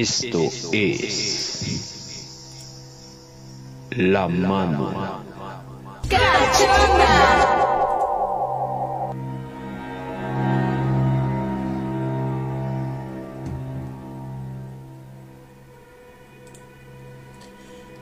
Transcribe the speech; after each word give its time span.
Esto 0.00 0.48
es 0.70 1.90
La 3.90 4.28
Mano. 4.28 5.24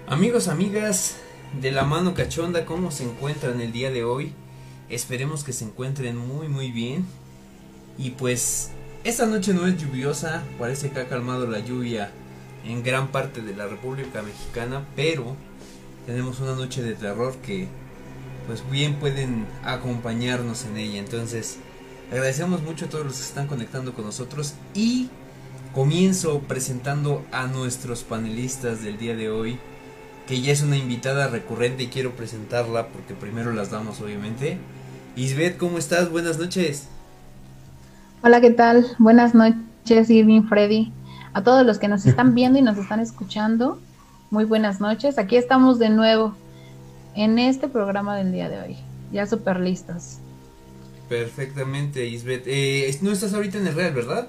Amigos, 0.07 0.49
amigas 0.49 1.17
de 1.59 1.73
la 1.73 1.85
mano 1.85 2.13
cachonda, 2.13 2.67
¿cómo 2.67 2.91
se 2.91 3.05
encuentran 3.05 3.63
el 3.63 3.73
día 3.73 3.91
de 3.91 4.05
hoy? 4.05 4.35
Esperemos 4.91 5.45
que 5.45 5.55
se 5.55 5.65
encuentren 5.65 6.19
muy 6.19 6.49
muy 6.49 6.71
bien. 6.73 7.07
Y 7.97 8.11
pues 8.11 8.73
esta 9.09 9.25
noche 9.25 9.55
no 9.55 9.69
es 9.69 9.81
lluviosa, 9.81 10.43
parece 10.59 10.91
que 10.91 10.99
ha 10.99 11.07
calmado 11.07 11.47
la 11.47 11.61
lluvia 11.61 12.11
en 12.65 12.83
gran 12.83 13.13
parte 13.13 13.41
de 13.41 13.55
la 13.55 13.69
República 13.69 14.21
Mexicana, 14.21 14.85
pero 14.97 15.37
tenemos 16.07 16.41
una 16.41 16.57
noche 16.57 16.83
de 16.83 16.95
terror 16.95 17.37
que 17.37 17.69
pues 18.49 18.69
bien 18.69 18.97
pueden 18.97 19.47
acompañarnos 19.63 20.65
en 20.65 20.77
ella. 20.77 20.99
Entonces, 20.99 21.59
agradecemos 22.11 22.63
mucho 22.63 22.87
a 22.87 22.89
todos 22.89 23.07
los 23.07 23.15
que 23.15 23.23
están 23.23 23.47
conectando 23.47 23.95
con 23.95 24.07
nosotros 24.07 24.55
y 24.75 25.09
comienzo 25.73 26.41
presentando 26.41 27.25
a 27.31 27.47
nuestros 27.47 28.03
panelistas 28.03 28.83
del 28.83 28.99
día 28.99 29.15
de 29.15 29.31
hoy, 29.31 29.61
que 30.27 30.41
ya 30.41 30.51
es 30.53 30.63
una 30.63 30.79
invitada 30.79 31.29
recurrente 31.29 31.85
y 31.85 31.89
quiero 31.89 32.17
presentarla 32.17 32.89
porque 32.89 33.15
primero 33.15 33.53
las 33.53 33.71
damos 33.71 34.01
obviamente. 34.01 34.59
Isbeth, 35.15 35.59
¿cómo 35.59 35.79
estás? 35.79 36.11
Buenas 36.11 36.39
noches. 36.39 36.89
Hola, 38.27 38.41
¿qué 38.41 38.51
tal? 38.51 38.85
Buenas 38.99 39.37
noches, 39.37 40.11
Irving, 40.11 40.49
Freddy. 40.49 40.93
A 41.33 41.45
todos 41.45 41.65
los 41.65 41.79
que 41.79 41.87
nos 41.87 42.07
están 42.07 42.35
viendo 42.35 42.59
y 42.59 42.63
nos 42.63 42.77
están 42.77 42.99
escuchando, 42.99 43.81
muy 44.33 44.45
buenas 44.45 44.81
noches. 44.81 45.17
Aquí 45.17 45.37
estamos 45.37 45.79
de 45.79 45.91
nuevo 45.91 46.35
en 47.15 47.39
este 47.39 47.69
programa 47.69 48.17
del 48.17 48.33
día 48.33 48.49
de 48.49 48.61
hoy. 48.61 48.77
Ya 49.13 49.27
súper 49.27 49.61
listos. 49.61 50.19
Perfectamente, 51.09 52.05
Isbeth. 52.05 52.43
Eh, 52.47 52.99
no 53.01 53.13
estás 53.13 53.33
ahorita 53.33 53.59
en 53.59 53.69
el 53.69 53.77
Real, 53.77 53.95
¿verdad? 53.95 54.29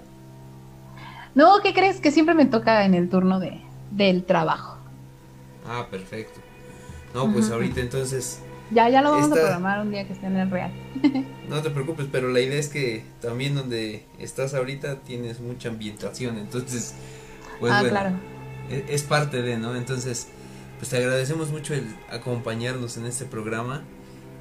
No, 1.33 1.59
¿qué 1.63 1.73
crees? 1.73 1.99
Que 1.99 2.11
siempre 2.11 2.35
me 2.35 2.45
toca 2.45 2.85
en 2.85 2.93
el 2.93 3.09
turno 3.09 3.39
de, 3.39 3.61
del 3.89 4.25
trabajo. 4.25 4.77
Ah, 5.67 5.87
perfecto. 5.89 6.39
No, 7.15 7.33
pues 7.33 7.49
ahorita 7.49 7.81
entonces 7.81 8.43
ya, 8.71 8.89
ya 8.89 9.01
lo 9.01 9.11
vamos 9.11 9.31
a 9.31 9.35
programar 9.35 9.81
un 9.81 9.91
día 9.91 10.05
que 10.05 10.13
esté 10.13 10.27
en 10.27 10.37
el 10.37 10.49
real. 10.49 10.71
no 11.49 11.61
te 11.61 11.69
preocupes, 11.69 12.07
pero 12.11 12.29
la 12.29 12.39
idea 12.39 12.59
es 12.59 12.69
que 12.69 13.03
también 13.21 13.55
donde 13.55 14.05
estás 14.19 14.53
ahorita 14.53 14.99
tienes 15.01 15.39
mucha 15.39 15.69
ambientación, 15.69 16.37
entonces, 16.37 16.95
pues 17.59 17.71
ah, 17.71 17.83
claro. 17.87 18.15
es, 18.69 18.83
es, 18.89 19.03
parte 19.03 19.41
de, 19.41 19.57
¿no? 19.57 19.75
Entonces, 19.75 20.27
pues 20.77 20.89
te 20.89 20.97
agradecemos 20.97 21.49
mucho 21.49 21.73
el 21.73 21.87
acompañarnos 22.11 22.97
en 22.97 23.05
este 23.05 23.25
programa. 23.25 23.83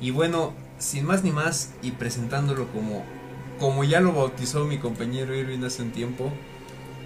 Y 0.00 0.10
bueno, 0.10 0.52
sin 0.78 1.06
más 1.06 1.24
ni 1.24 1.30
más, 1.30 1.72
y 1.82 1.92
presentándolo 1.92 2.66
como, 2.68 3.04
como 3.58 3.84
ya 3.84 4.00
lo 4.00 4.12
bautizó 4.12 4.64
mi 4.64 4.78
compañero 4.78 5.34
Irving 5.34 5.64
hace 5.64 5.82
un 5.82 5.90
tiempo, 5.90 6.30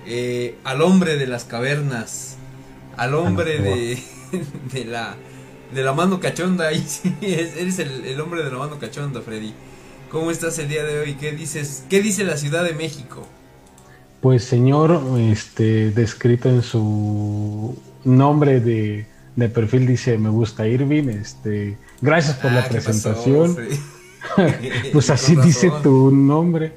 eh, 0.07 0.57
al 0.65 0.83
hombre 0.83 1.17
de 1.17 1.27
las 1.27 1.45
cavernas, 1.45 2.37
al 2.97 3.15
hombre 3.15 3.59
de, 3.59 4.03
de 4.73 4.85
la 4.85 5.17
de 5.73 5.83
la 5.83 5.93
mano 5.93 6.21
cachonda. 6.21 6.69
Ahí 6.69 6.85
sí, 6.87 7.15
eres 7.21 7.79
el, 7.79 8.21
hombre 8.21 8.43
de 8.43 8.51
la 8.51 8.59
mano 8.59 8.79
cachonda, 8.79 9.21
Freddy. 9.21 9.55
¿Cómo 10.11 10.31
estás 10.31 10.59
el 10.59 10.69
día 10.69 10.85
de 10.85 10.99
hoy? 10.99 11.15
¿Qué 11.15 11.33
dices? 11.33 11.85
¿Qué 11.89 12.03
dice 12.03 12.25
la 12.25 12.37
Ciudad 12.37 12.65
de 12.65 12.73
México? 12.73 13.27
Pues 14.21 14.45
señor, 14.45 15.01
este, 15.19 15.91
descrito 15.93 16.49
en 16.49 16.63
su 16.63 17.77
nombre 18.05 18.61
de, 18.61 19.07
perfil 19.55 19.87
dice 19.87 20.19
me 20.19 20.29
gusta 20.29 20.67
Irving, 20.67 21.09
este, 21.09 21.79
gracias 22.03 22.37
por 22.37 22.53
la 22.53 22.61
ah, 22.61 22.69
presentación. 22.69 23.57
pues 24.93 25.11
así 25.11 25.37
dice 25.37 25.71
tu 25.83 26.11
nombre. 26.11 26.73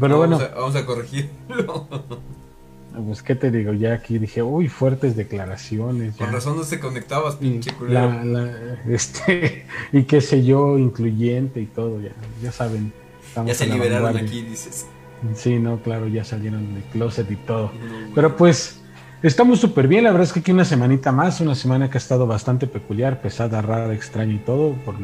Pero 0.00 0.18
bueno, 0.18 0.38
vamos 0.38 0.76
a 0.76 0.86
corregirlo. 0.86 1.88
Pues, 2.94 3.22
¿qué 3.22 3.34
te 3.34 3.50
digo? 3.50 3.72
Ya 3.72 3.94
aquí 3.94 4.18
dije, 4.18 4.42
uy, 4.42 4.68
fuertes 4.68 5.14
declaraciones. 5.16 6.16
Con 6.16 6.32
razón 6.32 6.56
no 6.56 6.64
se 6.64 6.80
conectabas, 6.80 7.36
pinche 7.36 7.72
culero. 7.72 8.48
este, 8.88 9.66
y 9.92 10.02
qué 10.04 10.20
sé 10.20 10.44
yo, 10.44 10.78
incluyente 10.78 11.60
y 11.60 11.66
todo, 11.66 12.00
ya, 12.00 12.12
ya 12.42 12.52
saben. 12.52 12.92
Ya 13.46 13.54
se 13.54 13.66
liberaron 13.66 14.16
aquí, 14.16 14.42
dices. 14.42 14.86
Sí, 15.34 15.58
no, 15.58 15.80
claro, 15.82 16.08
ya 16.08 16.24
salieron 16.24 16.74
del 16.74 16.82
closet 16.84 17.30
y 17.30 17.36
todo. 17.36 17.70
Pero 18.14 18.36
pues, 18.36 18.78
Estamos 19.20 19.58
súper 19.58 19.88
bien, 19.88 20.04
la 20.04 20.12
verdad 20.12 20.28
es 20.28 20.32
que 20.32 20.38
aquí 20.38 20.52
una 20.52 20.64
semanita 20.64 21.10
más, 21.10 21.40
una 21.40 21.56
semana 21.56 21.90
que 21.90 21.98
ha 21.98 22.00
estado 22.00 22.28
bastante 22.28 22.68
peculiar, 22.68 23.20
pesada, 23.20 23.60
rara, 23.60 23.92
extraña 23.92 24.34
y 24.34 24.38
todo, 24.38 24.74
por 24.84 24.94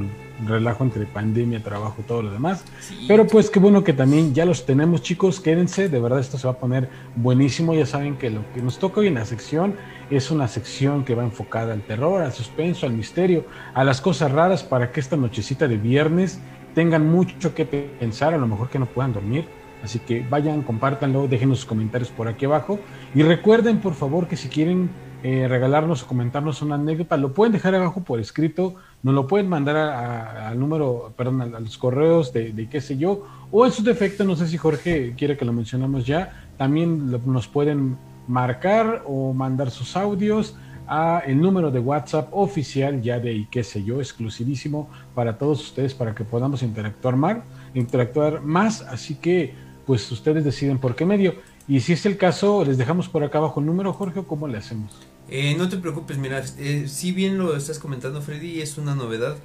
relajo 0.47 0.85
entre 0.85 1.07
pandemia, 1.07 1.63
trabajo 1.63 2.03
todo 2.07 2.23
lo 2.23 2.31
demás. 2.31 2.65
Pero 3.07 3.27
pues 3.27 3.51
qué 3.51 3.59
bueno 3.59 3.85
que 3.85 3.93
también 3.93 4.35
ya 4.35 4.45
los 4.45 4.67
tenemos 4.67 5.03
chicos, 5.03 5.41
quédense, 5.41 5.89
de 5.89 6.01
verdad 6.01 6.21
esto 6.21 6.39
se 6.39 6.47
va 6.47 6.55
a 6.55 6.59
poner 6.59 6.89
buenísimo, 7.17 7.75
ya 7.75 7.87
saben 7.87 8.17
que 8.17 8.31
lo 8.31 8.41
que 8.53 8.63
nos 8.63 8.79
toca 8.79 9.01
hoy 9.01 9.09
en 9.09 9.15
la 9.15 9.25
sección 9.25 9.75
es 10.11 10.31
una 10.31 10.49
sección 10.49 11.05
que 11.05 11.15
va 11.15 11.25
enfocada 11.25 11.73
al 11.73 11.83
terror, 11.83 12.23
al 12.23 12.33
suspenso, 12.33 12.87
al 12.87 12.93
misterio, 12.93 13.47
a 13.75 13.85
las 13.85 14.01
cosas 14.01 14.33
raras 14.33 14.63
para 14.63 14.93
que 14.93 15.01
esta 15.01 15.17
nochecita 15.17 15.69
de 15.69 15.77
viernes 15.77 16.41
tengan 16.75 17.09
mucho 17.09 17.55
que 17.55 17.65
pensar, 17.65 18.35
a 18.35 18.39
lo 18.39 18.47
mejor 18.47 18.69
que 18.69 18.79
no 18.79 18.87
puedan 18.87 19.13
dormir 19.13 19.47
Así 19.85 19.99
que 19.99 20.25
vayan, 20.29 20.63
compártanlo, 20.63 21.29
déjenos 21.29 21.59
sus 21.59 21.67
comentarios 21.67 22.11
por 22.11 22.27
aquí 22.27 22.47
abajo. 22.47 22.79
Y 23.15 23.23
recuerden, 23.23 23.81
por 23.81 23.93
favor, 23.93 24.27
que 24.27 24.37
si 24.37 24.49
quieren 24.49 24.89
eh, 25.27 25.49
regalarnos 25.49 26.03
o 26.03 26.07
comentarnos 26.07 26.61
una 26.61 26.75
anécdota, 26.75 27.17
lo 27.17 27.33
pueden 27.33 27.55
dejar 27.55 27.75
abajo 27.75 28.03
por 28.03 28.21
escrito, 28.21 28.75
nos 29.03 29.15
lo 29.15 29.27
pueden 29.27 29.49
mandar 29.49 29.75
al 29.75 30.61
número, 30.61 31.15
perdón, 31.17 31.41
a, 31.41 31.61
los 31.61 31.79
correos 31.79 32.31
de, 32.35 32.69
qué 32.71 32.83
sé 32.83 32.99
yo, 32.99 33.27
o 33.51 33.65
en 33.65 33.73
su 33.73 33.83
defecto, 33.83 34.25
no 34.25 34.37
sé 34.37 34.47
si 34.47 34.59
Jorge 34.59 35.15
quiere 35.17 35.39
que 35.39 35.47
lo 35.47 35.55
mencionamos 35.55 36.05
ya, 36.05 36.45
también 36.59 37.11
nos 37.25 37.49
pueden 37.49 37.97
marcar 38.29 39.03
o 39.07 39.33
mandar 39.33 39.71
sus 39.71 39.97
audios 39.97 40.57
a 40.87 41.23
el 41.27 41.41
número 41.41 41.71
de 41.71 41.81
WhatsApp 41.81 42.29
oficial 42.33 43.01
ya 43.01 43.19
de 43.19 43.33
y 43.33 43.47
qué 43.47 43.65
sé 43.65 43.83
yo, 43.83 44.01
exclusivísimo 44.01 44.91
para 45.15 45.39
todos 45.39 45.63
ustedes 45.63 45.95
para 45.95 46.15
que 46.15 46.25
podamos 46.25 46.63
interactuar 46.63 47.17
más, 47.17 47.39
interactuar 47.73 48.43
más, 48.43 48.83
así 48.83 49.15
que 49.15 49.55
pues 49.87 50.13
ustedes 50.13 50.45
deciden 50.45 50.77
por 50.77 50.95
qué 50.95 51.07
medio. 51.07 51.37
Y 51.67 51.81
si 51.81 51.95
es 51.95 52.05
el 52.05 52.19
caso, 52.19 52.63
les 52.63 52.77
dejamos 52.77 53.09
por 53.09 53.25
acá 53.25 53.39
abajo 53.39 53.61
el 53.61 53.65
número, 53.65 53.95
Jorge, 53.95 54.21
o 54.21 54.27
cómo 54.27 54.47
le 54.47 54.59
hacemos. 54.59 55.14
Eh, 55.37 55.57
no 55.57 55.69
te 55.69 55.79
preocupes, 55.79 56.17
mira, 56.17 56.45
eh, 56.59 56.85
si 56.87 57.11
bien 57.11 57.39
lo 57.39 57.57
estás 57.57 57.81
comentando, 57.81 58.23
Freddy, 58.23 58.63
es 58.63 58.79
una 58.79 58.95
novedad 58.95 59.37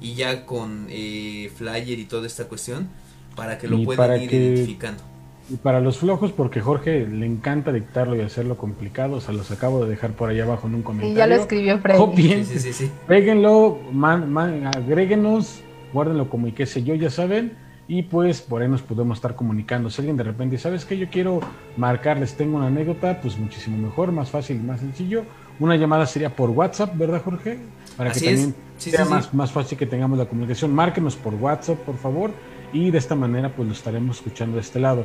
y 0.00 0.14
ya 0.14 0.46
con 0.46 0.88
eh, 0.90 1.48
flyer 1.54 2.00
y 2.00 2.06
toda 2.06 2.26
esta 2.26 2.46
cuestión 2.46 2.88
para 3.36 3.56
que 3.56 3.68
lo 3.68 3.80
puedan 3.84 4.20
ir 4.20 4.34
identificando. 4.34 5.00
Y 5.48 5.58
para 5.58 5.78
los 5.80 5.98
flojos, 5.98 6.32
porque 6.32 6.60
Jorge 6.60 7.06
le 7.06 7.24
encanta 7.24 7.72
dictarlo 7.72 8.16
y 8.16 8.20
hacerlo 8.20 8.56
complicado, 8.56 9.18
o 9.18 9.20
sea, 9.20 9.32
los 9.32 9.48
acabo 9.52 9.84
de 9.84 9.90
dejar 9.90 10.14
por 10.14 10.28
ahí 10.28 10.40
abajo 10.40 10.66
en 10.66 10.74
un 10.74 10.82
comentario. 10.82 11.14
Y 11.14 11.18
ya 11.18 11.28
lo 11.28 11.36
escribió 11.36 11.78
Freddy. 11.78 12.44
sí, 12.44 12.58
sí, 12.58 12.72
sí, 12.72 12.90
Péguenlo, 13.06 13.78
man, 13.92 14.66
agréguenos, 14.76 15.60
guárdenlo 15.92 16.28
como 16.28 16.48
y 16.48 16.52
qué 16.52 16.66
sé 16.66 16.82
yo, 16.82 16.96
ya 16.96 17.10
saben 17.10 17.52
y 17.88 18.02
pues 18.04 18.40
por 18.40 18.62
ahí 18.62 18.68
nos 18.68 18.82
podemos 18.82 19.18
estar 19.18 19.34
comunicando. 19.34 19.90
Si 19.90 20.00
alguien 20.00 20.16
de 20.16 20.24
repente, 20.24 20.58
¿sabes 20.58 20.84
que 20.84 20.96
Yo 20.96 21.08
quiero 21.10 21.40
marcarles, 21.76 22.34
tengo 22.36 22.56
una 22.56 22.68
anécdota, 22.68 23.20
pues 23.20 23.36
muchísimo 23.38 23.76
mejor, 23.76 24.12
más 24.12 24.30
fácil 24.30 24.56
y 24.56 24.60
más 24.60 24.80
sencillo. 24.80 25.24
Una 25.58 25.76
llamada 25.76 26.06
sería 26.06 26.34
por 26.34 26.50
WhatsApp, 26.50 26.96
¿verdad, 26.96 27.22
Jorge? 27.22 27.58
Para 27.96 28.12
que 28.12 28.20
también 28.20 28.54
sea 28.78 29.04
más, 29.04 29.34
más 29.34 29.52
fácil 29.52 29.76
que 29.76 29.86
tengamos 29.86 30.18
la 30.18 30.26
comunicación. 30.26 30.74
Márquenos 30.74 31.16
por 31.16 31.34
WhatsApp, 31.34 31.78
por 31.78 31.96
favor. 31.96 32.30
y 32.72 32.90
de 32.90 32.96
esta 32.96 33.14
manera 33.14 33.54
pues 33.54 33.68
lo 33.68 33.74
estaremos 33.74 34.16
escuchando 34.16 34.56
de 34.56 34.62
este 34.62 34.80
lado. 34.80 35.04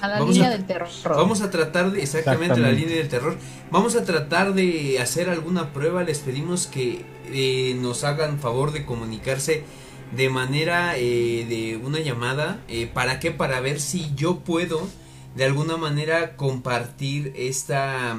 A 0.00 0.08
la 0.08 0.20
línea 0.20 0.50
del 0.50 0.64
terror. 0.64 0.88
Vamos 1.04 1.42
a 1.42 1.50
tratar 1.50 1.90
de, 1.90 2.02
exactamente, 2.02 2.60
la 2.60 2.70
línea 2.70 2.96
del 2.96 3.08
terror. 3.08 3.36
Vamos 3.70 3.96
a 3.96 4.04
tratar 4.04 4.54
de 4.54 4.98
hacer 5.00 5.28
alguna 5.28 5.72
prueba. 5.72 6.04
Les 6.04 6.20
pedimos 6.20 6.66
que 6.66 7.04
eh, 7.32 7.76
nos 7.80 8.04
hagan 8.04 8.38
favor 8.38 8.72
de 8.72 8.84
comunicarse 8.84 9.64
de 10.12 10.28
manera 10.30 10.96
eh, 10.96 11.46
de 11.48 11.76
una 11.76 12.00
llamada. 12.00 12.62
Eh, 12.68 12.90
¿Para 12.92 13.20
qué? 13.20 13.30
Para 13.30 13.60
ver 13.60 13.80
si 13.80 14.12
yo 14.14 14.40
puedo 14.40 14.88
de 15.34 15.44
alguna 15.44 15.76
manera 15.76 16.36
compartir 16.36 17.32
esta 17.36 18.18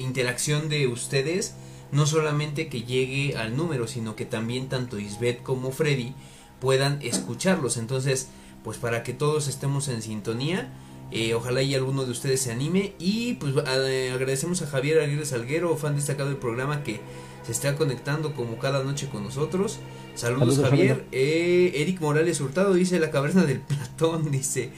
interacción 0.00 0.68
de 0.68 0.86
ustedes. 0.86 1.54
No 1.92 2.06
solamente 2.06 2.68
que 2.68 2.82
llegue 2.82 3.36
al 3.36 3.56
número, 3.56 3.86
sino 3.86 4.16
que 4.16 4.24
también 4.24 4.68
tanto 4.68 4.98
Isbeth 4.98 5.42
como 5.42 5.70
Freddy 5.70 6.14
puedan 6.60 7.00
escucharlos. 7.02 7.76
Entonces, 7.76 8.28
pues 8.64 8.78
para 8.78 9.02
que 9.02 9.12
todos 9.12 9.46
estemos 9.48 9.88
en 9.88 10.02
sintonía 10.02 10.72
eh, 11.12 11.34
ojalá 11.34 11.62
y 11.62 11.74
alguno 11.74 12.04
de 12.04 12.10
ustedes 12.10 12.40
se 12.40 12.52
anime. 12.52 12.94
Y 12.98 13.34
pues 13.34 13.56
agradecemos 13.56 14.62
a 14.62 14.66
Javier 14.66 15.00
Aguirre 15.00 15.24
Salguero, 15.24 15.76
fan 15.76 15.96
destacado 15.96 16.28
del 16.28 16.38
programa, 16.38 16.82
que 16.82 17.00
se 17.46 17.52
está 17.52 17.76
conectando 17.76 18.34
como 18.34 18.58
cada 18.58 18.82
noche 18.82 19.08
con 19.08 19.22
nosotros. 19.22 19.78
Saludos, 20.16 20.58
Javier. 20.60 21.04
Eh, 21.12 21.72
Eric 21.76 22.00
Morales 22.00 22.40
Hurtado 22.40 22.74
dice 22.74 22.98
la 22.98 23.10
caverna 23.10 23.44
del 23.44 23.60
Platón, 23.60 24.30
dice. 24.32 24.70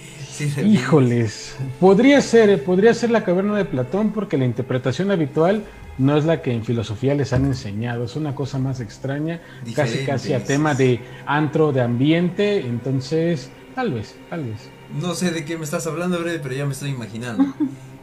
Híjoles, 0.62 1.56
podría 1.80 2.20
ser, 2.20 2.50
eh, 2.50 2.58
podría 2.58 2.92
ser 2.92 3.10
la 3.10 3.24
caverna 3.24 3.56
de 3.56 3.64
Platón 3.64 4.12
porque 4.12 4.36
la 4.36 4.44
interpretación 4.44 5.10
habitual 5.10 5.64
no 5.96 6.16
es 6.16 6.26
la 6.26 6.42
que 6.42 6.52
en 6.52 6.62
filosofía 6.62 7.14
les 7.14 7.32
han 7.32 7.46
enseñado, 7.46 8.04
es 8.04 8.16
una 8.16 8.34
cosa 8.34 8.58
más 8.58 8.80
extraña, 8.80 9.40
casi 9.74 10.04
casi 10.04 10.32
a 10.32 10.44
tema 10.44 10.74
de 10.74 11.00
antro 11.26 11.72
de 11.72 11.80
ambiente, 11.80 12.60
entonces 12.60 13.50
tal 13.78 13.92
vez, 13.92 14.16
tal 14.28 14.42
vez. 14.42 14.68
No 15.00 15.14
sé 15.14 15.30
de 15.30 15.44
qué 15.44 15.56
me 15.56 15.62
estás 15.62 15.86
hablando, 15.86 16.18
Brede, 16.18 16.40
pero 16.40 16.52
ya 16.52 16.66
me 16.66 16.72
estoy 16.72 16.90
imaginando. 16.90 17.54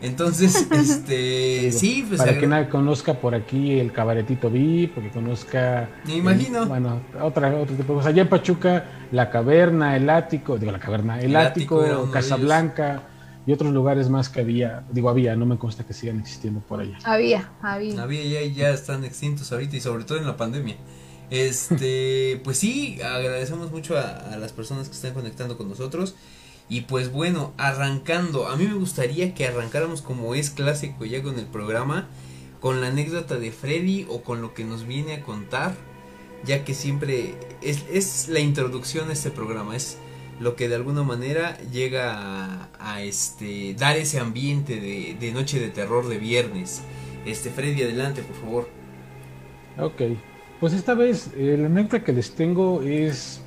Entonces, 0.01 0.65
este, 0.71 1.69
sí, 1.73 2.05
pues 2.07 2.21
para 2.21 2.39
que 2.39 2.47
nadie 2.47 2.69
conozca 2.69 3.15
por 3.15 3.35
aquí 3.35 3.77
el 3.77 3.91
cabaretito 3.91 4.49
VIP, 4.49 4.93
porque 4.93 5.09
conozca. 5.09 5.89
Me 6.05 6.15
imagino. 6.15 6.65
bueno, 6.65 7.01
otra, 7.21 7.53
otro 7.53 7.75
tipo 7.75 7.91
de 7.91 7.97
cosas. 7.97 8.13
Allá 8.13 8.21
en 8.21 8.29
Pachuca, 8.29 8.85
la 9.11 9.29
caverna, 9.29 9.97
el 9.97 10.09
ático, 10.09 10.57
digo 10.57 10.71
la 10.71 10.79
caverna, 10.79 11.19
el, 11.19 11.35
ático, 11.35 11.81
ático 11.81 12.09
Casablanca 12.09 13.09
y 13.45 13.51
otros 13.51 13.73
lugares 13.73 14.09
más 14.09 14.29
que 14.29 14.39
había, 14.39 14.85
digo 14.93 15.09
había, 15.09 15.35
no 15.35 15.45
me 15.45 15.57
consta 15.57 15.83
que 15.83 15.91
sigan 15.91 16.21
existiendo 16.21 16.61
por 16.61 16.79
allá. 16.79 16.97
Había, 17.03 17.51
había. 17.61 18.01
Había 18.01 18.23
ya, 18.23 18.53
ya 18.53 18.69
están 18.69 19.03
extintos 19.03 19.51
ahorita 19.51 19.75
y 19.75 19.81
sobre 19.81 20.05
todo 20.05 20.19
en 20.19 20.25
la 20.25 20.37
pandemia. 20.37 20.77
Este, 21.29 22.39
pues 22.43 22.57
sí, 22.57 22.99
agradecemos 23.01 23.71
mucho 23.71 23.97
a 23.97 24.37
las 24.37 24.51
personas 24.51 24.87
que 24.89 24.95
están 24.95 25.13
conectando 25.13 25.57
con 25.57 25.69
nosotros. 25.69 26.15
Y 26.67 26.81
pues 26.81 27.11
bueno, 27.11 27.53
arrancando, 27.57 28.47
a 28.47 28.55
mí 28.55 28.65
me 28.65 28.73
gustaría 28.73 29.35
que 29.35 29.45
arrancáramos 29.45 30.01
como 30.01 30.33
es 30.33 30.49
clásico 30.49 31.05
ya 31.05 31.21
con 31.21 31.37
el 31.37 31.45
programa, 31.45 32.07
con 32.59 32.81
la 32.81 32.87
anécdota 32.87 33.37
de 33.37 33.51
Freddy 33.51 34.07
o 34.09 34.23
con 34.23 34.41
lo 34.41 34.53
que 34.55 34.63
nos 34.63 34.87
viene 34.87 35.13
a 35.13 35.21
contar, 35.21 35.75
ya 36.43 36.63
que 36.63 36.73
siempre 36.73 37.35
es, 37.61 37.83
es 37.91 38.29
la 38.29 38.39
introducción 38.39 39.09
a 39.09 39.13
este 39.13 39.29
programa, 39.29 39.75
es 39.75 39.97
lo 40.39 40.55
que 40.55 40.67
de 40.67 40.75
alguna 40.75 41.03
manera 41.03 41.57
llega 41.71 42.69
a, 42.79 43.01
este 43.03 43.75
dar 43.75 43.95
ese 43.95 44.19
ambiente 44.19 44.79
de, 44.79 45.15
de, 45.19 45.31
noche 45.31 45.59
de 45.59 45.69
terror 45.69 46.07
de 46.07 46.17
viernes. 46.17 46.81
Este 47.27 47.51
Freddy, 47.51 47.83
adelante, 47.83 48.23
por 48.23 48.35
favor. 48.37 48.69
Ok, 49.77 50.01
pues 50.65 50.73
esta 50.73 50.95
vez 50.95 51.29
eh, 51.37 51.57
la 51.59 51.67
anécdota 51.67 52.03
que 52.03 52.11
les 52.11 52.33
tengo 52.33 52.81
es 52.81 53.39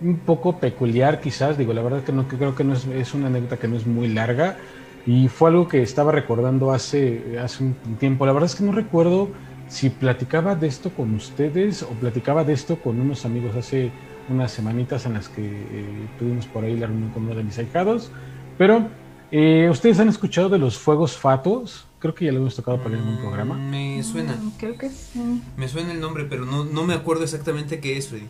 un 0.00 0.16
poco 0.16 0.58
peculiar 0.58 1.20
quizás, 1.20 1.56
digo, 1.56 1.72
la 1.72 1.82
verdad 1.82 2.02
que 2.02 2.10
no 2.10 2.26
que 2.26 2.36
creo 2.36 2.56
que 2.56 2.64
no 2.64 2.72
es, 2.72 2.84
es, 2.86 3.14
una 3.14 3.28
anécdota 3.28 3.58
que 3.58 3.68
no 3.68 3.76
es 3.76 3.86
muy 3.86 4.08
larga 4.08 4.56
y 5.06 5.28
fue 5.28 5.50
algo 5.50 5.68
que 5.68 5.82
estaba 5.82 6.10
recordando 6.10 6.72
hace, 6.72 7.38
hace 7.38 7.62
un 7.62 7.76
tiempo. 8.00 8.26
La 8.26 8.32
verdad 8.32 8.50
es 8.50 8.56
que 8.56 8.64
no 8.64 8.72
recuerdo 8.72 9.28
si 9.68 9.88
platicaba 9.88 10.56
de 10.56 10.66
esto 10.66 10.90
con 10.90 11.14
ustedes 11.14 11.84
o 11.84 11.90
platicaba 11.90 12.42
de 12.42 12.54
esto 12.54 12.74
con 12.80 13.00
unos 13.00 13.24
amigos 13.24 13.54
hace 13.54 13.92
unas 14.28 14.50
semanitas 14.50 15.06
en 15.06 15.12
las 15.12 15.28
que 15.28 15.46
eh, 15.46 16.08
tuvimos 16.18 16.46
por 16.46 16.64
ahí 16.64 16.76
la 16.76 16.88
reunión 16.88 17.10
con 17.10 17.22
uno 17.22 17.36
de 17.36 17.44
mis 17.44 17.56
ahijados, 17.56 18.10
pero 18.58 18.88
eh, 19.30 19.68
¿ustedes 19.70 20.00
han 20.00 20.08
escuchado 20.08 20.48
de 20.48 20.58
los 20.58 20.76
fuegos 20.76 21.16
fatos? 21.16 21.86
Creo 22.04 22.14
que 22.14 22.26
ya 22.26 22.32
lo 22.32 22.40
hemos 22.40 22.54
tocado 22.54 22.76
para 22.82 22.98
en 22.98 23.02
un 23.02 23.16
programa. 23.16 23.54
Me 23.54 24.02
suena. 24.02 24.34
Mm, 24.34 24.50
creo 24.58 24.76
que 24.76 24.90
sí. 24.90 25.40
Me 25.56 25.66
suena 25.68 25.90
el 25.90 26.00
nombre, 26.00 26.26
pero 26.28 26.44
no, 26.44 26.62
no 26.62 26.84
me 26.84 26.92
acuerdo 26.92 27.24
exactamente 27.24 27.80
qué 27.80 27.96
es, 27.96 28.08
Freddy. 28.08 28.26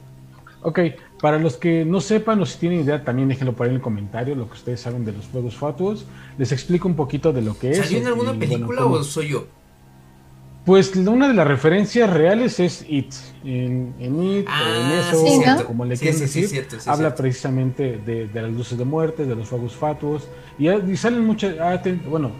Ok, 0.62 0.78
para 1.20 1.40
los 1.40 1.56
que 1.56 1.84
no 1.84 2.00
sepan 2.00 2.40
o 2.40 2.46
si 2.46 2.56
tienen 2.58 2.82
idea, 2.82 3.02
también 3.02 3.26
déjenlo 3.26 3.52
por 3.54 3.64
ahí 3.64 3.70
en 3.70 3.74
el 3.74 3.82
comentario, 3.82 4.36
lo 4.36 4.46
que 4.46 4.52
ustedes 4.52 4.80
saben 4.80 5.04
de 5.04 5.10
los 5.10 5.26
fuegos 5.26 5.56
fatuos. 5.56 6.06
Les 6.38 6.52
explico 6.52 6.86
un 6.86 6.94
poquito 6.94 7.32
de 7.32 7.42
lo 7.42 7.58
que 7.58 7.72
es. 7.72 7.78
¿Salió 7.78 7.98
en 7.98 8.06
alguna 8.06 8.34
película 8.34 8.86
o 8.86 9.02
soy 9.02 9.30
yo? 9.30 9.44
Pues 10.64 10.94
una 10.94 11.26
de 11.26 11.34
las 11.34 11.48
referencias 11.48 12.08
reales 12.08 12.60
es 12.60 12.86
It. 12.88 13.12
En, 13.44 13.92
It 13.98 14.06
o 14.06 14.22
en 14.22 14.44
ah, 14.46 15.00
eso, 15.00 15.66
como 15.66 15.84
le 15.84 15.98
quieren 15.98 16.20
decir, 16.20 16.64
habla 16.86 17.12
precisamente 17.16 17.98
de, 17.98 18.30
las 18.32 18.52
luces 18.52 18.78
de 18.78 18.84
muerte, 18.84 19.26
de 19.26 19.34
los 19.34 19.48
fuegos 19.48 19.74
fatuos. 19.74 20.28
Y, 20.60 20.68
salen 20.96 21.26
muchas. 21.26 21.56
Ah, 21.58 21.82
bueno, 22.08 22.30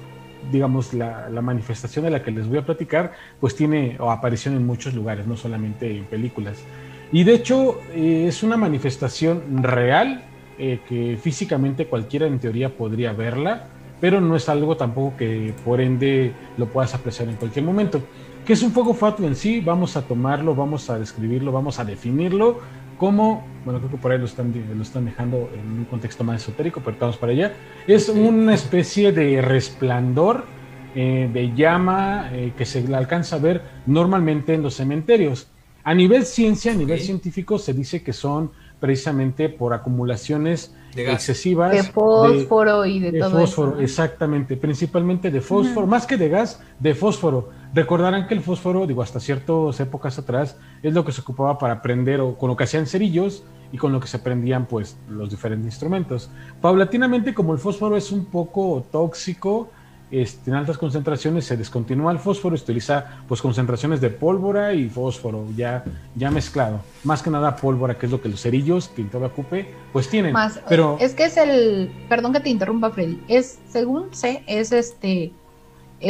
digamos, 0.50 0.94
la, 0.94 1.28
la, 1.28 1.42
manifestación 1.42 2.04
de 2.04 2.10
la 2.10 2.22
que 2.22 2.30
les 2.30 2.48
voy 2.48 2.58
a 2.58 2.64
platicar, 2.64 3.12
pues 3.40 3.54
tiene 3.56 3.96
o 3.98 4.10
aparición 4.10 4.54
en 4.54 4.66
muchos 4.66 4.94
lugares, 4.94 5.26
no 5.26 5.36
solamente 5.36 5.96
en 5.96 6.04
películas. 6.04 6.64
Y 7.12 7.24
de 7.24 7.34
hecho 7.34 7.80
eh, 7.92 8.26
es 8.28 8.42
una 8.42 8.56
manifestación 8.56 9.62
real 9.62 10.24
eh, 10.58 10.80
que 10.88 11.18
físicamente 11.20 11.86
cualquiera 11.86 12.26
en 12.26 12.38
teoría 12.38 12.76
podría 12.76 13.12
verla, 13.12 13.68
pero 14.00 14.20
no 14.20 14.36
es 14.36 14.48
algo 14.48 14.76
tampoco 14.76 15.16
que 15.16 15.54
por 15.64 15.80
ende 15.80 16.32
lo 16.56 16.66
puedas 16.66 16.94
apreciar 16.94 17.28
en 17.28 17.36
cualquier 17.36 17.64
momento. 17.64 18.00
¿Qué 18.44 18.52
es 18.52 18.62
un 18.62 18.72
fuego 18.72 18.94
fatuo 18.94 19.26
en 19.26 19.36
sí? 19.36 19.60
Vamos 19.60 19.96
a 19.96 20.02
tomarlo, 20.02 20.54
vamos 20.54 20.90
a 20.90 20.98
describirlo, 20.98 21.52
vamos 21.52 21.78
a 21.78 21.84
definirlo 21.84 22.60
como, 23.04 23.44
bueno, 23.66 23.80
creo 23.80 23.90
que 23.90 23.96
por 23.98 24.12
ahí 24.12 24.18
lo 24.18 24.24
están, 24.24 24.50
lo 24.74 24.82
están 24.82 25.04
dejando 25.04 25.50
en 25.52 25.80
un 25.80 25.84
contexto 25.84 26.24
más 26.24 26.40
esotérico, 26.40 26.80
pero 26.80 26.92
estamos 26.92 27.18
para 27.18 27.32
allá. 27.32 27.52
Es 27.86 28.08
una 28.08 28.54
especie 28.54 29.12
de 29.12 29.42
resplandor 29.42 30.44
eh, 30.94 31.28
de 31.30 31.54
llama 31.54 32.30
que 32.56 32.64
se 32.64 32.82
alcanza 32.94 33.36
a 33.36 33.40
ver 33.40 33.60
normalmente 33.84 34.54
en 34.54 34.62
los 34.62 34.76
cementerios. 34.76 35.48
A 35.82 35.92
nivel 35.92 36.24
ciencia, 36.24 36.72
a 36.72 36.74
nivel 36.74 36.98
científico, 36.98 37.58
se 37.58 37.74
dice 37.74 38.02
que 38.02 38.14
son 38.14 38.52
precisamente 38.80 39.50
por 39.50 39.74
acumulaciones 39.74 40.74
excesivas 40.96 41.72
de 41.72 41.82
fósforo 41.82 42.86
y 42.86 43.00
de, 43.00 43.18
todo 43.18 43.40
fósforo, 43.40 43.80
exactamente, 43.80 44.56
principalmente 44.56 45.30
de 45.30 45.42
fósforo, 45.42 45.86
más 45.86 46.06
que 46.06 46.16
de 46.16 46.30
gas, 46.30 46.62
de 46.78 46.94
fósforo. 46.94 47.50
Recordarán 47.74 48.28
que 48.28 48.34
el 48.34 48.40
fósforo, 48.40 48.86
digo, 48.86 49.02
hasta 49.02 49.18
ciertas 49.18 49.80
épocas 49.80 50.16
atrás, 50.16 50.56
es 50.82 50.94
lo 50.94 51.04
que 51.04 51.10
se 51.10 51.22
ocupaba 51.22 51.58
para 51.58 51.82
prender 51.82 52.20
o 52.20 52.38
con 52.38 52.48
lo 52.48 52.56
que 52.56 52.64
hacían 52.64 52.86
cerillos 52.86 53.42
y 53.72 53.78
con 53.78 53.92
lo 53.92 53.98
que 53.98 54.06
se 54.06 54.20
prendían 54.20 54.66
pues 54.66 54.96
los 55.08 55.28
diferentes 55.28 55.66
instrumentos. 55.66 56.30
Paulatinamente, 56.60 57.34
como 57.34 57.52
el 57.52 57.58
fósforo 57.58 57.96
es 57.96 58.12
un 58.12 58.26
poco 58.26 58.86
tóxico, 58.92 59.70
este, 60.12 60.50
en 60.50 60.56
altas 60.56 60.78
concentraciones 60.78 61.46
se 61.46 61.56
descontinúa 61.56 62.12
el 62.12 62.20
fósforo, 62.20 62.56
se 62.56 62.62
utiliza 62.62 63.22
pues 63.26 63.42
concentraciones 63.42 64.00
de 64.00 64.10
pólvora 64.10 64.72
y 64.72 64.88
fósforo 64.88 65.48
ya, 65.56 65.82
ya 66.14 66.30
mezclado. 66.30 66.80
Más 67.02 67.20
que 67.20 67.30
nada 67.30 67.56
pólvora, 67.56 67.98
que 67.98 68.06
es 68.06 68.12
lo 68.12 68.22
que 68.22 68.28
los 68.28 68.40
cerillos 68.40 68.86
que 68.86 69.02
todo 69.02 69.26
ocupe, 69.26 69.74
pues 69.92 70.08
tienen. 70.08 70.32
Más, 70.32 70.60
pero 70.68 70.96
es 71.00 71.14
que 71.14 71.24
es 71.24 71.36
el, 71.36 71.90
perdón 72.08 72.32
que 72.32 72.38
te 72.38 72.50
interrumpa 72.50 72.90
Freddy, 72.90 73.20
es, 73.26 73.58
según 73.68 74.14
sé, 74.14 74.44
es 74.46 74.70
este, 74.70 75.32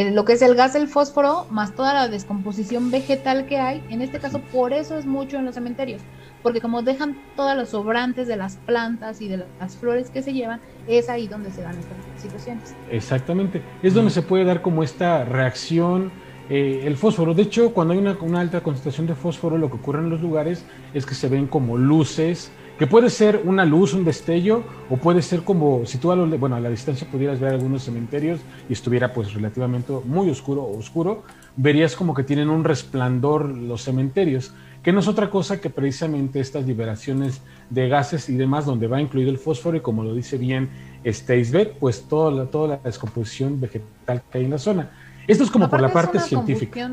lo 0.03 0.25
que 0.25 0.33
es 0.33 0.41
el 0.41 0.55
gas 0.55 0.73
del 0.73 0.87
fósforo 0.87 1.47
más 1.49 1.73
toda 1.73 1.93
la 1.93 2.07
descomposición 2.07 2.91
vegetal 2.91 3.45
que 3.45 3.57
hay, 3.57 3.83
en 3.89 4.01
este 4.01 4.19
caso 4.19 4.39
por 4.39 4.73
eso 4.73 4.97
es 4.97 5.05
mucho 5.05 5.37
en 5.37 5.45
los 5.45 5.55
cementerios, 5.55 6.01
porque 6.43 6.59
como 6.59 6.81
dejan 6.81 7.17
todas 7.35 7.57
los 7.57 7.69
sobrantes 7.69 8.27
de 8.27 8.35
las 8.35 8.57
plantas 8.57 9.21
y 9.21 9.27
de 9.29 9.45
las 9.59 9.77
flores 9.77 10.09
que 10.09 10.21
se 10.21 10.33
llevan, 10.33 10.59
es 10.87 11.09
ahí 11.09 11.27
donde 11.27 11.51
se 11.51 11.61
dan 11.61 11.77
estas 11.77 11.97
situaciones. 12.21 12.75
Exactamente, 12.91 13.61
es 13.81 13.93
donde 13.93 14.11
se 14.11 14.21
puede 14.21 14.43
dar 14.43 14.61
como 14.61 14.83
esta 14.83 15.23
reacción. 15.23 16.11
Eh, 16.49 16.81
el 16.83 16.95
fósforo, 16.95 17.33
de 17.33 17.41
hecho, 17.41 17.73
cuando 17.73 17.93
hay 17.93 17.99
una, 17.99 18.17
una, 18.21 18.41
alta 18.41 18.61
concentración 18.61 19.07
de 19.07 19.15
fósforo, 19.15 19.57
lo 19.57 19.69
que 19.69 19.77
ocurre 19.77 19.99
en 19.99 20.09
los 20.11 20.21
lugares 20.21 20.63
es 20.93 21.05
que 21.05 21.15
se 21.15 21.27
ven 21.27 21.47
como 21.47 21.77
luces, 21.77 22.51
que 22.77 22.87
puede 22.87 23.09
ser 23.09 23.41
una 23.45 23.65
luz, 23.65 23.93
un 23.93 24.03
destello, 24.03 24.63
o 24.89 24.97
puede 24.97 25.21
ser 25.21 25.43
como, 25.43 25.85
si 25.85 25.97
tú 25.97 26.11
a, 26.11 26.15
lo, 26.15 26.27
bueno, 26.37 26.55
a 26.55 26.59
la 26.59 26.69
distancia 26.69 27.07
pudieras 27.09 27.39
ver 27.39 27.53
algunos 27.53 27.83
cementerios 27.83 28.39
y 28.69 28.73
estuviera 28.73 29.13
pues 29.13 29.33
relativamente 29.33 29.93
muy 30.03 30.29
oscuro 30.29 30.63
o 30.63 30.77
oscuro, 30.77 31.23
verías 31.55 31.95
como 31.95 32.13
que 32.13 32.23
tienen 32.23 32.49
un 32.49 32.63
resplandor 32.63 33.49
los 33.49 33.83
cementerios 33.83 34.53
que 34.85 34.93
no 34.93 34.99
es 34.99 35.07
otra 35.07 35.31
cosa 35.31 35.59
que 35.59 35.71
precisamente 35.71 36.39
estas 36.39 36.67
liberaciones 36.67 37.41
de 37.71 37.89
gases 37.89 38.29
y 38.29 38.35
demás, 38.35 38.67
donde 38.67 38.85
va 38.85 39.01
incluido 39.01 39.31
el 39.31 39.39
fósforo 39.39 39.75
y 39.77 39.79
como 39.79 40.03
lo 40.03 40.13
dice 40.13 40.37
bien 40.37 40.69
Stacevet, 41.03 41.79
pues 41.79 42.03
toda 42.07 42.29
la, 42.29 42.45
toda 42.45 42.67
la 42.67 42.77
descomposición 42.77 43.59
vegetal 43.59 44.21
que 44.31 44.37
hay 44.37 44.45
en 44.45 44.51
la 44.51 44.59
zona. 44.59 44.91
Esto 45.27 45.43
es 45.43 45.49
como 45.49 45.71
por 45.71 45.81
la 45.81 45.91
parte 45.91 46.19
científica. 46.19 46.87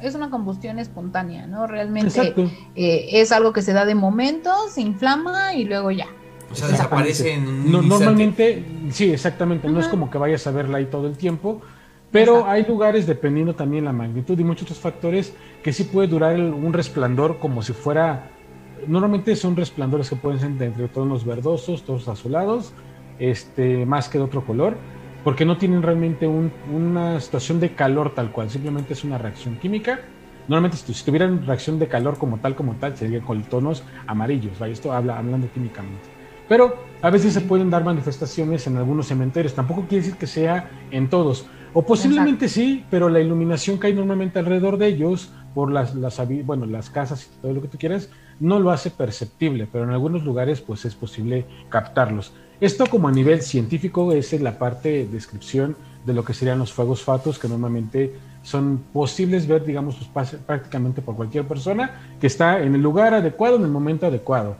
Es 0.00 0.14
una 0.14 0.30
combustión 0.30 0.78
espontánea, 0.78 1.46
¿no? 1.46 1.66
Realmente 1.66 2.34
eh, 2.76 3.08
es 3.12 3.32
algo 3.32 3.52
que 3.52 3.62
se 3.62 3.72
da 3.72 3.84
de 3.84 3.94
momento, 3.94 4.50
se 4.70 4.80
inflama 4.80 5.54
y 5.54 5.64
luego 5.64 5.90
ya. 5.90 6.06
O 6.50 6.54
sea, 6.54 6.68
desaparece 6.68 7.34
en 7.34 7.46
un 7.46 7.70
no, 7.72 7.78
instante. 7.82 7.88
Normalmente, 7.88 8.64
sí, 8.90 9.12
exactamente. 9.12 9.68
No 9.68 9.80
es 9.80 9.88
como 9.88 10.10
que 10.10 10.18
vayas 10.18 10.46
a 10.46 10.50
verla 10.52 10.78
ahí 10.78 10.86
todo 10.86 11.06
el 11.08 11.16
tiempo. 11.16 11.60
Pero 12.10 12.32
Exacto. 12.36 12.50
hay 12.50 12.64
lugares, 12.64 13.06
dependiendo 13.06 13.54
también 13.54 13.84
la 13.84 13.92
magnitud 13.92 14.38
y 14.38 14.42
muchos 14.44 14.62
otros 14.62 14.78
factores, 14.78 15.34
que 15.62 15.74
sí 15.74 15.84
puede 15.84 16.08
durar 16.08 16.32
el- 16.34 16.54
un 16.54 16.72
resplandor 16.72 17.38
como 17.38 17.60
si 17.60 17.74
fuera. 17.74 18.30
Normalmente 18.86 19.36
son 19.36 19.56
resplandores 19.56 20.08
que 20.08 20.16
pueden 20.16 20.40
ser 20.40 20.50
de 20.52 20.66
entre 20.66 20.88
tonos 20.88 21.26
verdosos, 21.26 21.82
tonos 21.82 22.08
azulados, 22.08 22.72
este, 23.18 23.84
más 23.84 24.08
que 24.08 24.16
de 24.16 24.24
otro 24.24 24.46
color, 24.46 24.76
porque 25.28 25.44
no 25.44 25.58
tienen 25.58 25.82
realmente 25.82 26.26
un- 26.26 26.50
una 26.72 27.20
situación 27.20 27.60
de 27.60 27.74
calor 27.74 28.14
tal 28.14 28.32
cual, 28.32 28.48
simplemente 28.48 28.94
es 28.94 29.04
una 29.04 29.18
reacción 29.18 29.58
química. 29.58 30.00
Normalmente, 30.48 30.78
si, 30.78 30.94
si 30.94 31.04
tuvieran 31.04 31.44
reacción 31.46 31.78
de 31.78 31.86
calor 31.86 32.16
como 32.16 32.38
tal, 32.40 32.56
como 32.56 32.76
tal, 32.76 32.96
sería 32.96 33.20
con 33.20 33.42
tonos 33.42 33.84
amarillos. 34.06 34.58
¿vale? 34.58 34.72
Esto 34.72 34.90
habla, 34.90 35.18
hablando 35.18 35.50
químicamente. 35.52 36.08
Pero 36.48 36.76
a 37.02 37.10
veces 37.10 37.34
se 37.34 37.42
pueden 37.42 37.68
dar 37.68 37.84
manifestaciones 37.84 38.66
en 38.68 38.78
algunos 38.78 39.08
cementerios. 39.08 39.54
Tampoco 39.54 39.86
quiere 39.86 40.02
decir 40.02 40.18
que 40.18 40.26
sea 40.26 40.70
en 40.90 41.10
todos. 41.10 41.44
O 41.74 41.84
posiblemente 41.84 42.48
sí, 42.48 42.86
pero 42.88 43.10
la 43.10 43.20
iluminación 43.20 43.78
que 43.78 43.88
hay 43.88 43.92
normalmente 43.92 44.38
alrededor 44.38 44.78
de 44.78 44.86
ellos, 44.86 45.34
por 45.52 45.70
las, 45.70 45.94
las, 45.94 46.18
bueno, 46.46 46.64
las 46.64 46.88
casas 46.88 47.26
y 47.26 47.40
todo 47.42 47.52
lo 47.52 47.60
que 47.60 47.68
tú 47.68 47.76
quieras, 47.76 48.08
no 48.40 48.60
lo 48.60 48.70
hace 48.70 48.90
perceptible, 48.90 49.68
pero 49.70 49.84
en 49.84 49.90
algunos 49.90 50.24
lugares 50.24 50.62
pues 50.62 50.86
es 50.86 50.94
posible 50.94 51.46
captarlos. 51.68 52.32
Esto 52.60 52.86
como 52.86 53.08
a 53.08 53.12
nivel 53.12 53.42
científico 53.42 54.12
es 54.12 54.32
en 54.32 54.42
la 54.42 54.58
parte 54.58 54.88
de 54.88 55.06
descripción 55.06 55.76
de 56.04 56.12
lo 56.12 56.24
que 56.24 56.34
serían 56.34 56.58
los 56.58 56.72
fuegos 56.72 57.02
fatos, 57.02 57.38
que 57.38 57.48
normalmente 57.48 58.14
son 58.42 58.82
posibles 58.92 59.46
ver, 59.46 59.64
digamos, 59.64 59.96
pues, 60.12 60.36
prácticamente 60.46 61.02
por 61.02 61.14
cualquier 61.14 61.46
persona 61.46 62.14
que 62.20 62.26
está 62.26 62.60
en 62.60 62.74
el 62.74 62.82
lugar 62.82 63.14
adecuado, 63.14 63.56
en 63.56 63.62
el 63.62 63.70
momento 63.70 64.06
adecuado. 64.06 64.56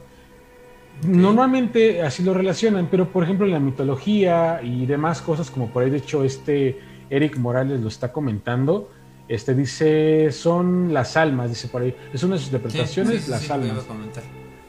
Normalmente 1.02 2.02
así 2.02 2.22
lo 2.22 2.34
relacionan, 2.34 2.88
pero 2.90 3.10
por 3.10 3.22
ejemplo 3.22 3.46
en 3.46 3.52
la 3.52 3.60
mitología 3.60 4.60
y 4.62 4.84
demás 4.84 5.22
cosas, 5.22 5.50
como 5.50 5.68
por 5.68 5.84
ahí 5.84 5.90
de 5.90 5.98
hecho 5.98 6.24
este 6.24 6.78
Eric 7.08 7.36
Morales 7.36 7.80
lo 7.80 7.88
está 7.88 8.12
comentando, 8.12 8.90
este 9.28 9.54
dice, 9.54 10.32
son 10.32 10.92
las 10.92 11.16
almas, 11.16 11.50
dice 11.50 11.68
por 11.68 11.82
ahí, 11.82 11.94
es 12.12 12.22
una 12.22 12.34
de 12.34 12.40
sus 12.40 12.48
interpretaciones, 12.48 13.14
sí, 13.14 13.20
sí, 13.20 13.30
las 13.30 13.42
sí, 13.42 13.48
lo 13.48 13.54
almas. 13.54 13.84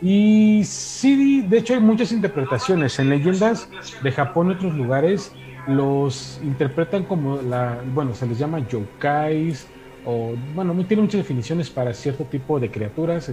Y 0.02 0.64
sí, 0.64 1.42
de 1.42 1.58
hecho 1.58 1.74
hay 1.74 1.82
muchas 1.82 2.12
interpretaciones. 2.12 2.98
En 3.00 3.10
leyendas 3.10 3.70
de 4.02 4.12
Japón 4.12 4.50
y 4.50 4.54
otros 4.54 4.74
lugares 4.76 5.34
los 5.68 6.40
interpretan 6.44 7.04
como 7.04 7.42
la, 7.42 7.82
bueno, 7.94 8.14
se 8.14 8.26
les 8.26 8.40
llama 8.40 8.66
yokais 8.68 9.68
o, 10.06 10.34
bueno, 10.56 10.74
tiene 10.86 11.04
muchas 11.04 11.20
definiciones 11.20 11.70
para 11.70 11.94
cierto 11.94 12.24
tipo 12.24 12.60
de 12.60 12.72
criaturas 12.72 13.32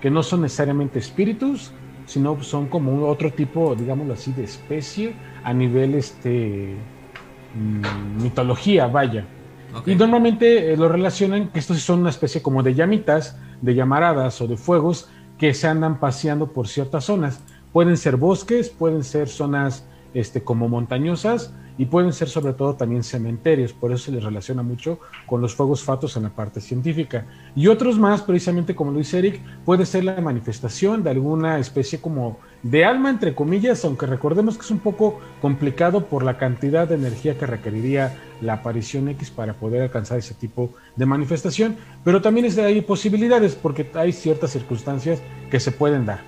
que 0.00 0.10
no 0.10 0.22
son 0.22 0.42
necesariamente 0.42 0.98
espíritus, 0.98 1.72
sino 2.06 2.42
son 2.42 2.66
como 2.66 3.06
otro 3.06 3.32
tipo, 3.32 3.74
digámoslo 3.74 4.14
así, 4.14 4.32
de 4.32 4.44
especie 4.44 5.14
a 5.44 5.52
nivel 5.52 5.94
este 5.94 6.74
mm, 7.54 8.22
mitología, 8.22 8.86
vaya. 8.86 9.24
Y 9.86 9.94
normalmente 9.94 10.72
eh, 10.72 10.76
lo 10.76 10.88
relacionan 10.88 11.48
que 11.48 11.58
estos 11.58 11.78
son 11.80 12.00
una 12.00 12.10
especie 12.10 12.42
como 12.42 12.62
de 12.62 12.74
llamitas, 12.74 13.38
de 13.60 13.74
llamaradas 13.74 14.40
o 14.40 14.48
de 14.48 14.56
fuegos 14.56 15.10
que 15.38 15.54
se 15.54 15.68
andan 15.68 16.00
paseando 16.00 16.48
por 16.48 16.68
ciertas 16.68 17.04
zonas. 17.04 17.40
Pueden 17.72 17.96
ser 17.96 18.16
bosques, 18.16 18.70
pueden 18.70 19.04
ser 19.04 19.28
zonas 19.28 19.84
este, 20.14 20.42
como 20.42 20.68
montañosas 20.68 21.52
y 21.78 21.86
pueden 21.86 22.12
ser 22.12 22.28
sobre 22.28 22.52
todo 22.52 22.74
también 22.74 23.04
cementerios. 23.04 23.72
Por 23.72 23.92
eso 23.92 24.06
se 24.06 24.12
les 24.12 24.24
relaciona 24.24 24.62
mucho 24.62 24.98
con 25.26 25.40
los 25.40 25.54
fuegos 25.54 25.84
fatos 25.84 26.16
en 26.16 26.24
la 26.24 26.30
parte 26.30 26.60
científica. 26.60 27.26
Y 27.54 27.68
otros 27.68 27.98
más, 27.98 28.22
precisamente 28.22 28.74
como 28.74 28.90
lo 28.90 28.98
dice 28.98 29.18
Eric, 29.18 29.40
puede 29.64 29.86
ser 29.86 30.04
la 30.04 30.20
manifestación 30.20 31.04
de 31.04 31.10
alguna 31.10 31.58
especie 31.58 32.00
como 32.00 32.38
de 32.62 32.84
alma, 32.84 33.10
entre 33.10 33.34
comillas, 33.34 33.84
aunque 33.84 34.06
recordemos 34.06 34.56
que 34.56 34.62
es 34.62 34.70
un 34.70 34.80
poco 34.80 35.20
complicado 35.40 36.06
por 36.06 36.24
la 36.24 36.38
cantidad 36.38 36.88
de 36.88 36.96
energía 36.96 37.38
que 37.38 37.46
requeriría 37.46 38.16
la 38.40 38.54
aparición 38.54 39.08
X 39.08 39.30
para 39.30 39.54
poder 39.54 39.82
alcanzar 39.82 40.18
ese 40.18 40.34
tipo 40.34 40.70
de 40.96 41.06
manifestación, 41.06 41.76
pero 42.04 42.20
también 42.20 42.46
es 42.46 42.56
de 42.56 42.64
ahí 42.64 42.80
posibilidades 42.80 43.54
porque 43.54 43.88
hay 43.94 44.12
ciertas 44.12 44.50
circunstancias 44.50 45.20
que 45.50 45.60
se 45.60 45.72
pueden 45.72 46.06
dar. 46.06 46.20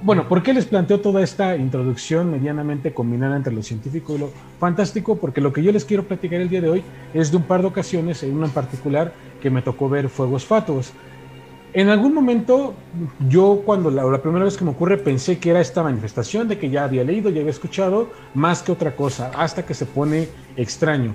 Bueno, 0.00 0.28
¿por 0.28 0.44
qué 0.44 0.54
les 0.54 0.64
planteo 0.64 1.00
toda 1.00 1.22
esta 1.22 1.56
introducción 1.56 2.30
medianamente 2.30 2.94
combinada 2.94 3.36
entre 3.36 3.52
lo 3.52 3.64
científico 3.64 4.14
y 4.14 4.18
lo 4.18 4.30
fantástico? 4.60 5.16
Porque 5.16 5.40
lo 5.40 5.52
que 5.52 5.62
yo 5.62 5.72
les 5.72 5.84
quiero 5.84 6.04
platicar 6.04 6.40
el 6.40 6.48
día 6.48 6.60
de 6.60 6.70
hoy 6.70 6.84
es 7.14 7.32
de 7.32 7.36
un 7.36 7.42
par 7.42 7.62
de 7.62 7.66
ocasiones, 7.66 8.22
en 8.22 8.36
una 8.36 8.46
en 8.46 8.52
particular, 8.52 9.12
que 9.40 9.50
me 9.50 9.60
tocó 9.60 9.88
ver 9.88 10.08
fuegos 10.08 10.44
fatuos. 10.44 10.92
En 11.78 11.90
algún 11.90 12.12
momento, 12.12 12.74
yo 13.28 13.62
cuando 13.64 13.88
la, 13.88 14.20
primera 14.20 14.44
vez 14.44 14.56
que 14.56 14.64
me 14.64 14.72
ocurre 14.72 14.98
pensé 14.98 15.38
que 15.38 15.50
era 15.50 15.60
esta 15.60 15.80
manifestación 15.80 16.48
de 16.48 16.58
que 16.58 16.70
ya 16.70 16.82
había 16.82 17.04
leído, 17.04 17.30
ya 17.30 17.38
había 17.38 17.52
escuchado, 17.52 18.10
más 18.34 18.64
que 18.64 18.72
otra 18.72 18.96
cosa, 18.96 19.30
hasta 19.36 19.64
que 19.64 19.74
se 19.74 19.86
pone 19.86 20.26
extraño. 20.56 21.14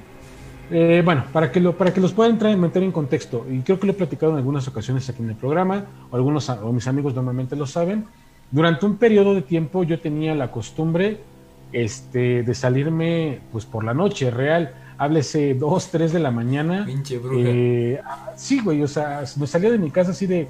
Eh, 0.72 1.02
bueno, 1.04 1.26
para 1.34 1.52
que, 1.52 1.60
lo, 1.60 1.78
para 1.78 1.94
que 1.94 2.00
los 2.00 2.14
pueda 2.14 2.30
entrar, 2.30 2.56
meter 2.56 2.82
en 2.82 2.94
contexto, 2.94 3.46
y 3.52 3.60
creo 3.60 3.78
que 3.78 3.88
lo 3.88 3.92
he 3.92 3.96
platicado 3.98 4.32
en 4.32 4.38
algunas 4.38 4.66
ocasiones 4.70 5.10
aquí 5.10 5.22
en 5.22 5.32
el 5.32 5.36
programa, 5.36 5.84
o 6.10 6.16
algunos 6.16 6.48
o 6.48 6.72
mis 6.72 6.88
amigos 6.88 7.14
normalmente 7.14 7.58
lo 7.58 7.68
saben, 7.68 8.06
durante 8.50 8.86
un 8.86 8.96
periodo 8.96 9.36
de 9.36 9.42
tiempo 9.42 9.84
yo 9.84 10.00
tenía 10.00 10.34
la 10.34 10.50
costumbre 10.50 11.18
este, 11.74 12.44
de 12.44 12.56
salirme 12.56 13.42
pues 13.52 13.66
por 13.66 13.84
la 13.84 13.94
noche, 13.94 14.32
real, 14.32 14.74
háblese 14.98 15.54
2, 15.54 15.90
3 15.92 16.14
de 16.14 16.20
la 16.20 16.32
mañana. 16.32 16.84
Pinche 16.86 17.18
bruja. 17.18 17.50
Eh, 17.50 18.02
ah, 18.06 18.32
sí, 18.36 18.62
güey, 18.62 18.82
o 18.84 18.88
sea, 18.88 19.24
me 19.38 19.48
salía 19.48 19.72
de 19.72 19.78
mi 19.78 19.92
casa 19.92 20.12
así 20.12 20.26
de, 20.26 20.48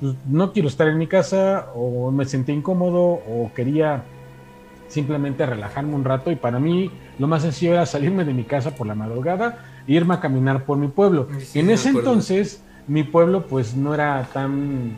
pues, 0.00 0.14
no 0.26 0.52
quiero 0.52 0.68
estar 0.68 0.88
en 0.88 0.98
mi 0.98 1.06
casa, 1.06 1.68
o 1.74 2.10
me 2.10 2.24
sentí 2.24 2.52
incómodo, 2.52 3.00
o 3.00 3.50
quería 3.54 4.04
simplemente 4.88 5.46
relajarme 5.46 5.94
un 5.94 6.04
rato, 6.04 6.30
y 6.30 6.36
para 6.36 6.58
mí 6.58 6.90
lo 7.18 7.26
más 7.26 7.42
sencillo 7.42 7.72
era 7.72 7.86
salirme 7.86 8.24
de 8.24 8.34
mi 8.34 8.44
casa 8.44 8.74
por 8.74 8.86
la 8.86 8.94
madrugada 8.94 9.64
e 9.86 9.92
irme 9.94 10.14
a 10.14 10.20
caminar 10.20 10.64
por 10.64 10.76
mi 10.76 10.88
pueblo. 10.88 11.28
Sí, 11.40 11.60
en 11.60 11.70
ese 11.70 11.90
entonces, 11.90 12.62
mi 12.86 13.02
pueblo 13.02 13.46
pues 13.46 13.74
no 13.74 13.94
era 13.94 14.28
tan, 14.32 14.96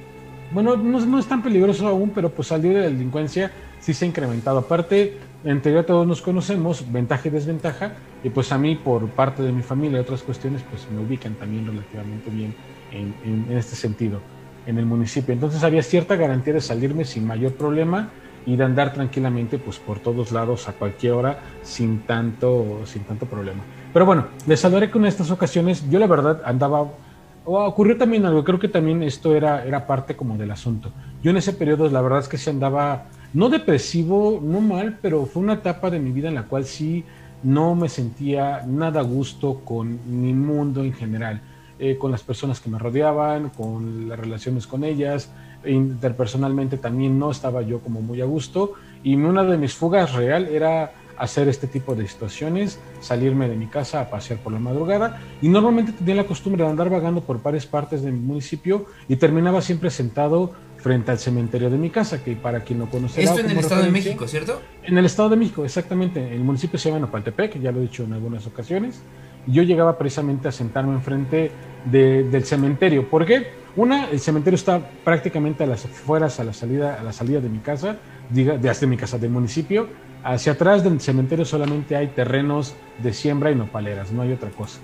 bueno, 0.53 0.77
no, 0.77 1.05
no 1.05 1.19
es 1.19 1.27
tan 1.27 1.43
peligroso 1.43 1.87
aún, 1.87 2.11
pero 2.11 2.31
pues 2.31 2.49
salir 2.49 2.75
de 2.75 2.81
la 2.81 2.87
delincuencia 2.87 3.53
sí 3.79 3.95
se 3.95 4.05
ha 4.05 4.09
incrementado. 4.09 4.59
Aparte, 4.59 5.19
en 5.45 5.61
teoría 5.63 5.85
todos 5.87 6.07
nos 6.07 6.23
conocemos, 6.23 6.91
ventaja 6.91 7.29
y 7.29 7.31
desventaja, 7.31 7.93
y 8.25 8.31
pues 8.31 8.53
a 8.53 8.59
mí 8.59 8.77
por 8.77 9.15
parte 9.15 9.43
de 9.45 9.53
mi 9.53 9.63
familia 9.63 9.99
y 9.99 10.03
otras 10.03 10.25
cuestiones, 10.25 10.65
pues 10.65 10.91
me 10.91 11.01
ubican 11.01 11.37
también 11.37 11.67
relativamente 11.67 12.31
bien 12.31 12.59
en, 12.91 13.19
en- 13.23 13.51
en 13.51 13.59
este 13.59 13.77
sentido, 13.77 14.29
en 14.65 14.79
el 14.79 14.87
municipio. 14.87 15.35
Entonces 15.35 15.63
había 15.63 15.83
cierta 15.83 16.17
garantía 16.17 16.55
de 16.55 16.61
salirme 16.63 17.05
sin 17.05 17.27
mayor 17.27 17.57
problema 17.57 18.15
y 18.45 18.57
de 18.57 18.65
andar 18.65 18.93
tranquilamente 18.95 19.59
pues 19.59 19.79
por 19.81 20.01
todos 20.01 20.33
lados 20.33 20.69
a 20.69 20.75
cualquier 20.75 21.13
hora 21.13 21.43
sin 21.63 22.07
tanto, 22.07 22.85
sin 22.87 23.05
tanto 23.05 23.29
problema. 23.29 23.69
Pero 23.93 24.07
bueno, 24.07 24.33
les 24.47 24.65
hablaré 24.65 24.91
que 24.91 24.99
en 24.99 25.07
estas 25.07 25.31
ocasiones 25.31 25.89
yo 25.89 25.99
la 25.99 26.07
verdad 26.07 26.43
andaba 26.45 26.99
o 27.47 27.63
ocurrió 27.65 27.99
también 27.99 28.25
algo, 28.25 28.43
creo 28.45 28.59
que 28.59 28.69
también 28.69 29.03
esto 29.03 29.35
era, 29.35 29.65
era 29.65 29.87
parte 29.87 30.17
como 30.17 30.39
del 30.39 30.51
asunto. 30.51 30.95
Yo 31.21 31.31
en 31.31 31.37
ese 31.37 31.53
periodo 31.53 31.89
la 31.91 32.01
verdad 32.01 32.21
es 32.21 32.29
que 32.29 32.39
sí 32.39 32.49
andaba, 32.51 33.09
no 33.33 33.49
depresivo, 33.51 34.41
no 34.43 34.61
mal, 34.63 34.99
pero 35.03 35.27
fue 35.27 35.43
una 35.43 35.55
etapa 35.55 35.91
de 35.91 36.01
mi 36.01 36.13
vida 36.13 36.29
en 36.29 36.35
la 36.37 36.49
cual 36.49 36.65
sí 36.65 37.07
no 37.45 37.75
me 37.75 37.89
sentía 37.89 38.63
nada 38.67 39.01
a 39.01 39.05
gusto 39.05 39.61
con 39.65 40.01
mi 40.07 40.33
mundo 40.33 40.83
en 40.83 40.93
general, 40.93 41.43
eh, 41.79 41.97
con 41.99 42.11
las 42.11 42.23
personas 42.23 42.61
que 42.61 42.71
me 42.71 42.79
rodeaban, 42.79 43.51
con 43.51 44.09
las 44.09 44.19
relaciones 44.19 44.67
con 44.67 44.83
ellas, 44.83 45.31
interpersonalmente 45.65 46.79
también 46.79 47.19
no 47.19 47.31
estaba 47.31 47.63
yo 47.63 47.81
como 47.81 48.01
muy 48.01 48.21
a 48.21 48.25
gusto. 48.25 48.73
Y 49.03 49.15
una 49.17 49.45
de 49.45 49.59
mis 49.59 49.75
fugas 49.75 50.15
real 50.15 50.47
era 50.47 50.93
hacer 51.17 51.49
este 51.49 51.67
tipo 51.67 51.95
de 51.95 52.09
situaciones, 52.09 52.81
salirme 53.01 53.49
de 53.49 53.57
mi 53.57 53.67
casa 53.67 54.01
a 54.01 54.11
pasear 54.11 54.41
por 54.41 54.53
la 54.53 54.59
madrugada. 54.59 55.21
Y 55.43 55.49
normalmente 55.49 55.93
tenía 55.93 56.17
la 56.17 56.27
costumbre 56.27 56.65
de 56.65 56.71
andar 56.71 56.91
vagando 56.91 57.21
por 57.21 57.43
varias 57.43 57.67
partes 57.67 58.03
de 58.03 58.11
mi 58.11 58.21
municipio 58.21 58.87
y 59.09 59.17
terminaba 59.17 59.61
siempre 59.61 59.91
sentado 59.91 60.53
frente 60.85 61.11
al 61.11 61.19
cementerio 61.19 61.71
de 61.71 61.79
mi 61.79 61.89
casa, 61.89 62.23
que 62.23 62.37
para 62.37 62.61
quien 62.61 62.79
no 62.81 62.91
conoce 62.91 63.23
Esto 63.23 63.41
en 63.41 63.49
el 63.51 63.57
Estado 63.59 63.83
de 63.85 63.91
México, 63.91 64.29
¿cierto? 64.29 64.61
En 64.83 64.99
el 64.99 65.07
Estado 65.07 65.31
de 65.31 65.37
México, 65.37 65.65
exactamente. 65.65 66.35
El 66.35 66.45
municipio 66.45 66.79
se 66.79 66.91
llama 66.91 67.01
Nopaltepec, 67.01 67.59
ya 67.59 67.73
lo 67.73 67.79
he 67.79 67.83
dicho 67.85 68.05
en 68.05 68.13
algunas 68.13 68.47
ocasiones. 68.47 69.01
Yo 69.47 69.63
llegaba 69.63 69.97
precisamente 69.97 70.47
a 70.49 70.53
sentarme 70.53 70.93
enfrente 70.93 71.51
de- 71.87 72.25
del 72.25 72.45
cementerio. 72.45 73.09
¿Por 73.09 73.25
qué? 73.25 73.47
Una, 73.77 74.11
el 74.11 74.21
cementerio 74.21 74.57
está 74.57 74.79
prácticamente 75.03 75.65
a 75.65 75.67
las 75.67 75.87
afueras, 75.87 76.39
a 76.39 76.45
la 76.45 76.53
salida, 76.53 77.01
a 77.01 77.03
la 77.03 77.15
salida 77.15 77.41
de 77.41 77.49
mi 77.49 77.61
casa, 77.61 77.97
diga, 78.29 78.59
de, 78.59 78.71
de 78.71 78.87
mi 78.87 78.99
casa, 78.99 79.17
del 79.19 79.31
municipio. 79.31 79.89
Hacia 80.23 80.53
atrás 80.53 80.85
del 80.85 81.01
cementerio 81.01 81.47
solamente 81.47 81.97
hay 81.97 82.09
terrenos 82.09 82.75
de 83.03 83.15
siembra 83.15 83.51
y 83.51 83.55
nopaleras, 83.55 84.13
no 84.13 84.21
hay 84.21 84.33
otra 84.33 84.51
cosa. 84.51 84.81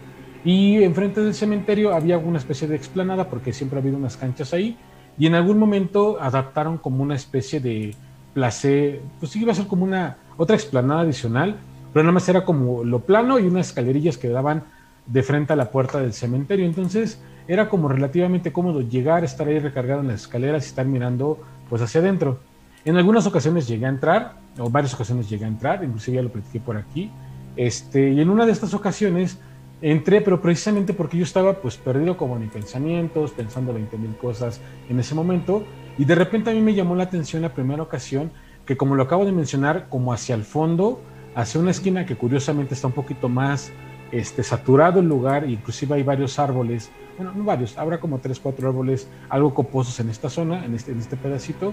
Y 0.46 0.82
enfrente 0.82 1.20
del 1.20 1.34
cementerio 1.34 1.92
había 1.92 2.16
una 2.16 2.38
especie 2.38 2.66
de 2.66 2.74
explanada, 2.76 3.28
porque 3.28 3.52
siempre 3.52 3.78
ha 3.78 3.82
habido 3.82 3.98
unas 3.98 4.16
canchas 4.16 4.54
ahí, 4.54 4.78
y 5.18 5.26
en 5.26 5.34
algún 5.34 5.58
momento 5.58 6.18
adaptaron 6.20 6.78
como 6.78 7.02
una 7.02 7.14
especie 7.14 7.60
de 7.60 7.94
placer, 8.34 9.00
pues 9.18 9.32
sí 9.32 9.40
iba 9.42 9.52
a 9.52 9.54
ser 9.54 9.66
como 9.66 9.84
una 9.84 10.16
otra 10.36 10.56
explanada 10.56 11.02
adicional, 11.02 11.56
pero 11.92 12.04
nada 12.04 12.12
más 12.12 12.28
era 12.28 12.44
como 12.44 12.84
lo 12.84 13.00
plano 13.00 13.38
y 13.38 13.46
unas 13.46 13.68
escalerillas 13.68 14.16
que 14.16 14.28
daban 14.28 14.64
de 15.06 15.22
frente 15.22 15.52
a 15.52 15.56
la 15.56 15.70
puerta 15.70 16.00
del 16.00 16.12
cementerio. 16.12 16.64
Entonces 16.64 17.20
era 17.48 17.68
como 17.68 17.88
relativamente 17.88 18.52
cómodo 18.52 18.80
llegar, 18.80 19.24
estar 19.24 19.48
ahí 19.48 19.58
recargado 19.58 20.00
en 20.00 20.08
las 20.08 20.22
escaleras 20.22 20.64
y 20.64 20.68
estar 20.68 20.86
mirando 20.86 21.38
pues 21.68 21.82
hacia 21.82 22.00
adentro. 22.00 22.38
En 22.84 22.96
algunas 22.96 23.26
ocasiones 23.26 23.68
llegué 23.68 23.86
a 23.86 23.90
entrar, 23.90 24.36
o 24.58 24.70
varias 24.70 24.94
ocasiones 24.94 25.28
llegué 25.28 25.44
a 25.44 25.48
entrar, 25.48 25.84
inclusive 25.84 26.16
ya 26.16 26.22
lo 26.22 26.30
platiqué 26.30 26.60
por 26.60 26.76
aquí. 26.76 27.10
Este, 27.56 28.10
y 28.10 28.20
en 28.20 28.30
una 28.30 28.46
de 28.46 28.52
estas 28.52 28.72
ocasiones 28.72 29.38
entré, 29.82 30.20
pero 30.20 30.40
precisamente 30.40 30.92
porque 30.92 31.16
yo 31.16 31.24
estaba 31.24 31.54
pues 31.54 31.76
perdido 31.76 32.16
como 32.16 32.36
en 32.36 32.48
pensamientos, 32.48 33.32
pensando 33.32 33.72
20 33.72 33.96
mil 33.98 34.16
cosas 34.16 34.60
en 34.88 34.98
ese 35.00 35.14
momento. 35.14 35.64
Y 35.98 36.04
de 36.04 36.14
repente 36.14 36.50
a 36.50 36.54
mí 36.54 36.60
me 36.60 36.74
llamó 36.74 36.94
la 36.94 37.04
atención 37.04 37.42
la 37.42 37.54
primera 37.54 37.82
ocasión 37.82 38.30
que 38.66 38.76
como 38.76 38.94
lo 38.94 39.02
acabo 39.02 39.24
de 39.24 39.32
mencionar, 39.32 39.88
como 39.88 40.12
hacia 40.12 40.34
el 40.34 40.44
fondo, 40.44 41.00
hacia 41.34 41.60
una 41.60 41.70
esquina 41.70 42.06
que 42.06 42.16
curiosamente 42.16 42.74
está 42.74 42.86
un 42.86 42.92
poquito 42.92 43.28
más 43.28 43.72
este, 44.12 44.42
saturado 44.42 45.00
el 45.00 45.08
lugar, 45.08 45.48
inclusive 45.48 45.96
hay 45.96 46.02
varios 46.02 46.38
árboles, 46.38 46.90
bueno, 47.16 47.32
no 47.34 47.44
varios, 47.44 47.76
habrá 47.78 47.98
como 47.98 48.18
tres, 48.18 48.40
cuatro 48.40 48.68
árboles 48.68 49.08
algo 49.28 49.54
coposos 49.54 49.98
en 50.00 50.10
esta 50.10 50.28
zona, 50.28 50.64
en 50.64 50.74
este, 50.74 50.92
en 50.92 50.98
este 50.98 51.16
pedacito, 51.16 51.72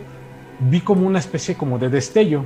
vi 0.60 0.82
como 0.82 1.06
una 1.06 1.20
especie 1.20 1.56
como 1.56 1.78
de 1.78 1.90
destello, 1.90 2.46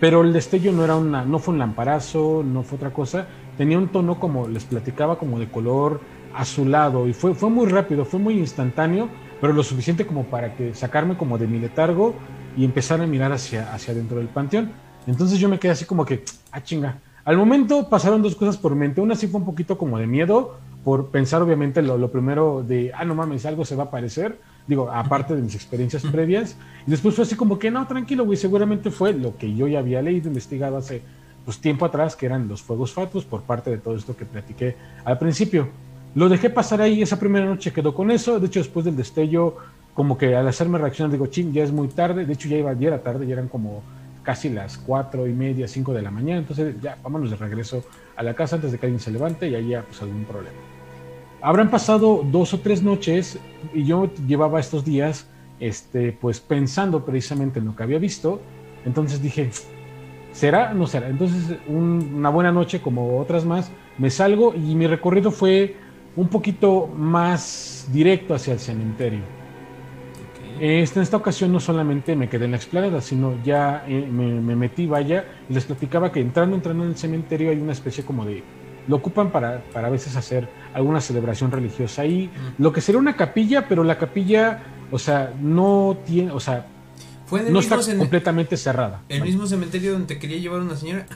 pero 0.00 0.22
el 0.22 0.32
destello 0.32 0.72
no 0.72 0.84
era 0.84 0.96
una, 0.96 1.24
no 1.24 1.38
fue 1.38 1.52
un 1.52 1.58
lamparazo, 1.58 2.42
no 2.44 2.62
fue 2.62 2.76
otra 2.76 2.92
cosa, 2.92 3.26
tenía 3.58 3.76
un 3.76 3.88
tono 3.88 4.18
como 4.18 4.48
les 4.48 4.64
platicaba, 4.64 5.18
como 5.18 5.38
de 5.38 5.50
color 5.50 6.00
azulado, 6.34 7.08
y 7.08 7.12
fue, 7.12 7.34
fue 7.34 7.50
muy 7.50 7.66
rápido, 7.66 8.04
fue 8.04 8.20
muy 8.20 8.38
instantáneo, 8.38 9.08
pero 9.40 9.52
lo 9.52 9.62
suficiente 9.64 10.06
como 10.06 10.24
para 10.24 10.54
que 10.54 10.74
sacarme 10.74 11.16
como 11.16 11.36
de 11.36 11.48
mi 11.48 11.58
letargo 11.58 12.14
y 12.56 12.64
empezar 12.64 13.00
a 13.00 13.06
mirar 13.06 13.32
hacia, 13.32 13.74
hacia 13.74 13.92
dentro 13.94 14.18
del 14.18 14.28
panteón. 14.28 14.70
Entonces 15.06 15.38
yo 15.38 15.48
me 15.48 15.58
quedé 15.58 15.72
así 15.72 15.84
como 15.84 16.04
que, 16.04 16.24
ah, 16.52 16.62
chinga. 16.62 16.98
Al 17.24 17.36
momento 17.36 17.88
pasaron 17.88 18.22
dos 18.22 18.36
cosas 18.36 18.56
por 18.56 18.74
mente. 18.74 19.00
Una 19.00 19.14
sí 19.14 19.26
fue 19.26 19.40
un 19.40 19.46
poquito 19.46 19.76
como 19.76 19.98
de 19.98 20.06
miedo, 20.06 20.58
por 20.84 21.10
pensar 21.10 21.42
obviamente 21.42 21.82
lo, 21.82 21.98
lo 21.98 22.10
primero 22.10 22.62
de, 22.66 22.92
ah, 22.94 23.04
no 23.04 23.14
mames, 23.14 23.44
algo 23.44 23.64
se 23.64 23.74
va 23.76 23.84
a 23.84 23.86
aparecer. 23.86 24.38
Digo, 24.66 24.90
aparte 24.90 25.34
de 25.34 25.42
mis 25.42 25.54
experiencias 25.54 26.02
previas. 26.04 26.56
Y 26.86 26.90
después 26.90 27.14
fue 27.14 27.24
así 27.24 27.36
como 27.36 27.58
que, 27.58 27.70
no, 27.70 27.86
tranquilo, 27.86 28.24
güey, 28.24 28.36
seguramente 28.36 28.90
fue 28.90 29.12
lo 29.12 29.36
que 29.36 29.54
yo 29.54 29.66
ya 29.66 29.80
había 29.80 30.02
leído, 30.02 30.28
investigado 30.28 30.76
hace 30.76 31.02
pues, 31.48 31.60
tiempo 31.60 31.86
atrás, 31.86 32.14
que 32.14 32.26
eran 32.26 32.46
los 32.46 32.60
fuegos 32.60 32.92
fatuos 32.92 33.24
por 33.24 33.40
parte 33.40 33.70
de 33.70 33.78
todo 33.78 33.96
esto 33.96 34.14
que 34.14 34.26
platiqué 34.26 34.76
al 35.02 35.16
principio. 35.16 35.70
Lo 36.14 36.28
dejé 36.28 36.50
pasar 36.50 36.82
ahí, 36.82 37.00
esa 37.00 37.18
primera 37.18 37.46
noche 37.46 37.72
quedó 37.72 37.94
con 37.94 38.10
eso. 38.10 38.38
De 38.38 38.48
hecho, 38.48 38.60
después 38.60 38.84
del 38.84 38.96
destello, 38.96 39.56
como 39.94 40.18
que 40.18 40.36
al 40.36 40.46
hacerme 40.46 40.76
reaccionar, 40.76 41.10
digo, 41.10 41.26
ching, 41.28 41.50
ya 41.54 41.64
es 41.64 41.72
muy 41.72 41.88
tarde. 41.88 42.26
De 42.26 42.34
hecho, 42.34 42.50
ya 42.50 42.58
iba, 42.58 42.74
ya 42.74 42.88
era 42.88 43.02
tarde, 43.02 43.26
ya 43.26 43.32
eran 43.32 43.48
como 43.48 43.82
casi 44.22 44.50
las 44.50 44.76
cuatro 44.76 45.26
y 45.26 45.32
media, 45.32 45.66
cinco 45.66 45.94
de 45.94 46.02
la 46.02 46.10
mañana. 46.10 46.40
Entonces, 46.40 46.74
ya 46.82 46.98
vámonos 47.02 47.30
de 47.30 47.36
regreso 47.36 47.82
a 48.14 48.22
la 48.22 48.34
casa 48.34 48.56
antes 48.56 48.70
de 48.70 48.78
que 48.78 48.84
alguien 48.84 49.00
se 49.00 49.10
levante 49.10 49.48
y 49.48 49.54
haya 49.54 49.80
pues 49.80 50.02
algún 50.02 50.24
problema. 50.26 50.58
Habrán 51.40 51.70
pasado 51.70 52.26
dos 52.30 52.52
o 52.52 52.60
tres 52.60 52.82
noches 52.82 53.38
y 53.72 53.86
yo 53.86 54.10
llevaba 54.26 54.60
estos 54.60 54.84
días, 54.84 55.26
este, 55.60 56.12
pues 56.12 56.40
pensando 56.40 57.06
precisamente 57.06 57.58
en 57.58 57.64
lo 57.64 57.74
que 57.74 57.84
había 57.84 57.98
visto. 57.98 58.38
Entonces 58.84 59.22
dije, 59.22 59.50
¿será? 60.38 60.72
No 60.72 60.86
será. 60.86 61.08
Entonces, 61.08 61.56
un- 61.66 62.12
una 62.16 62.28
buena 62.30 62.52
noche, 62.52 62.80
como 62.80 63.18
otras 63.18 63.44
más, 63.44 63.70
me 63.98 64.08
salgo 64.10 64.54
y 64.54 64.74
mi 64.76 64.86
recorrido 64.86 65.30
fue 65.30 65.76
un 66.16 66.28
poquito 66.28 66.86
más 66.96 67.88
directo 67.92 68.34
hacia 68.34 68.52
el 68.52 68.60
cementerio. 68.60 69.20
Este, 70.60 70.98
en 70.98 71.02
esta 71.04 71.16
ocasión 71.16 71.52
no 71.52 71.60
solamente 71.60 72.16
me 72.16 72.28
quedé 72.28 72.44
en 72.46 72.50
la 72.52 72.56
explanada, 72.56 73.00
sino 73.00 73.34
ya 73.44 73.84
eh, 73.86 74.08
me, 74.10 74.40
me 74.40 74.56
metí, 74.56 74.86
vaya, 74.86 75.24
y 75.48 75.54
les 75.54 75.64
platicaba 75.64 76.10
que 76.10 76.20
entrando, 76.20 76.56
entrando 76.56 76.82
en 76.84 76.90
el 76.90 76.96
cementerio 76.96 77.50
hay 77.50 77.60
una 77.60 77.72
especie 77.72 78.04
como 78.04 78.24
de... 78.24 78.42
Lo 78.88 78.96
ocupan 78.96 79.30
para, 79.30 79.62
para 79.72 79.88
a 79.88 79.90
veces 79.90 80.16
hacer 80.16 80.48
alguna 80.74 81.00
celebración 81.00 81.50
religiosa 81.52 82.02
ahí, 82.02 82.28
Mm. 82.58 82.62
lo 82.62 82.72
que 82.72 82.80
sería 82.80 82.98
una 83.00 83.14
capilla, 83.16 83.66
pero 83.68 83.84
la 83.84 83.98
capilla, 83.98 84.60
o 84.90 84.98
sea, 84.98 85.32
no 85.40 85.96
tiene, 86.06 86.32
o 86.32 86.40
sea, 86.40 86.66
Fue 87.28 87.42
no 87.42 87.60
mismo, 87.60 87.76
está 87.76 87.96
completamente 87.96 88.56
cerrada. 88.56 89.02
el 89.08 89.22
mismo 89.22 89.46
cementerio 89.46 89.92
donde 89.92 90.06
te 90.06 90.18
quería 90.18 90.38
llevar 90.38 90.60
una 90.60 90.76
señora. 90.76 91.06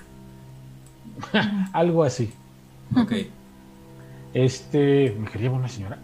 Algo 1.73 2.05
así. 2.05 2.31
Ok. 2.97 3.13
Este, 4.35 5.15
¿me 5.19 5.27
quería 5.27 5.43
llevar 5.49 5.61
una 5.61 5.69
señora? 5.69 5.99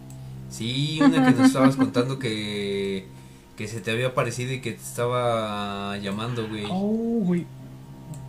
Sí, 0.49 0.99
una 1.01 1.25
que 1.25 1.31
nos 1.31 1.47
estabas 1.47 1.75
contando 1.75 2.17
que, 2.19 3.05
que 3.55 3.67
se 3.67 3.81
te 3.81 3.91
había 3.91 4.07
aparecido 4.07 4.51
y 4.53 4.61
que 4.61 4.71
te 4.71 4.81
estaba 4.81 5.97
llamando, 5.97 6.47
güey. 6.47 6.65
Oh, 6.69 7.21
güey. 7.23 7.45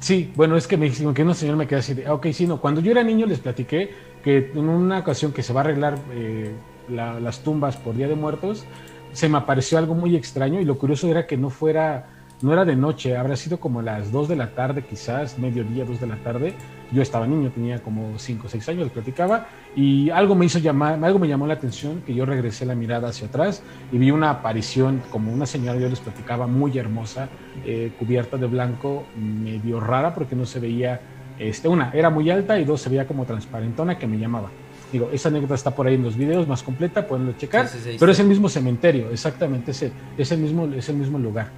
Sí, 0.00 0.32
bueno, 0.34 0.56
es 0.56 0.66
que 0.66 0.76
me 0.78 0.86
dijeron 0.88 1.12
que 1.14 1.22
una 1.22 1.34
señora 1.34 1.56
me 1.58 1.66
quedé 1.66 1.80
así 1.80 1.94
de, 1.94 2.06
ah, 2.06 2.14
ok, 2.14 2.28
sí, 2.32 2.46
no. 2.46 2.60
Cuando 2.60 2.80
yo 2.80 2.90
era 2.90 3.02
niño 3.02 3.26
les 3.26 3.38
platiqué 3.38 3.90
que 4.24 4.50
en 4.54 4.68
una 4.68 4.98
ocasión 5.00 5.32
que 5.32 5.42
se 5.42 5.52
va 5.52 5.60
a 5.60 5.64
arreglar 5.64 5.98
eh, 6.12 6.50
la- 6.88 7.20
las 7.20 7.40
tumbas 7.42 7.76
por 7.76 7.94
Día 7.96 8.08
de 8.08 8.14
Muertos, 8.14 8.64
se 9.12 9.28
me 9.28 9.38
apareció 9.38 9.78
algo 9.78 9.94
muy 9.94 10.16
extraño 10.16 10.60
y 10.60 10.64
lo 10.64 10.78
curioso 10.78 11.08
era 11.08 11.26
que 11.26 11.36
no 11.36 11.50
fuera, 11.50 12.06
no 12.42 12.52
era 12.52 12.64
de 12.64 12.76
noche, 12.76 13.16
habrá 13.16 13.36
sido 13.36 13.58
como 13.58 13.82
las 13.82 14.12
2 14.12 14.28
de 14.28 14.36
la 14.36 14.54
tarde, 14.54 14.82
quizás, 14.82 15.38
mediodía, 15.38 15.84
2 15.84 16.00
de 16.00 16.06
la 16.06 16.16
tarde. 16.16 16.54
Yo 16.92 17.02
estaba 17.02 17.26
niño, 17.26 17.50
tenía 17.50 17.80
como 17.80 18.18
5 18.18 18.46
o 18.46 18.50
6 18.50 18.68
años, 18.68 18.90
platicaba, 18.90 19.46
y 19.76 20.10
algo 20.10 20.34
me 20.34 20.46
hizo 20.46 20.58
llamar, 20.58 21.02
algo 21.04 21.18
me 21.18 21.28
llamó 21.28 21.46
la 21.46 21.54
atención, 21.54 22.02
que 22.02 22.14
yo 22.14 22.26
regresé 22.26 22.66
la 22.66 22.74
mirada 22.74 23.08
hacia 23.08 23.28
atrás 23.28 23.62
y 23.92 23.98
vi 23.98 24.10
una 24.10 24.30
aparición 24.30 25.00
como 25.10 25.32
una 25.32 25.46
señora, 25.46 25.78
yo 25.78 25.88
les 25.88 26.00
platicaba, 26.00 26.46
muy 26.48 26.76
hermosa, 26.78 27.28
eh, 27.64 27.92
cubierta 27.98 28.36
de 28.36 28.46
blanco, 28.46 29.04
medio 29.16 29.78
rara 29.78 30.14
porque 30.14 30.34
no 30.34 30.46
se 30.46 30.58
veía, 30.58 31.00
este, 31.38 31.68
una, 31.68 31.90
era 31.92 32.10
muy 32.10 32.28
alta 32.30 32.58
y 32.58 32.64
dos, 32.64 32.80
se 32.80 32.88
veía 32.88 33.06
como 33.06 33.24
transparentona 33.24 33.96
que 33.96 34.08
me 34.08 34.18
llamaba. 34.18 34.50
Digo, 34.92 35.10
esa 35.12 35.28
anécdota 35.28 35.54
está 35.54 35.74
por 35.74 35.86
ahí 35.86 35.94
en 35.94 36.02
los 36.02 36.16
videos, 36.16 36.48
más 36.48 36.62
completa, 36.62 37.06
pueden 37.06 37.36
checar, 37.36 37.68
Sí, 37.68 37.78
sí, 37.78 37.92
sí, 37.92 37.96
pero 37.98 38.12
es 38.12 38.18
el 38.18 38.26
mismo 38.26 38.48
cementerio, 38.48 39.10
exactamente, 39.10 39.70
ese, 39.70 39.92
es, 40.18 40.32
el 40.32 40.38
mismo, 40.38 40.66
es 40.66 40.88
el 40.88 40.96
mismo 40.96 41.18
lugar. 41.18 41.48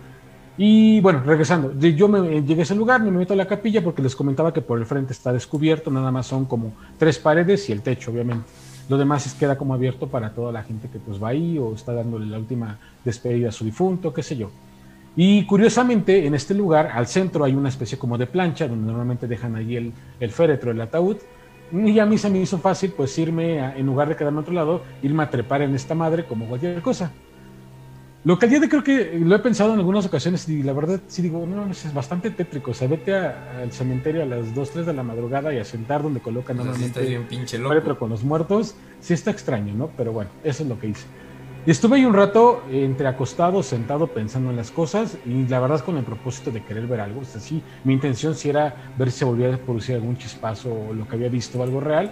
Y 0.58 1.00
bueno, 1.00 1.22
regresando, 1.24 1.72
yo 1.78 2.08
me 2.08 2.42
llegué 2.42 2.60
a 2.60 2.64
ese 2.64 2.74
lugar, 2.74 3.02
me 3.02 3.10
meto 3.10 3.32
a 3.32 3.36
la 3.36 3.46
capilla 3.46 3.82
porque 3.82 4.02
les 4.02 4.14
comentaba 4.14 4.52
que 4.52 4.60
por 4.60 4.78
el 4.78 4.84
frente 4.84 5.12
está 5.12 5.32
descubierto, 5.32 5.90
nada 5.90 6.10
más 6.10 6.26
son 6.26 6.44
como 6.44 6.74
tres 6.98 7.18
paredes 7.18 7.68
y 7.70 7.72
el 7.72 7.80
techo, 7.80 8.10
obviamente. 8.10 8.44
Lo 8.88 8.98
demás 8.98 9.26
es, 9.26 9.34
queda 9.34 9.56
como 9.56 9.72
abierto 9.72 10.08
para 10.08 10.34
toda 10.34 10.52
la 10.52 10.62
gente 10.62 10.88
que 10.88 10.98
pues 10.98 11.22
va 11.22 11.28
ahí 11.28 11.56
o 11.58 11.74
está 11.74 11.94
dándole 11.94 12.26
la 12.26 12.38
última 12.38 12.78
despedida 13.04 13.48
a 13.48 13.52
su 13.52 13.64
difunto, 13.64 14.12
qué 14.12 14.22
sé 14.22 14.36
yo. 14.36 14.50
Y 15.16 15.44
curiosamente, 15.44 16.26
en 16.26 16.34
este 16.34 16.54
lugar, 16.54 16.90
al 16.92 17.06
centro 17.06 17.44
hay 17.44 17.54
una 17.54 17.68
especie 17.68 17.98
como 17.98 18.18
de 18.18 18.26
plancha 18.26 18.66
donde 18.66 18.86
normalmente 18.86 19.26
dejan 19.26 19.56
ahí 19.56 19.76
el, 19.76 19.92
el 20.20 20.30
féretro, 20.30 20.70
el 20.70 20.80
ataúd. 20.80 21.16
Y 21.72 21.98
a 21.98 22.06
mí 22.06 22.18
se 22.18 22.28
me 22.28 22.38
hizo 22.40 22.58
fácil, 22.58 22.92
pues 22.96 23.16
irme, 23.18 23.60
a- 23.60 23.76
en 23.76 23.86
lugar 23.86 24.08
de 24.08 24.16
quedarme 24.16 24.38
a 24.38 24.42
otro 24.42 24.52
lado, 24.54 24.82
irme 25.02 25.22
a 25.22 25.30
trepar 25.30 25.62
en 25.62 25.74
esta 25.74 25.94
madre 25.94 26.24
como 26.26 26.46
cualquier 26.46 26.82
cosa. 26.82 27.10
Lo 28.24 28.38
que 28.38 28.46
al 28.46 28.50
día 28.50 28.60
de 28.60 28.68
creo 28.68 28.84
que 28.84 29.18
lo 29.18 29.34
he 29.34 29.38
pensado 29.40 29.72
en 29.72 29.80
algunas 29.80 30.06
ocasiones 30.06 30.48
y 30.48 30.62
la 30.62 30.72
verdad 30.72 31.00
sí 31.08 31.22
digo, 31.22 31.44
no, 31.44 31.66
no, 31.66 31.72
es 31.72 31.92
bastante 31.92 32.30
tétrico. 32.30 32.70
O 32.70 32.74
sea, 32.74 32.86
vete 32.86 33.16
al 33.16 33.72
cementerio 33.72 34.22
a 34.22 34.26
las 34.26 34.54
2, 34.54 34.70
3 34.70 34.86
de 34.86 34.92
la 34.92 35.02
madrugada 35.02 35.52
y 35.52 35.58
a 35.58 35.64
sentar 35.64 36.04
donde 36.04 36.20
colocan 36.20 36.56
sí 36.56 36.62
normalmente 36.62 37.00
estás 37.00 37.08
bien 37.08 37.24
pinche 37.26 37.58
loco. 37.58 37.98
con 37.98 38.10
los 38.10 38.22
muertos. 38.22 38.76
Sí 39.00 39.14
está 39.14 39.32
extraño, 39.32 39.74
¿no? 39.74 39.90
Pero 39.96 40.12
bueno, 40.12 40.30
eso 40.44 40.62
es 40.62 40.68
lo 40.68 40.78
que 40.78 40.88
hice. 40.88 41.04
Y 41.64 41.70
estuve 41.70 41.96
ahí 41.96 42.04
un 42.04 42.12
rato 42.12 42.64
eh, 42.68 42.84
entre 42.84 43.06
acostado, 43.06 43.62
sentado, 43.62 44.08
pensando 44.08 44.50
en 44.50 44.56
las 44.56 44.72
cosas 44.72 45.16
y 45.24 45.46
la 45.46 45.60
verdad 45.60 45.80
con 45.80 45.96
el 45.96 46.02
propósito 46.02 46.50
de 46.50 46.64
querer 46.64 46.88
ver 46.88 47.00
algo. 47.00 47.20
O 47.20 47.24
sea, 47.24 47.40
sí, 47.40 47.62
mi 47.84 47.92
intención 47.92 48.34
sí 48.34 48.48
era 48.48 48.74
ver 48.98 49.12
si 49.12 49.20
se 49.20 49.24
volvía 49.24 49.54
a 49.54 49.56
producir 49.58 49.94
algún 49.94 50.16
chispazo 50.16 50.72
o 50.72 50.92
lo 50.92 51.06
que 51.06 51.14
había 51.14 51.28
visto 51.28 51.62
algo 51.62 51.78
real. 51.78 52.10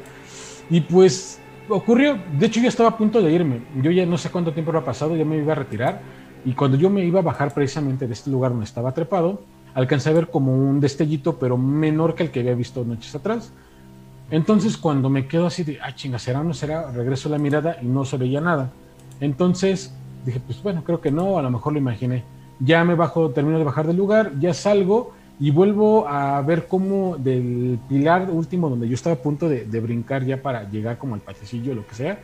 Y 0.71 0.83
pues 0.83 1.41
ocurrió, 1.69 2.17
de 2.39 2.47
hecho 2.47 2.61
yo 2.61 2.69
estaba 2.69 2.91
a 2.91 2.97
punto 2.97 3.21
de 3.21 3.33
irme, 3.33 3.63
yo 3.83 3.91
ya 3.91 4.07
no 4.07 4.19
sé 4.19 4.31
cuánto 4.31 4.53
tiempo 4.53 4.71
había 4.71 4.85
pasado, 4.85 5.17
ya 5.17 5.25
me 5.25 5.39
iba 5.39 5.53
a 5.53 5.57
retirar 5.57 6.01
y 6.45 6.53
cuando 6.53 6.77
yo 6.77 6.89
me 6.89 7.05
iba 7.05 7.19
a 7.19 7.23
bajar 7.23 7.53
precisamente 7.53 8.07
de 8.07 8.13
este 8.13 8.31
lugar 8.31 8.53
donde 8.53 8.65
estaba 8.65 8.93
trepado, 8.93 9.43
alcancé 9.75 10.11
a 10.11 10.13
ver 10.13 10.29
como 10.29 10.55
un 10.55 10.79
destellito 10.81 11.39
pero 11.39 11.57
menor 11.57 12.15
que 12.15 12.23
el 12.23 12.31
que 12.31 12.41
había 12.41 12.55
visto 12.55 12.85
noches 12.85 13.15
atrás. 13.17 13.53
Entonces 14.31 14.77
cuando 14.77 15.11
me 15.11 15.27
quedo 15.27 15.47
así 15.47 15.65
de, 15.65 15.81
ah 15.83 15.93
chinga, 15.93 16.21
será 16.21 16.41
o 16.41 16.45
no 16.45 16.55
será, 16.55 16.91
regreso 16.93 17.29
la 17.29 17.39
mirada 17.39 17.79
y 17.83 17.87
no 17.87 18.05
se 18.05 18.17
veía 18.17 18.41
nada. 18.41 18.71
Entonces 19.21 19.95
dije, 20.25 20.41
pues 20.45 20.63
bueno, 20.63 20.85
creo 20.85 21.01
que 21.01 21.11
no, 21.11 21.39
a 21.39 21.43
lo 21.43 21.51
mejor 21.51 21.73
lo 21.73 21.79
imaginé. 21.79 22.25
Ya 22.59 22.85
me 22.85 22.95
bajo, 22.95 23.31
termino 23.31 23.59
de 23.59 23.65
bajar 23.65 23.87
del 23.87 23.97
lugar, 23.97 24.33
ya 24.39 24.55
salgo 24.55 25.13
y 25.39 25.51
vuelvo 25.51 26.07
a 26.07 26.41
ver 26.43 26.69
cómo 26.69 27.17
del 27.17 27.79
pilar 27.89 28.29
último 28.31 28.69
donde 28.69 28.87
yo 28.89 28.95
estaba 28.95 29.17
a 29.17 29.19
punto 29.19 29.49
de, 29.49 29.65
de 29.65 29.81
brincar 29.81 30.25
ya 30.25 30.43
para 30.43 30.69
llegar 30.69 30.99
como 30.99 31.15
al 31.15 31.23
patecillo 31.23 31.73
o 31.73 31.75
lo 31.75 31.87
que 31.87 31.95
sea, 31.95 32.19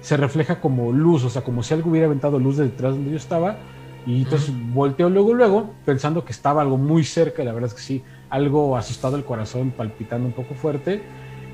se 0.00 0.16
refleja 0.16 0.60
como 0.60 0.92
luz, 0.92 1.24
o 1.24 1.30
sea, 1.30 1.42
como 1.42 1.62
si 1.62 1.74
algo 1.74 1.90
hubiera 1.90 2.06
aventado 2.06 2.38
luz 2.38 2.56
de 2.56 2.64
detrás 2.64 2.94
donde 2.94 3.10
yo 3.10 3.16
estaba. 3.16 3.56
Y 4.04 4.22
entonces 4.22 4.52
volteo 4.72 5.08
luego, 5.08 5.32
luego, 5.32 5.70
pensando 5.84 6.24
que 6.24 6.32
estaba 6.32 6.60
algo 6.60 6.76
muy 6.76 7.04
cerca, 7.04 7.42
y 7.42 7.44
la 7.46 7.52
verdad 7.52 7.68
es 7.68 7.74
que 7.74 7.82
sí, 7.82 8.02
algo 8.28 8.76
asustado 8.76 9.16
el 9.16 9.24
corazón, 9.24 9.70
palpitando 9.70 10.26
un 10.26 10.32
poco 10.32 10.54
fuerte. 10.54 11.02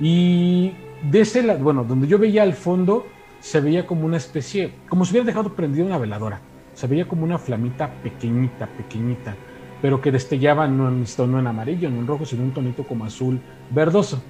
Y 0.01 0.73
de 1.11 1.21
ese 1.21 1.43
lado, 1.43 1.63
bueno, 1.63 1.85
donde 1.85 2.07
yo 2.07 2.19
veía 2.19 2.43
al 2.43 2.55
fondo, 2.55 3.05
se 3.41 3.61
veía 3.61 3.87
como 3.87 4.07
una 4.07 4.17
especie, 4.17 4.73
como 4.89 5.05
si 5.05 5.13
hubiera 5.13 5.27
dejado 5.27 5.55
prendida 5.55 5.85
una 5.85 5.99
veladora. 5.99 6.41
Se 6.75 6.87
veía 6.87 7.07
como 7.07 7.25
una 7.25 7.39
flamita 7.39 7.91
pequeñita, 8.03 8.67
pequeñita, 8.67 9.35
pero 9.83 10.01
que 10.01 10.13
destellaba 10.13 10.67
no 10.69 10.89
en, 10.89 11.05
no 11.31 11.39
en 11.39 11.47
amarillo, 11.47 11.91
no 11.91 12.01
en 12.01 12.07
rojo, 12.07 12.25
sino 12.25 12.43
un 12.43 12.53
tonito 12.53 12.85
como 12.85 13.05
azul 13.05 13.41
verdoso. 13.71 14.23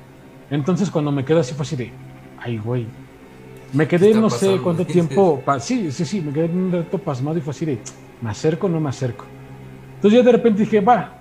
Entonces 0.51 0.91
cuando 0.91 1.13
me 1.13 1.25
quedo 1.25 1.41
así 1.41 1.55
fue 1.55 1.65
así 1.65 1.77
de, 1.77 1.93
ay 2.39 2.59
güey. 2.59 2.87
Me 3.73 3.87
¿Qué 3.87 3.99
quedé 3.99 4.15
no 4.15 4.31
sé 4.31 4.59
cuánto 4.63 4.87
tiempo, 4.87 5.43
sí, 5.61 5.93
sí, 5.93 6.05
sí, 6.07 6.21
me 6.23 6.33
quedé 6.33 6.47
un 6.47 6.73
rato 6.73 6.99
pasmado 6.99 7.37
y 7.37 7.43
fue 7.43 7.51
así 7.51 7.67
de, 7.67 7.79
me 8.23 8.31
acerco 8.31 8.67
o 8.67 8.71
no 8.71 8.81
me 8.81 8.89
acerco. 8.89 9.27
Entonces 9.97 10.19
yo 10.19 10.25
de 10.25 10.33
repente 10.33 10.61
dije, 10.61 10.81
va, 10.81 11.18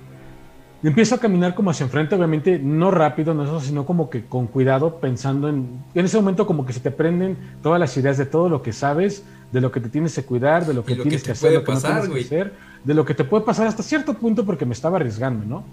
empiezo 0.84 1.16
a 1.16 1.18
caminar 1.20 1.56
como 1.56 1.72
hacia 1.72 1.86
enfrente, 1.86 2.16
obviamente 2.16 2.60
no 2.60 2.92
rápido, 2.92 3.34
no 3.34 3.44
eso, 3.44 3.60
sino 3.60 3.86
como 3.86 4.10
que 4.10 4.26
con 4.26 4.48
cuidado, 4.48 4.98
pensando 5.00 5.50
en, 5.50 5.68
en 5.94 6.06
ese 6.06 6.18
momento 6.18 6.46
como 6.46 6.66
que 6.66 6.74
se 6.74 6.80
te 6.80 6.92
prenden 6.92 7.38
todas 7.64 7.80
las 7.80 7.96
ideas 7.98 8.18
de 8.18 8.26
todo 8.26 8.48
lo 8.50 8.62
que 8.62 8.74
sabes, 8.74 9.24
de 9.52 9.62
lo 9.62 9.72
que 9.72 9.80
te 9.80 9.90
tienes 9.90 10.14
que 10.16 10.24
cuidar, 10.24 10.66
de 10.66 10.74
lo 10.74 10.84
que 10.86 10.96
lo 10.96 11.04
tienes 11.04 11.22
que 11.22 11.28
que, 11.28 11.32
hacer, 11.32 11.54
lo 11.54 11.64
que 11.64 11.72
pasar, 11.72 11.92
no 11.96 12.02
tienes 12.02 12.10
güey. 12.12 12.24
que 12.30 12.36
hacer, 12.36 12.54
de 12.84 12.94
lo 12.94 13.06
que 13.06 13.14
te 13.16 13.24
puede 13.24 13.44
pasar 13.44 13.66
hasta 13.68 13.82
cierto 13.84 14.14
punto 14.14 14.46
porque 14.46 14.66
me 14.66 14.74
estaba 14.74 14.98
arriesgando, 14.98 15.46
¿no? 15.46 15.64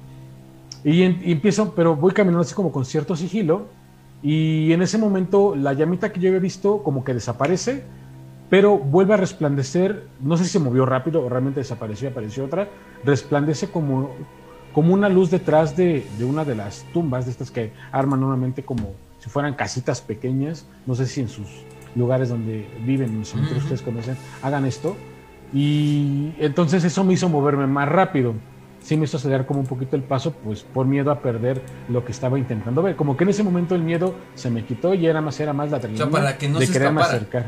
Y, 0.84 1.02
en- 1.02 1.20
y 1.24 1.32
empiezo, 1.32 1.74
pero 1.74 1.96
voy 1.96 2.12
caminando 2.12 2.40
así 2.42 2.54
como 2.54 2.72
con 2.72 2.84
cierto 2.84 3.16
sigilo 3.16 3.66
y 4.22 4.72
en 4.72 4.82
ese 4.82 4.96
momento 4.98 5.54
la 5.54 5.72
llamita 5.74 6.12
que 6.12 6.20
yo 6.20 6.28
había 6.28 6.40
visto 6.40 6.82
como 6.82 7.04
que 7.04 7.12
desaparece, 7.14 7.84
pero 8.48 8.78
vuelve 8.78 9.14
a 9.14 9.16
resplandecer, 9.16 10.04
no 10.20 10.36
sé 10.36 10.44
si 10.44 10.50
se 10.50 10.58
movió 10.58 10.86
rápido 10.86 11.22
o 11.24 11.28
realmente 11.28 11.60
desapareció 11.60 12.08
y 12.08 12.12
apareció 12.12 12.44
otra, 12.44 12.68
resplandece 13.04 13.68
como, 13.70 14.10
como 14.74 14.92
una 14.92 15.08
luz 15.08 15.30
detrás 15.30 15.76
de, 15.76 16.04
de 16.18 16.24
una 16.24 16.44
de 16.44 16.56
las 16.56 16.84
tumbas, 16.92 17.24
de 17.24 17.30
estas 17.30 17.50
que 17.50 17.72
arman 17.92 18.20
normalmente 18.20 18.64
como 18.64 18.92
si 19.20 19.30
fueran 19.30 19.54
casitas 19.54 20.02
pequeñas, 20.02 20.66
no 20.84 20.94
sé 20.94 21.06
si 21.06 21.20
en 21.20 21.28
sus 21.28 21.46
lugares 21.94 22.28
donde 22.28 22.68
viven, 22.84 23.10
en 23.10 23.20
los 23.20 23.28
cementerios 23.28 23.62
ustedes 23.62 23.82
conocen, 23.82 24.16
hagan 24.42 24.66
esto. 24.66 24.96
Y 25.52 26.32
entonces 26.38 26.84
eso 26.84 27.04
me 27.04 27.14
hizo 27.14 27.28
moverme 27.28 27.66
más 27.66 27.88
rápido. 27.88 28.34
Sí 28.80 28.96
me 28.98 29.04
hizo 29.04 29.16
acelerar 29.16 29.46
como 29.46 29.60
un 29.60 29.66
poquito 29.66 29.96
el 29.96 30.02
paso, 30.02 30.32
pues 30.32 30.62
por 30.62 30.86
miedo 30.86 31.10
a 31.10 31.20
perder 31.20 31.62
lo 31.88 32.04
que 32.04 32.12
estaba 32.12 32.38
intentando 32.38 32.82
ver. 32.82 32.96
Como 32.96 33.16
que 33.16 33.24
en 33.24 33.30
ese 33.30 33.42
momento 33.42 33.74
el 33.74 33.82
miedo 33.82 34.14
se 34.34 34.50
me 34.50 34.64
quitó 34.64 34.92
y 34.92 35.06
era 35.06 35.22
más, 35.22 35.38
era 35.40 35.52
más 35.54 35.70
la 35.70 35.78
adrenalina 35.78 36.10
para 36.10 36.36
que 36.36 36.48
no 36.48 36.58
de 36.58 36.66
se 36.66 36.72
quererme 36.72 37.00
escapara. 37.00 37.16
acercar. 37.16 37.46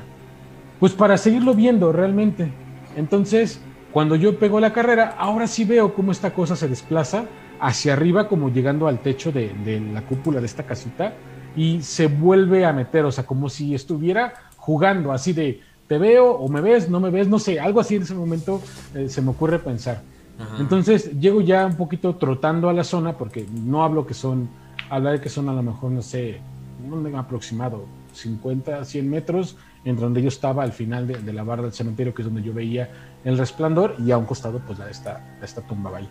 Pues 0.80 0.92
para 0.92 1.18
seguirlo 1.18 1.54
viendo 1.54 1.92
realmente. 1.92 2.50
Entonces, 2.96 3.60
cuando 3.96 4.14
yo 4.14 4.38
pego 4.38 4.60
la 4.60 4.74
carrera, 4.74 5.14
ahora 5.16 5.46
sí 5.46 5.64
veo 5.64 5.94
cómo 5.94 6.12
esta 6.12 6.34
cosa 6.34 6.54
se 6.54 6.68
desplaza 6.68 7.24
hacia 7.58 7.94
arriba, 7.94 8.28
como 8.28 8.50
llegando 8.50 8.88
al 8.88 8.98
techo 8.98 9.32
de, 9.32 9.54
de 9.64 9.80
la 9.80 10.02
cúpula 10.02 10.38
de 10.38 10.44
esta 10.44 10.64
casita, 10.64 11.14
y 11.56 11.80
se 11.80 12.06
vuelve 12.06 12.66
a 12.66 12.74
meter, 12.74 13.06
o 13.06 13.10
sea, 13.10 13.24
como 13.24 13.48
si 13.48 13.74
estuviera 13.74 14.34
jugando, 14.58 15.12
así 15.12 15.32
de, 15.32 15.62
te 15.88 15.96
veo 15.96 16.30
o 16.30 16.46
me 16.50 16.60
ves, 16.60 16.90
no 16.90 17.00
me 17.00 17.08
ves, 17.08 17.26
no 17.26 17.38
sé, 17.38 17.58
algo 17.58 17.80
así 17.80 17.96
en 17.96 18.02
ese 18.02 18.14
momento 18.14 18.60
eh, 18.94 19.08
se 19.08 19.22
me 19.22 19.30
ocurre 19.30 19.60
pensar. 19.60 20.02
Ajá. 20.38 20.58
Entonces 20.60 21.18
llego 21.18 21.40
ya 21.40 21.64
un 21.64 21.76
poquito 21.76 22.16
trotando 22.16 22.68
a 22.68 22.74
la 22.74 22.84
zona, 22.84 23.16
porque 23.16 23.46
no 23.50 23.82
hablo 23.82 24.06
que 24.06 24.12
son, 24.12 24.50
hablar 24.90 25.22
que 25.22 25.30
son 25.30 25.48
a 25.48 25.54
lo 25.54 25.62
mejor, 25.62 25.90
no 25.90 26.02
sé, 26.02 26.40
un 26.86 27.16
aproximado 27.16 27.86
50, 28.12 28.84
100 28.84 29.08
metros, 29.08 29.56
entre 29.86 30.04
donde 30.04 30.20
yo 30.20 30.28
estaba 30.28 30.64
al 30.64 30.72
final 30.72 31.06
de, 31.06 31.14
de 31.14 31.32
la 31.32 31.44
barra 31.44 31.62
del 31.62 31.72
cementerio, 31.72 32.12
que 32.12 32.20
es 32.20 32.26
donde 32.26 32.42
yo 32.42 32.52
veía 32.52 32.90
el 33.26 33.36
resplandor, 33.36 33.96
y 33.98 34.10
a 34.12 34.16
un 34.18 34.24
costado, 34.24 34.60
pues 34.66 34.78
la 34.78 34.86
de 34.86 34.92
esta, 34.92 35.20
tumba 35.68 35.98
ahí. 35.98 36.08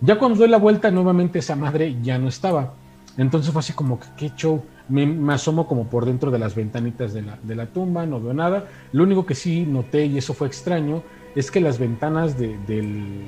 Ya 0.00 0.18
cuando 0.18 0.38
doy 0.38 0.48
la 0.48 0.58
vuelta, 0.58 0.90
nuevamente 0.90 1.40
esa 1.40 1.56
madre 1.56 1.96
ya 2.02 2.18
no 2.18 2.28
estaba. 2.28 2.72
Entonces 3.18 3.52
fue 3.52 3.60
así 3.60 3.72
como 3.74 4.00
que, 4.00 4.06
qué 4.16 4.32
show. 4.34 4.64
Me, 4.88 5.04
me 5.06 5.34
asomo 5.34 5.66
como 5.66 5.84
por 5.88 6.06
dentro 6.06 6.30
de 6.30 6.38
las 6.38 6.54
ventanitas 6.54 7.12
de 7.12 7.22
la, 7.22 7.38
de 7.42 7.54
la 7.54 7.66
tumba, 7.66 8.06
no 8.06 8.20
veo 8.20 8.32
nada. 8.32 8.66
Lo 8.92 9.02
único 9.04 9.26
que 9.26 9.34
sí 9.34 9.66
noté, 9.66 10.06
y 10.06 10.18
eso 10.18 10.34
fue 10.34 10.46
extraño, 10.46 11.02
es 11.34 11.50
que 11.50 11.60
las 11.60 11.78
ventanas 11.78 12.38
de, 12.38 12.58
del, 12.66 13.26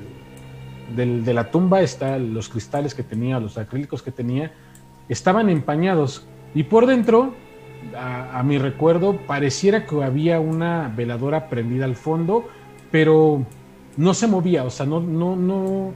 del- 0.95 1.23
de 1.25 1.33
la 1.33 1.51
tumba, 1.51 1.81
está, 1.81 2.17
los 2.17 2.49
cristales 2.49 2.95
que 2.95 3.03
tenía, 3.03 3.39
los 3.39 3.57
acrílicos 3.57 4.01
que 4.01 4.11
tenía, 4.11 4.51
estaban 5.09 5.49
empañados. 5.49 6.25
Y 6.53 6.63
por 6.63 6.85
dentro, 6.87 7.33
a, 7.97 8.39
a 8.39 8.43
mi 8.43 8.57
recuerdo, 8.57 9.17
pareciera 9.27 9.85
que 9.85 10.03
había 10.03 10.39
una 10.39 10.91
veladora 10.95 11.49
prendida 11.49 11.85
al 11.85 11.95
fondo, 11.95 12.47
pero 12.95 13.43
no 13.97 14.13
se 14.13 14.25
movía, 14.25 14.63
o 14.63 14.69
sea, 14.69 14.85
no, 14.85 15.01
no, 15.01 15.35
no, 15.35 15.91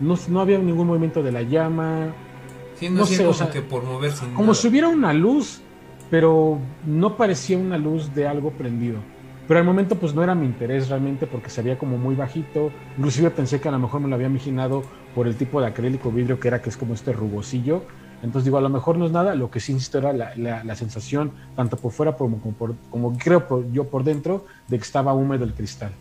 no, 0.00 0.18
no 0.28 0.40
había 0.42 0.58
ningún 0.58 0.86
movimiento 0.86 1.22
de 1.22 1.32
la 1.32 1.40
llama, 1.40 2.12
Sí, 2.78 2.90
no, 2.90 2.96
no 3.00 3.06
sé, 3.06 3.22
o 3.22 3.28
como 3.28 3.32
sea, 3.32 3.48
que 3.50 3.62
por 3.62 3.82
moverse. 3.84 4.26
como 4.34 4.42
nada. 4.42 4.54
si 4.54 4.68
hubiera 4.68 4.88
una 4.88 5.14
luz, 5.14 5.62
pero 6.10 6.58
no 6.84 7.16
parecía 7.16 7.56
una 7.56 7.78
luz 7.78 8.14
de 8.14 8.26
algo 8.26 8.50
prendido. 8.50 8.98
Pero 9.48 9.60
al 9.60 9.64
momento 9.64 9.94
pues 9.96 10.12
no 10.14 10.22
era 10.22 10.34
mi 10.34 10.44
interés 10.44 10.90
realmente 10.90 11.26
porque 11.26 11.48
se 11.48 11.62
veía 11.62 11.78
como 11.78 11.96
muy 11.96 12.14
bajito. 12.14 12.70
Inclusive 12.98 13.30
pensé 13.30 13.58
que 13.58 13.68
a 13.68 13.72
lo 13.72 13.78
mejor 13.78 14.02
me 14.02 14.08
lo 14.08 14.16
había 14.16 14.26
imaginado 14.26 14.82
por 15.14 15.26
el 15.26 15.36
tipo 15.36 15.58
de 15.58 15.68
acrílico 15.68 16.10
vidrio 16.12 16.38
que 16.38 16.48
era, 16.48 16.60
que 16.60 16.68
es 16.68 16.76
como 16.76 16.92
este 16.92 17.14
rugosillo. 17.14 17.82
Entonces 18.22 18.44
digo, 18.44 18.58
a 18.58 18.60
lo 18.60 18.68
mejor 18.68 18.98
no 18.98 19.06
es 19.06 19.12
nada, 19.12 19.34
lo 19.34 19.50
que 19.50 19.58
sí 19.58 19.72
insisto 19.72 19.96
era 19.98 20.12
la, 20.12 20.32
la- 20.36 20.62
la 20.64 20.76
sensación, 20.76 21.32
tanto 21.56 21.78
por 21.78 21.92
fuera 21.92 22.12
como, 22.12 22.40
como, 22.40 22.54
por, 22.54 22.74
como 22.90 23.16
creo 23.16 23.48
por- 23.48 23.72
yo 23.72 23.84
por 23.84 24.04
dentro, 24.04 24.44
de 24.68 24.76
que 24.76 24.84
estaba 24.84 25.14
húmedo 25.14 25.44
el 25.44 25.54
cristal. 25.54 25.92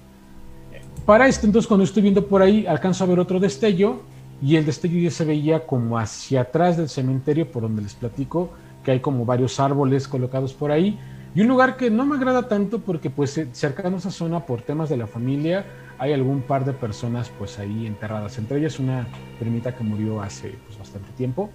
Para 1.06 1.28
esto, 1.28 1.46
entonces, 1.48 1.68
cuando 1.68 1.84
estoy 1.84 2.04
viendo 2.04 2.28
por 2.28 2.42
ahí, 2.42 2.66
alcanzo 2.68 3.04
a 3.04 3.08
ver 3.08 3.20
otro 3.20 3.40
destello 3.40 4.02
y 4.42 4.56
el 4.56 4.66
destello 4.66 5.00
ya 5.00 5.12
se 5.12 5.26
veía 5.26 5.66
como 5.66 5.98
hacia 5.98 6.42
atrás 6.42 6.78
del 6.78 6.90
cementerio, 6.90 7.52
por 7.52 7.64
donde 7.64 7.82
les 7.82 7.94
platico, 7.94 8.52
que 8.84 8.92
hay 8.92 9.00
como 9.00 9.26
varios 9.26 9.60
árboles 9.60 10.08
colocados 10.08 10.54
por 10.54 10.72
ahí. 10.72 11.00
Y 11.34 11.42
un 11.42 11.48
lugar 11.48 11.78
que 11.78 11.90
no 11.90 12.06
me 12.06 12.16
agrada 12.18 12.48
tanto 12.48 12.80
porque 12.80 13.10
pues 13.10 13.38
eh, 13.38 13.48
cercano 13.54 13.96
a 13.96 14.00
esa 14.00 14.12
zona 14.12 14.46
por 14.46 14.62
temas 14.64 14.90
de 14.90 14.98
la 14.98 15.08
familia 15.08 15.66
hay 15.98 16.12
algún 16.14 16.42
par 16.42 16.66
de 16.66 16.74
personas 16.74 17.32
pues 17.38 17.58
ahí 17.58 17.88
enterradas. 17.88 18.38
Entre 18.38 18.60
ellas 18.60 18.80
una 18.80 19.08
primita 19.40 19.74
que 19.76 19.84
murió 19.84 20.22
hace 20.22 20.58
pues, 20.66 20.78
bastante 20.78 21.10
tiempo 21.16 21.50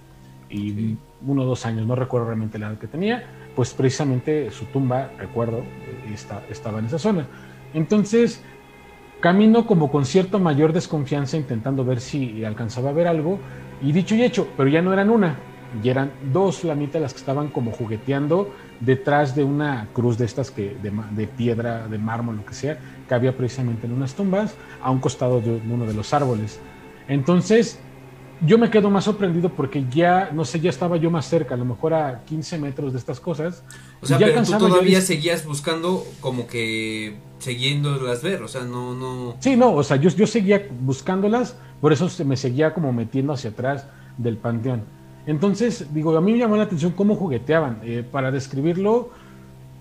y 0.49 0.71
Sí. 0.71 0.97
uno 1.27 1.43
o 1.43 1.45
dos 1.45 1.65
años, 1.65 1.85
no 1.85 1.95
recuerdo 1.95 2.27
realmente 2.27 2.57
la 2.57 2.69
edad 2.69 2.77
que 2.79 2.87
tenía, 2.87 3.23
pues 3.55 3.73
precisamente 3.73 4.49
su 4.49 4.65
tumba, 4.65 5.11
recuerdo, 5.19 5.59
eh, 5.59 6.11
está- 6.13 6.41
estaba 6.49 6.79
en 6.79 6.85
esa 6.85 6.97
zona. 6.97 7.27
Entonces, 7.73 8.41
camino 9.27 9.65
como 9.67 9.91
con 9.91 10.05
cierta 10.05 10.37
mayor 10.37 10.71
desconfianza 10.71 11.35
intentando 11.37 11.83
ver 11.83 11.99
si 11.99 12.45
alcanzaba 12.45 12.91
a 12.91 12.93
ver 12.93 13.07
algo 13.07 13.43
y 13.77 13.91
dicho 13.91 14.15
y 14.15 14.23
hecho, 14.23 14.53
pero 14.55 14.69
ya 14.69 14.81
no 14.81 14.93
eran 14.93 15.09
una, 15.09 15.49
ya 15.69 15.91
eran 15.91 16.17
dos 16.21 16.59
flamitas 16.61 17.01
las 17.01 17.13
que 17.13 17.17
estaban 17.19 17.49
como 17.51 17.73
jugueteando 17.73 18.53
detrás 18.79 19.35
de 19.35 19.43
una 19.43 19.91
cruz 19.93 20.17
de 20.17 20.25
estas 20.25 20.49
que 20.51 20.77
de, 20.79 20.91
de 21.11 21.27
piedra, 21.27 21.89
de 21.89 21.97
mármol, 21.99 22.37
lo 22.37 22.45
que 22.45 22.53
sea, 22.53 22.79
que 23.05 23.13
había 23.15 23.35
precisamente 23.35 23.85
en 23.85 23.91
unas 23.93 24.15
tumbas 24.15 24.57
a 24.79 24.91
un 24.91 25.01
costado 25.01 25.41
de 25.41 25.51
uno 25.51 25.85
de 25.85 25.93
los 25.93 26.13
árboles. 26.13 26.63
Entonces, 27.05 27.85
yo 28.39 28.57
me 28.57 28.69
quedo 28.69 28.89
más 28.91 29.03
sorprendido 29.05 29.55
porque 29.55 29.87
ya, 29.89 30.29
no 30.31 30.45
sé, 30.45 30.59
ya 30.61 30.69
estaba 30.69 30.95
yo 30.97 31.11
más 31.11 31.25
cerca, 31.27 31.55
a 31.55 31.57
lo 31.57 31.65
mejor 31.65 31.93
a 31.93 32.23
15 32.23 32.57
metros 32.59 32.93
de 32.93 32.99
estas 32.99 33.19
cosas. 33.19 33.65
O 34.01 34.05
sea, 34.05 34.19
Ya 34.19 34.27
pero 34.27 34.43
tú 34.43 34.57
todavía 34.57 35.01
seguías 35.01 35.45
buscando 35.45 36.05
como 36.21 36.47
que 36.47 37.17
siguiéndolas 37.39 38.23
ver, 38.23 38.41
o 38.43 38.47
sea, 38.47 38.63
no, 38.63 38.93
no... 38.93 39.35
Sí, 39.39 39.55
no, 39.55 39.73
o 39.73 39.83
sea, 39.83 39.97
yo, 39.97 40.09
yo 40.09 40.27
seguía 40.27 40.67
buscándolas, 40.81 41.55
por 41.81 41.93
eso 41.93 42.09
se 42.09 42.25
me 42.25 42.37
seguía 42.37 42.73
como 42.73 42.93
metiendo 42.93 43.33
hacia 43.33 43.51
atrás 43.51 43.87
del 44.17 44.37
panteón. 44.37 44.83
Entonces, 45.25 45.93
digo, 45.93 46.15
a 46.15 46.21
mí 46.21 46.31
me 46.31 46.39
llamó 46.39 46.55
la 46.55 46.63
atención 46.63 46.93
cómo 46.93 47.15
jugueteaban. 47.15 47.79
Eh, 47.83 48.03
para 48.09 48.31
describirlo, 48.31 49.09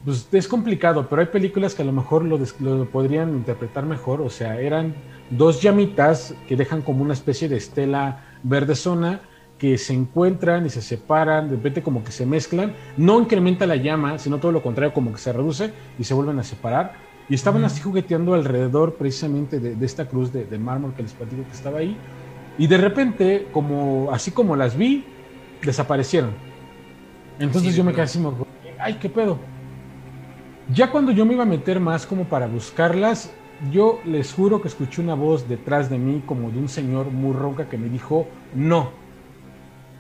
pues 0.05 0.29
es 0.33 0.49
complicado, 0.49 1.07
pero 1.09 1.23
hay 1.23 1.29
películas 1.29 1.75
que 1.75 1.83
a 1.83 1.85
lo 1.85 1.93
mejor 1.93 2.25
lo, 2.25 2.39
lo 2.61 2.91
podrían 2.91 3.31
interpretar 3.31 3.87
mejor. 3.87 4.21
O 4.23 4.29
sea, 4.31 4.61
eran 4.61 4.95
dos 5.31 5.63
llamitas 5.63 6.35
que 6.49 6.57
dejan 6.57 6.83
como 6.83 7.03
una 7.03 7.15
especie 7.15 7.49
de 7.49 7.57
estela 7.57 8.25
verde 8.43 8.75
zona 8.75 9.21
que 9.59 9.79
se 9.79 9.95
encuentran 9.95 10.66
y 10.66 10.71
se 10.71 10.83
separan, 10.83 11.49
de 11.49 11.57
repente 11.57 11.83
como 11.83 12.05
que 12.05 12.12
se 12.12 12.27
mezclan, 12.27 12.77
no 12.97 13.21
incrementa 13.21 13.66
la 13.66 13.77
llama, 13.77 14.19
sino 14.19 14.38
todo 14.40 14.53
lo 14.53 14.62
contrario, 14.62 14.92
como 14.92 15.12
que 15.12 15.19
se 15.19 15.33
reduce 15.33 15.75
y 15.97 16.05
se 16.05 16.14
vuelven 16.14 16.38
a 16.38 16.45
separar. 16.45 17.01
Y 17.29 17.35
estaban 17.35 17.64
así 17.64 17.81
jugueteando 17.83 18.35
alrededor 18.35 18.97
precisamente 18.99 19.59
de, 19.61 19.77
de 19.77 19.87
esta 19.87 20.09
cruz 20.09 20.33
de, 20.33 20.47
de 20.47 20.59
mármol 20.59 20.95
que 20.95 21.03
les 21.03 21.14
platico 21.14 21.47
que 21.47 21.55
estaba 21.55 21.79
ahí. 21.81 22.05
Y 22.57 22.66
de 22.69 22.79
repente, 22.79 23.51
como 23.51 24.11
así 24.12 24.33
como 24.33 24.57
las 24.57 24.77
vi, 24.77 25.19
desaparecieron. 25.61 26.45
Entonces 27.38 27.75
Sí, 27.75 27.77
yo 27.77 27.85
me 27.85 27.92
quedé 27.95 28.05
así, 28.05 28.21
ay, 28.79 28.99
qué 28.99 29.11
pedo. 29.11 29.51
Ya 30.66 30.90
cuando 30.90 31.12
yo 31.12 31.25
me 31.27 31.35
iba 31.35 31.45
a 31.45 31.47
meter 31.47 31.81
más 31.81 32.07
como 32.07 32.29
para 32.29 32.49
buscarlas, 32.49 33.40
yo 33.59 34.01
les 34.05 34.33
juro 34.33 34.61
que 34.61 34.69
escuché 34.69 35.01
una 35.01 35.14
voz 35.14 35.47
detrás 35.49 35.88
de 35.90 35.99
mí 35.99 36.23
como 36.25 36.51
de 36.51 36.59
un 36.59 36.69
señor 36.69 37.11
muy 37.12 37.35
ronca 37.35 37.69
que 37.69 37.79
me 37.79 37.88
dijo, 37.88 38.40
no. 38.51 39.06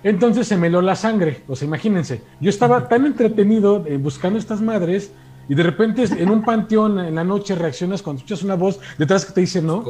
Entonces 0.06 0.46
se 0.46 0.56
me 0.56 0.68
heló 0.68 0.82
la 0.82 0.94
sangre, 0.94 1.42
o 1.48 1.56
sea, 1.56 1.66
imagínense, 1.66 2.22
yo 2.40 2.48
estaba 2.48 2.86
tan 2.86 3.06
entretenido 3.06 3.84
eh, 3.88 3.96
buscando 3.96 4.38
estas 4.38 4.60
madres 4.60 5.10
y 5.48 5.56
de 5.56 5.64
repente 5.64 6.04
en 6.04 6.30
un 6.30 6.42
panteón 6.42 7.00
en 7.00 7.16
la 7.16 7.24
noche 7.24 7.56
reaccionas 7.56 8.02
cuando 8.02 8.18
escuchas 8.18 8.44
una 8.44 8.54
voz 8.54 8.78
detrás 8.98 9.26
que 9.26 9.32
te 9.32 9.40
dice 9.40 9.60
no. 9.60 9.84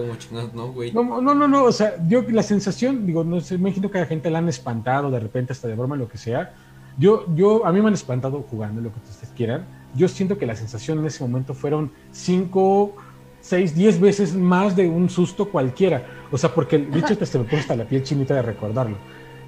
No, 0.54 0.72
güey. 0.72 0.90
No, 0.90 1.20
no, 1.20 1.34
no, 1.34 1.46
no, 1.46 1.64
o 1.64 1.70
sea, 1.70 1.96
yo 2.08 2.22
la 2.30 2.42
sensación, 2.42 3.04
digo, 3.04 3.24
no 3.24 3.42
sé, 3.42 3.56
imagino 3.56 3.90
que 3.90 3.98
a 3.98 4.00
la 4.00 4.06
gente 4.06 4.30
la 4.30 4.38
han 4.38 4.48
espantado 4.48 5.10
de 5.10 5.20
repente 5.20 5.52
hasta 5.52 5.68
de 5.68 5.74
broma, 5.74 5.96
lo 5.96 6.08
que 6.08 6.16
sea. 6.16 6.54
Yo, 6.96 7.26
yo, 7.34 7.66
a 7.66 7.72
mí 7.72 7.82
me 7.82 7.88
han 7.88 7.94
espantado 7.94 8.42
jugando, 8.48 8.80
lo 8.80 8.90
que 8.94 9.00
ustedes 9.00 9.34
quieran. 9.36 9.66
Yo 9.94 10.08
siento 10.08 10.38
que 10.38 10.46
la 10.46 10.56
sensación 10.56 10.98
en 10.98 11.04
ese 11.04 11.22
momento 11.24 11.52
fueron 11.52 11.92
cinco, 12.10 12.96
seis, 13.42 13.74
diez 13.74 14.00
veces 14.00 14.34
más 14.34 14.74
de 14.76 14.88
un 14.88 15.10
susto 15.10 15.50
cualquiera. 15.50 16.06
O 16.30 16.38
sea, 16.38 16.54
porque 16.54 16.78
de 16.78 17.00
hecho 17.00 17.12
hasta 17.12 17.26
se 17.26 17.38
me 17.38 17.44
puso 17.44 17.58
hasta 17.58 17.76
la 17.76 17.84
piel 17.84 18.02
chinita 18.02 18.32
de 18.32 18.40
recordarlo. 18.40 18.96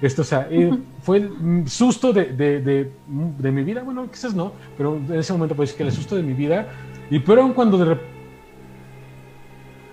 Esto, 0.01 0.21
o 0.21 0.25
sea, 0.25 0.47
eh, 0.49 0.71
fue 1.01 1.17
el 1.17 1.67
susto 1.67 2.13
de, 2.13 2.25
de, 2.25 2.61
de, 2.61 2.91
de 3.07 3.51
mi 3.51 3.63
vida, 3.63 3.83
bueno, 3.83 4.09
quizás 4.09 4.33
no, 4.33 4.53
pero 4.77 4.95
en 4.95 5.19
ese 5.19 5.33
momento 5.33 5.55
decir 5.55 5.75
que 5.75 5.83
el 5.83 5.91
susto 5.91 6.15
de 6.15 6.23
mi 6.23 6.33
vida. 6.33 6.67
Y 7.09 7.19
pero 7.19 7.41
aun 7.41 7.53
cuando 7.53 7.77
de 7.77 7.85
repente 7.85 8.19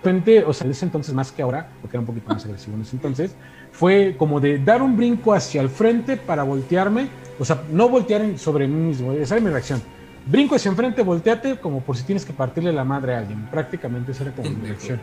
repente, 0.06 0.44
o 0.44 0.52
sea, 0.52 0.66
en 0.66 0.70
ese 0.70 0.84
entonces 0.84 1.12
más 1.14 1.32
que 1.32 1.42
ahora, 1.42 1.68
porque 1.80 1.96
era 1.96 2.00
un 2.00 2.06
poquito 2.06 2.32
más 2.32 2.44
agresivo 2.44 2.76
en 2.76 2.82
ese 2.82 2.94
entonces, 2.96 3.34
fue 3.72 4.14
como 4.16 4.40
de 4.40 4.58
dar 4.58 4.80
un 4.82 4.96
brinco 4.96 5.34
hacia 5.34 5.60
el 5.60 5.68
frente 5.68 6.16
para 6.16 6.44
voltearme, 6.44 7.08
o 7.38 7.44
sea, 7.44 7.62
no 7.72 7.88
voltear 7.88 8.38
sobre 8.38 8.68
mí 8.68 8.88
mismo, 8.88 9.12
esa 9.12 9.34
era 9.36 9.44
mi 9.44 9.50
reacción. 9.50 9.82
Brinco 10.26 10.56
hacia 10.56 10.70
enfrente, 10.70 11.02
volteate 11.02 11.56
como 11.56 11.80
por 11.80 11.96
si 11.96 12.04
tienes 12.04 12.24
que 12.24 12.32
partirle 12.32 12.72
la 12.72 12.84
madre 12.84 13.14
a 13.14 13.18
alguien. 13.18 13.46
Prácticamente 13.48 14.10
esa 14.10 14.24
era 14.24 14.32
como 14.32 14.50
mi 14.50 14.66
reacción. 14.66 15.00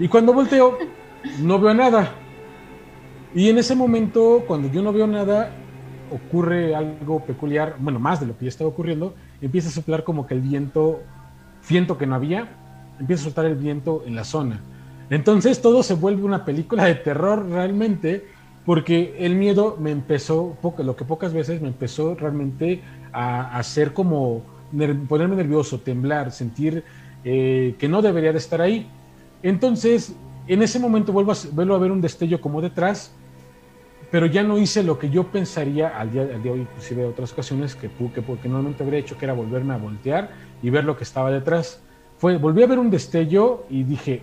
Y 0.00 0.08
cuando 0.08 0.32
volteo, 0.32 0.78
no 1.40 1.60
veo 1.60 1.74
nada. 1.74 2.12
Y 3.34 3.48
en 3.48 3.58
ese 3.58 3.74
momento, 3.74 4.44
cuando 4.46 4.70
yo 4.70 4.80
no 4.80 4.92
veo 4.92 5.08
nada, 5.08 5.50
ocurre 6.10 6.74
algo 6.74 7.24
peculiar, 7.24 7.76
bueno, 7.80 7.98
más 7.98 8.20
de 8.20 8.26
lo 8.26 8.38
que 8.38 8.44
ya 8.44 8.48
estaba 8.48 8.70
ocurriendo, 8.70 9.14
empieza 9.40 9.68
a 9.68 9.72
soplar 9.72 10.04
como 10.04 10.26
que 10.26 10.34
el 10.34 10.40
viento, 10.40 11.02
viento 11.68 11.98
que 11.98 12.06
no 12.06 12.14
había, 12.14 12.48
empieza 13.00 13.22
a 13.22 13.24
soltar 13.24 13.46
el 13.46 13.56
viento 13.56 14.04
en 14.06 14.14
la 14.14 14.22
zona. 14.22 14.60
Entonces 15.10 15.60
todo 15.60 15.82
se 15.82 15.94
vuelve 15.94 16.22
una 16.22 16.44
película 16.44 16.84
de 16.84 16.94
terror 16.94 17.48
realmente, 17.48 18.24
porque 18.64 19.16
el 19.18 19.34
miedo 19.34 19.76
me 19.80 19.90
empezó, 19.90 20.56
lo 20.78 20.96
que 20.96 21.04
pocas 21.04 21.32
veces 21.32 21.60
me 21.60 21.68
empezó 21.68 22.14
realmente 22.14 22.82
a 23.12 23.58
hacer 23.58 23.92
como 23.92 24.42
ponerme 25.08 25.36
nervioso, 25.36 25.80
temblar, 25.80 26.30
sentir 26.30 26.84
eh, 27.24 27.74
que 27.78 27.88
no 27.88 28.00
debería 28.00 28.32
de 28.32 28.38
estar 28.38 28.60
ahí. 28.60 28.86
Entonces, 29.42 30.14
en 30.46 30.62
ese 30.62 30.78
momento 30.78 31.12
vuelvo 31.12 31.32
a, 31.32 31.36
vuelvo 31.52 31.74
a 31.74 31.78
ver 31.78 31.90
un 31.90 32.00
destello 32.00 32.40
como 32.40 32.60
detrás, 32.62 33.12
pero 34.14 34.26
ya 34.26 34.44
no 34.44 34.58
hice 34.58 34.84
lo 34.84 34.96
que 34.96 35.10
yo 35.10 35.24
pensaría 35.24 35.88
al 35.88 36.12
día, 36.12 36.22
al 36.22 36.40
día 36.40 36.40
de 36.40 36.50
hoy, 36.52 36.60
inclusive 36.60 37.02
en 37.02 37.08
otras 37.08 37.32
ocasiones, 37.32 37.74
que, 37.74 37.88
que, 37.88 38.22
que 38.22 38.48
normalmente 38.48 38.84
habría 38.84 39.00
hecho, 39.00 39.18
que 39.18 39.24
era 39.24 39.34
volverme 39.34 39.74
a 39.74 39.76
voltear 39.76 40.30
y 40.62 40.70
ver 40.70 40.84
lo 40.84 40.96
que 40.96 41.02
estaba 41.02 41.32
detrás. 41.32 41.80
Fue, 42.18 42.36
volví 42.36 42.62
a 42.62 42.68
ver 42.68 42.78
un 42.78 42.90
destello 42.90 43.64
y 43.68 43.82
dije, 43.82 44.22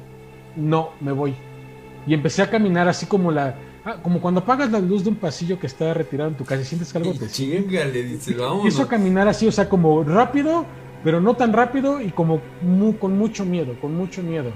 no, 0.55 0.91
me 1.01 1.11
voy. 1.11 1.35
Y 2.07 2.13
empecé 2.13 2.41
a 2.41 2.49
caminar 2.49 2.87
así 2.87 3.05
como 3.05 3.33
la, 3.33 3.57
ah, 3.83 3.97
como 4.01 4.21
cuando 4.21 4.39
apagas 4.39 4.71
la 4.71 4.79
luz 4.79 5.03
de 5.03 5.09
un 5.09 5.17
pasillo 5.17 5.59
que 5.59 5.67
está 5.67 5.93
retirado 5.93 6.29
en 6.29 6.37
tu 6.37 6.45
casa 6.45 6.61
y 6.61 6.63
sientes 6.63 6.89
que 6.93 6.97
algo 6.97 7.13
te 7.13 7.27
sigue. 7.27 7.59
le 7.59 8.03
dice, 8.03 8.33
vamos. 8.33 8.79
A 8.79 8.87
caminar 8.87 9.27
así, 9.27 9.45
o 9.45 9.51
sea, 9.51 9.67
como 9.67 10.05
rápido, 10.05 10.65
pero 11.03 11.19
no 11.19 11.33
tan 11.33 11.51
rápido 11.51 11.99
y 11.99 12.11
como 12.11 12.39
con 12.97 13.17
mucho 13.17 13.43
miedo, 13.43 13.77
con 13.81 13.93
mucho 13.93 14.23
miedo. 14.23 14.51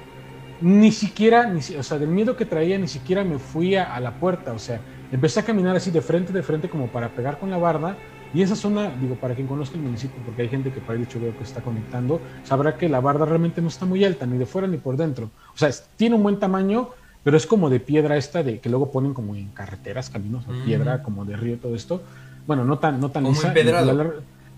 Ni 0.61 0.93
siquiera, 0.93 1.45
ni, 1.45 1.59
o 1.59 1.83
sea, 1.83 1.99
del 1.99 2.07
miedo 2.07 2.37
que 2.37 2.45
traía, 2.45 2.77
ni 2.77 2.87
siquiera 2.87 3.25
me 3.25 3.37
fui 3.37 3.75
a, 3.75 3.93
a 3.93 3.99
la 3.99 4.17
puerta, 4.17 4.53
o 4.53 4.59
sea, 4.59 4.79
empecé 5.11 5.39
a 5.39 5.43
caminar 5.43 5.75
así 5.75 5.91
de 5.91 6.01
frente, 6.01 6.33
de 6.33 6.43
frente, 6.43 6.69
como 6.69 6.87
para 6.87 7.09
pegar 7.09 7.39
con 7.39 7.49
la 7.49 7.57
barda 7.57 7.97
y 8.33 8.41
esa 8.41 8.55
zona, 8.55 8.93
digo, 8.99 9.15
para 9.15 9.33
quien 9.33 9.47
conozca 9.47 9.77
el 9.77 9.83
municipio, 9.83 10.21
porque 10.25 10.41
hay 10.41 10.49
gente 10.49 10.71
que 10.71 10.81
para 10.81 10.95
el 10.95 11.05
dicho 11.05 11.19
veo 11.21 11.35
que 11.37 11.43
está 11.43 11.61
conectando, 11.61 12.19
sabrá 12.43 12.75
que 12.75 12.89
la 12.89 12.99
barda 12.99 13.25
realmente 13.25 13.61
no 13.61 13.69
está 13.69 13.85
muy 13.85 14.03
alta, 14.03 14.25
ni 14.25 14.37
de 14.37 14.45
fuera 14.45 14.67
ni 14.67 14.77
por 14.77 14.97
dentro. 14.97 15.29
O 15.53 15.57
sea, 15.57 15.69
tiene 15.95 16.15
un 16.15 16.23
buen 16.23 16.37
tamaño, 16.37 16.89
pero 17.23 17.37
es 17.37 17.45
como 17.45 17.69
de 17.69 17.79
piedra 17.79 18.17
esta 18.17 18.43
de 18.43 18.59
que 18.59 18.69
luego 18.69 18.91
ponen 18.91 19.13
como 19.13 19.35
en 19.35 19.49
carreteras, 19.49 20.09
caminos, 20.09 20.43
piedra 20.65 21.01
como 21.01 21.23
de 21.23 21.37
río, 21.37 21.57
todo 21.59 21.75
esto. 21.75 22.01
Bueno, 22.45 22.65
no 22.65 22.77
tan, 22.77 22.99
no 22.99 23.09
tan 23.09 23.23
como 23.23 23.41
empedrado. 23.41 24.13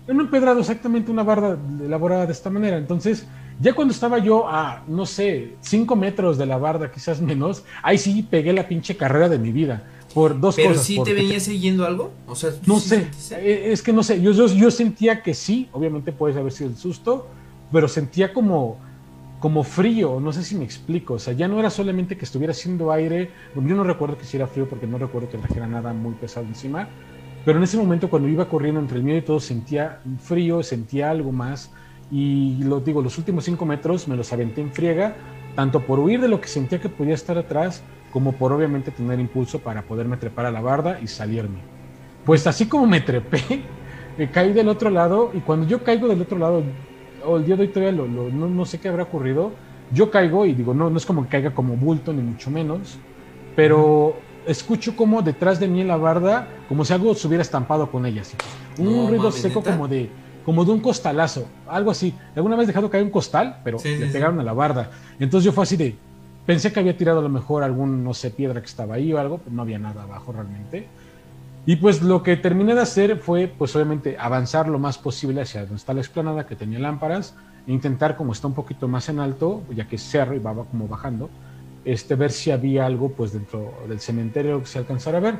Un 0.08 0.20
empedrado, 0.20 0.58
exactamente 0.58 1.10
una 1.10 1.22
barda 1.22 1.56
elaborada 1.80 2.26
de 2.26 2.32
esta 2.32 2.50
manera. 2.50 2.78
Entonces, 2.78 3.26
ya 3.60 3.74
cuando 3.74 3.92
estaba 3.92 4.18
yo 4.18 4.48
a, 4.48 4.82
no 4.88 5.06
sé, 5.06 5.54
cinco 5.60 5.94
metros 5.94 6.36
de 6.36 6.46
la 6.46 6.56
barda, 6.56 6.90
quizás 6.90 7.20
menos, 7.20 7.62
ahí 7.82 7.98
sí 7.98 8.26
pegué 8.28 8.52
la 8.52 8.66
pinche 8.66 8.96
carrera 8.96 9.28
de 9.28 9.38
mi 9.38 9.52
vida 9.52 9.84
por 10.14 10.40
dos 10.40 10.56
¿Pero 10.56 10.70
cosas. 10.70 10.84
sí 10.84 11.00
te 11.04 11.14
venía 11.14 11.40
siguiendo 11.40 11.84
algo? 11.86 12.12
O 12.26 12.34
sea, 12.34 12.50
no 12.66 12.78
sé, 12.78 13.08
eh, 13.32 13.70
es 13.72 13.82
que 13.82 13.92
no 13.92 14.02
sé, 14.02 14.20
yo, 14.20 14.32
yo, 14.32 14.70
sentía 14.70 15.22
que 15.22 15.34
sí, 15.34 15.68
obviamente 15.72 16.12
puede 16.12 16.38
haber 16.38 16.52
sido 16.52 16.70
el 16.70 16.76
susto, 16.76 17.28
pero 17.72 17.88
sentía 17.88 18.32
como, 18.32 18.78
como 19.40 19.62
frío, 19.64 20.20
no 20.20 20.32
sé 20.32 20.42
si 20.44 20.56
me 20.56 20.64
explico, 20.64 21.14
o 21.14 21.18
sea, 21.18 21.34
ya 21.34 21.48
no 21.48 21.58
era 21.58 21.70
solamente 21.70 22.16
que 22.16 22.24
estuviera 22.24 22.52
haciendo 22.52 22.90
aire, 22.90 23.30
yo 23.54 23.60
no 23.60 23.84
recuerdo 23.84 24.16
que 24.16 24.24
hiciera 24.24 24.46
frío 24.46 24.68
porque 24.68 24.86
no 24.86 24.98
recuerdo 24.98 25.28
que 25.28 25.38
trajera 25.38 25.66
nada 25.66 25.92
muy 25.92 26.14
pesado 26.14 26.46
encima, 26.46 26.88
pero 27.44 27.58
en 27.58 27.64
ese 27.64 27.76
momento 27.76 28.10
cuando 28.10 28.28
iba 28.28 28.48
corriendo 28.48 28.80
entre 28.80 28.98
el 28.98 29.04
miedo 29.04 29.18
y 29.18 29.22
todo 29.22 29.40
sentía 29.40 30.00
frío, 30.20 30.62
sentía 30.62 31.10
algo 31.10 31.32
más. 31.32 31.70
Y 32.10 32.62
lo 32.62 32.80
digo, 32.80 33.02
los 33.02 33.16
últimos 33.18 33.44
cinco 33.44 33.64
metros 33.66 34.08
me 34.08 34.16
los 34.16 34.32
aventé 34.32 34.60
en 34.60 34.72
friega, 34.72 35.16
tanto 35.54 35.80
por 35.80 35.98
huir 35.98 36.20
de 36.20 36.28
lo 36.28 36.40
que 36.40 36.48
sentía 36.48 36.80
que 36.80 36.88
podía 36.88 37.14
estar 37.14 37.38
atrás, 37.38 37.82
como 38.12 38.32
por 38.32 38.52
obviamente 38.52 38.90
tener 38.90 39.20
impulso 39.20 39.58
para 39.60 39.82
poderme 39.82 40.16
trepar 40.16 40.46
a 40.46 40.50
la 40.50 40.60
barda 40.60 40.98
y 41.00 41.06
salirme. 41.06 41.58
Pues 42.24 42.46
así 42.46 42.66
como 42.66 42.86
me 42.86 43.00
trepé, 43.00 43.42
me 44.18 44.30
caí 44.30 44.52
del 44.52 44.68
otro 44.68 44.90
lado 44.90 45.30
y 45.34 45.40
cuando 45.40 45.66
yo 45.66 45.82
caigo 45.82 46.08
del 46.08 46.22
otro 46.22 46.38
lado, 46.38 46.62
o 47.24 47.36
el 47.36 47.44
día 47.44 47.56
de 47.56 47.62
hoy 47.62 47.68
todavía 47.68 47.92
no, 47.92 48.64
sé 48.64 48.78
qué 48.80 48.88
habrá 48.88 49.04
ocurrido, 49.04 49.52
yo 49.92 50.10
caigo 50.10 50.46
y 50.46 50.54
digo, 50.54 50.74
no, 50.74 50.90
no 50.90 50.96
es 50.96 51.06
como 51.06 51.22
que 51.24 51.28
caiga 51.28 51.54
como 51.54 51.76
bulto 51.76 52.12
ni 52.12 52.22
mucho 52.22 52.50
menos, 52.50 52.98
pero 53.56 54.16
escucho 54.46 54.96
como 54.96 55.22
detrás 55.22 55.60
de 55.60 55.68
mí 55.68 55.80
en 55.80 55.88
la 55.88 55.96
barda, 55.96 56.48
como 56.68 56.84
si 56.84 56.92
algo 56.92 57.14
se 57.14 57.26
hubiera 57.26 57.42
estampado 57.42 57.90
con 57.90 58.06
ella, 58.06 58.22
así, 58.22 58.36
un 58.78 59.08
ruido 59.08 59.30
seco 59.30 59.62
como 59.62 59.88
de 59.88 60.10
como 60.48 60.64
de 60.64 60.72
un 60.72 60.80
costalazo, 60.80 61.46
algo 61.66 61.90
así. 61.90 62.14
Alguna 62.34 62.56
vez 62.56 62.66
dejado 62.66 62.88
caer 62.88 63.04
un 63.04 63.10
costal, 63.10 63.60
pero 63.62 63.76
le 63.84 64.06
pegaron 64.06 64.40
a 64.40 64.42
la 64.42 64.54
barda. 64.54 64.90
Entonces 65.20 65.44
yo 65.44 65.52
fue 65.52 65.64
así 65.64 65.76
de, 65.76 65.94
Pensé 66.48 66.72
que 66.72 66.80
había 66.80 66.96
tirado 66.96 67.18
a 67.18 67.22
lo 67.22 67.28
mejor 67.28 67.62
algún, 67.62 68.02
no 68.02 68.14
sé, 68.14 68.30
piedra 68.30 68.62
que 68.62 68.68
estaba 68.68 68.94
ahí 68.94 69.12
o 69.12 69.18
algo, 69.18 69.36
pero 69.36 69.54
no 69.54 69.60
había 69.60 69.78
nada 69.78 70.04
abajo 70.04 70.32
realmente. 70.32 70.86
Y 71.66 71.76
pues 71.76 72.00
lo 72.00 72.22
que 72.22 72.38
terminé 72.38 72.74
de 72.74 72.80
hacer 72.80 73.18
fue, 73.18 73.48
pues 73.48 73.76
obviamente, 73.76 74.16
avanzar 74.18 74.66
lo 74.66 74.78
más 74.78 74.96
posible 74.96 75.42
hacia 75.42 75.60
donde 75.60 75.76
está 75.76 75.92
la 75.92 76.00
explanada 76.00 76.46
que 76.46 76.56
tenía 76.56 76.78
lámparas, 76.78 77.34
e 77.66 77.72
intentar, 77.72 78.16
como 78.16 78.32
está 78.32 78.46
un 78.46 78.54
poquito 78.54 78.88
más 78.88 79.10
en 79.10 79.20
alto, 79.20 79.62
ya 79.76 79.86
que 79.86 79.96
es 79.96 80.02
cerro 80.02 80.34
y 80.34 80.38
va 80.38 80.54
como 80.54 80.88
bajando, 80.88 81.28
este, 81.84 82.14
ver 82.14 82.30
si 82.30 82.50
había 82.50 82.86
algo 82.86 83.10
pues 83.10 83.34
dentro 83.34 83.74
del 83.86 84.00
cementerio 84.00 84.60
que 84.60 84.66
se 84.68 84.78
alcanzara 84.78 85.18
a 85.18 85.20
ver. 85.20 85.34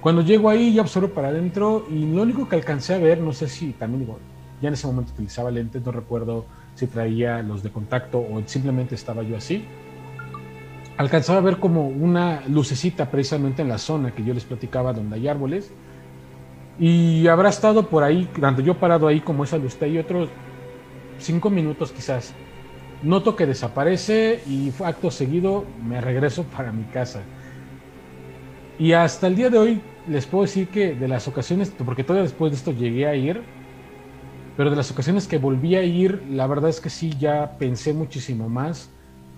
Cuando 0.00 0.22
llego 0.22 0.50
ahí 0.50 0.74
ya 0.74 0.82
observo 0.82 1.10
para 1.10 1.28
adentro 1.28 1.86
y 1.88 2.04
lo 2.04 2.22
único 2.22 2.48
que 2.48 2.56
alcancé 2.56 2.94
a 2.94 2.98
ver, 2.98 3.20
no 3.20 3.32
sé 3.32 3.46
si 3.46 3.74
también 3.74 4.00
digo, 4.00 4.18
ya 4.60 4.66
en 4.66 4.74
ese 4.74 4.88
momento 4.88 5.12
utilizaba 5.12 5.52
lentes, 5.52 5.86
no 5.86 5.92
recuerdo 5.92 6.46
si 6.74 6.88
traía 6.88 7.44
los 7.44 7.62
de 7.62 7.70
contacto 7.70 8.18
o 8.18 8.42
simplemente 8.44 8.96
estaba 8.96 9.22
yo 9.22 9.36
así 9.36 9.64
alcanzaba 11.02 11.38
a 11.38 11.42
ver 11.42 11.58
como 11.58 11.86
una 11.88 12.42
lucecita 12.48 13.10
precisamente 13.10 13.62
en 13.62 13.68
la 13.68 13.78
zona 13.78 14.14
que 14.14 14.24
yo 14.24 14.34
les 14.34 14.44
platicaba 14.44 14.92
donde 14.92 15.16
hay 15.16 15.28
árboles. 15.28 15.72
Y 16.78 17.26
habrá 17.26 17.50
estado 17.50 17.88
por 17.88 18.02
ahí, 18.02 18.28
tanto 18.40 18.62
yo 18.62 18.78
parado 18.78 19.06
ahí 19.06 19.20
como 19.20 19.44
esa 19.44 19.58
luz, 19.58 19.76
y 19.80 19.98
otros 19.98 20.28
cinco 21.18 21.50
minutos 21.50 21.92
quizás. 21.92 22.34
Noto 23.02 23.36
que 23.36 23.46
desaparece 23.46 24.42
y 24.46 24.72
acto 24.82 25.10
seguido 25.10 25.64
me 25.84 26.00
regreso 26.00 26.44
para 26.44 26.72
mi 26.72 26.84
casa. 26.84 27.20
Y 28.78 28.92
hasta 28.92 29.26
el 29.26 29.36
día 29.36 29.50
de 29.50 29.58
hoy 29.58 29.80
les 30.08 30.26
puedo 30.26 30.44
decir 30.44 30.68
que 30.68 30.94
de 30.94 31.08
las 31.08 31.28
ocasiones, 31.28 31.72
porque 31.84 32.04
todavía 32.04 32.24
después 32.24 32.52
de 32.52 32.56
esto 32.56 32.72
llegué 32.72 33.06
a 33.06 33.14
ir, 33.14 33.42
pero 34.56 34.70
de 34.70 34.76
las 34.76 34.90
ocasiones 34.90 35.26
que 35.26 35.38
volví 35.38 35.76
a 35.76 35.82
ir, 35.82 36.22
la 36.30 36.46
verdad 36.46 36.70
es 36.70 36.80
que 36.80 36.90
sí, 36.90 37.12
ya 37.18 37.58
pensé 37.58 37.92
muchísimo 37.92 38.48
más 38.48 38.90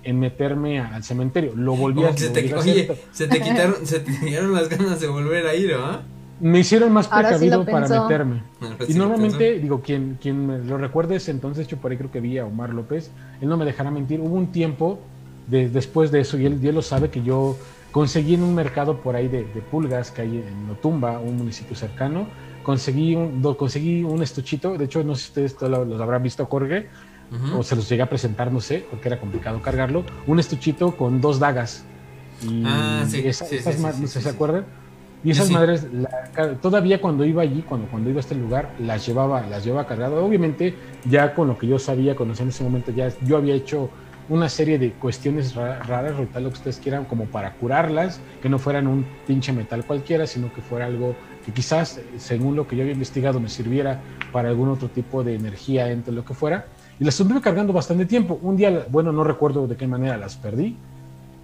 en 0.04 0.20
meterme 0.20 0.80
al 0.80 1.02
cementerio. 1.02 1.52
Lo 1.54 1.76
volví 1.76 2.04
a, 2.04 2.16
se 2.16 2.30
te, 2.30 2.54
oye, 2.54 2.90
se 3.12 3.26
te 3.26 3.40
quitaron, 3.40 3.86
se 3.86 4.00
te 4.00 4.18
quitaron 4.18 4.52
las 4.52 4.68
ganas 4.68 5.00
de 5.00 5.06
volver 5.06 5.46
a 5.46 5.54
ir, 5.54 5.74
¿ah? 5.74 6.02
Me 6.40 6.58
hicieron 6.58 6.92
más 6.92 7.06
precavido 7.08 7.64
para 7.64 7.88
meterme. 7.88 8.42
y 8.88 8.94
normalmente, 8.94 9.58
digo, 9.60 9.80
quien, 9.80 10.18
quien 10.20 10.46
me 10.46 10.58
lo 10.58 10.78
recuerde 10.78 11.16
es 11.16 11.28
entonces, 11.28 11.68
yo 11.68 11.76
por 11.76 11.90
ahí 11.90 11.96
creo 11.96 12.10
que 12.10 12.20
vi 12.20 12.38
a 12.38 12.44
Omar 12.44 12.70
López, 12.70 13.10
él 13.40 13.48
no 13.48 13.56
me 13.56 13.64
dejará 13.64 13.90
mentir, 13.90 14.20
hubo 14.20 14.34
un 14.34 14.48
tiempo 14.48 14.98
de, 15.46 15.68
después 15.68 16.10
de 16.10 16.20
eso, 16.20 16.36
y 16.36 16.46
él, 16.46 16.58
él, 16.62 16.74
lo 16.74 16.82
sabe, 16.82 17.08
que 17.08 17.22
yo 17.22 17.56
conseguí 17.92 18.34
en 18.34 18.42
un 18.42 18.54
mercado 18.56 19.00
por 19.00 19.14
ahí 19.14 19.28
de, 19.28 19.44
pulgas 19.70 20.10
que 20.10 20.22
hay 20.22 20.38
en 20.38 20.66
Notumba, 20.66 21.20
un 21.20 21.36
municipio 21.36 21.76
cercano, 21.76 22.26
conseguí 22.64 23.14
un, 23.14 23.40
conseguí 23.54 24.02
un 24.02 24.20
estuchito, 24.20 24.76
de 24.76 24.86
hecho 24.86 25.04
no 25.04 25.14
sé 25.14 25.22
si 25.22 25.44
ustedes 25.44 25.70
los 25.70 26.00
habrán 26.00 26.24
visto, 26.24 26.44
Jorge, 26.46 26.88
o 27.56 27.62
se 27.62 27.76
los 27.76 27.88
llegué 27.88 28.02
a 28.02 28.08
presentar, 28.08 28.52
no 28.52 28.60
sé, 28.60 28.86
porque 28.90 29.08
era 29.08 29.18
complicado 29.18 29.60
cargarlo, 29.60 30.04
un 30.26 30.38
estuchito 30.38 30.96
con 30.96 31.20
dos 31.20 31.38
dagas. 31.38 31.84
Y 32.42 32.62
ah, 32.66 33.04
sí, 33.08 33.22
esas 33.26 33.50
no 34.00 34.06
sé 34.06 34.20
se 34.20 34.28
acuerdan. 34.28 34.64
Y 35.24 35.30
esas 35.30 35.50
madres, 35.50 35.86
todavía 36.60 37.00
cuando 37.00 37.24
iba 37.24 37.42
allí, 37.42 37.62
cuando, 37.62 37.86
cuando 37.86 38.10
iba 38.10 38.18
a 38.18 38.20
este 38.20 38.34
lugar, 38.34 38.74
las 38.78 39.06
llevaba, 39.06 39.46
las 39.46 39.64
llevaba 39.64 39.86
cargado. 39.86 40.22
Obviamente, 40.22 40.74
ya 41.06 41.34
con 41.34 41.48
lo 41.48 41.56
que 41.56 41.66
yo 41.66 41.78
sabía, 41.78 42.14
conocía 42.14 42.42
en 42.42 42.50
ese 42.50 42.62
momento, 42.62 42.92
ya 42.92 43.10
yo 43.22 43.38
había 43.38 43.54
hecho 43.54 43.88
una 44.28 44.50
serie 44.50 44.78
de 44.78 44.92
cuestiones 44.92 45.54
raras, 45.54 46.12
o 46.18 46.24
tal 46.24 46.44
lo 46.44 46.50
que 46.50 46.56
ustedes 46.56 46.78
quieran, 46.78 47.06
como 47.06 47.24
para 47.24 47.54
curarlas, 47.54 48.20
que 48.42 48.50
no 48.50 48.58
fueran 48.58 48.86
un 48.86 49.06
pinche 49.26 49.52
metal 49.52 49.84
cualquiera, 49.86 50.26
sino 50.26 50.52
que 50.52 50.60
fuera 50.60 50.86
algo 50.86 51.16
que 51.44 51.52
quizás, 51.52 52.00
según 52.18 52.56
lo 52.56 52.66
que 52.66 52.76
yo 52.76 52.82
había 52.82 52.94
investigado, 52.94 53.40
me 53.40 53.48
sirviera 53.48 54.02
para 54.32 54.50
algún 54.50 54.68
otro 54.68 54.88
tipo 54.88 55.24
de 55.24 55.34
energía, 55.34 55.90
entre 55.90 56.12
lo 56.12 56.24
que 56.24 56.34
fuera. 56.34 56.66
Y 57.00 57.04
las 57.04 57.18
estuve 57.18 57.40
cargando 57.40 57.72
bastante 57.72 58.06
tiempo. 58.06 58.38
Un 58.42 58.56
día, 58.56 58.86
bueno, 58.90 59.12
no 59.12 59.24
recuerdo 59.24 59.66
de 59.66 59.76
qué 59.76 59.86
manera 59.86 60.16
las 60.16 60.36
perdí, 60.36 60.76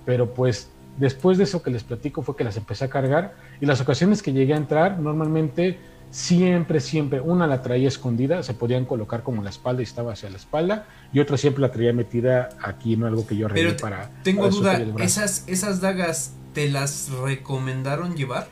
pero 0.05 0.33
pues 0.33 0.71
después 0.97 1.39
de 1.39 1.45
eso 1.45 1.63
que 1.63 1.71
les 1.71 1.83
platico 1.83 2.23
fue 2.23 2.37
que 2.37 2.45
las 2.45 2.57
empecé 2.57 2.85
a 2.85 2.89
cargar 2.89 3.35
y 3.61 3.67
las 3.67 3.81
ocasiones 3.81 4.23
que 4.23 4.33
llegué 4.33 4.55
a 4.55 4.57
entrar, 4.57 4.99
normalmente 4.99 5.79
siempre, 6.11 6.81
siempre, 6.81 7.21
una 7.21 7.47
la 7.47 7.63
traía 7.63 7.89
escondida, 7.89 8.43
se 8.43 8.55
podían 8.55 8.85
colocar 8.85 9.23
como 9.23 9.39
en 9.39 9.45
la 9.45 9.51
espalda 9.51 9.83
y 9.83 9.85
estaba 9.85 10.13
hacia 10.13 10.29
la 10.29 10.37
espalda, 10.37 10.87
y 11.13 11.21
otra 11.21 11.37
siempre 11.37 11.63
la 11.63 11.71
traía 11.71 11.93
metida 11.93 12.51
aquí 12.63 12.95
en 12.95 13.05
algo 13.05 13.27
que 13.27 13.37
yo 13.37 13.47
arreglé 13.47 13.71
Pero 13.71 13.81
para. 13.81 14.11
tengo 14.23 14.43
para 14.43 14.81
duda. 14.81 15.05
¿esas, 15.05 15.45
¿esas 15.47 15.81
dagas 15.81 16.35
te 16.53 16.69
las 16.69 17.11
recomendaron 17.11 18.17
llevar? 18.17 18.49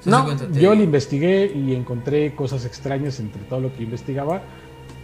¿Se 0.00 0.08
No, 0.08 0.26
yo 0.52 0.74
le 0.74 0.84
investigué 0.84 1.52
y 1.54 1.74
encontré 1.74 2.34
cosas 2.34 2.64
extrañas 2.64 3.20
entre 3.20 3.42
todo 3.42 3.60
lo 3.60 3.76
que 3.76 3.82
investigaba. 3.82 4.42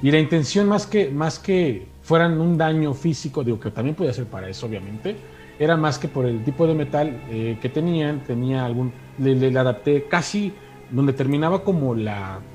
Y 0.00 0.10
la 0.10 0.18
intención, 0.18 0.68
más 0.68 0.86
que, 0.86 1.10
más 1.10 1.38
que 1.38 1.96
fueran 2.00 2.40
un 2.40 2.58
daño 2.58 2.92
físico, 2.94 3.42
digo 3.44 3.58
que 3.58 3.70
también 3.70 3.96
podía 3.96 4.12
ser 4.12 4.28
para 4.28 4.48
eso, 4.48 4.66
obviamente, 4.66 5.24
era 5.58 5.76
más 5.76 5.98
que 5.98 6.08
por 6.08 6.26
el 6.26 6.44
tipo 6.44 6.66
de 6.66 6.74
metal 6.74 7.24
eh, 7.26 7.58
que 7.60 7.70
tenían, 7.70 8.22
tenía 8.24 8.64
algún. 8.66 8.94
Le, 9.16 9.34
le- 9.34 9.50
le 9.50 9.58
adapté 9.58 10.06
casi 10.08 10.58
donde 10.88 11.14
terminaba 11.14 11.64
como 11.64 11.94
la 11.94 12.46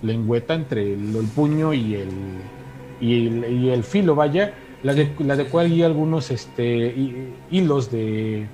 lengüeta 0.00 0.54
entre 0.54 0.94
el, 0.94 1.14
el 1.16 1.28
puño 1.32 1.72
y 1.74 1.94
el, 1.94 2.52
y 2.98 3.26
el, 3.28 3.52
y 3.52 3.70
el 3.70 3.84
filo, 3.84 4.14
vaya. 4.14 4.54
La 4.82 4.94
de, 4.94 5.14
la 5.20 5.36
de 5.36 5.48
cual 5.48 5.68
guía 5.70 5.86
algunos 5.86 6.30
este, 6.30 6.94
hi- 6.96 7.44
hilos 7.48 7.90
de, 7.90 8.52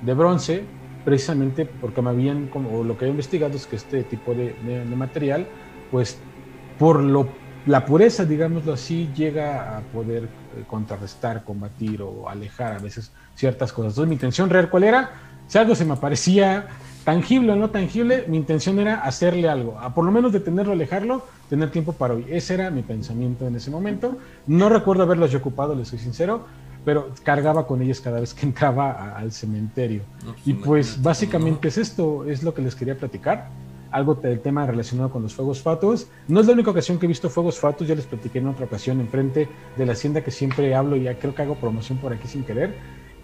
de 0.00 0.14
bronce, 0.14 0.76
precisamente 1.02 1.66
porque 1.66 2.02
me 2.02 2.10
habían, 2.10 2.48
como 2.48 2.82
lo 2.84 2.96
que 2.96 3.06
he 3.06 3.08
investigado 3.08 3.56
es 3.56 3.66
que 3.66 3.76
este 3.76 4.04
tipo 4.04 4.34
de 4.34 4.56
material, 4.96 5.50
pues 5.88 6.28
por 6.76 7.02
lo, 7.02 7.45
la 7.66 7.84
pureza, 7.84 8.24
digámoslo 8.24 8.72
así, 8.72 9.12
llega 9.14 9.76
a 9.76 9.80
poder 9.82 10.24
eh, 10.24 10.64
contrarrestar, 10.66 11.44
combatir 11.44 12.00
o 12.02 12.28
alejar 12.28 12.74
a 12.74 12.78
veces 12.78 13.12
ciertas 13.34 13.72
cosas. 13.72 13.92
Entonces 13.92 14.08
mi 14.08 14.14
intención 14.14 14.48
real, 14.48 14.70
¿cuál 14.70 14.84
era? 14.84 15.10
Si 15.48 15.58
algo 15.58 15.74
se 15.74 15.84
me 15.84 15.96
parecía 15.96 16.66
tangible 17.04 17.52
o 17.52 17.56
no 17.56 17.70
tangible, 17.70 18.24
mi 18.28 18.36
intención 18.36 18.78
era 18.78 19.02
hacerle 19.02 19.48
algo, 19.48 19.78
a 19.78 19.94
por 19.94 20.04
lo 20.04 20.10
menos 20.12 20.32
detenerlo, 20.32 20.72
alejarlo, 20.72 21.24
tener 21.48 21.70
tiempo 21.70 21.92
para 21.92 22.14
hoy. 22.14 22.26
Ese 22.28 22.54
era 22.54 22.70
mi 22.70 22.82
pensamiento 22.82 23.46
en 23.46 23.54
ese 23.56 23.70
momento. 23.70 24.16
No 24.46 24.68
recuerdo 24.68 25.02
haberlos 25.04 25.30
yo 25.30 25.38
ocupado, 25.38 25.74
les 25.74 25.88
soy 25.88 25.98
sincero, 25.98 26.46
pero 26.84 27.12
cargaba 27.24 27.66
con 27.66 27.82
ellas 27.82 28.00
cada 28.00 28.20
vez 28.20 28.32
que 28.34 28.46
entraba 28.46 28.92
a- 28.92 29.18
al 29.18 29.32
cementerio. 29.32 30.02
No, 30.24 30.32
pues, 30.32 30.46
Y 30.46 30.54
pues 30.54 31.02
básicamente 31.02 31.68
es 31.68 31.78
esto, 31.78 32.24
es 32.24 32.42
lo 32.44 32.54
que 32.54 32.62
les 32.62 32.74
quería 32.76 32.96
platicar. 32.96 33.48
Algo 33.96 34.14
del 34.14 34.40
tema 34.40 34.66
relacionado 34.66 35.10
con 35.10 35.22
los 35.22 35.32
fuegos 35.32 35.62
fatuos. 35.62 36.08
No 36.28 36.40
es 36.40 36.46
la 36.46 36.52
única 36.52 36.70
ocasión 36.70 36.98
que 36.98 37.06
he 37.06 37.08
visto 37.08 37.30
fuegos 37.30 37.58
fatuos, 37.58 37.88
ya 37.88 37.94
les 37.94 38.04
platiqué 38.04 38.40
en 38.40 38.48
otra 38.48 38.66
ocasión, 38.66 39.00
enfrente 39.00 39.48
de 39.74 39.86
la 39.86 39.92
hacienda 39.92 40.22
que 40.22 40.30
siempre 40.30 40.74
hablo 40.74 40.96
y 40.96 41.04
ya 41.04 41.18
creo 41.18 41.34
que 41.34 41.40
hago 41.40 41.54
promoción 41.54 41.96
por 41.96 42.12
aquí 42.12 42.28
sin 42.28 42.44
querer. 42.44 42.74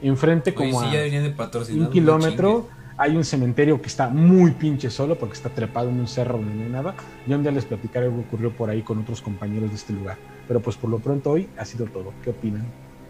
Enfrente. 0.00 0.54
Oye, 0.56 0.70
como 0.70 0.80
sí, 0.80 0.96
a 0.96 1.74
un 1.74 1.90
kilómetro 1.90 2.68
hay 2.96 3.14
un 3.16 3.24
cementerio 3.24 3.82
que 3.82 3.88
está 3.88 4.08
muy 4.08 4.52
pinche 4.52 4.88
solo 4.88 5.18
porque 5.18 5.34
está 5.34 5.50
trepado 5.50 5.90
en 5.90 6.00
un 6.00 6.08
cerro 6.08 6.38
donde 6.38 6.54
no 6.54 6.62
hay 6.62 6.70
nada. 6.70 6.94
Ya 7.26 7.36
un 7.36 7.42
día 7.42 7.52
les 7.52 7.66
platicaré 7.66 8.06
algo 8.06 8.22
que 8.22 8.28
ocurrió 8.28 8.56
por 8.56 8.70
ahí 8.70 8.80
con 8.80 8.98
otros 8.98 9.20
compañeros 9.20 9.68
de 9.68 9.76
este 9.76 9.92
lugar. 9.92 10.16
Pero 10.48 10.60
pues 10.60 10.78
por 10.78 10.88
lo 10.88 11.00
pronto 11.00 11.32
hoy 11.32 11.50
ha 11.58 11.66
sido 11.66 11.84
todo. 11.84 12.14
¿Qué 12.24 12.30
opinan? 12.30 12.64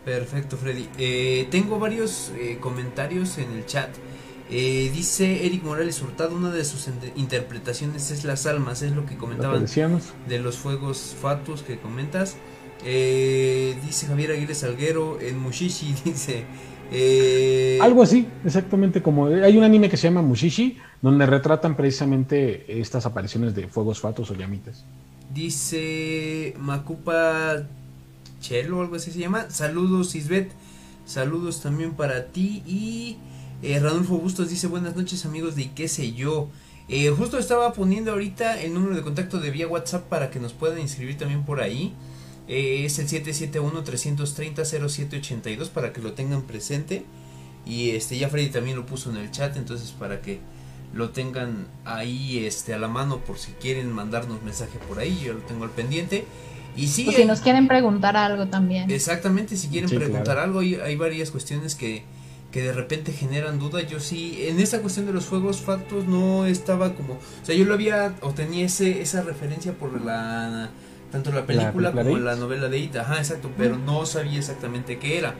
Perfecto, 0.04 0.56
Freddy. 0.56 0.88
Eh, 0.98 1.46
tengo 1.50 1.78
varios 1.78 2.32
eh, 2.36 2.58
comentarios 2.60 3.38
en 3.38 3.52
el 3.52 3.66
chat. 3.66 3.90
Eh, 4.54 4.90
dice 4.94 5.46
Eric 5.46 5.62
Morales 5.62 6.02
Hurtado, 6.02 6.36
una 6.36 6.50
de 6.50 6.62
sus 6.66 6.86
interpretaciones 7.16 8.10
es 8.10 8.22
las 8.24 8.44
almas, 8.44 8.82
es 8.82 8.92
lo 8.92 9.06
que 9.06 9.16
comentaban 9.16 9.64
de 10.28 10.38
los 10.38 10.58
fuegos 10.58 11.16
fatus 11.18 11.62
que 11.62 11.78
comentas. 11.78 12.36
Eh, 12.84 13.74
dice 13.86 14.06
Javier 14.06 14.32
Aguirre 14.32 14.54
Salguero 14.54 15.18
en 15.22 15.38
Mushishi, 15.38 15.94
dice... 16.04 16.44
eh, 16.90 17.78
Algo 17.80 18.02
así, 18.02 18.28
exactamente 18.44 19.00
como 19.02 19.28
hay 19.28 19.56
un 19.56 19.64
anime 19.64 19.88
que 19.88 19.96
se 19.96 20.08
llama 20.08 20.20
Mushishi, 20.20 20.76
donde 21.00 21.24
retratan 21.24 21.74
precisamente 21.74 22.78
estas 22.78 23.06
apariciones 23.06 23.54
de 23.54 23.68
fuegos 23.68 24.00
fatos 24.00 24.30
o 24.30 24.34
llamitas. 24.34 24.84
Dice 25.32 26.54
Macupa 26.58 27.62
Chelo, 28.42 28.82
algo 28.82 28.96
así 28.96 29.10
se 29.12 29.18
llama. 29.18 29.48
Saludos, 29.48 30.14
Isbet. 30.14 30.52
Saludos 31.06 31.62
también 31.62 31.92
para 31.92 32.26
ti. 32.26 32.62
Y 32.66 33.16
eh, 33.62 33.78
Ranulfo 33.80 34.18
Bustos 34.18 34.50
dice: 34.50 34.66
Buenas 34.66 34.96
noches, 34.96 35.24
amigos 35.24 35.56
de 35.56 35.62
¿Y 35.62 35.68
qué 35.68 35.88
sé 35.88 36.12
yo. 36.12 36.48
Eh, 36.88 37.08
justo 37.16 37.38
estaba 37.38 37.72
poniendo 37.72 38.10
ahorita 38.12 38.60
el 38.60 38.74
número 38.74 38.96
de 38.96 39.02
contacto 39.02 39.38
de 39.38 39.50
vía 39.50 39.68
WhatsApp 39.68 40.02
para 40.08 40.30
que 40.30 40.40
nos 40.40 40.52
puedan 40.52 40.80
inscribir 40.80 41.16
también 41.16 41.44
por 41.44 41.60
ahí. 41.60 41.94
Eh, 42.48 42.84
es 42.84 42.98
el 42.98 43.06
771-330-0782 44.52 45.68
para 45.68 45.92
que 45.92 46.00
lo 46.00 46.12
tengan 46.12 46.42
presente. 46.42 47.04
Y 47.64 47.90
este 47.90 48.18
ya 48.18 48.28
Freddy 48.28 48.48
también 48.48 48.76
lo 48.76 48.84
puso 48.86 49.10
en 49.10 49.16
el 49.16 49.30
chat, 49.30 49.56
entonces 49.56 49.92
para 49.92 50.20
que 50.20 50.40
lo 50.92 51.10
tengan 51.10 51.68
ahí 51.84 52.44
este 52.44 52.74
a 52.74 52.78
la 52.78 52.88
mano 52.88 53.18
por 53.20 53.38
si 53.38 53.52
quieren 53.52 53.90
mandarnos 53.92 54.42
mensaje 54.42 54.78
por 54.88 54.98
ahí, 54.98 55.20
yo 55.24 55.32
lo 55.34 55.38
tengo 55.40 55.62
al 55.64 55.70
pendiente. 55.70 56.24
Y 56.76 56.88
sí, 56.88 57.06
O 57.08 57.12
si 57.12 57.18
hay- 57.22 57.26
nos 57.28 57.40
quieren 57.40 57.68
preguntar 57.68 58.16
algo 58.16 58.46
también. 58.48 58.90
exactamente, 58.90 59.56
si 59.56 59.68
quieren 59.68 59.88
Sí, 59.88 59.94
preguntar 59.96 60.24
claro. 60.24 60.40
algo, 60.42 60.58
hay, 60.60 60.74
hay 60.74 60.96
varias 60.96 61.30
cuestiones 61.30 61.74
que, 61.76 62.02
que 62.52 62.62
de 62.62 62.72
repente 62.72 63.12
generan 63.12 63.58
duda. 63.58 63.80
Yo 63.80 63.98
sí, 63.98 64.44
en 64.46 64.60
esta 64.60 64.80
cuestión 64.80 65.06
de 65.06 65.12
los 65.12 65.24
fuegos 65.24 65.60
factos 65.60 66.06
no 66.06 66.46
estaba 66.46 66.94
como, 66.94 67.14
o 67.14 67.44
sea, 67.44 67.56
yo 67.56 67.64
lo 67.64 67.74
había 67.74 68.14
o 68.20 68.30
tenía 68.32 68.66
ese, 68.66 69.00
esa 69.00 69.22
referencia 69.22 69.72
por 69.72 70.00
la 70.00 70.70
tanto 71.10 71.30
la 71.30 71.44
película 71.44 71.92
como 71.92 72.18
la 72.18 72.36
novela 72.36 72.68
de 72.68 72.78
It, 72.78 72.96
ajá, 72.96 73.18
exacto, 73.18 73.50
pero 73.58 73.76
no 73.76 74.06
sabía 74.06 74.38
exactamente 74.38 74.98
qué 74.98 75.18
era. 75.18 75.34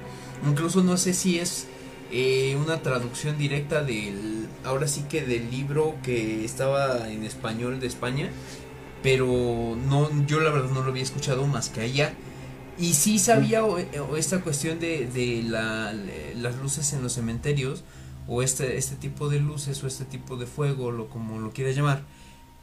Incluso 0.47 0.83
no 0.83 0.99
sé 0.99 1.15
si 1.15 1.39
es 1.39 1.67
eh, 2.11 2.59
una 2.63 2.83
traducción 2.83 3.39
directa 3.39 3.83
del, 3.83 4.49
ahora 4.65 4.87
sí 4.87 5.05
que 5.09 5.23
del 5.23 5.51
libro 5.51 5.95
que 6.03 6.45
estaba 6.45 7.09
en 7.11 7.25
español 7.25 7.81
de 7.81 7.87
España, 7.87 8.29
pero 9.03 9.77
no, 9.89 10.11
yo 10.27 10.41
la 10.41 10.51
verdad 10.51 10.71
no 10.71 10.83
lo 10.83 10.91
había 10.91 11.03
escuchado 11.03 11.47
más 11.47 11.71
que 11.71 11.81
allá. 11.81 12.13
Y 12.79 12.95
sí 12.95 13.18
sabía 13.18 13.64
o, 13.64 13.77
o 14.11 14.16
esta 14.16 14.41
cuestión 14.41 14.79
de, 14.81 15.07
de 15.07 15.43
la, 15.47 15.93
las 16.37 16.57
luces 16.59 16.93
en 16.93 17.03
los 17.03 17.12
cementerios, 17.12 17.85
o 18.27 18.43
este, 18.43 18.77
este 18.79 18.97
tipo 18.97 19.29
de 19.29 19.41
luces, 19.41 19.83
o 19.85 19.87
este 19.87 20.05
tipo 20.05 20.37
de 20.37 20.47
fuego, 20.47 20.91
lo 20.91 21.09
como 21.09 21.39
lo 21.39 21.51
quieras 21.51 21.77
llamar. 21.77 22.03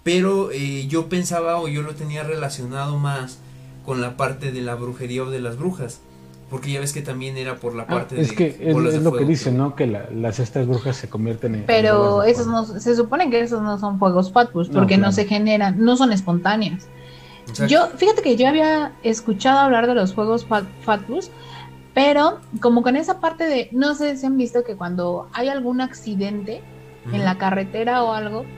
Pero 0.03 0.51
eh, 0.51 0.87
yo 0.87 1.09
pensaba 1.09 1.57
o 1.59 1.67
yo 1.67 1.81
lo 1.83 1.93
tenía 1.95 2.23
relacionado 2.23 2.97
más 2.97 3.37
con 3.85 4.01
la 4.01 4.17
parte 4.17 4.51
de 4.51 4.61
la 4.61 4.75
brujería 4.75 5.23
o 5.23 5.29
de 5.29 5.39
las 5.41 5.57
brujas. 5.57 5.99
Porque 6.49 6.71
ya 6.71 6.79
ves 6.79 6.93
que 6.93 7.03
también 7.03 7.37
era 7.37 7.57
por 7.57 7.75
la 7.75 7.83
Ah, 7.83 7.87
parte 7.87 8.19
es 8.19 8.29
de 8.29 8.35
que 8.35 8.57
es, 8.59 8.73
bolas 8.73 8.95
es 8.95 9.03
de 9.03 9.05
lo 9.11 9.15
que 9.15 9.23
dicen, 9.25 9.55
¿no? 9.55 9.75
Que 9.75 9.85
la- 9.85 10.09
las 10.09 10.39
estas 10.39 10.65
brujas 10.65 10.97
se 10.97 11.07
convierten 11.07 11.53
en. 11.53 11.65
Pero 11.67 12.23
esos 12.23 12.47
no, 12.47 12.65
se 12.65 12.95
supone 12.95 13.29
que 13.29 13.41
esos 13.41 13.61
no 13.61 13.77
son 13.77 13.99
fuegos 13.99 14.31
fatus, 14.31 14.69
No, 14.69 14.79
porque 14.79 14.97
no, 14.97 15.01
claro. 15.01 15.13
se 15.13 15.25
generan, 15.25 15.79
no 15.79 15.95
son 15.95 16.11
Yo, 17.57 17.89
fíjate 17.97 18.21
que 18.21 18.35
yo 18.37 18.47
había 18.47 18.97
escuchado 19.01 19.59
hablar 19.59 19.87
de 19.87 19.95
los 19.95 20.13
fuegos 20.15 20.47
fa- 20.47 20.73
fatus, 20.79 21.31
pero 21.93 22.41
como 22.61 22.81
con 22.83 22.95
esa 22.95 23.19
parte 23.19 23.45
de, 23.45 23.69
no 23.73 23.95
sé 23.95 24.17
si 24.17 24.25
han 24.25 24.37
visto 24.37 24.63
que 24.63 24.77
cuando 24.77 25.29
hay 25.33 25.49
algún 25.49 25.81
accidente 25.81 26.67
en 27.11 27.25
la 27.25 27.37
carretera 27.37 28.03
o 28.03 28.13
algo, 28.13 28.51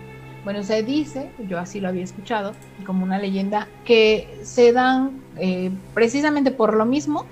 bueno, 0.44 0.64
se 0.64 0.84
dice, 0.84 1.34
yo 1.38 1.60
así 1.60 1.80
lo 1.80 1.89
había 1.89 2.04
escuchado, 2.04 2.60
como 2.86 3.04
una 3.04 3.20
leyenda, 3.20 3.74
que 3.84 4.30
se 4.44 4.74
dan 4.74 5.26
eh, 5.36 5.80
precisamente 5.94 6.52
por 6.52 6.76
lo 6.76 6.86
mismo 6.86 7.28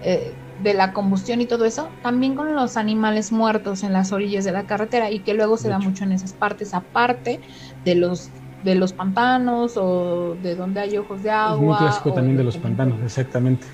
eh, 0.00 0.40
de 0.56 0.74
la 0.74 0.92
combustión 0.92 1.40
y 1.40 1.46
todo 1.46 1.64
eso, 1.64 1.98
también 2.02 2.34
con 2.34 2.54
los 2.54 2.76
animales 2.76 3.32
muertos 3.32 3.82
en 3.82 3.92
las 3.92 4.12
orillas 4.12 4.44
de 4.44 4.52
la 4.52 4.66
carretera 4.66 5.10
y 5.10 5.22
que 5.24 5.34
luego 5.34 5.56
se 5.56 5.68
De 5.68 5.70
da 5.70 5.78
hecho. 5.78 5.78
mucho 5.78 6.04
en 6.04 6.12
esas 6.12 6.34
partes, 6.34 6.74
aparte 6.74 7.40
de 7.84 7.94
los 7.94 8.32
de 8.60 8.74
los 8.74 8.92
pantanos 8.92 9.74
o 9.76 10.36
de 10.36 10.56
donde 10.56 10.80
hay 10.80 10.96
ojos 10.98 11.22
de 11.22 11.30
Es 11.44 11.56
agua. 11.56 11.58
muy 11.58 11.74
clásico 11.76 12.12
también 12.12 12.36
de 12.36 12.44
lo 12.44 12.50
los 12.50 12.58
pantanos, 12.58 13.02
exactamente. 13.02 13.66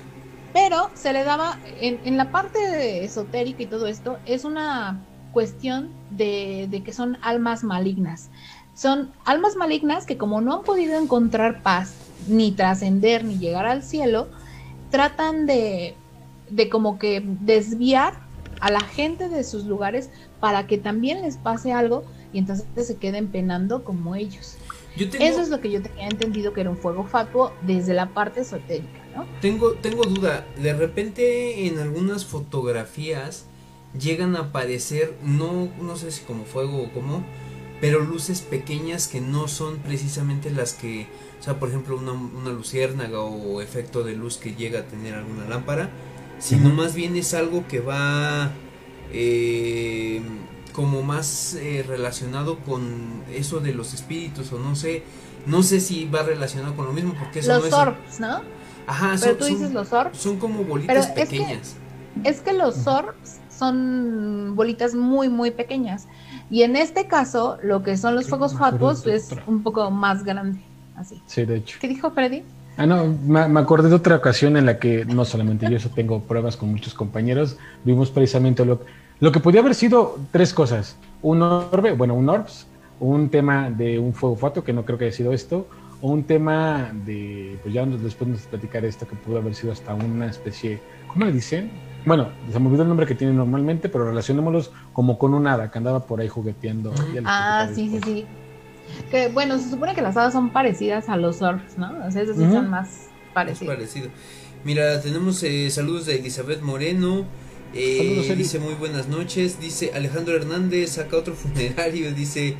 pero 0.51 0.91
se 0.95 1.11
le 1.13 1.23
daba, 1.23 1.59
en, 1.63 1.99
en 2.03 2.17
la 2.17 2.31
parte 2.31 3.03
esotérica 3.03 3.63
y 3.63 3.67
todo 3.69 3.87
esto, 3.87 4.21
es 4.25 4.45
una 4.45 5.07
cuestión 5.31 5.97
de, 6.09 6.67
de 6.69 6.83
que 6.83 6.93
son 6.93 7.17
almas 7.21 7.63
malignas. 7.63 8.31
Son 8.73 9.15
almas 9.25 9.55
malignas 9.57 10.05
que 10.05 10.17
como 10.17 10.41
no 10.41 10.53
han 10.59 10.63
podido 10.63 10.97
encontrar 11.01 11.61
paz, 11.61 12.13
ni 12.25 12.55
trascender, 12.55 13.25
ni 13.25 13.37
llegar 13.37 13.65
al 13.65 13.83
cielo, 13.83 14.31
tratan 14.89 15.45
de, 15.45 16.03
de 16.47 16.69
como 16.69 16.97
que 16.99 17.21
desviar 17.25 18.29
a 18.59 18.71
la 18.71 18.81
gente 18.83 19.29
de 19.29 19.43
sus 19.43 19.65
lugares 19.65 20.11
para 20.39 20.67
que 20.67 20.77
también 20.77 21.21
les 21.21 21.37
pase 21.37 21.73
algo 21.73 22.05
y 22.31 22.39
entonces 22.39 22.87
se 22.87 22.99
queden 22.99 23.31
penando 23.31 23.83
como 23.83 24.15
ellos. 24.15 24.64
Yo 24.97 25.09
tengo, 25.09 25.25
Eso 25.25 25.41
es 25.41 25.49
lo 25.49 25.59
que 25.59 25.71
yo 25.71 25.81
tenía 25.81 26.07
entendido 26.07 26.53
que 26.53 26.61
era 26.61 26.69
un 26.69 26.77
fuego 26.77 27.05
fatuo 27.05 27.53
desde 27.61 27.93
la 27.93 28.09
parte 28.09 28.41
esotérica, 28.41 29.05
¿no? 29.15 29.25
Tengo, 29.41 29.73
tengo 29.73 30.03
duda. 30.03 30.45
De 30.57 30.73
repente 30.73 31.67
en 31.67 31.79
algunas 31.79 32.25
fotografías 32.25 33.45
llegan 33.99 34.35
a 34.35 34.39
aparecer, 34.39 35.15
no, 35.23 35.69
no 35.81 35.95
sé 35.97 36.11
si 36.11 36.23
como 36.23 36.45
fuego 36.45 36.83
o 36.83 36.91
como, 36.91 37.23
pero 37.81 37.99
luces 37.99 38.41
pequeñas 38.41 39.07
que 39.07 39.21
no 39.21 39.47
son 39.47 39.77
precisamente 39.79 40.49
las 40.49 40.73
que, 40.73 41.07
o 41.39 41.43
sea, 41.43 41.59
por 41.59 41.69
ejemplo, 41.69 41.97
una, 41.97 42.13
una 42.13 42.51
luciérnaga 42.51 43.21
o 43.21 43.61
efecto 43.61 44.03
de 44.03 44.15
luz 44.15 44.37
que 44.37 44.55
llega 44.55 44.81
a 44.81 44.83
tener 44.83 45.13
alguna 45.13 45.47
lámpara, 45.47 45.89
sino 46.39 46.69
más 46.69 46.95
bien 46.95 47.15
es 47.15 47.33
algo 47.33 47.67
que 47.67 47.79
va 47.79 48.51
eh, 49.11 50.21
como 50.75 51.01
más 51.03 51.55
eh, 51.55 51.83
relacionado 51.87 52.57
con 52.59 53.23
eso 53.33 53.59
de 53.61 53.73
los 53.73 53.93
espíritus 53.93 54.51
o 54.51 54.59
no 54.59 54.75
sé, 54.75 55.03
no 55.45 55.63
sé 55.63 55.79
si 55.79 56.05
va 56.05 56.23
relacionado 56.23 56.75
con 56.75 56.85
lo 56.85 56.91
mismo 56.93 57.13
porque 57.17 57.39
eso 57.39 57.53
Los 57.53 57.61
no 57.61 57.67
es 57.67 57.73
orbs, 57.73 58.19
¿no? 58.19 58.41
Ajá, 58.87 59.15
Pero 59.19 59.31
son, 59.31 59.37
tú 59.37 59.45
dices 59.45 59.61
son- 59.67 59.73
los 59.73 59.93
orbs. 59.93 60.17
son 60.17 60.37
como 60.37 60.63
bolitas 60.63 60.87
Pero 60.87 60.99
es 60.99 61.07
que- 61.29 61.37
pequeñas. 61.37 61.75
Es 62.23 62.41
que 62.41 62.53
los 62.53 62.87
orbs 62.87 63.39
son 63.49 64.53
bolitas 64.55 64.95
muy, 64.95 65.29
muy 65.29 65.51
pequeñas. 65.51 66.07
Y 66.49 66.63
en 66.63 66.75
este 66.75 67.07
caso, 67.07 67.57
lo 67.63 67.81
que 67.83 67.97
son 67.97 68.15
los 68.15 68.25
Sí, 68.25 68.29
fuegos 68.29 68.53
fatuos 68.57 69.05
es 69.07 69.29
un 69.47 69.63
poco 69.63 69.89
más 69.91 70.23
grande. 70.23 70.59
Así. 70.95 71.21
Sí, 71.25 71.43
de 71.45 71.57
hecho. 71.57 71.77
¿Qué 71.81 71.87
dijo 71.87 72.11
Freddy? 72.11 72.43
Ah, 72.77 72.85
no, 72.85 73.05
me, 73.25 73.47
me 73.47 73.59
acordé 73.59 73.89
de 73.89 73.95
otra 73.95 74.15
ocasión 74.17 74.55
en 74.57 74.65
la 74.65 74.79
que 74.79 75.05
no 75.05 75.25
solamente 75.25 75.69
yo, 75.69 75.77
eso 75.77 75.89
tengo 75.89 76.21
pruebas 76.21 76.55
con 76.57 76.69
muchos 76.71 76.93
compañeros, 76.93 77.57
vimos 77.83 78.11
precisamente 78.11 78.65
lo, 78.65 78.81
lo 79.19 79.31
que 79.31 79.39
podía 79.39 79.61
haber 79.61 79.75
sido 79.75 80.17
tres 80.31 80.53
cosas. 80.53 80.97
Un 81.21 81.41
orbe, 81.41 81.93
bueno, 81.93 82.13
un 82.15 82.29
orbs, 82.29 82.67
un 82.99 83.29
tema 83.29 83.69
de 83.69 83.97
un 83.99 84.13
fuego 84.13 84.35
fato, 84.35 84.63
que 84.63 84.73
no 84.73 84.85
creo 84.85 84.97
que 84.97 85.05
haya 85.05 85.15
sido 85.15 85.33
esto, 85.33 85.67
o 86.01 86.09
un 86.11 86.23
tema 86.23 86.91
de, 87.05 87.57
pues 87.63 87.73
ya 87.73 87.85
nos- 87.85 88.03
después 88.03 88.29
nos 88.29 88.41
platicar 88.41 88.85
esto, 88.85 89.07
que 89.07 89.15
pudo 89.15 89.37
haber 89.37 89.55
sido 89.55 89.71
hasta 89.73 89.93
una 89.93 90.27
especie, 90.27 90.79
¿cómo 91.07 91.25
le 91.25 91.31
dicen? 91.31 91.71
Bueno, 92.05 92.29
se 92.51 92.59
me 92.59 92.67
olvidó 92.67 92.83
el 92.83 92.89
nombre 92.89 93.07
que 93.07 93.15
tiene 93.15 93.33
normalmente, 93.33 93.89
pero 93.89 94.05
relacionémoslos 94.05 94.71
como 94.93 95.17
con 95.17 95.33
un 95.33 95.47
hada 95.47 95.71
que 95.71 95.77
andaba 95.79 96.05
por 96.05 96.19
ahí 96.21 96.27
jugueteando. 96.27 96.91
Ah, 97.25 97.65
platicaré 97.67 97.75
sí, 97.75 97.75
sí, 97.75 97.89
después. 97.93 98.03
sí. 98.13 98.25
Que 99.09 99.27
bueno, 99.29 99.57
se 99.57 99.69
supone 99.71 99.95
que 99.95 100.01
las 100.03 100.15
hadas 100.15 100.33
son 100.33 100.51
parecidas 100.51 101.09
a 101.09 101.17
los 101.17 101.41
orbs, 101.41 101.77
¿no? 101.77 101.91
O 102.07 102.11
sea, 102.11 102.21
esas 102.21 102.37
sí 102.37 102.43
son 102.51 102.69
más 102.69 103.07
parecidas. 103.33 103.75
parecido. 103.75 104.09
Mira, 104.63 105.01
tenemos 105.01 105.41
eh, 105.41 105.69
saludos 105.71 106.05
de 106.05 106.17
Elizabeth 106.19 106.61
Moreno. 106.61 107.25
Eh, 107.75 107.97
Saludos, 107.97 108.25
Eli. 108.27 108.35
dice 108.43 108.59
muy 108.59 108.73
buenas 108.73 109.07
noches. 109.07 109.59
Dice 109.59 109.91
Alejandro 109.93 110.35
Hernández, 110.35 110.91
saca 110.91 111.17
otro 111.17 111.33
funerario. 111.35 112.13
Dice 112.13 112.55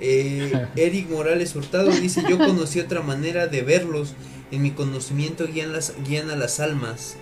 eh, 0.00 0.66
Eric 0.76 1.08
Morales 1.10 1.54
Hurtado. 1.56 1.90
Dice: 1.90 2.22
Yo 2.28 2.38
conocí 2.38 2.80
otra 2.80 3.02
manera 3.02 3.46
de 3.46 3.62
verlos. 3.62 4.14
En 4.50 4.62
mi 4.62 4.70
conocimiento 4.70 5.46
guían, 5.46 5.72
las, 5.72 5.92
guían 6.06 6.30
a 6.30 6.36
las 6.36 6.60
almas. 6.60 7.16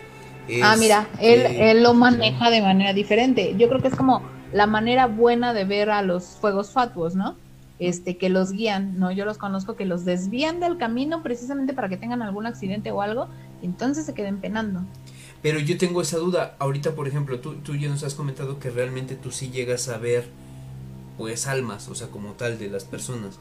Ah, 0.63 0.77
mira, 0.79 1.09
él, 1.21 1.41
él 1.41 1.83
lo 1.83 1.95
maneja 1.95 2.51
de 2.51 2.61
manera 2.61 2.93
diferente. 2.93 3.55
Yo 3.57 3.69
creo 3.69 3.81
que 3.81 3.89
es 3.89 3.95
como 3.95 4.23
la 4.53 4.67
manera 4.67 5.07
buena 5.07 5.53
de 5.53 5.65
ver 5.65 5.91
a 5.91 6.03
los 6.03 6.25
fuegos 6.41 6.71
fatuos, 6.71 7.15
¿no? 7.15 7.37
Este, 7.81 8.17
que 8.17 8.29
los 8.29 8.53
guían, 8.53 9.01
¿no? 9.01 9.11
Yo 9.11 9.25
los 9.25 9.37
conozco 9.37 9.75
que 9.75 9.85
los 9.85 10.05
desvían 10.05 10.61
del 10.61 10.79
camino 10.79 11.25
precisamente 11.25 11.75
para 11.75 11.89
que 11.89 11.97
tengan 11.97 12.23
algún 12.23 12.47
accidente 12.47 12.93
o 12.93 13.03
algo, 13.03 13.27
y 13.63 13.67
entonces 13.67 14.07
se 14.07 14.15
queden 14.15 14.39
penando. 14.39 14.83
Pero 15.45 15.59
yo 15.59 15.77
tengo 15.77 16.01
esa 16.01 16.17
duda. 16.17 16.57
Ahorita, 16.59 16.95
por 16.95 17.07
ejemplo, 17.07 17.39
tú, 17.39 17.57
tú 17.57 17.77
ya 17.77 17.91
nos 17.91 18.03
has 18.03 18.15
comentado 18.15 18.59
que 18.59 18.71
realmente 18.71 19.15
tú 19.15 19.31
sí 19.31 19.51
llegas 19.51 19.89
a 19.89 19.99
ver, 19.99 20.27
pues, 21.19 21.47
almas, 21.47 21.87
o 21.91 21.95
sea, 21.95 22.07
como 22.07 22.33
tal, 22.33 22.59
de 22.59 22.71
las 22.71 22.85
personas. 22.85 23.39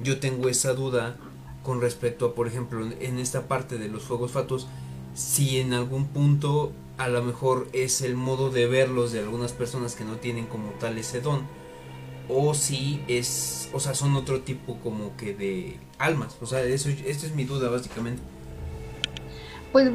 Yo 0.00 0.18
tengo 0.18 0.48
esa 0.48 0.72
duda 0.72 1.18
con 1.62 1.82
respecto 1.82 2.24
a, 2.24 2.34
por 2.34 2.48
ejemplo, 2.48 2.88
en 2.98 3.18
esta 3.18 3.48
parte 3.48 3.76
de 3.76 3.88
los 3.88 4.04
fuegos 4.04 4.32
fatos, 4.32 4.66
si 5.14 5.60
en 5.60 5.74
algún 5.74 6.06
punto 6.06 6.72
a 6.96 7.08
lo 7.08 7.22
mejor 7.22 7.68
es 7.74 8.00
el 8.00 8.14
modo 8.14 8.48
de 8.48 8.66
verlos 8.66 9.12
de 9.12 9.20
algunas 9.20 9.52
personas 9.52 9.94
que 9.94 10.06
no 10.06 10.16
tienen 10.16 10.46
como 10.46 10.70
tal 10.80 10.96
ese 10.96 11.20
don. 11.20 11.42
O 12.30 12.54
si 12.54 13.04
es, 13.08 13.68
o 13.74 13.78
sea, 13.78 13.92
son 13.94 14.16
otro 14.16 14.40
tipo 14.40 14.78
como 14.80 15.18
que 15.18 15.34
de 15.34 15.76
almas. 15.98 16.34
O 16.40 16.46
sea, 16.46 16.62
eso, 16.62 16.88
es 16.88 17.34
mi 17.34 17.44
duda 17.44 17.68
básicamente. 17.68 18.22
Pues 19.72 19.90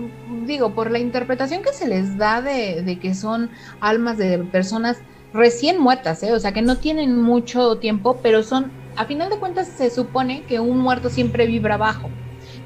digo, 0.45 0.73
por 0.73 0.91
la 0.91 0.99
interpretación 0.99 1.61
que 1.61 1.71
se 1.71 1.87
les 1.87 2.17
da 2.17 2.41
de, 2.41 2.81
de 2.81 2.99
que 2.99 3.13
son 3.13 3.51
almas 3.79 4.17
de 4.17 4.39
personas 4.39 4.97
recién 5.33 5.79
muertas, 5.79 6.23
¿eh? 6.23 6.33
o 6.33 6.39
sea, 6.39 6.51
que 6.51 6.61
no 6.61 6.77
tienen 6.77 7.21
mucho 7.21 7.77
tiempo, 7.77 8.19
pero 8.23 8.43
son, 8.43 8.71
a 8.95 9.05
final 9.05 9.29
de 9.29 9.37
cuentas 9.37 9.67
se 9.67 9.89
supone 9.89 10.43
que 10.43 10.59
un 10.59 10.79
muerto 10.79 11.09
siempre 11.09 11.45
vibra 11.45 11.77
bajo. 11.77 12.09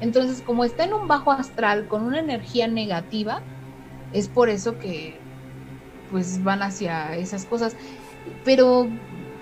Entonces, 0.00 0.42
como 0.42 0.64
está 0.64 0.84
en 0.84 0.94
un 0.94 1.06
bajo 1.06 1.30
astral 1.30 1.86
con 1.86 2.02
una 2.02 2.18
energía 2.18 2.66
negativa, 2.66 3.42
es 4.12 4.28
por 4.28 4.48
eso 4.48 4.78
que 4.78 5.20
pues 6.10 6.42
van 6.42 6.62
hacia 6.62 7.16
esas 7.16 7.44
cosas. 7.44 7.76
Pero, 8.44 8.88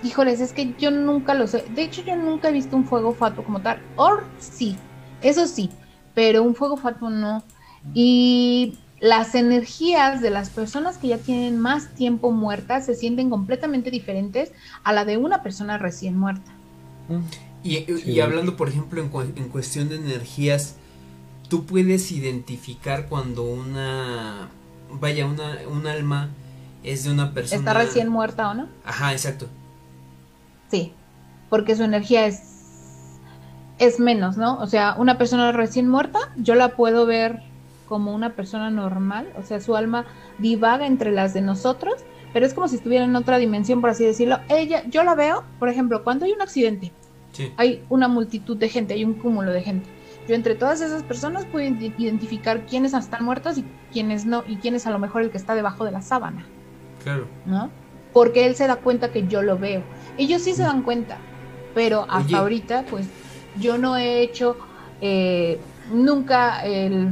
híjoles, 0.03 0.39
es 0.39 0.53
que 0.53 0.73
yo 0.77 0.91
nunca 0.91 1.33
lo 1.33 1.47
sé. 1.47 1.65
De 1.73 1.83
hecho, 1.83 2.03
yo 2.03 2.15
nunca 2.15 2.49
he 2.49 2.51
visto 2.51 2.75
un 2.75 2.85
fuego 2.85 3.13
fatuo 3.13 3.43
como 3.43 3.61
tal. 3.61 3.81
Or 3.95 4.23
sí, 4.39 4.77
eso 5.21 5.47
sí, 5.47 5.69
pero 6.13 6.43
un 6.43 6.55
fuego 6.55 6.77
fatuo 6.77 7.09
no. 7.09 7.43
Y 7.93 8.77
las 8.99 9.35
energías 9.35 10.21
de 10.21 10.29
las 10.29 10.49
personas 10.49 10.97
que 10.97 11.07
ya 11.09 11.17
tienen 11.17 11.59
más 11.59 11.93
tiempo 11.95 12.31
muertas 12.31 12.85
se 12.85 12.95
sienten 12.95 13.29
completamente 13.29 13.91
diferentes 13.91 14.51
a 14.83 14.93
la 14.93 15.05
de 15.05 15.17
una 15.17 15.41
persona 15.43 15.77
recién 15.77 16.17
muerta. 16.17 16.51
Y, 17.63 17.85
y 18.09 18.19
hablando, 18.21 18.55
por 18.57 18.69
ejemplo, 18.69 19.01
en, 19.01 19.11
cua- 19.11 19.33
en 19.35 19.49
cuestión 19.49 19.89
de 19.89 19.95
energías, 19.95 20.75
tú 21.49 21.65
puedes 21.65 22.11
identificar 22.11 23.07
cuando 23.07 23.43
una, 23.43 24.49
vaya, 24.89 25.25
una, 25.25 25.57
un 25.67 25.87
alma 25.87 26.29
es 26.83 27.03
de 27.03 27.11
una 27.11 27.33
persona. 27.33 27.59
¿Está 27.59 27.73
recién 27.73 28.09
muerta 28.09 28.49
o 28.49 28.53
no? 28.53 28.67
Ajá, 28.85 29.11
exacto. 29.11 29.47
Sí, 30.69 30.93
porque 31.49 31.75
su 31.75 31.83
energía 31.83 32.25
es, 32.25 32.41
es 33.79 33.99
menos, 33.99 34.37
¿no? 34.37 34.57
O 34.59 34.67
sea, 34.67 34.95
una 34.97 35.17
persona 35.17 35.51
recién 35.51 35.87
muerta, 35.89 36.19
yo 36.37 36.55
la 36.55 36.69
puedo 36.75 37.05
ver 37.05 37.41
como 37.91 38.15
una 38.15 38.35
persona 38.37 38.69
normal, 38.69 39.27
o 39.37 39.43
sea, 39.43 39.59
su 39.59 39.75
alma 39.75 40.05
divaga 40.37 40.87
entre 40.87 41.11
las 41.11 41.33
de 41.33 41.41
nosotros, 41.41 41.95
pero 42.31 42.45
es 42.45 42.53
como 42.53 42.69
si 42.69 42.77
estuviera 42.77 43.03
en 43.03 43.13
otra 43.17 43.37
dimensión, 43.37 43.81
por 43.81 43.89
así 43.89 44.05
decirlo. 44.05 44.39
Ella, 44.47 44.83
yo 44.87 45.03
la 45.03 45.13
veo, 45.13 45.43
por 45.59 45.67
ejemplo, 45.67 46.01
cuando 46.05 46.23
hay 46.23 46.31
un 46.31 46.41
accidente, 46.41 46.93
Sí. 47.33 47.51
hay 47.57 47.83
una 47.89 48.07
multitud 48.07 48.55
de 48.55 48.69
gente, 48.69 48.93
hay 48.93 49.03
un 49.03 49.15
cúmulo 49.15 49.51
de 49.51 49.61
gente. 49.61 49.89
Yo 50.25 50.35
entre 50.35 50.55
todas 50.55 50.79
esas 50.79 51.03
personas 51.03 51.43
puedo 51.45 51.67
ide- 51.67 51.93
identificar 51.97 52.65
quiénes 52.65 52.93
están 52.93 53.25
muertos 53.25 53.57
y 53.57 53.65
quiénes 53.91 54.25
no, 54.25 54.45
y 54.47 54.55
quién 54.55 54.73
es 54.75 54.87
a 54.87 54.91
lo 54.91 54.97
mejor 54.99 55.23
el 55.23 55.31
que 55.31 55.37
está 55.37 55.53
debajo 55.53 55.83
de 55.83 55.91
la 55.91 56.01
sábana. 56.01 56.45
Claro. 57.03 57.27
¿no? 57.45 57.69
Porque 58.13 58.45
él 58.45 58.55
se 58.55 58.67
da 58.67 58.77
cuenta 58.77 59.11
que 59.11 59.27
yo 59.27 59.41
lo 59.41 59.57
veo. 59.57 59.83
Ellos 60.17 60.43
sí 60.43 60.53
se 60.53 60.63
dan 60.63 60.83
cuenta, 60.83 61.17
pero 61.75 62.03
hasta 62.09 62.25
Oye. 62.27 62.35
ahorita, 62.37 62.85
pues, 62.89 63.09
yo 63.59 63.77
no 63.77 63.97
he 63.97 64.21
hecho 64.21 64.55
eh, 65.01 65.59
nunca 65.91 66.63
el, 66.63 67.09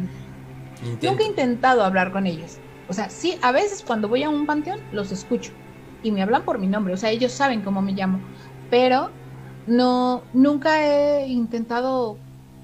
Intento. 0.82 1.08
nunca 1.12 1.24
he 1.24 1.28
intentado 1.28 1.84
hablar 1.84 2.12
con 2.12 2.26
ellos. 2.28 2.58
O 2.88 2.94
sea, 2.94 3.10
sí, 3.10 3.38
a 3.42 3.52
veces 3.52 3.84
cuando 3.86 4.08
voy 4.08 4.24
a 4.24 4.30
un 4.30 4.46
panteón 4.46 4.80
los 4.92 5.12
escucho 5.12 5.52
y 6.02 6.12
me 6.12 6.22
hablan 6.22 6.44
por 6.44 6.58
mi 6.60 6.68
nombre, 6.68 6.94
o 6.94 6.98
sea, 6.98 7.12
ellos 7.12 7.32
saben 7.32 7.62
cómo 7.62 7.82
me 7.82 7.92
llamo, 7.92 8.20
pero 8.70 9.12
no, 9.68 10.24
nunca 10.34 10.84
he 10.86 11.28
intentado 11.28 12.18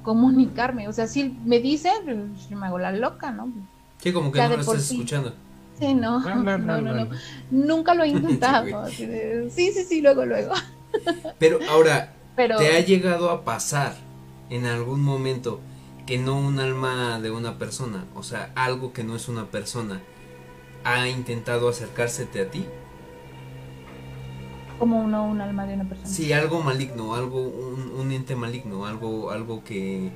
comunicarme. 0.04 0.88
O 0.88 0.94
sea, 0.94 1.08
si 1.08 1.38
me 1.46 1.60
dicen, 1.60 1.92
pues, 2.06 2.50
yo 2.50 2.58
me 2.58 2.68
hago 2.68 2.80
la 2.80 2.92
loca, 2.92 3.32
¿no? 3.32 3.52
Sí, 4.00 4.14
como 4.14 4.32
que 4.32 4.38
ya 4.38 4.48
no 4.50 4.56
lo 4.56 4.62
estás 4.62 4.84
sí. 4.84 4.96
escuchando. 4.96 5.34
Sí, 5.80 5.94
no, 5.94 6.20
no, 6.44 6.58
no, 6.58 6.82
no. 6.82 7.08
Nunca 7.52 7.94
lo 7.94 8.04
he 8.04 8.08
Sí, 8.12 8.16
intentado. 8.16 8.88
sí, 8.88 9.72
sí, 9.72 9.84
sí, 9.84 10.02
luego, 10.02 10.26
luego. 10.26 10.54
Pero 11.38 11.60
ahora, 11.70 12.14
Pero 12.36 12.58
¿te 12.58 12.76
ha 12.76 12.80
llegado 12.80 13.30
a 13.30 13.44
pasar 13.44 13.94
en 14.50 14.66
algún 14.66 15.02
momento 15.02 15.60
que 16.06 16.18
no 16.18 16.38
un 16.38 16.60
alma 16.60 17.20
de 17.20 17.32
una 17.32 17.58
persona, 17.58 18.06
o 18.16 18.24
sea, 18.24 18.52
algo 18.56 18.94
que 18.94 19.04
no 19.04 19.16
es 19.16 19.28
una 19.28 19.46
persona, 19.46 20.02
ha 20.84 21.08
intentado 21.10 21.68
acercársete 21.70 22.42
a 22.42 22.50
ti? 22.52 22.66
como 24.78 25.00
uno, 25.02 25.26
un 25.26 25.40
alma 25.40 25.66
de 25.66 25.76
una 25.76 25.86
persona. 25.86 26.10
Sí, 26.10 26.34
algo 26.34 26.62
maligno, 26.62 27.16
algo, 27.16 27.42
un, 27.42 27.92
un 27.98 28.12
ente 28.12 28.36
maligno, 28.36 28.86
algo, 28.86 29.32
algo 29.32 29.64
que, 29.64 30.12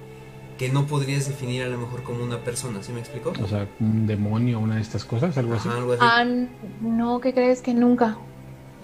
que 0.57 0.69
no 0.69 0.85
podrías 0.85 1.27
definir 1.29 1.63
a 1.63 1.69
lo 1.69 1.77
mejor 1.77 2.03
como 2.03 2.23
una 2.23 2.43
persona, 2.43 2.83
¿sí 2.83 2.91
me 2.91 2.99
explicó? 2.99 3.31
O 3.41 3.47
sea, 3.47 3.67
un 3.79 4.05
demonio, 4.05 4.59
una 4.59 4.75
de 4.75 4.81
estas 4.81 5.05
cosas, 5.05 5.37
algo 5.37 5.53
así. 5.53 5.69
Ajá, 5.69 5.77
algo 5.77 5.93
así. 5.93 6.01
Ah, 6.03 6.21
n- 6.23 6.49
no, 6.81 7.21
¿qué 7.21 7.33
crees 7.33 7.61
que 7.61 7.73
nunca? 7.73 8.17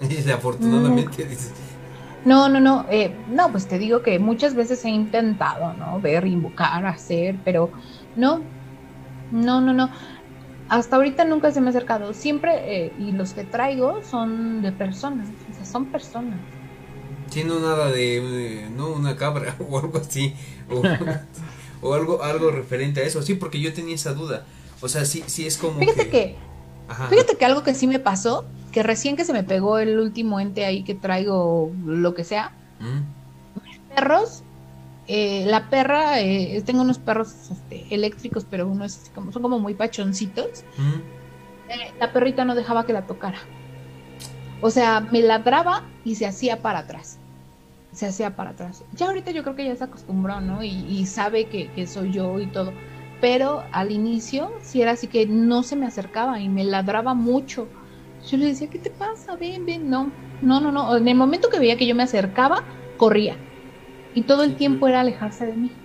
Y 0.00 0.30
afortunadamente 0.30 1.24
dices, 1.26 1.52
No, 2.26 2.48
no, 2.48 2.60
no, 2.60 2.86
eh, 2.90 3.22
no, 3.26 3.52
pues 3.52 3.68
te 3.68 3.78
digo 3.78 4.02
que 4.02 4.18
muchas 4.18 4.54
veces 4.56 4.84
he 4.84 4.90
intentado, 4.90 5.74
¿no? 5.74 6.00
Ver, 6.00 6.26
invocar, 6.26 6.84
hacer, 6.86 7.40
pero 7.44 7.72
no, 8.14 8.52
no, 9.30 9.60
no, 9.62 9.72
no. 9.74 9.90
Hasta 10.68 10.96
ahorita 10.96 11.24
nunca 11.26 11.52
se 11.52 11.60
me 11.60 11.68
ha 11.68 11.70
acercado. 11.70 12.14
Siempre, 12.14 12.86
eh, 12.88 12.94
y 12.98 13.12
los 13.12 13.34
que 13.34 13.44
traigo 13.44 14.02
son 14.04 14.62
de 14.62 14.72
personas, 14.72 15.30
o 15.48 15.52
sea, 15.54 15.64
son 15.66 15.90
personas. 15.92 16.42
sí, 17.30 17.44
no 17.44 17.60
nada 17.60 17.90
de, 17.90 18.64
eh, 18.64 18.70
no, 18.70 18.92
una 18.92 19.16
cabra 19.16 19.56
o 19.68 19.78
algo 19.78 19.98
así, 19.98 20.34
o, 20.68 20.82
o 21.80 21.94
algo, 21.94 22.22
algo 22.22 22.50
referente 22.50 23.00
a 23.00 23.04
eso, 23.04 23.22
sí, 23.22 23.34
porque 23.34 23.60
yo 23.60 23.72
tenía 23.74 23.94
esa 23.94 24.14
duda. 24.14 24.46
O 24.80 24.88
sea, 24.88 25.04
sí, 25.04 25.24
sí 25.28 25.46
es 25.46 25.58
como 25.58 25.80
Fíjate 25.80 26.08
que 26.10 26.36
Ajá, 26.88 27.08
Fíjate 27.08 27.36
que 27.38 27.44
algo 27.44 27.62
que 27.64 27.74
sí 27.74 27.86
me 27.88 28.00
pasó, 28.00 28.54
que 28.76 28.82
recién 28.82 29.16
que 29.16 29.24
se 29.24 29.32
me 29.32 29.42
pegó 29.42 29.78
el 29.78 29.98
último 29.98 30.38
ente 30.38 30.66
ahí 30.66 30.82
que 30.82 30.94
traigo, 30.94 31.72
lo 31.86 32.12
que 32.12 32.24
sea, 32.24 32.52
Mm, 32.78 33.94
perros, 33.94 34.42
eh, 35.08 35.44
la 35.46 35.70
perra, 35.70 36.20
eh, 36.20 36.62
tengo 36.66 36.82
unos 36.82 36.98
perros 36.98 37.50
este, 37.50 37.86
eléctricos, 37.94 38.44
pero 38.48 38.68
uno 38.68 38.84
es 38.84 39.10
como, 39.14 39.32
son 39.32 39.40
como 39.40 39.58
muy 39.58 39.72
pachoncitos, 39.72 40.62
mm. 40.76 41.70
eh, 41.70 41.92
la 41.98 42.12
perrita 42.12 42.44
no 42.44 42.54
dejaba 42.54 42.84
que 42.84 42.92
la 42.92 43.06
tocara. 43.06 43.38
O 44.60 44.68
sea, 44.68 45.00
me 45.00 45.22
ladraba 45.22 45.84
y 46.04 46.16
se 46.16 46.26
hacía 46.26 46.60
para 46.60 46.80
atrás. 46.80 47.18
Se 47.92 48.04
hacía 48.04 48.36
para 48.36 48.50
atrás. 48.50 48.84
Ya 48.92 49.06
ahorita 49.06 49.30
yo 49.30 49.42
creo 49.42 49.56
que 49.56 49.64
ya 49.64 49.76
se 49.76 49.84
acostumbró, 49.84 50.42
¿no? 50.42 50.62
Y, 50.62 51.06
sabe 51.06 51.46
que, 51.46 51.68
que, 51.68 51.86
soy 51.86 52.12
yo 52.12 52.38
y 52.40 52.46
todo. 52.46 52.74
Pero 53.22 53.64
al 53.72 53.90
inicio 53.90 54.52
sí 54.60 54.82
era 54.82 54.92
así 54.92 55.06
que 55.06 55.26
no 55.26 55.62
se 55.62 55.76
me 55.76 55.86
acercaba 55.86 56.40
y 56.40 56.50
me 56.50 56.64
ladraba 56.64 57.14
mucho. 57.14 57.68
Yo 58.26 58.36
le 58.38 58.46
decía, 58.46 58.68
¿qué 58.70 58.78
te 58.78 58.90
pasa? 58.90 59.36
Ven, 59.40 59.64
ven. 59.66 59.88
No, 59.88 60.16
no, 60.40 60.60
no, 60.60 60.72
no. 60.72 60.96
En 60.96 61.08
el 61.08 61.14
momento 61.16 61.48
que 61.50 61.58
veía 61.58 61.76
que 61.78 61.86
yo 61.86 61.94
me 61.94 62.02
acercaba, 62.02 62.64
corría. 62.96 63.46
Y 64.12 64.26
todo 64.26 64.44
el 64.44 64.56
tiempo 64.56 64.88
era 64.88 65.00
alejarse 65.02 65.46
de 65.46 65.56
mí. 65.56 65.84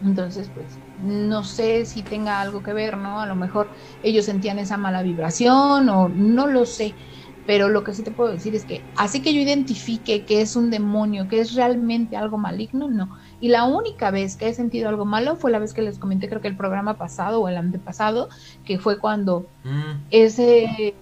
Entonces, 0.00 0.50
pues, 0.50 0.82
no 0.96 1.44
sé 1.44 1.86
si 1.86 2.02
tenga 2.06 2.40
algo 2.40 2.62
que 2.62 2.72
ver, 2.72 2.96
¿no? 2.98 3.20
A 3.20 3.26
lo 3.26 3.36
mejor 3.36 3.70
ellos 4.02 4.26
sentían 4.26 4.58
esa 4.58 4.76
mala 4.76 5.02
vibración 5.02 5.88
o 5.88 6.08
no 6.10 6.46
lo 6.46 6.66
sé. 6.66 6.96
Pero 7.44 7.68
lo 7.68 7.84
que 7.84 7.94
sí 7.94 8.02
te 8.02 8.10
puedo 8.12 8.32
decir 8.32 8.54
es 8.54 8.64
que 8.66 8.90
así 8.94 9.22
que 9.22 9.34
yo 9.34 9.40
identifique 9.40 10.24
que 10.26 10.40
es 10.40 10.56
un 10.56 10.70
demonio, 10.70 11.28
que 11.28 11.40
es 11.40 11.54
realmente 11.54 12.16
algo 12.16 12.38
maligno, 12.38 12.88
no. 12.90 13.10
Y 13.44 13.48
la 13.48 13.64
única 13.64 14.10
vez 14.10 14.36
que 14.36 14.48
he 14.48 14.54
sentido 14.54 14.88
algo 14.88 15.04
malo 15.04 15.36
fue 15.36 15.50
la 15.50 15.58
vez 15.58 15.74
que 15.74 15.82
les 15.82 15.98
comenté, 15.98 16.30
creo 16.30 16.40
que 16.40 16.48
el 16.48 16.56
programa 16.56 16.96
pasado 16.96 17.42
o 17.42 17.48
el 17.50 17.58
antepasado, 17.58 18.30
que 18.64 18.78
fue 18.78 18.98
cuando 18.98 19.46
mm. 19.64 20.06
ese 20.10 20.94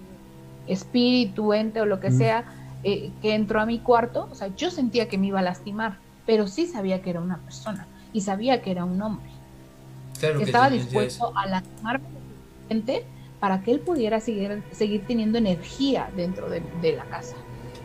espíritu, 0.66 1.52
ente 1.52 1.80
o 1.80 1.86
lo 1.86 2.00
que 2.00 2.10
mm. 2.10 2.18
sea, 2.18 2.44
eh, 2.82 3.12
que 3.22 3.36
entró 3.36 3.60
a 3.60 3.64
mi 3.64 3.78
cuarto, 3.78 4.28
o 4.28 4.34
sea, 4.34 4.48
yo 4.56 4.72
sentía 4.72 5.06
que 5.06 5.18
me 5.18 5.28
iba 5.28 5.38
a 5.38 5.42
lastimar, 5.42 5.98
pero 6.26 6.48
sí 6.48 6.66
sabía 6.66 7.00
que 7.00 7.10
era 7.10 7.20
una 7.20 7.38
persona 7.38 7.86
y 8.12 8.22
sabía 8.22 8.60
que 8.60 8.72
era 8.72 8.84
un 8.84 9.00
hombre. 9.00 9.30
Claro 10.18 10.40
que, 10.40 10.44
estaba 10.46 10.68
dispuesto 10.68 11.32
a 11.36 11.46
lastimarme 11.46 12.08
para 13.38 13.62
que 13.62 13.70
él 13.70 13.78
pudiera 13.78 14.18
seguir, 14.18 14.64
seguir 14.72 15.06
teniendo 15.06 15.38
energía 15.38 16.10
dentro 16.16 16.50
de, 16.50 16.60
de, 16.80 16.96
la 16.96 17.04
casa. 17.04 17.36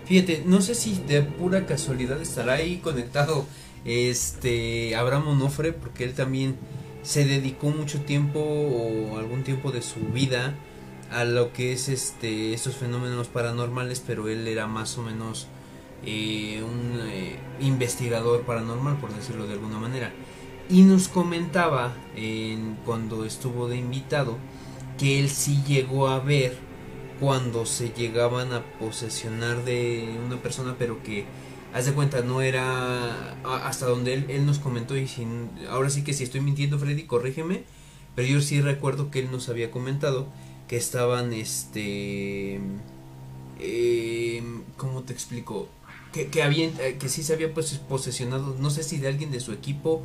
Fíjate, 0.05 0.41
no 0.47 0.61
sé 0.61 0.73
si 0.73 0.95
de 0.95 1.21
pura 1.21 1.67
casualidad 1.67 2.19
estará 2.19 2.53
ahí 2.53 2.77
conectado 2.77 3.45
este 3.87 4.95
Abraham 4.95 5.29
Onofre, 5.29 5.73
porque 5.73 6.03
él 6.03 6.13
también 6.13 6.57
se 7.03 7.25
dedicó 7.25 7.69
mucho 7.69 8.01
tiempo 8.01 8.39
o 8.39 9.17
algún 9.17 9.43
tiempo 9.43 9.71
de 9.71 9.81
su 9.81 10.01
vida 10.01 10.55
a 11.09 11.23
lo 11.23 11.53
que 11.53 11.71
es 11.71 11.87
este 11.87 12.53
estos 12.53 12.75
fenómenos 12.75 13.27
paranormales, 13.27 14.03
pero 14.05 14.27
él 14.27 14.47
era 14.47 14.67
más 14.67 14.97
o 14.97 15.03
menos 15.03 15.47
eh, 16.05 16.61
un 16.63 16.99
eh, 17.09 17.37
investigador 17.59 18.41
paranormal, 18.41 18.97
por 18.97 19.13
decirlo 19.13 19.47
de 19.47 19.53
alguna 19.53 19.79
manera. 19.79 20.11
Y 20.69 20.81
nos 20.81 21.07
comentaba 21.07 21.93
en, 22.15 22.77
cuando 22.85 23.23
estuvo 23.23 23.69
de 23.69 23.77
invitado 23.77 24.37
que 24.97 25.19
él 25.19 25.29
sí 25.29 25.63
llegó 25.65 26.09
a 26.09 26.19
ver 26.19 26.57
cuando 27.19 27.65
se 27.65 27.89
llegaban 27.89 28.51
a 28.51 28.63
posesionar 28.79 29.63
de 29.63 30.19
una 30.25 30.37
persona, 30.37 30.75
pero 30.77 31.01
que 31.03 31.25
haz 31.73 31.85
de 31.85 31.93
cuenta, 31.93 32.21
no 32.21 32.41
era 32.41 33.33
hasta 33.43 33.85
donde 33.85 34.13
él, 34.13 34.25
él 34.29 34.45
nos 34.45 34.59
comentó 34.59 34.95
y 34.95 35.07
sin, 35.07 35.49
ahora 35.69 35.89
sí 35.89 36.03
que 36.03 36.13
si 36.13 36.23
estoy 36.23 36.41
mintiendo 36.41 36.79
Freddy, 36.79 37.03
corrígeme, 37.03 37.63
pero 38.15 38.27
yo 38.27 38.41
sí 38.41 38.61
recuerdo 38.61 39.11
que 39.11 39.19
él 39.19 39.31
nos 39.31 39.49
había 39.49 39.71
comentado 39.71 40.27
que 40.67 40.77
estaban, 40.77 41.33
este, 41.33 42.59
eh, 43.59 44.43
¿cómo 44.75 45.03
te 45.03 45.13
explico? 45.13 45.69
Que, 46.11 46.27
que, 46.27 46.41
había, 46.41 46.65
eh, 46.65 46.97
que 46.99 47.09
sí 47.09 47.23
se 47.23 47.33
había 47.33 47.53
pues, 47.53 47.73
posesionado, 47.87 48.55
no 48.59 48.69
sé 48.69 48.83
si 48.83 48.97
de 48.97 49.07
alguien 49.07 49.31
de 49.31 49.39
su 49.39 49.51
equipo 49.51 50.03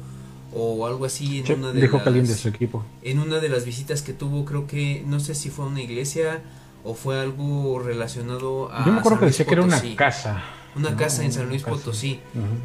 o 0.54 0.86
algo 0.86 1.06
así 1.06 1.42
en 1.46 1.58
una 1.58 1.72
de 1.72 1.88
las, 1.88 2.28
de 2.28 2.34
su 2.34 2.48
equipo. 2.48 2.84
En 3.02 3.18
una 3.18 3.40
de 3.40 3.48
las 3.48 3.64
visitas 3.64 4.02
que 4.02 4.12
tuvo, 4.12 4.44
creo 4.44 4.66
que, 4.66 5.02
no 5.06 5.18
sé 5.18 5.34
si 5.34 5.48
fue 5.48 5.64
a 5.64 5.68
una 5.68 5.80
iglesia 5.80 6.42
o 6.84 6.94
fue 6.94 7.18
algo 7.18 7.78
relacionado 7.78 8.70
a... 8.70 8.84
Yo 8.84 8.92
me 8.92 8.98
acuerdo 8.98 9.20
que 9.20 9.26
decía 9.26 9.46
que 9.46 9.54
era 9.54 9.62
una 9.62 9.80
casa 9.96 10.42
una 10.74 10.96
casa 10.96 11.24
en 11.24 11.32
San 11.32 11.48
Luis 11.48 11.62
Potosí. 11.62 12.20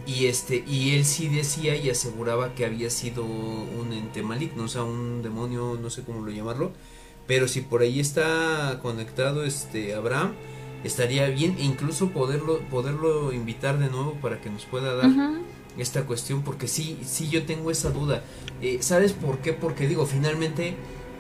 Y 0.06 0.28
este 0.28 0.64
y 0.68 0.96
él 0.96 1.06
sí 1.06 1.28
decía 1.28 1.76
y 1.76 1.90
aseguraba 1.90 2.54
que 2.56 2.66
había 2.66 2.90
sido 2.90 3.24
un 3.26 3.94
ente 3.94 4.24
maligno, 4.24 4.64
o 4.64 4.68
sea, 4.68 4.84
un 4.84 5.22
demonio, 5.22 5.78
no 5.82 5.90
sé 5.90 6.04
cómo 6.04 6.26
lo 6.26 6.32
llamarlo, 6.32 6.72
pero 7.28 7.48
si 7.48 7.62
por 7.62 7.82
ahí 7.82 8.00
está 8.00 8.80
conectado 8.82 9.44
este 9.44 9.94
Abraham, 9.94 10.34
estaría 10.84 11.28
bien 11.28 11.56
e 11.60 11.64
incluso 11.64 12.10
poderlo 12.10 12.60
poderlo 12.70 13.34
invitar 13.34 13.78
de 13.80 13.90
nuevo 13.90 14.14
para 14.22 14.40
que 14.42 14.50
nos 14.50 14.66
pueda 14.66 14.96
dar 14.96 15.12
esta 15.78 16.06
cuestión 16.06 16.42
porque 16.42 16.68
sí 16.68 16.98
sí 17.04 17.30
yo 17.30 17.46
tengo 17.46 17.72
esa 17.72 17.92
duda. 17.92 18.24
Eh, 18.62 18.78
¿Sabes 18.82 19.14
por 19.14 19.40
qué? 19.40 19.54
Porque 19.54 19.88
digo, 19.88 20.06
finalmente 20.06 20.76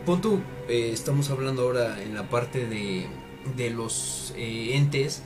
pon 0.05 0.21
tú 0.21 0.39
eh, 0.69 0.91
estamos 0.93 1.29
hablando 1.29 1.63
ahora 1.63 2.01
en 2.01 2.15
la 2.15 2.29
parte 2.29 2.65
de 2.65 3.07
de 3.55 3.69
los 3.69 4.33
eh, 4.35 4.75
entes 4.75 5.21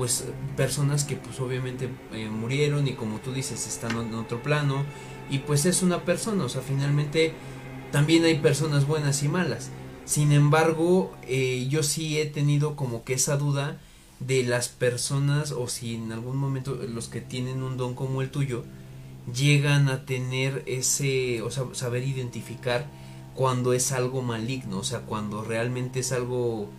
pues 0.00 0.24
personas 0.56 1.04
que 1.04 1.14
pues 1.14 1.38
obviamente 1.40 1.90
eh, 2.14 2.30
murieron 2.30 2.88
y 2.88 2.94
como 2.94 3.18
tú 3.18 3.34
dices 3.34 3.66
están 3.66 3.98
en 3.98 4.14
otro 4.14 4.42
plano 4.42 4.86
y 5.28 5.40
pues 5.40 5.66
es 5.66 5.82
una 5.82 6.06
persona, 6.06 6.42
o 6.44 6.48
sea, 6.48 6.62
finalmente 6.62 7.34
también 7.92 8.24
hay 8.24 8.38
personas 8.38 8.86
buenas 8.86 9.22
y 9.22 9.28
malas. 9.28 9.68
Sin 10.06 10.32
embargo, 10.32 11.14
eh, 11.28 11.66
yo 11.68 11.82
sí 11.82 12.18
he 12.18 12.24
tenido 12.24 12.76
como 12.76 13.04
que 13.04 13.12
esa 13.12 13.36
duda 13.36 13.78
de 14.20 14.42
las 14.42 14.70
personas 14.70 15.52
o 15.52 15.68
si 15.68 15.96
en 15.96 16.12
algún 16.12 16.38
momento 16.38 16.76
los 16.76 17.08
que 17.08 17.20
tienen 17.20 17.62
un 17.62 17.76
don 17.76 17.94
como 17.94 18.22
el 18.22 18.30
tuyo 18.30 18.64
llegan 19.36 19.90
a 19.90 20.06
tener 20.06 20.62
ese, 20.64 21.42
o 21.42 21.50
sea, 21.50 21.64
saber 21.72 22.04
identificar 22.04 22.86
cuando 23.34 23.74
es 23.74 23.92
algo 23.92 24.22
maligno, 24.22 24.78
o 24.78 24.84
sea, 24.84 25.00
cuando 25.00 25.44
realmente 25.44 26.00
es 26.00 26.10
algo 26.12 26.70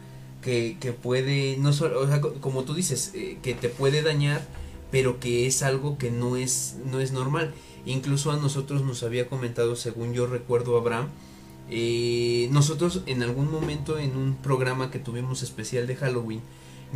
que, 0.42 0.78
que 0.80 0.92
puede, 0.94 1.58
no 1.58 1.74
solo, 1.74 2.02
o 2.02 2.08
sea, 2.08 2.22
como 2.22 2.64
tú 2.64 2.74
dices, 2.74 3.12
eh, 3.14 3.38
que 3.42 3.54
te 3.54 3.70
puede 3.70 4.02
dañar, 4.02 4.46
pero 4.92 5.20
que 5.20 5.48
es 5.48 5.64
algo 5.64 5.98
que 5.98 6.12
no 6.12 6.36
es, 6.36 6.78
no 6.86 7.00
es 7.00 7.12
normal. 7.12 7.54
Incluso 7.86 8.32
a 8.32 8.38
nosotros 8.38 8.84
nos 8.84 9.04
había 9.04 9.28
comentado, 9.30 9.76
según 9.76 10.14
yo 10.14 10.28
recuerdo, 10.28 10.78
Abraham, 10.78 11.10
eh, 11.70 12.50
nosotros 12.52 13.02
en 13.06 13.24
algún 13.24 13.52
momento 13.52 13.98
en 13.98 14.18
un 14.18 14.36
programa 14.36 14.92
que 14.92 15.00
tuvimos 15.00 15.42
especial 15.42 15.88
de 15.88 15.96
Halloween, 15.96 16.42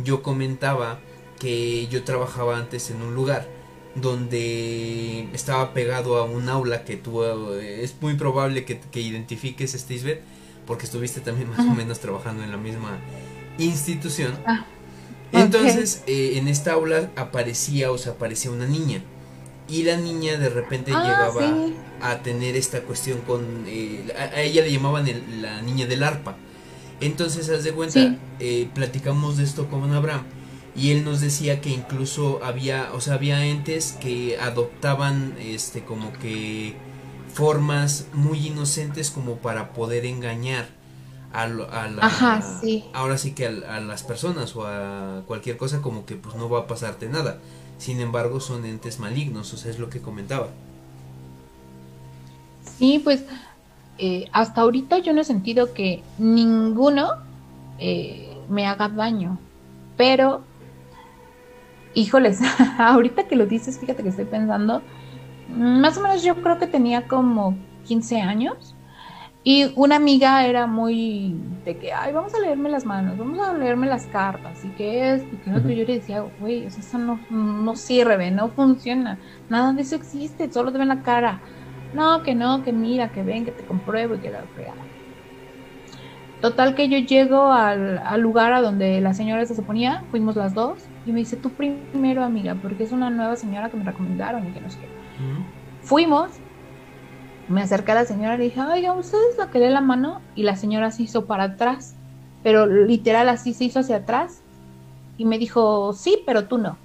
yo 0.02 0.22
comentaba 0.22 1.00
que 1.38 1.86
yo 1.88 2.04
trabajaba 2.04 2.58
antes 2.58 2.90
en 2.90 3.00
un 3.00 3.14
lugar 3.14 3.48
donde 3.94 5.28
estaba 5.32 5.72
pegado 5.72 6.18
a 6.18 6.24
un 6.24 6.50
aula 6.50 6.84
que 6.84 6.96
tú 6.96 7.24
eh, 7.24 7.82
es 7.82 7.94
muy 8.00 8.14
probable 8.14 8.66
que, 8.66 8.78
que 8.78 9.00
identifiques 9.00 9.72
Steve 9.72 10.22
porque 10.66 10.84
estuviste 10.84 11.20
también 11.20 11.48
más 11.48 11.60
o 11.60 11.74
menos 11.74 12.00
trabajando 12.00 12.42
en 12.42 12.50
la 12.50 12.56
misma 12.58 12.98
institución. 13.58 14.34
Ah, 14.46 14.66
Entonces, 15.32 16.02
eh, 16.06 16.34
en 16.36 16.48
esta 16.48 16.72
aula 16.72 17.10
aparecía, 17.16 17.90
o 17.90 17.98
sea, 17.98 18.12
aparecía 18.12 18.50
una 18.50 18.66
niña. 18.66 19.02
Y 19.68 19.82
la 19.82 19.96
niña 19.96 20.38
de 20.38 20.48
repente 20.48 20.92
ah, 20.94 21.02
llegaba 21.02 21.54
a 22.00 22.22
tener 22.22 22.56
esta 22.56 22.82
cuestión 22.82 23.20
con... 23.22 23.64
Eh, 23.66 24.12
a, 24.16 24.40
ella 24.40 24.62
le 24.62 24.72
llamaban 24.72 25.06
la 25.40 25.62
niña 25.62 25.86
del 25.86 26.02
arpa. 26.02 26.36
Entonces, 27.00 27.48
haz 27.50 27.64
de 27.64 27.72
cuenta, 27.72 28.16
eh, 28.38 28.68
platicamos 28.74 29.36
de 29.36 29.44
esto 29.44 29.68
con 29.68 29.92
Abraham. 29.92 30.22
Y 30.76 30.90
él 30.90 31.04
nos 31.04 31.20
decía 31.20 31.60
que 31.60 31.70
incluso 31.70 32.40
había, 32.44 32.90
o 32.92 33.00
sea, 33.00 33.14
había 33.14 33.44
entes 33.46 33.96
que 34.00 34.38
adoptaban, 34.38 35.34
este, 35.40 35.82
como 35.84 36.12
que 36.12 36.74
formas 37.32 38.06
muy 38.12 38.46
inocentes 38.46 39.10
como 39.10 39.36
para 39.36 39.72
poder 39.72 40.06
engañar 40.06 40.75
a, 41.32 41.46
la, 41.48 42.40
ahora 42.94 43.18
sí 43.18 43.32
que 43.32 43.46
a, 43.46 43.80
las 43.80 44.02
personas 44.02 44.56
o 44.56 44.66
a 44.66 45.22
cualquier 45.26 45.56
cosa 45.56 45.82
como 45.82 46.06
que 46.06 46.16
pues 46.16 46.34
no 46.36 46.48
va 46.48 46.60
a 46.60 46.66
pasarte 46.66 47.08
nada. 47.08 47.38
Sin 47.78 48.00
embargo, 48.00 48.40
son 48.40 48.64
entes 48.64 49.00
malignos, 49.00 49.52
o 49.52 49.56
sea, 49.56 49.70
es 49.70 49.78
lo 49.78 49.90
que 49.90 50.00
comentaba. 50.00 50.48
Sí, 52.78 53.00
pues 53.02 53.24
eh, 53.98 54.28
hasta 54.32 54.62
ahorita 54.62 54.98
yo 54.98 55.12
no 55.12 55.20
he 55.20 55.24
sentido 55.24 55.74
que 55.74 56.02
ninguno 56.18 57.10
eh, 57.78 58.36
me 58.48 58.66
haga 58.66 58.88
daño, 58.88 59.38
pero, 59.96 60.42
híjoles, 61.94 62.40
ahorita 62.78 63.26
que 63.28 63.36
lo 63.36 63.46
dices, 63.46 63.78
fíjate 63.78 64.02
que 64.02 64.10
estoy 64.10 64.26
pensando, 64.26 64.82
más 65.54 65.98
o 65.98 66.02
menos 66.02 66.22
yo 66.22 66.40
creo 66.42 66.58
que 66.58 66.66
tenía 66.66 67.08
como 67.08 67.56
15 67.86 68.20
años 68.20 68.75
y 69.48 69.72
una 69.76 69.94
amiga 69.94 70.44
era 70.44 70.66
muy 70.66 71.36
de 71.64 71.78
que, 71.78 71.92
ay, 71.92 72.12
vamos 72.12 72.34
a 72.34 72.40
leerme 72.40 72.68
las 72.68 72.84
manos, 72.84 73.16
vamos 73.16 73.38
a 73.38 73.54
leerme 73.54 73.86
las 73.86 74.04
cartas, 74.06 74.64
y 74.64 74.70
que 74.70 75.14
es, 75.14 75.22
y 75.22 75.36
que 75.36 75.50
no, 75.50 75.60
yo 75.60 75.84
le 75.84 76.00
decía, 76.00 76.24
güey, 76.40 76.64
eso 76.64 76.98
no, 76.98 77.20
no 77.30 77.76
sirve, 77.76 78.32
no 78.32 78.48
funciona, 78.48 79.20
nada 79.48 79.72
de 79.72 79.82
eso 79.82 79.94
existe, 79.94 80.50
solo 80.50 80.72
te 80.72 80.78
ven 80.78 80.88
la 80.88 81.00
cara. 81.02 81.40
No, 81.94 82.24
que 82.24 82.34
no, 82.34 82.64
que 82.64 82.72
mira, 82.72 83.12
que 83.12 83.22
ven, 83.22 83.44
que 83.44 83.52
te 83.52 83.62
compruebo 83.62 84.16
y 84.16 84.18
que 84.18 84.30
la 84.30 84.42
fregada. 84.52 84.82
Total 86.40 86.74
que 86.74 86.88
yo 86.88 86.98
llego 86.98 87.52
al, 87.52 87.98
al, 87.98 88.20
lugar 88.20 88.52
a 88.52 88.60
donde 88.60 89.00
la 89.00 89.14
señora 89.14 89.46
se 89.46 89.62
ponía, 89.62 90.02
fuimos 90.10 90.34
las 90.34 90.54
dos, 90.54 90.82
y 91.04 91.12
me 91.12 91.20
dice, 91.20 91.36
tú 91.36 91.50
primero, 91.50 92.24
amiga, 92.24 92.56
porque 92.56 92.82
es 92.82 92.90
una 92.90 93.10
nueva 93.10 93.36
señora 93.36 93.70
que 93.70 93.76
me 93.76 93.84
recomendaron 93.84 94.48
y 94.48 94.50
que 94.50 94.60
no 94.60 94.70
sé 94.70 94.80
qué. 94.80 94.88
Fuimos, 95.82 96.32
me 97.48 97.62
acerqué 97.62 97.92
a 97.92 97.96
la 97.96 98.04
señora 98.04 98.34
y 98.34 98.38
le 98.38 98.44
dije, 98.44 98.60
oiga, 98.60 98.92
¿ustedes 98.92 99.36
la 99.38 99.50
quería 99.50 99.70
la 99.70 99.80
mano? 99.80 100.20
Y 100.34 100.42
la 100.42 100.56
señora 100.56 100.90
se 100.90 101.04
hizo 101.04 101.26
para 101.26 101.44
atrás, 101.44 101.94
pero 102.42 102.66
literal 102.66 103.28
así 103.28 103.54
se 103.54 103.64
hizo 103.64 103.80
hacia 103.80 103.96
atrás 103.96 104.42
Y 105.18 105.24
me 105.24 105.38
dijo, 105.38 105.92
sí, 105.94 106.18
pero 106.26 106.46
tú 106.46 106.58
no. 106.58 106.76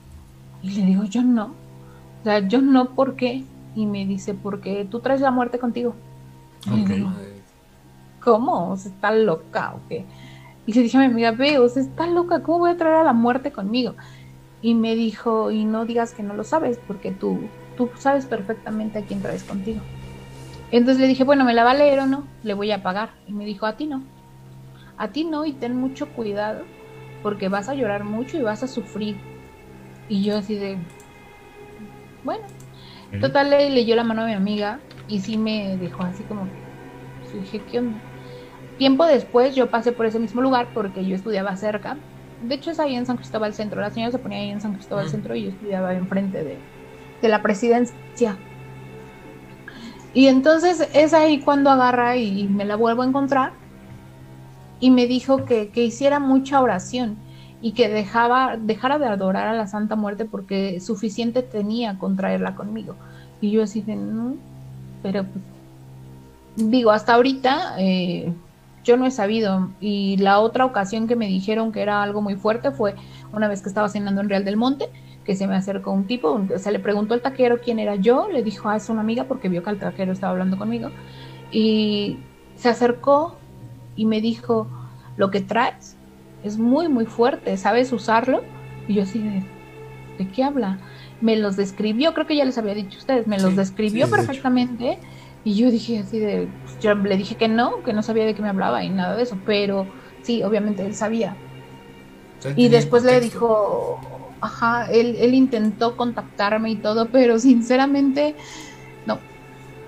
Y 0.62 0.72
le 0.72 0.86
digo, 0.86 1.04
yo 1.06 1.24
no. 1.24 1.48
O 2.22 2.24
sea, 2.24 2.40
yo 2.48 2.62
no, 2.62 2.96
¿por 2.96 3.16
qué? 3.16 3.44
Y 3.76 3.86
me 3.86 4.06
dice, 4.06 4.34
porque 4.34 4.88
tú 4.90 5.00
traes 5.00 5.22
la 5.22 5.32
muerte 5.32 5.60
contigo. 5.60 5.96
Y 6.68 6.86
le 6.86 6.96
digo, 6.96 7.12
¿Cómo? 8.22 8.72
O 8.72 8.78
sea, 8.78 8.92
está 8.92 9.12
loca 9.12 9.74
o. 9.76 9.80
Y 10.68 10.74
le 10.74 10.82
dije 10.84 10.98
a 10.98 11.02
mi 11.02 11.08
amiga, 11.08 11.32
ve, 11.32 11.58
o 11.60 11.68
sea, 11.68 11.82
está 11.82 12.08
loca, 12.08 12.44
¿cómo 12.44 12.60
voy 12.60 12.72
a 12.72 12.78
traer 12.78 12.96
a 12.96 13.04
la 13.04 13.14
muerte 13.14 13.52
conmigo? 13.52 13.96
Y 14.62 14.76
me 14.76 14.96
dijo, 14.96 15.52
y 15.52 15.66
no 15.66 15.86
digas 15.86 16.14
que 16.14 16.24
no 16.24 16.36
lo 16.36 16.44
sabes, 16.44 16.80
porque 16.88 17.12
tú, 17.12 17.50
tú 17.76 17.90
sabes 17.98 18.28
perfectamente 18.28 19.00
a 19.00 19.06
quién 19.06 19.22
traes 19.22 19.44
contigo. 19.44 19.82
Entonces 20.72 21.02
le 21.02 21.08
dije, 21.08 21.24
bueno, 21.24 21.44
¿me 21.44 21.54
la 21.54 21.64
va 21.64 21.72
a 21.72 21.76
leer 21.76 22.00
o 22.00 22.06
no? 22.06 22.28
Le 22.44 22.54
voy 22.54 22.72
a 22.72 22.82
pagar. 22.82 23.12
Y 23.28 23.34
me 23.34 23.46
dijo, 23.46 23.66
a 23.66 23.76
ti 23.76 23.88
no. 23.88 24.04
A 24.98 25.10
ti 25.10 25.26
no, 25.26 25.46
y 25.46 25.54
ten 25.54 25.76
mucho 25.76 26.10
cuidado, 26.10 26.64
porque 27.24 27.50
vas 27.50 27.70
a 27.70 27.76
llorar 27.76 28.04
mucho 28.04 28.38
y 28.38 28.42
vas 28.42 28.64
a 28.64 28.68
sufrir. 28.68 29.18
Y 30.08 30.24
yo 30.24 30.38
así 30.38 30.56
de, 30.56 30.78
bueno. 32.24 32.44
Total, 33.20 33.50
le 33.50 33.70
leyó 33.70 33.96
la 33.96 34.06
mano 34.06 34.22
a 34.22 34.26
mi 34.26 34.34
amiga 34.34 34.80
y 35.10 35.20
sí 35.20 35.38
me 35.38 35.76
dejó 35.78 36.04
así 36.04 36.24
como, 36.24 36.48
pues, 37.20 37.34
dije, 37.34 37.62
¿qué 37.70 37.80
onda? 37.80 38.00
Tiempo 38.78 39.06
después 39.06 39.54
yo 39.54 39.70
pasé 39.70 39.92
por 39.92 40.06
ese 40.06 40.18
mismo 40.18 40.42
lugar 40.42 40.70
porque 40.74 41.06
yo 41.06 41.16
estudiaba 41.16 41.56
cerca. 41.58 41.98
De 42.42 42.56
hecho 42.56 42.72
es 42.72 42.80
ahí 42.80 42.96
en 42.96 43.06
San 43.06 43.18
Cristóbal 43.18 43.54
Centro. 43.54 43.82
La 43.82 43.92
señora 43.92 44.12
se 44.12 44.20
ponía 44.20 44.40
ahí 44.40 44.50
en 44.50 44.62
San 44.62 44.74
Cristóbal 44.74 45.10
Centro 45.10 45.36
y 45.36 45.44
yo 45.44 45.50
estudiaba 45.50 45.94
enfrente 45.94 46.44
de, 46.44 46.58
de 47.22 47.28
la 47.28 47.42
presidencia. 47.42 48.38
Y 50.14 50.28
entonces 50.28 50.88
es 50.94 51.14
ahí 51.14 51.40
cuando 51.40 51.70
agarra 51.70 52.18
y 52.18 52.48
me 52.48 52.66
la 52.66 52.76
vuelvo 52.76 53.02
a 53.02 53.06
encontrar 53.06 53.54
y 54.80 54.92
me 54.92 55.08
dijo 55.08 55.46
que, 55.46 55.70
que 55.70 55.84
hiciera 55.84 56.20
mucha 56.20 56.60
oración 56.60 57.16
y 57.62 57.74
que 57.74 57.88
dejaba, 57.88 58.58
dejara 58.58 58.98
de 58.98 59.06
adorar 59.06 59.48
a 59.48 59.54
la 59.54 59.68
Santa 59.68 59.96
Muerte 59.96 60.26
porque 60.26 60.80
suficiente 60.80 61.44
tenía 61.44 61.98
con 62.00 62.18
traerla 62.18 62.56
conmigo. 62.56 62.96
Y 63.40 63.52
yo 63.52 63.64
así 63.64 63.82
de, 63.82 63.96
no, 63.96 64.36
pero 65.04 65.24
pues, 65.24 65.44
digo, 66.70 66.92
hasta 66.92 67.14
ahorita 67.14 67.76
eh, 67.78 68.34
yo 68.84 68.98
no 68.98 69.06
he 69.06 69.12
sabido. 69.12 69.70
Y 69.80 70.18
la 70.18 70.40
otra 70.40 70.66
ocasión 70.66 71.08
que 71.08 71.16
me 71.16 71.28
dijeron 71.28 71.72
que 71.72 71.82
era 71.82 72.02
algo 72.02 72.22
muy 72.22 72.36
fuerte 72.36 72.72
fue 72.72 72.96
una 73.32 73.48
vez 73.48 73.62
que 73.62 73.70
estaba 73.70 73.90
cenando 73.90 74.22
en 74.22 74.30
Real 74.30 74.44
del 74.44 74.58
Monte, 74.58 74.90
que 75.26 75.36
se 75.36 75.48
me 75.48 75.56
acercó 75.56 75.92
un 75.92 76.06
tipo, 76.06 76.42
se 76.58 76.72
le 76.72 76.80
preguntó 76.80 77.14
al 77.14 77.22
taquero 77.22 77.60
quién 77.60 77.80
era 77.80 77.96
yo, 77.96 78.28
le 78.30 78.44
dijo, 78.44 78.70
ah, 78.70 78.76
es 78.76 78.90
una 78.90 79.02
amiga 79.02 79.26
porque 79.26 79.50
vio 79.50 79.64
que 79.64 79.70
el 79.70 79.80
taquero 79.80 80.12
estaba 80.12 80.32
hablando 80.32 80.58
conmigo. 80.58 80.90
Y 81.52 82.18
se 82.56 82.70
acercó 82.70 83.38
y 83.96 84.06
me 84.06 84.22
dijo, 84.22 84.68
lo 85.18 85.30
que 85.30 85.42
traes 85.42 85.98
es 86.44 86.58
muy, 86.58 86.88
muy 86.88 87.06
fuerte, 87.06 87.56
¿sabes 87.58 87.92
usarlo? 87.92 88.42
Y 88.88 88.96
yo 88.96 89.04
así 89.04 89.20
de, 89.20 89.44
¿de 90.18 90.28
qué 90.30 90.44
habla? 90.44 90.80
Me 91.22 91.36
los 91.36 91.56
describió, 91.56 92.14
creo 92.14 92.26
que 92.26 92.36
ya 92.36 92.46
les 92.46 92.58
había 92.58 92.74
dicho 92.74 92.98
a 92.98 93.00
ustedes, 93.00 93.28
me 93.28 93.40
los 93.40 93.56
describió 93.56 94.10
perfectamente. 94.10 94.98
Y 95.44 95.56
yo 95.56 95.72
dije 95.72 96.00
así 96.00 96.20
de, 96.20 96.48
pues, 96.64 96.80
yo 96.80 96.94
le 96.96 97.18
dije 97.18 97.36
que 97.36 97.48
no, 97.48 97.84
que 97.84 97.94
no 97.94 98.04
sabía 98.04 98.26
de 98.26 98.36
qué 98.36 98.42
me 98.42 98.50
hablaba 98.50 98.84
y 98.84 98.90
nada 98.90 99.16
de 99.16 99.24
eso, 99.24 99.38
pero 99.46 99.88
sí, 100.22 100.44
obviamente 100.44 100.86
él 100.86 100.96
sabía. 100.96 101.36
y 102.56 102.70
después 102.70 103.04
le 103.04 103.20
dijo, 103.20 104.00
ajá, 104.42 104.92
él, 104.92 105.16
él 105.20 105.34
intentó 105.34 105.98
contactarme 105.98 106.72
y 106.72 106.82
todo, 106.82 107.12
pero 107.12 107.40
sinceramente, 107.40 108.38
no, 109.06 109.28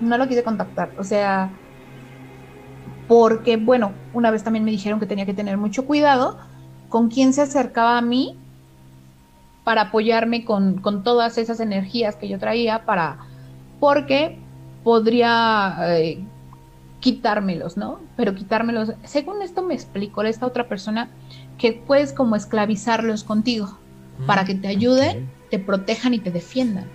no 0.00 0.18
lo 0.18 0.28
quise 0.28 0.44
contactar. 0.44 0.94
O 0.98 1.04
sea, 1.04 1.60
porque, 3.06 3.56
bueno, 3.56 4.02
una 4.12 4.30
vez 4.30 4.44
también 4.44 4.64
me 4.64 4.70
dijeron 4.70 5.00
que 5.00 5.06
tenía 5.06 5.26
que 5.26 5.34
tener 5.34 5.58
mucho 5.58 5.86
cuidado 5.86 6.38
con 6.88 7.08
quién 7.08 7.32
se 7.32 7.42
acercaba 7.42 7.98
a 7.98 8.02
mí 8.02 8.44
para 9.62 9.82
apoyarme 9.82 10.44
con, 10.44 10.80
con 10.80 11.02
todas 11.02 11.38
esas 11.38 11.60
energías 11.60 12.16
que 12.16 12.28
yo 12.28 12.38
traía 12.38 12.84
para, 12.84 13.18
porque 13.78 14.46
podría 14.82 15.76
eh, 15.98 16.32
quitármelos, 17.00 17.76
¿no? 17.76 18.10
Pero 18.16 18.34
quitármelos, 18.34 18.94
según 19.04 19.42
esto 19.42 19.62
me 19.64 19.74
explicó 19.74 20.22
esta 20.22 20.46
otra 20.46 20.68
persona, 20.68 21.16
que 21.58 21.72
puedes 21.74 22.12
como 22.12 22.36
esclavizarlos 22.36 23.24
contigo 23.24 23.83
para 24.26 24.44
que 24.44 24.54
te 24.54 24.68
ayuden, 24.68 25.28
te 25.50 25.58
protejan 25.58 26.14
y 26.14 26.18
te 26.18 26.30
defiendan. 26.30 26.86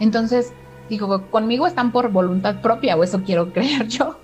Entonces, 0.00 0.52
digo, 0.88 1.30
conmigo 1.30 1.66
están 1.66 1.92
por 1.92 2.10
voluntad 2.10 2.60
propia, 2.60 2.96
o 2.96 3.04
eso 3.04 3.22
quiero 3.24 3.52
creer 3.52 3.88
yo. 3.88 4.18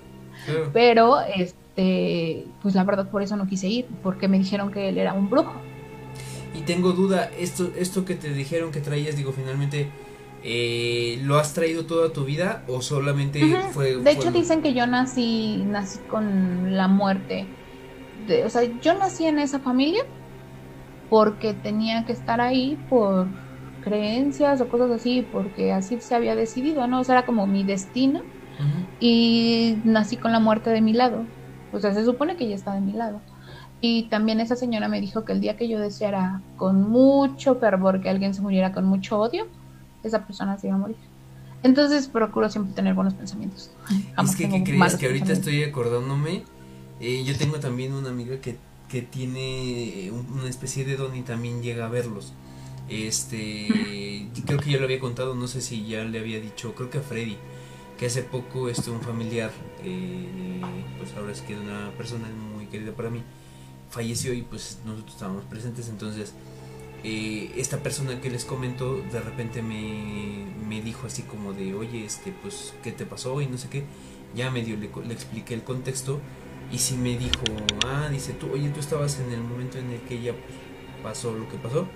Pero, 0.73 1.21
este, 1.21 2.45
pues 2.61 2.75
la 2.75 2.83
verdad 2.83 3.09
por 3.09 3.21
eso 3.21 3.35
no 3.37 3.47
quise 3.47 3.67
ir, 3.67 3.85
porque 4.01 4.27
me 4.27 4.37
dijeron 4.37 4.71
que 4.71 4.89
él 4.89 4.97
era 4.97 5.13
un 5.13 5.29
brujo. 5.29 5.53
Y 6.53 6.61
tengo 6.61 6.91
duda, 6.91 7.31
esto, 7.39 7.71
esto 7.77 8.05
que 8.05 8.15
te 8.15 8.29
dijeron 8.33 8.71
que 8.71 8.79
traías, 8.79 9.15
digo, 9.15 9.31
finalmente, 9.31 9.89
eh, 10.43 11.19
¿lo 11.23 11.39
has 11.39 11.53
traído 11.53 11.85
toda 11.85 12.11
tu 12.11 12.25
vida 12.25 12.63
o 12.67 12.81
solamente 12.81 13.41
fue... 13.71 13.97
De 13.97 14.11
hecho 14.11 14.31
dicen 14.31 14.61
que 14.61 14.73
yo 14.73 14.85
nací, 14.85 15.63
nací 15.65 15.99
con 16.09 16.75
la 16.75 16.87
muerte. 16.87 17.47
De, 18.27 18.43
o 18.45 18.49
sea, 18.49 18.63
yo 18.81 18.93
nací 18.93 19.25
en 19.25 19.39
esa 19.39 19.59
familia 19.59 20.05
porque 21.13 21.53
tenía 21.53 22.05
que 22.05 22.11
estar 22.11 22.41
ahí 22.41 22.75
por 22.89 23.27
creencias 23.83 24.59
o 24.61 24.67
cosas 24.67 24.89
así, 24.89 25.23
porque 25.31 25.71
así 25.71 25.99
se 26.01 26.15
había 26.15 26.35
decidido, 26.35 26.87
¿no? 26.87 27.01
O 27.01 27.03
sea, 27.03 27.19
era 27.19 27.25
como 27.27 27.45
mi 27.45 27.63
destino 27.63 28.23
y 28.99 29.77
nací 29.83 30.17
con 30.17 30.31
la 30.31 30.39
muerte 30.39 30.71
de 30.71 30.81
mi 30.81 30.91
lado. 30.91 31.23
O 31.71 31.79
sea, 31.79 31.93
se 31.93 32.03
supone 32.03 32.35
que 32.35 32.45
ella 32.45 32.55
está 32.55 32.73
de 32.73 32.81
mi 32.81 32.93
lado. 32.93 33.21
Y 33.79 34.09
también 34.09 34.39
esa 34.39 34.55
señora 34.55 34.87
me 34.87 35.01
dijo 35.01 35.23
que 35.23 35.33
el 35.33 35.39
día 35.39 35.55
que 35.55 35.67
yo 35.67 35.77
deseara 35.77 36.41
con 36.57 36.89
mucho 36.89 37.57
fervor 37.57 38.01
que 38.01 38.09
alguien 38.09 38.33
se 38.33 38.41
muriera 38.41 38.73
con 38.73 38.85
mucho 38.85 39.19
odio, 39.19 39.45
esa 40.01 40.25
persona 40.25 40.57
se 40.57 40.65
iba 40.65 40.77
a 40.77 40.79
morir. 40.79 40.97
Entonces 41.61 42.07
procuro 42.07 42.49
siempre 42.49 42.73
tener 42.73 42.95
buenos 42.95 43.13
pensamientos. 43.13 43.69
es 44.19 44.35
que, 44.35 44.49
¿qué 44.49 44.63
crees? 44.63 44.95
Que 44.95 45.05
ahorita 45.05 45.31
estoy 45.31 45.61
acordándome. 45.61 46.41
Eh, 46.99 47.23
yo 47.23 47.37
tengo 47.37 47.59
también 47.59 47.93
una 47.93 48.09
amiga 48.09 48.37
que, 48.41 48.57
que 48.93 49.01
tiene 49.01 50.11
una 50.11 50.47
especie 50.47 50.85
de 50.85 50.97
don 50.97 51.15
y 51.15 51.23
también 51.23 51.63
llega 51.63 51.87
a 51.87 51.89
verlos. 51.89 52.31
Este, 52.87 54.29
creo 54.45 54.59
que 54.59 54.69
ya 54.69 54.77
lo 54.77 54.83
había 54.83 54.99
contado, 54.99 55.33
no 55.33 55.47
sé 55.47 55.61
si 55.61 55.87
ya 55.87 56.03
le 56.03 56.19
había 56.19 56.39
dicho, 56.39 56.75
creo 56.75 56.91
que 56.91 56.99
a 56.99 57.01
Freddy 57.01 57.37
que 57.97 58.05
hace 58.05 58.21
poco 58.21 58.69
este, 58.69 58.91
un 58.91 59.01
familiar, 59.01 59.49
eh, 59.83 60.61
pues 60.99 61.11
ahora 61.15 61.31
es 61.31 61.41
que 61.41 61.55
una 61.55 61.91
persona 61.97 62.27
muy 62.55 62.67
querida 62.67 62.91
para 62.91 63.09
mí, 63.09 63.23
falleció 63.89 64.31
y 64.31 64.43
pues 64.43 64.77
nosotros 64.85 65.15
estábamos 65.15 65.45
presentes, 65.45 65.89
entonces 65.89 66.35
eh, 67.03 67.51
esta 67.57 67.79
persona 67.79 68.21
que 68.21 68.29
les 68.29 68.45
comento 68.45 69.01
de 69.11 69.21
repente 69.21 69.63
me, 69.63 70.45
me, 70.67 70.83
dijo 70.83 71.07
así 71.07 71.23
como 71.23 71.53
de, 71.53 71.73
oye, 71.73 72.05
este, 72.05 72.31
pues, 72.31 72.75
¿qué 72.83 72.91
te 72.91 73.07
pasó? 73.07 73.41
Y 73.41 73.47
no 73.47 73.57
sé 73.57 73.69
qué, 73.69 73.85
ya 74.35 74.51
medio 74.51 74.77
le, 74.77 74.91
le 75.07 75.13
expliqué 75.15 75.55
el 75.55 75.63
contexto 75.63 76.21
y 76.73 76.79
sí 76.79 76.95
me 76.95 77.15
dijo, 77.17 77.43
ah, 77.85 78.09
dice 78.11 78.33
tú, 78.33 78.51
oye, 78.51 78.69
tú 78.69 78.79
estabas 78.79 79.19
en 79.19 79.31
el 79.31 79.41
momento 79.41 79.77
en 79.77 79.91
el 79.91 80.01
que 80.01 80.15
ella 80.15 80.33
pues, 80.33 81.03
pasó 81.03 81.31
lo 81.31 81.47
que 81.47 81.57
pasó. 81.57 81.87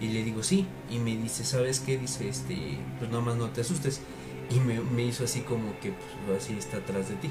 Y 0.00 0.08
le 0.08 0.22
digo, 0.22 0.42
sí. 0.42 0.66
Y 0.90 0.98
me 0.98 1.16
dice, 1.16 1.44
¿sabes 1.44 1.80
qué? 1.80 1.96
Dice, 1.96 2.28
este, 2.28 2.78
pues 2.98 3.10
nada 3.10 3.22
más 3.22 3.36
no 3.36 3.48
te 3.48 3.62
asustes 3.62 4.02
y 4.50 4.60
me, 4.60 5.04
hizo 5.04 5.24
así 5.24 5.40
como 5.40 5.78
que 5.80 5.92
pues 6.26 6.42
así 6.42 6.54
está 6.58 6.76
atrás 6.76 7.08
de 7.08 7.16
ti. 7.16 7.30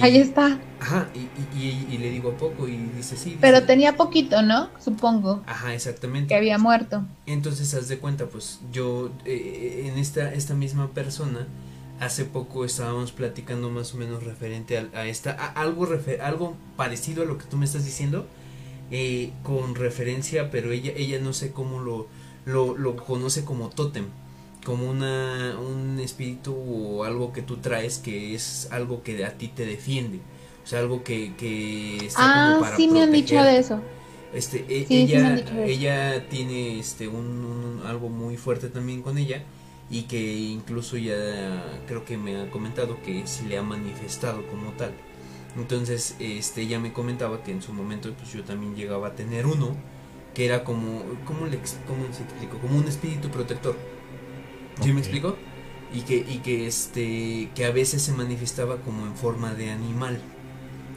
Ahí 0.00 0.16
está. 0.16 0.58
Ajá, 0.80 1.08
y, 1.14 1.98
le 1.98 2.10
digo 2.10 2.30
a 2.30 2.36
poco 2.36 2.66
y 2.66 2.76
dice 2.76 3.16
sí. 3.16 3.36
Pero 3.40 3.64
tenía 3.64 3.96
poquito, 3.96 4.40
¿no? 4.40 4.70
Supongo. 4.78 5.42
Ajá, 5.46 5.74
exactamente. 5.74 6.28
Que 6.28 6.34
había 6.34 6.56
muerto. 6.56 7.04
Entonces, 7.26 7.74
haz 7.74 7.88
de 7.88 7.98
cuenta, 7.98 8.26
pues 8.26 8.60
yo 8.72 9.10
eh, 9.26 9.90
en 9.92 9.98
esta, 9.98 10.32
esta 10.32 10.54
misma 10.54 10.88
persona, 10.92 11.46
hace 12.02 12.24
poco 12.24 12.64
estábamos 12.64 13.12
platicando 13.12 13.70
más 13.70 13.94
o 13.94 13.96
menos 13.96 14.24
referente 14.24 14.76
a, 14.92 15.06
esta, 15.06 15.32
algo, 15.32 15.88
algo 16.20 16.56
parecido 16.76 17.22
a 17.22 17.26
lo 17.26 17.38
que 17.38 17.44
tú 17.44 17.56
me 17.56 17.64
estás 17.64 17.84
diciendo, 17.84 18.26
eh, 18.90 19.30
con 19.44 19.76
referencia, 19.76 20.50
pero 20.50 20.72
ella, 20.72 20.92
ella 20.96 21.20
no 21.20 21.32
sé 21.32 21.52
cómo 21.52 21.80
lo, 21.80 22.08
lo, 22.44 22.76
lo 22.76 22.96
conoce 22.96 23.44
como 23.44 23.68
tótem 23.68 24.06
como 24.64 24.88
una, 24.88 25.58
un 25.58 25.98
espíritu 25.98 26.54
o 26.54 27.02
algo 27.02 27.32
que 27.32 27.42
tú 27.42 27.56
traes 27.56 27.98
que 27.98 28.34
es 28.34 28.68
algo 28.70 29.02
que 29.02 29.24
a 29.24 29.32
ti 29.32 29.48
te 29.48 29.66
defiende. 29.66 30.18
O 30.62 30.66
sea, 30.68 30.78
algo 30.78 31.02
que, 31.02 31.34
que 31.34 31.96
está 32.06 32.20
ah, 32.20 32.52
como 32.52 32.64
para 32.64 32.76
sí 32.76 32.86
me 32.86 33.02
han 33.02 33.10
dicho 33.10 33.42
de 33.42 33.58
eso. 33.58 33.80
Este, 34.32 34.64
e, 34.68 34.86
ella, 34.88 35.44
ella 35.66 36.28
tiene 36.28 36.78
este 36.78 37.08
un, 37.08 37.82
algo 37.84 38.08
muy 38.08 38.36
fuerte 38.36 38.68
también 38.68 39.02
con 39.02 39.18
ella 39.18 39.42
y 39.92 40.04
que 40.04 40.34
incluso 40.34 40.96
ya 40.96 41.14
creo 41.86 42.04
que 42.04 42.16
me 42.16 42.40
ha 42.40 42.50
comentado 42.50 43.00
que 43.02 43.26
se 43.26 43.44
le 43.44 43.58
ha 43.58 43.62
manifestado 43.62 44.44
como 44.48 44.72
tal. 44.72 44.92
Entonces, 45.56 46.16
este, 46.18 46.62
ella 46.62 46.80
me 46.80 46.92
comentaba 46.92 47.44
que 47.44 47.52
en 47.52 47.62
su 47.62 47.74
momento 47.74 48.12
pues 48.14 48.32
yo 48.32 48.42
también 48.42 48.74
llegaba 48.74 49.08
a 49.08 49.14
tener 49.14 49.46
uno 49.46 49.76
que 50.34 50.46
era 50.46 50.64
como, 50.64 51.02
¿cómo, 51.26 51.46
le, 51.46 51.58
cómo 51.86 52.06
se 52.10 52.22
explico? 52.22 52.58
Como 52.58 52.78
un 52.78 52.88
espíritu 52.88 53.28
protector 53.28 53.76
¿Sí 54.80 54.92
me 54.92 55.00
explico? 55.00 55.36
Y 55.92 56.00
que, 56.00 56.16
y 56.16 56.38
que 56.38 56.66
este 56.66 57.50
que 57.54 57.66
a 57.66 57.70
veces 57.70 58.02
se 58.02 58.12
manifestaba 58.12 58.78
como 58.78 59.06
en 59.06 59.14
forma 59.14 59.52
de 59.52 59.70
animal. 59.70 60.20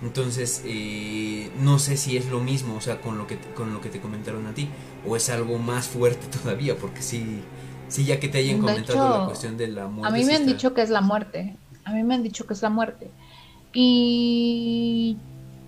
Entonces, 0.01 0.61
eh, 0.65 1.49
no 1.59 1.79
sé 1.79 1.97
si 1.97 2.15
es 2.15 2.27
lo 2.27 2.39
mismo, 2.39 2.75
o 2.75 2.81
sea, 2.81 3.01
con 3.01 3.17
lo 3.17 3.27
que 3.27 3.35
te, 3.35 3.49
con 3.53 3.73
lo 3.73 3.81
que 3.81 3.89
te 3.89 3.99
comentaron 3.99 4.47
a 4.47 4.53
ti, 4.53 4.69
o 5.05 5.15
es 5.15 5.29
algo 5.29 5.57
más 5.57 5.87
fuerte 5.87 6.25
todavía, 6.41 6.77
porque 6.77 7.01
sí, 7.01 7.41
sí 7.87 8.05
ya 8.05 8.19
que 8.19 8.27
te 8.27 8.39
hayan 8.39 8.59
comentado 8.59 8.97
hecho, 9.07 9.19
la 9.19 9.25
cuestión 9.25 9.57
de 9.57 9.67
la 9.67 9.87
muerte. 9.87 10.07
A 10.07 10.11
mí 10.11 10.23
me 10.25 10.35
han 10.35 10.41
está- 10.41 10.51
dicho 10.53 10.73
que 10.73 10.81
es 10.81 10.89
la 10.89 11.01
muerte. 11.01 11.55
A 11.83 11.91
mí 11.93 12.03
me 12.03 12.15
han 12.15 12.23
dicho 12.23 12.45
que 12.47 12.53
es 12.53 12.61
la 12.61 12.69
muerte. 12.69 13.11
Y 13.73 15.17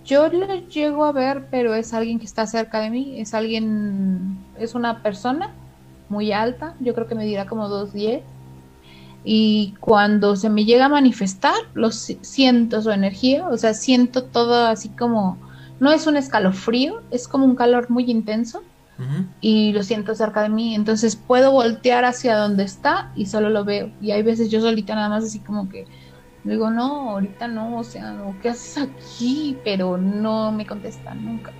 yo 0.04 0.28
lo 0.28 0.54
llego 0.68 1.04
a 1.04 1.12
ver, 1.12 1.46
pero 1.50 1.74
es 1.74 1.92
alguien 1.94 2.18
que 2.18 2.24
está 2.26 2.46
cerca 2.46 2.80
de 2.80 2.90
mí. 2.90 3.20
Es 3.20 3.34
alguien, 3.34 4.38
es 4.58 4.74
una 4.74 5.02
persona 5.02 5.52
muy 6.08 6.32
alta. 6.32 6.74
Yo 6.80 6.94
creo 6.94 7.06
que 7.06 7.14
me 7.14 7.24
dirá 7.24 7.46
como 7.46 7.68
2'10. 7.68 8.22
Y 9.24 9.74
cuando 9.80 10.36
se 10.36 10.48
me 10.48 10.64
llega 10.64 10.86
a 10.86 10.88
manifestar, 10.88 11.54
lo 11.74 11.90
si- 11.90 12.18
siento 12.22 12.80
su 12.82 12.90
energía. 12.90 13.46
O 13.48 13.56
sea, 13.58 13.74
siento 13.74 14.24
todo 14.24 14.66
así 14.66 14.88
como, 14.88 15.36
no 15.80 15.92
es 15.92 16.06
un 16.06 16.16
escalofrío, 16.16 17.02
es 17.10 17.28
como 17.28 17.44
un 17.44 17.54
calor 17.54 17.90
muy 17.90 18.10
intenso 18.10 18.62
Y 19.40 19.72
lo 19.72 19.84
siento 19.84 20.14
cerca 20.16 20.42
de 20.42 20.48
mí, 20.48 20.74
entonces 20.74 21.14
puedo 21.14 21.52
voltear 21.52 22.04
hacia 22.04 22.36
donde 22.36 22.64
está 22.64 23.12
y 23.14 23.26
solo 23.26 23.48
lo 23.48 23.64
veo. 23.64 23.90
Y 24.00 24.10
hay 24.10 24.22
veces 24.22 24.50
yo 24.50 24.60
solita 24.60 24.94
nada 24.96 25.08
más 25.08 25.24
así 25.24 25.38
como 25.38 25.68
que 25.68 25.86
digo, 26.44 26.70
no, 26.70 27.10
ahorita 27.10 27.48
no, 27.48 27.78
o 27.78 27.84
sea, 27.84 28.12
no, 28.12 28.34
¿qué 28.40 28.50
haces 28.50 28.78
aquí? 28.78 29.56
Pero 29.64 29.96
no 29.98 30.52
me 30.52 30.66
contesta 30.66 31.14
nunca. 31.14 31.52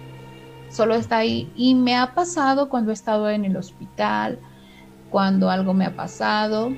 Solo 0.70 0.94
está 0.94 1.18
ahí. 1.18 1.50
Y 1.56 1.74
me 1.74 1.96
ha 1.96 2.14
pasado 2.14 2.68
cuando 2.68 2.90
he 2.90 2.94
estado 2.94 3.30
en 3.30 3.44
el 3.44 3.56
hospital, 3.56 4.38
cuando 5.10 5.50
algo 5.50 5.74
me 5.74 5.86
ha 5.86 5.94
pasado, 5.96 6.72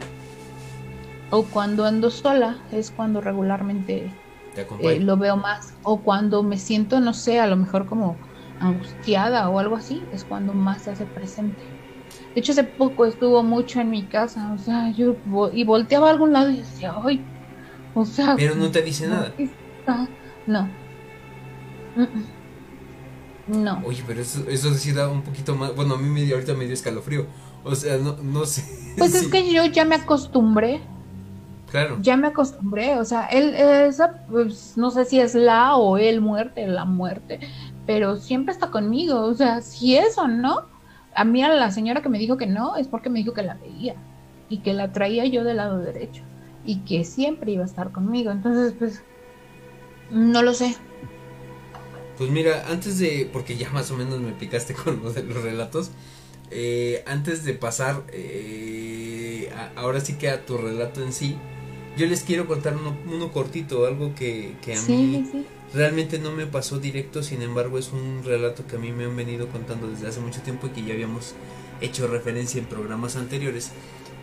o 1.31 1.45
cuando 1.45 1.85
ando 1.85 2.11
sola, 2.11 2.57
es 2.73 2.91
cuando 2.91 3.21
regularmente 3.21 4.11
Te 4.55 4.67
eh, 4.81 5.01
lo 5.01 5.17
veo 5.17 5.37
más. 5.37 5.75
O 5.83 5.99
cuando 6.01 6.43
me 6.43 6.59
siento, 6.59 7.01
no 7.01 7.15
sé, 7.15 7.41
a 7.41 7.47
lo 7.47 7.57
mejor 7.57 7.87
como 7.87 8.17
angustiada 8.61 9.49
o 9.51 9.59
algo 9.59 9.77
así, 9.77 10.09
es 10.13 10.25
cuando 10.25 10.55
más 10.55 10.85
se 10.85 10.91
hace 10.93 11.07
presente. 11.07 11.63
De 12.35 12.41
hecho, 12.41 12.53
hace 12.53 12.65
poco 12.65 13.07
estuvo 13.07 13.43
mucho 13.43 13.81
en 13.81 13.91
mi 13.91 14.09
casa, 14.09 14.53
o 14.53 14.59
sea, 14.59 14.91
yo 14.93 15.23
vo- 15.25 15.51
y 15.53 15.65
volteaba 15.65 16.09
a 16.09 16.13
algún 16.13 16.33
lado 16.33 16.51
y 16.51 16.59
decía, 16.59 16.95
ay, 17.05 17.33
o 17.95 18.05
sea, 18.07 18.37
Pero 18.37 18.55
no 18.57 18.71
te 18.71 18.83
dice 18.83 19.09
nada. 19.09 19.35
No. 20.47 20.79
No. 23.47 23.83
Oye, 23.85 24.05
pero 24.07 24.21
eso, 24.21 24.49
eso 24.49 24.73
sí 24.75 24.93
da 24.93 25.09
un 25.09 25.23
poquito 25.23 25.57
más. 25.57 25.75
Bueno, 25.75 25.95
a 25.95 25.99
mí 25.99 26.09
me 26.09 26.23
dio, 26.23 26.37
ahorita 26.37 26.55
me 26.55 26.65
dio 26.67 26.75
escalofrío. 26.75 27.27
O 27.65 27.75
sea, 27.75 27.97
no, 27.99 28.17
no 28.23 28.45
sé. 28.47 28.65
Pues 28.99 29.15
es 29.15 29.29
que 29.29 29.53
yo 29.53 29.65
ya 29.67 29.85
me 29.85 29.95
acostumbré, 29.97 30.81
Claro. 31.71 31.99
ya 32.01 32.17
me 32.17 32.27
acostumbré, 32.29 32.99
o 32.99 33.05
sea, 33.05 33.27
él, 33.27 33.55
esa, 33.55 34.25
pues, 34.29 34.77
no 34.77 34.91
sé 34.91 35.05
si 35.05 35.21
es 35.21 35.35
la 35.37 35.77
o 35.77 35.97
él 35.97 36.21
muerte, 36.21 36.67
la 36.67 36.85
muerte, 36.85 37.39
pero 37.91 38.17
siempre 38.17 38.53
está 38.53 38.71
conmigo, 38.71 39.23
o 39.23 39.35
sea, 39.35 39.63
si 39.63 39.97
es 39.97 40.17
o 40.19 40.29
no, 40.29 40.71
a 41.15 41.25
mí 41.25 41.43
a 41.43 41.49
la 41.49 41.71
señora 41.73 42.03
que 42.03 42.09
me 42.09 42.19
dijo 42.19 42.37
que 42.37 42.47
no, 42.47 42.77
es 42.77 42.89
porque 42.89 43.11
me 43.11 43.19
dijo 43.21 43.33
que 43.35 43.43
la 43.43 43.57
veía 43.59 44.07
y 44.49 44.63
que 44.63 44.75
la 44.75 44.93
traía 44.93 45.27
yo 45.27 45.45
del 45.45 45.57
lado 45.59 45.79
derecho 45.81 46.25
y 46.63 46.85
que 46.85 47.05
siempre 47.05 47.53
iba 47.53 47.63
a 47.65 47.67
estar 47.67 47.91
conmigo, 47.93 48.31
entonces, 48.31 48.75
pues, 48.79 49.07
no 50.11 50.43
lo 50.43 50.55
sé. 50.55 50.77
Pues 52.17 52.31
mira, 52.31 52.67
antes 52.71 52.99
de. 52.99 53.29
Porque 53.33 53.57
ya 53.57 53.71
más 53.71 53.91
o 53.91 53.97
menos 53.97 54.21
me 54.21 54.33
picaste 54.33 54.75
con 54.85 55.03
lo 55.03 55.13
de 55.13 55.23
los 55.23 55.43
relatos. 55.43 55.93
eh, 56.51 57.03
antes 57.07 57.45
de 57.45 57.55
pasar. 57.55 58.05
eh, 58.13 59.51
a- 59.57 59.73
ahora 59.81 60.01
sí 60.01 60.19
que 60.19 60.29
a 60.31 60.45
tu 60.47 60.59
relato 60.59 61.03
en 61.03 61.13
sí. 61.13 61.37
Yo 61.97 62.07
les 62.07 62.23
quiero 62.25 62.47
contar 62.47 62.77
uno, 62.77 62.97
uno 63.07 63.33
cortito, 63.33 63.87
algo 63.87 64.15
que, 64.15 64.59
que 64.63 64.77
a 64.77 64.83
Sí, 64.83 64.95
mí 64.95 65.25
sí, 65.31 65.47
realmente 65.75 66.19
no 66.19 66.33
me 66.33 66.47
pasó 66.47 66.79
directo, 66.79 67.23
sin 67.23 67.43
embargo 67.43 67.79
es 67.79 67.93
un 67.93 68.23
relato 68.25 68.67
que 68.67 68.77
a 68.77 68.79
mí 68.79 68.93
me 68.93 69.05
han 69.05 69.17
venido 69.17 69.49
contando 69.49 69.89
desde 69.89 70.09
hace 70.09 70.21
mucho 70.21 70.41
tiempo 70.43 70.67
y 70.67 70.71
que 70.71 70.83
ya 70.83 70.95
habíamos 70.95 71.35
hecho 71.81 72.07
referencia 72.07 72.61
en 72.61 72.67
programas 72.67 73.17
anteriores. 73.17 73.71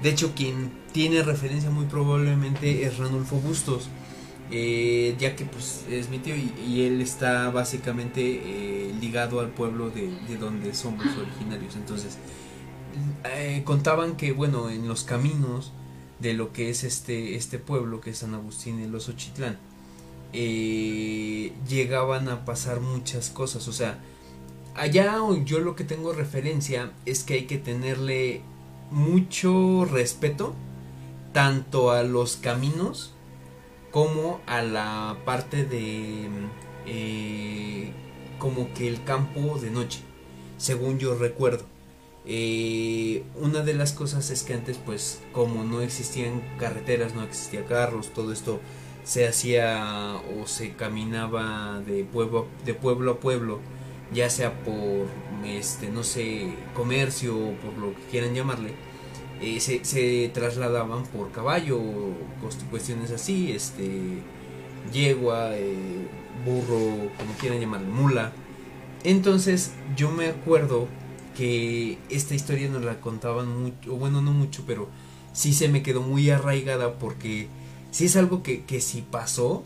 De 0.04 0.10
hecho, 0.10 0.34
quien 0.36 0.72
tiene 0.92 1.24
referencia 1.24 1.70
muy 1.70 1.86
probablemente 1.86 2.84
es 2.84 2.98
Ranulfo 2.98 3.38
Bustos, 3.38 3.90
eh, 4.52 5.16
ya 5.20 5.36
que 5.36 5.46
pues 5.46 5.84
es 5.90 6.10
mi 6.10 6.20
tío 6.20 6.36
y, 6.36 6.82
él 6.82 7.02
está 7.02 7.50
básicamente 7.50 8.22
eh, 8.22 8.94
ligado 9.02 9.40
al 9.40 9.50
pueblo 9.50 9.90
de, 9.90 10.10
de 10.28 10.38
donde 10.38 10.74
somos 10.74 11.06
originarios. 11.18 11.76
Entonces, 11.76 12.18
eh, 13.26 13.62
contaban 13.66 14.16
que 14.18 14.32
bueno, 14.32 14.70
en 14.70 14.88
los 14.88 15.04
caminos 15.04 15.74
de 16.20 16.34
lo 16.34 16.54
que 16.54 16.70
es 16.70 16.84
este, 16.84 17.36
este 17.36 17.60
pueblo, 17.60 18.02
que 18.02 18.12
es 18.12 18.20
San 18.20 18.34
Agustín 18.34 18.80
y 18.80 18.88
los 18.88 19.10
Ochitlán, 19.10 19.58
eh, 20.34 21.54
llegaban 21.68 22.30
a 22.30 22.46
pasar 22.46 22.80
muchas 22.82 23.30
cosas. 23.30 23.68
O 23.68 23.74
sea, 23.74 24.00
allá 24.76 25.18
yo 25.46 25.60
lo 25.60 25.76
que 25.76 25.84
tengo 25.84 26.14
referencia 26.14 26.92
es 27.06 27.24
que 27.24 27.36
hay 27.36 27.46
que 27.46 27.58
tenerle 27.58 28.42
mucho 28.92 29.86
respeto 29.86 30.54
tanto 31.34 31.92
a 31.92 32.04
los 32.04 32.38
caminos 32.38 33.14
como 33.92 34.40
a 34.48 34.62
la 34.62 35.18
parte 35.26 35.66
de 35.66 36.28
eh, 36.86 37.92
como 38.40 38.74
que 38.74 38.88
el 38.88 39.04
campo 39.04 39.58
de 39.60 39.72
noche 39.72 40.00
según 40.58 41.00
yo 41.00 41.16
recuerdo 41.16 41.66
Eh, 42.30 43.24
una 43.36 43.62
de 43.64 43.74
las 43.74 43.94
cosas 43.94 44.32
es 44.32 44.44
que 44.44 44.54
antes 44.54 44.78
pues 44.78 45.22
como 45.32 45.64
no 45.64 45.80
existían 45.82 46.42
carreteras 46.60 47.16
no 47.16 47.24
existía 47.24 47.64
carros 47.66 48.12
todo 48.14 48.34
esto 48.34 48.60
se 49.08 49.28
hacía 49.28 50.16
o 50.38 50.46
se 50.46 50.74
caminaba 50.74 51.80
de 51.86 52.04
pueblo 52.04 52.48
de 52.66 52.74
pueblo 52.74 53.12
a 53.12 53.20
pueblo 53.20 53.60
ya 54.14 54.30
sea 54.30 54.54
por 54.64 55.08
este 55.46 55.90
no 55.90 56.04
sé 56.04 56.54
comercio 56.74 57.38
o 57.38 57.54
por 57.54 57.78
lo 57.78 57.96
que 57.96 58.02
quieran 58.12 58.36
llamarle 58.36 58.74
eh, 59.42 59.60
se, 59.60 59.86
se 59.86 60.30
trasladaban 60.34 61.04
por 61.04 61.32
caballo 61.32 61.80
cuestiones 62.70 63.12
así 63.12 63.52
este 63.52 64.22
yegua 64.92 65.56
eh, 65.56 66.08
burro 66.46 67.10
como 67.18 67.34
quieran 67.40 67.60
llamarle 67.60 67.88
mula. 67.88 68.32
Entonces 69.04 69.74
yo 69.96 70.12
me 70.12 70.28
acuerdo 70.28 70.88
que 71.36 71.98
esta 72.10 72.36
historia 72.36 72.70
nos 72.70 72.84
la 72.84 73.00
contaban 73.00 73.64
mucho, 73.64 73.96
bueno, 73.96 74.22
no 74.22 74.32
mucho, 74.32 74.64
pero 74.66 74.90
sí 75.34 75.54
se 75.54 75.68
me 75.68 75.84
quedó 75.84 76.02
muy 76.02 76.30
arraigada 76.30 76.98
porque 76.98 77.48
sí 77.92 78.06
es 78.06 78.16
algo 78.16 78.44
que, 78.44 78.64
que 78.64 78.82
si 78.82 79.02
pasó, 79.02 79.64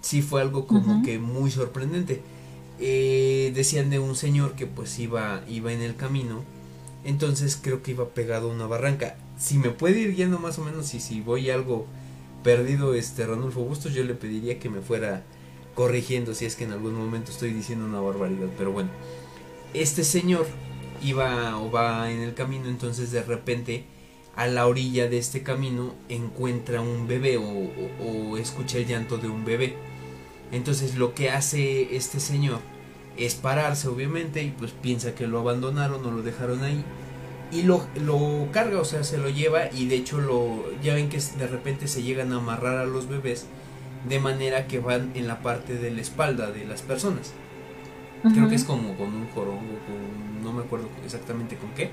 sí 0.00 0.22
fue 0.22 0.40
algo 0.40 0.66
como 0.66 1.02
que 1.02 1.18
muy 1.18 1.50
sorprendente. 1.50 2.22
Eh, 2.80 3.52
decían 3.54 3.90
de 3.90 3.98
un 3.98 4.14
señor 4.14 4.54
que 4.54 4.66
pues 4.66 4.98
iba, 4.98 5.42
iba 5.48 5.72
en 5.72 5.82
el 5.82 5.96
camino, 5.96 6.44
entonces 7.04 7.58
creo 7.60 7.82
que 7.82 7.90
iba 7.90 8.08
pegado 8.10 8.50
a 8.50 8.54
una 8.54 8.66
barranca. 8.66 9.16
Si 9.38 9.58
me 9.58 9.70
puede 9.70 10.00
ir 10.00 10.14
guiando 10.14 10.38
más 10.38 10.58
o 10.58 10.64
menos 10.64 10.94
y 10.94 11.00
si 11.00 11.20
voy 11.20 11.50
algo 11.50 11.86
perdido, 12.44 12.94
este 12.94 13.26
Ranulfo 13.26 13.62
Bustos, 13.62 13.94
yo 13.94 14.04
le 14.04 14.14
pediría 14.14 14.58
que 14.58 14.70
me 14.70 14.80
fuera 14.80 15.24
corrigiendo 15.74 16.34
si 16.34 16.44
es 16.44 16.56
que 16.56 16.64
en 16.64 16.72
algún 16.72 16.94
momento 16.94 17.30
estoy 17.30 17.52
diciendo 17.52 17.84
una 17.84 18.00
barbaridad, 18.00 18.48
pero 18.56 18.72
bueno. 18.72 18.90
Este 19.74 20.02
señor 20.02 20.46
iba 21.02 21.58
o 21.58 21.70
va 21.70 22.10
en 22.10 22.20
el 22.20 22.34
camino, 22.34 22.68
entonces 22.68 23.10
de 23.10 23.22
repente 23.22 23.84
a 24.38 24.46
la 24.46 24.66
orilla 24.66 25.08
de 25.08 25.18
este 25.18 25.42
camino 25.42 25.94
encuentra 26.08 26.80
un 26.80 27.06
bebé 27.06 27.36
o, 27.36 27.42
o- 27.42 28.30
o 28.32 28.36
escucha 28.38 28.78
el 28.78 28.86
llanto 28.86 29.18
de 29.18 29.28
un 29.28 29.44
bebé. 29.44 29.74
Entonces 30.52 30.96
lo 30.96 31.12
que 31.14 31.30
hace 31.30 31.94
este 31.96 32.20
señor 32.20 32.60
es 33.18 33.34
pararse 33.34 33.88
obviamente 33.88 34.42
y 34.42 34.50
pues 34.50 34.70
piensa 34.72 35.14
que 35.14 35.26
lo 35.26 35.40
abandonaron 35.40 36.04
o 36.06 36.10
lo 36.10 36.22
dejaron 36.22 36.62
ahí 36.62 36.82
y 37.50 37.62
lo, 37.62 37.86
lo 37.96 38.48
carga, 38.52 38.78
o 38.80 38.84
sea, 38.84 39.02
se 39.04 39.18
lo 39.18 39.28
lleva 39.28 39.70
y 39.72 39.86
de 39.88 39.96
hecho 39.96 40.18
lo 40.20 40.64
ya 40.82 40.94
ven 40.94 41.08
que 41.08 41.18
de 41.18 41.46
repente 41.48 41.88
se 41.88 42.02
llegan 42.02 42.32
a 42.32 42.36
amarrar 42.36 42.78
a 42.78 42.84
los 42.86 43.08
bebés 43.08 43.46
de 44.08 44.20
manera 44.20 44.68
que 44.68 44.78
van 44.78 45.10
en 45.14 45.26
la 45.26 45.42
parte 45.42 45.74
de 45.74 45.90
la 45.90 46.00
espalda 46.00 46.50
de 46.52 46.64
las 46.64 46.82
personas. 46.82 47.32
Creo 48.32 48.48
que 48.48 48.54
es 48.56 48.64
como 48.64 48.96
con 48.96 49.08
un 49.14 49.28
jorongo, 49.30 49.78
con, 49.86 50.42
no 50.44 50.52
me 50.52 50.62
acuerdo 50.64 50.88
exactamente 51.04 51.56
con 51.56 51.70
qué. 51.70 51.90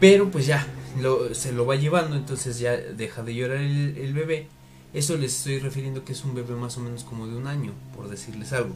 Pero 0.00 0.30
pues 0.30 0.46
ya, 0.46 0.66
lo- 1.00 1.34
se 1.34 1.52
lo 1.52 1.66
va 1.66 1.76
llevando, 1.76 2.16
entonces 2.16 2.58
ya 2.58 2.72
deja 2.76 3.22
de 3.22 3.34
llorar 3.34 3.58
el, 3.58 3.96
el 3.98 4.12
bebé. 4.12 4.46
Eso 4.92 5.16
les 5.16 5.36
estoy 5.36 5.58
refiriendo 5.58 6.04
que 6.04 6.12
es 6.12 6.24
un 6.24 6.34
bebé 6.34 6.54
más 6.54 6.76
o 6.76 6.80
menos 6.80 7.02
como 7.04 7.26
de 7.26 7.36
un 7.36 7.46
año, 7.48 7.72
por 7.96 8.08
decirles 8.08 8.52
algo. 8.52 8.74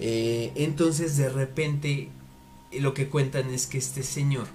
Eh, 0.00 0.50
entonces 0.56 1.16
de 1.16 1.28
repente 1.28 2.08
lo 2.72 2.92
que 2.94 3.06
cuentan 3.08 3.50
es 3.54 3.66
que 3.68 3.78
este 3.78 4.02
señor, 4.02 4.46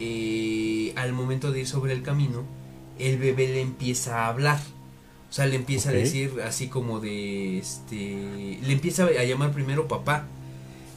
eh, 0.00 0.92
al 0.96 1.12
momento 1.12 1.52
de 1.52 1.60
ir 1.60 1.66
sobre 1.66 1.92
el 1.92 2.02
camino, 2.02 2.42
el 2.98 3.18
bebé 3.18 3.48
le 3.48 3.60
empieza 3.60 4.24
a 4.24 4.28
hablar. 4.28 4.60
O 5.30 5.32
sea, 5.34 5.46
le 5.46 5.56
empieza 5.56 5.90
a 5.90 5.92
decir 6.04 6.32
así 6.46 6.68
como 6.68 7.00
de, 7.00 7.58
este, 7.58 7.96
le 8.62 8.72
empieza 8.72 9.04
a 9.06 9.24
llamar 9.24 9.52
primero 9.52 9.88
papá. 9.88 10.26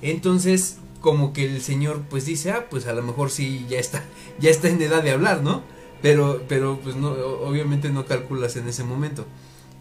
Entonces, 0.02 0.78
como 1.02 1.34
que 1.34 1.46
el 1.46 1.62
señor 1.62 2.04
pues 2.10 2.26
dice, 2.26 2.52
ah, 2.52 2.68
pues 2.70 2.88
a 2.88 2.94
lo 2.94 3.04
mejor 3.04 3.30
sí 3.32 3.66
ya 3.70 3.80
está, 3.80 4.04
ya 4.40 4.50
está 4.50 4.70
en 4.70 4.82
edad 4.82 5.04
de 5.04 5.12
hablar, 5.12 5.42
¿no? 5.44 5.64
Pero, 6.02 6.44
pero 6.48 6.80
pues 6.84 6.96
no, 6.96 7.12
obviamente 7.12 7.90
no 7.90 8.06
calculas 8.06 8.56
en 8.56 8.68
ese 8.68 8.84
momento. 8.84 9.26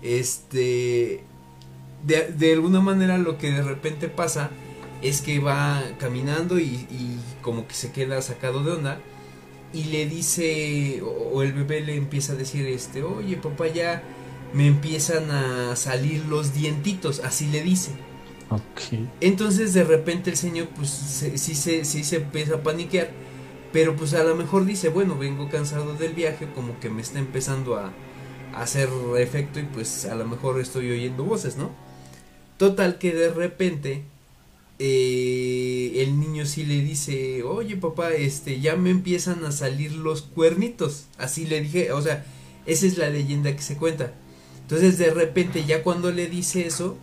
Este, 0.03 1.25
de, 2.05 2.33
de 2.37 2.53
alguna 2.53 2.81
manera 2.81 3.19
lo 3.19 3.39
que 3.39 3.51
de 3.51 3.63
repente 3.63 4.09
pasa 4.09 4.51
es 5.03 5.21
que 5.21 5.39
va 5.41 5.83
caminando 5.99 6.59
y, 6.59 6.87
y 6.91 7.19
como 7.43 7.67
que 7.67 7.75
se 7.75 7.93
queda 7.93 8.21
sacado 8.23 8.63
de 8.63 8.73
onda 8.73 8.99
y 9.73 9.85
le 9.85 10.07
dice 10.07 11.03
o, 11.03 11.09
o 11.09 11.43
el 11.43 11.53
bebé 11.53 11.81
le 11.81 11.97
empieza 11.97 12.33
a 12.33 12.37
decir 12.37 12.67
este 12.67 13.03
oye 13.03 13.37
papá 13.37 13.67
ya 13.69 14.03
me 14.53 14.67
empiezan 14.67 15.31
a 15.31 15.77
salir 15.77 16.25
los 16.27 16.55
dientitos 16.55 17.21
así 17.21 17.47
le 17.49 17.63
dice 17.63 17.91
Entonces 19.21 19.75
de 19.75 19.85
repente 19.85 20.31
el 20.31 20.37
señor 20.37 20.69
pues 20.77 20.91
se- 20.91 21.39
sí 21.39 21.55
se 21.55 21.85
sí 21.85 22.05
se 22.05 22.17
empieza 22.17 22.57
a 22.57 22.63
paniquear 22.63 23.11
pero 23.73 23.97
pues 23.97 24.15
a 24.15 24.25
lo 24.25 24.35
mejor 24.37 24.65
dice 24.65 24.89
bueno 24.89 25.19
vengo 25.19 25.49
cansado 25.49 25.95
del 25.95 26.15
viaje 26.15 26.49
como 26.55 26.79
que 26.81 26.89
me 26.91 27.03
está 27.03 27.19
empezando 27.19 27.77
a, 27.77 27.93
a 28.55 28.63
hacer 28.63 28.89
efecto 29.19 29.61
y 29.61 29.65
pues 29.65 30.05
a 30.07 30.15
lo 30.15 30.27
mejor 30.27 30.61
estoy 30.61 30.91
oyendo 30.91 31.25
voces 31.25 31.57
no 31.57 31.71
total 32.59 32.99
que 32.99 33.13
de 33.15 33.31
repente 33.33 34.05
eh, 34.79 36.03
el 36.03 36.21
niño 36.21 36.45
sí 36.47 36.65
le 36.65 36.81
dice 36.83 37.43
oye 37.43 37.77
papá 37.77 38.11
este 38.13 38.61
ya 38.61 38.77
me 38.77 38.91
empiezan 38.91 39.45
a 39.45 39.53
salir 39.53 39.93
los 39.93 40.23
cuernitos 40.23 41.07
así 41.19 41.47
le 41.47 41.61
dije 41.63 41.93
o 41.93 42.03
sea 42.03 42.25
esa 42.67 42.87
es 42.87 42.99
la 42.99 43.09
leyenda 43.11 43.55
que 43.55 43.63
se 43.63 43.77
cuenta. 43.77 44.13
Entonces 44.63 44.99
de 44.99 45.13
repente 45.15 45.65
ya 45.65 45.85
cuando 45.85 46.11
le 46.11 46.27
dice 46.27 46.67
eso 46.67 46.99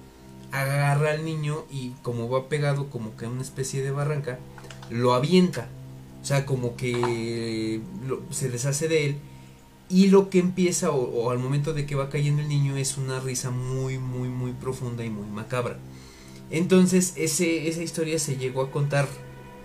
agarra 0.53 1.11
al 1.11 1.25
niño 1.25 1.65
y 1.71 1.89
como 2.03 2.29
va 2.29 2.47
pegado 2.47 2.89
como 2.89 3.17
que 3.17 3.25
a 3.25 3.29
una 3.29 3.41
especie 3.41 3.81
de 3.81 3.91
barranca, 3.91 4.39
lo 4.89 5.13
avienta. 5.13 5.67
O 6.21 6.25
sea, 6.25 6.45
como 6.45 6.77
que 6.77 7.81
se 8.29 8.49
deshace 8.49 8.87
de 8.87 9.05
él. 9.07 9.15
Y 9.89 10.07
lo 10.07 10.29
que 10.29 10.39
empieza, 10.39 10.91
o, 10.91 11.31
al 11.31 11.39
momento 11.39 11.73
de 11.73 11.85
que 11.85 11.95
va 11.95 12.09
cayendo 12.09 12.41
el 12.41 12.47
niño, 12.47 12.77
es 12.77 12.97
una 12.97 13.19
risa 13.19 13.49
muy, 13.49 13.97
muy, 13.97 14.29
muy 14.29 14.53
profunda 14.53 15.03
y 15.03 15.09
muy 15.09 15.27
macabra. 15.27 15.77
Entonces, 16.51 17.13
esa 17.17 17.43
historia 17.83 18.19
se 18.19 18.37
llegó 18.37 18.61
a 18.61 18.71
contar 18.71 19.07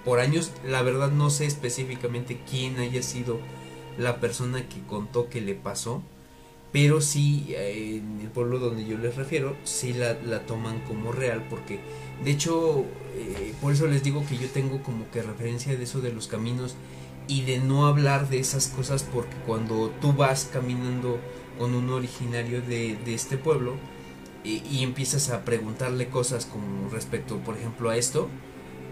por 0.04 0.20
años. 0.20 0.52
La 0.66 0.82
verdad 0.82 1.10
no 1.10 1.30
sé 1.30 1.44
específicamente 1.46 2.40
quién 2.50 2.78
haya 2.78 3.02
sido 3.02 3.38
la 3.98 4.20
persona 4.20 4.68
que 4.68 4.80
contó 4.86 5.28
que 5.28 5.40
le 5.42 5.54
pasó 5.54 6.02
pero 6.72 7.00
sí 7.00 7.54
en 7.56 8.20
el 8.20 8.28
pueblo 8.28 8.58
donde 8.58 8.84
yo 8.84 8.98
les 8.98 9.16
refiero 9.16 9.56
sí 9.64 9.92
la, 9.92 10.14
la 10.24 10.46
toman 10.46 10.80
como 10.80 11.12
real 11.12 11.46
porque 11.48 11.80
de 12.24 12.30
hecho 12.30 12.84
eh, 13.16 13.54
por 13.60 13.72
eso 13.72 13.86
les 13.86 14.02
digo 14.02 14.24
que 14.26 14.36
yo 14.36 14.48
tengo 14.48 14.82
como 14.82 15.10
que 15.10 15.22
referencia 15.22 15.76
de 15.76 15.84
eso 15.84 16.00
de 16.00 16.12
los 16.12 16.28
caminos 16.28 16.76
y 17.26 17.42
de 17.42 17.58
no 17.58 17.86
hablar 17.86 18.28
de 18.28 18.38
esas 18.38 18.68
cosas 18.68 19.02
porque 19.02 19.36
cuando 19.46 19.90
tú 20.00 20.12
vas 20.12 20.48
caminando 20.52 21.18
con 21.58 21.74
un 21.74 21.90
originario 21.90 22.60
de, 22.62 22.96
de 23.04 23.14
este 23.14 23.38
pueblo 23.38 23.74
y, 24.44 24.62
y 24.70 24.82
empiezas 24.82 25.30
a 25.30 25.44
preguntarle 25.44 26.08
cosas 26.08 26.46
como 26.46 26.88
respecto 26.90 27.38
por 27.38 27.56
ejemplo 27.56 27.90
a 27.90 27.96
esto 27.96 28.28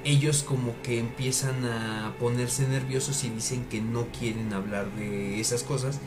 ellos 0.04 0.42
como 0.44 0.80
que 0.82 0.98
empiezan 0.98 1.64
a 1.64 2.14
ponerse 2.20 2.66
nerviosos 2.68 3.24
y 3.24 3.30
dicen 3.30 3.64
que 3.64 3.80
no 3.80 4.06
quieren 4.18 4.52
hablar 4.52 4.90
de 4.94 5.40
esas 5.40 5.62
cosas 5.62 6.00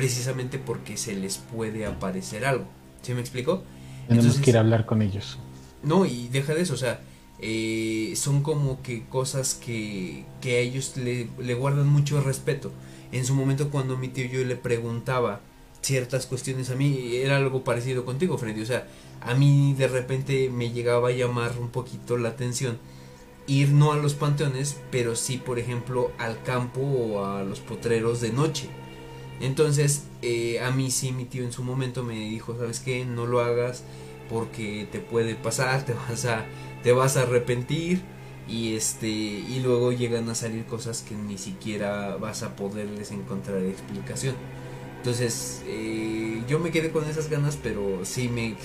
precisamente 0.00 0.58
porque 0.58 0.96
se 0.96 1.14
les 1.14 1.36
puede 1.36 1.84
aparecer 1.84 2.46
algo. 2.46 2.64
¿Sí 3.02 3.12
me 3.12 3.20
explico? 3.20 3.62
Tenemos 4.08 4.24
Entonces- 4.24 4.42
que 4.42 4.50
ir 4.50 4.56
a 4.56 4.60
hablar 4.60 4.86
con 4.86 5.02
ellos. 5.02 5.38
No, 5.82 6.06
y 6.06 6.28
deja 6.28 6.54
de 6.54 6.62
eso, 6.62 6.72
o 6.72 6.78
sea, 6.78 7.00
eh, 7.38 8.14
son 8.16 8.42
como 8.42 8.80
que 8.82 9.04
cosas 9.04 9.54
que, 9.54 10.24
que 10.40 10.56
a 10.56 10.58
ellos 10.60 10.96
le, 10.96 11.28
le 11.38 11.52
guardan 11.54 11.86
mucho 11.86 12.18
respeto. 12.22 12.72
En 13.12 13.26
su 13.26 13.34
momento 13.34 13.68
cuando 13.68 13.98
mi 13.98 14.08
tío 14.08 14.24
yo 14.26 14.42
le 14.42 14.56
preguntaba 14.56 15.40
ciertas 15.82 16.24
cuestiones 16.24 16.70
a 16.70 16.76
mí, 16.76 17.16
era 17.16 17.36
algo 17.36 17.62
parecido 17.62 18.06
contigo, 18.06 18.38
Freddy, 18.38 18.62
o 18.62 18.66
sea, 18.66 18.86
a 19.20 19.34
mí 19.34 19.74
de 19.76 19.88
repente 19.88 20.48
me 20.48 20.70
llegaba 20.72 21.08
a 21.08 21.12
llamar 21.12 21.52
un 21.60 21.68
poquito 21.68 22.16
la 22.16 22.30
atención 22.30 22.78
ir 23.46 23.68
no 23.70 23.92
a 23.92 23.96
los 23.96 24.14
panteones, 24.14 24.78
pero 24.90 25.14
sí, 25.14 25.36
por 25.36 25.58
ejemplo, 25.58 26.10
al 26.18 26.42
campo 26.42 26.80
o 26.80 27.24
a 27.26 27.42
los 27.42 27.60
potreros 27.60 28.20
de 28.22 28.32
noche. 28.32 28.68
Entonces, 29.40 30.04
eh, 30.22 30.60
a 30.60 30.70
mí 30.70 30.90
sí 30.90 31.12
mi 31.12 31.24
tío 31.24 31.44
en 31.44 31.52
su 31.52 31.62
momento 31.64 32.02
me 32.02 32.14
dijo, 32.14 32.56
¿sabes 32.58 32.80
qué? 32.80 33.04
No 33.04 33.26
lo 33.26 33.40
hagas 33.40 33.82
porque 34.28 34.86
te 34.90 35.00
puede 35.00 35.34
pasar, 35.34 35.82
te 35.86 35.94
vas 35.94 36.24
a, 36.26 36.46
te 36.82 36.92
vas 36.92 37.16
a 37.16 37.22
arrepentir 37.22 38.02
y 38.48 38.74
este 38.74 39.08
y 39.08 39.60
luego 39.62 39.92
llegan 39.92 40.28
a 40.28 40.34
salir 40.34 40.64
cosas 40.66 41.02
que 41.02 41.14
ni 41.14 41.38
siquiera 41.38 42.16
vas 42.16 42.42
a 42.42 42.56
poderles 42.56 43.10
encontrar 43.12 43.62
explicación. 43.62 44.34
Entonces, 44.98 45.62
eh, 45.66 46.42
yo 46.46 46.58
me 46.58 46.70
quedé 46.70 46.90
con 46.90 47.08
esas 47.08 47.30
ganas, 47.30 47.56
pero 47.62 48.04
sí 48.04 48.28
me 48.28 48.48
eh, 48.48 48.56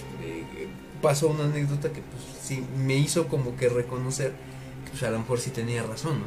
pasó 1.01 1.29
una 1.29 1.45
anécdota 1.45 1.93
que 1.93 2.01
pues 2.01 2.23
sí 2.43 2.61
me 2.77 2.97
hizo 2.97 3.27
como 3.27 3.55
que 3.55 3.69
reconocer 3.69 4.33
que 4.83 4.91
pues, 4.91 5.03
a 5.03 5.11
lo 5.11 5.19
mejor 5.19 5.39
sí 5.39 5.51
tenía 5.51 5.83
razón, 5.83 6.19
¿no? 6.19 6.25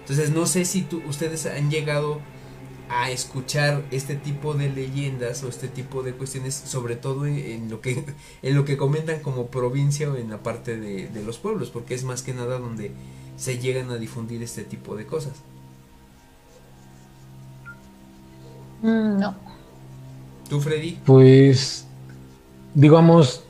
Entonces, 0.00 0.30
no 0.30 0.46
sé 0.46 0.64
si 0.66 0.82
tú, 0.82 1.02
ustedes 1.08 1.46
han 1.46 1.70
llegado 1.70 2.20
a 2.88 3.10
escuchar 3.10 3.82
este 3.90 4.14
tipo 4.14 4.54
de 4.54 4.70
leyendas 4.70 5.42
o 5.42 5.48
este 5.48 5.68
tipo 5.68 6.02
de 6.02 6.12
cuestiones, 6.12 6.54
sobre 6.54 6.96
todo 6.96 7.26
en, 7.26 7.38
en 7.38 7.70
lo 7.70 7.80
que 7.80 8.04
en 8.42 8.54
lo 8.54 8.64
que 8.64 8.76
comentan 8.76 9.20
como 9.20 9.46
provincia 9.48 10.10
o 10.10 10.16
en 10.16 10.30
la 10.30 10.42
parte 10.42 10.76
de, 10.76 11.08
de 11.08 11.22
los 11.24 11.38
pueblos, 11.38 11.70
porque 11.70 11.94
es 11.94 12.04
más 12.04 12.22
que 12.22 12.34
nada 12.34 12.58
donde 12.58 12.92
se 13.36 13.58
llegan 13.58 13.90
a 13.90 13.96
difundir 13.96 14.42
este 14.42 14.64
tipo 14.64 14.96
de 14.96 15.06
cosas. 15.06 15.34
Mm, 18.82 19.18
no. 19.18 19.34
¿Tú, 20.48 20.60
Freddy? 20.60 20.98
Pues, 21.04 21.86
digamos, 22.74 23.44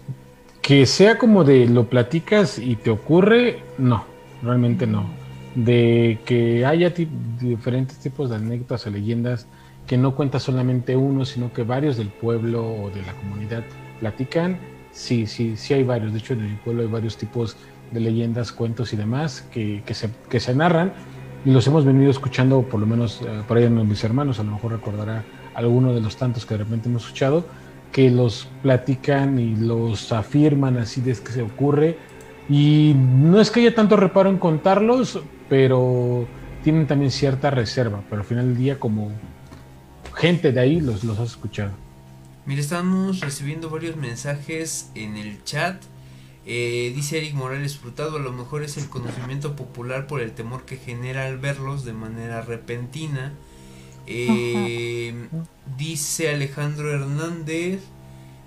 que 0.62 0.86
sea 0.86 1.18
como 1.18 1.44
de 1.44 1.66
lo 1.66 1.88
platicas 1.88 2.58
y 2.58 2.76
te 2.76 2.90
ocurre, 2.90 3.62
no, 3.78 4.04
realmente 4.42 4.86
no. 4.86 5.25
De 5.56 6.20
que 6.24 6.64
haya 6.64 6.90
diferentes 6.90 7.98
tipos 7.98 8.30
de 8.30 8.36
anécdotas 8.36 8.86
o 8.86 8.90
leyendas 8.90 9.48
que 9.86 9.96
no 9.96 10.14
cuenta 10.14 10.38
solamente 10.38 10.96
uno, 10.96 11.24
sino 11.24 11.52
que 11.52 11.64
varios 11.64 11.96
del 11.96 12.10
pueblo 12.10 12.64
o 12.64 12.90
de 12.90 13.02
la 13.02 13.12
comunidad 13.14 13.64
platican, 13.98 14.58
sí, 14.92 15.26
sí, 15.26 15.56
sí 15.56 15.74
hay 15.74 15.82
varios. 15.82 16.12
De 16.12 16.18
hecho, 16.18 16.34
en 16.34 16.42
el 16.42 16.56
pueblo 16.58 16.82
hay 16.82 16.88
varios 16.88 17.16
tipos 17.16 17.56
de 17.90 18.00
leyendas, 18.00 18.52
cuentos 18.52 18.92
y 18.92 18.96
demás 18.96 19.48
que, 19.52 19.82
que, 19.84 19.94
se, 19.94 20.10
que 20.28 20.40
se 20.40 20.54
narran 20.54 20.92
y 21.46 21.50
los 21.50 21.64
hemos 21.68 21.84
venido 21.84 22.10
escuchando, 22.10 22.62
por 22.62 22.80
lo 22.80 22.86
menos 22.86 23.22
eh, 23.22 23.42
por 23.46 23.56
ahí 23.56 23.68
mis 23.68 24.02
hermanos, 24.02 24.40
a 24.40 24.42
lo 24.42 24.50
mejor 24.50 24.72
recordará 24.72 25.24
alguno 25.54 25.94
de 25.94 26.00
los 26.00 26.16
tantos 26.16 26.44
que 26.44 26.54
de 26.54 26.64
repente 26.64 26.88
hemos 26.88 27.04
escuchado, 27.04 27.46
que 27.92 28.10
los 28.10 28.48
platican 28.62 29.38
y 29.38 29.54
los 29.54 30.12
afirman 30.12 30.76
así 30.76 31.00
de 31.00 31.12
que 31.12 31.30
se 31.30 31.42
ocurre. 31.42 31.98
Y 32.48 32.94
no 32.96 33.40
es 33.40 33.52
que 33.52 33.60
haya 33.60 33.74
tanto 33.74 33.96
reparo 33.96 34.28
en 34.28 34.38
contarlos, 34.38 35.20
pero 35.48 36.26
tienen 36.62 36.86
también 36.86 37.10
cierta 37.10 37.50
reserva. 37.50 38.02
Pero 38.08 38.22
al 38.22 38.26
final 38.26 38.46
del 38.48 38.56
día, 38.56 38.80
como 38.80 39.10
gente 40.14 40.52
de 40.52 40.60
ahí, 40.60 40.80
los, 40.80 41.04
los 41.04 41.18
has 41.18 41.30
escuchado. 41.30 41.72
Mira, 42.46 42.60
estamos 42.60 43.20
recibiendo 43.20 43.70
varios 43.70 43.96
mensajes 43.96 44.90
en 44.94 45.16
el 45.16 45.42
chat. 45.44 45.82
Eh, 46.48 46.92
dice 46.94 47.18
Eric 47.18 47.34
Morales 47.34 47.76
Frutado, 47.76 48.18
a 48.18 48.20
lo 48.20 48.32
mejor 48.32 48.62
es 48.62 48.76
el 48.76 48.88
conocimiento 48.88 49.56
popular 49.56 50.06
por 50.06 50.20
el 50.20 50.30
temor 50.30 50.64
que 50.64 50.76
genera 50.76 51.26
al 51.26 51.38
verlos 51.38 51.84
de 51.84 51.92
manera 51.92 52.42
repentina. 52.42 53.32
Eh, 54.06 55.28
dice 55.76 56.30
Alejandro 56.30 56.92
Hernández, 56.92 57.80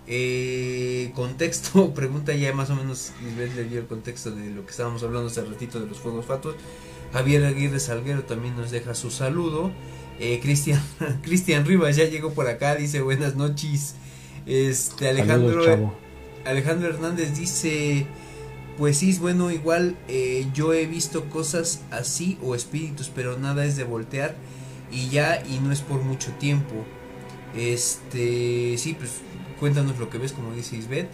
eh, 0.08 1.12
contexto, 1.14 1.94
pregunta 1.94 2.34
ya 2.34 2.54
más 2.54 2.70
o 2.70 2.76
menos, 2.76 3.12
Lisbeth 3.22 3.54
le 3.56 3.66
dio 3.66 3.80
el 3.82 3.88
contexto 3.88 4.32
de 4.32 4.50
lo 4.50 4.64
que 4.64 4.72
estábamos 4.72 5.04
hablando 5.04 5.28
hace 5.28 5.44
ratito 5.44 5.82
de 5.82 5.88
los 5.88 6.00
fuegos 6.00 6.26
fatuos. 6.26 6.56
Javier 7.14 7.46
Aguirre 7.46 7.80
Salguero 7.80 8.24
también 8.24 8.56
nos 8.56 8.72
deja 8.72 8.94
su 8.94 9.12
saludo. 9.12 9.72
Eh, 10.20 10.40
Cristian 10.42 10.82
Cristian 11.22 11.66
Rivas 11.66 11.96
ya 11.96 12.06
llegó 12.06 12.34
por 12.34 12.48
acá, 12.48 12.76
dice 12.76 13.02
buenas 13.02 13.36
noches. 13.36 13.96
Este 14.46 15.10
Alejandro 15.10 15.64
Saludos. 15.64 15.94
Alejandro 16.46 16.90
Hernández 16.90 17.38
dice, 17.38 18.06
pues 18.78 18.98
sí, 18.98 19.10
es 19.10 19.20
bueno, 19.20 19.52
igual 19.52 19.98
eh, 20.08 20.48
yo 20.54 20.74
he 20.74 20.86
visto 20.88 21.30
cosas 21.30 21.82
así 21.92 22.38
o 22.42 22.56
espíritus, 22.56 23.12
pero 23.14 23.38
nada 23.38 23.66
es 23.66 23.76
de 23.76 23.84
voltear 23.84 24.36
y 24.92 25.10
ya 25.10 25.44
y 25.46 25.60
no 25.60 25.72
es 25.72 25.82
por 25.82 26.02
mucho 26.02 26.32
tiempo. 26.34 26.86
Este, 27.56 28.78
sí, 28.78 28.96
pues 28.98 29.12
cuéntanos 29.60 30.00
lo 30.00 30.10
que 30.10 30.18
ves, 30.18 30.32
como 30.32 30.54
dice 30.54 30.78
Isbeth. 30.78 31.10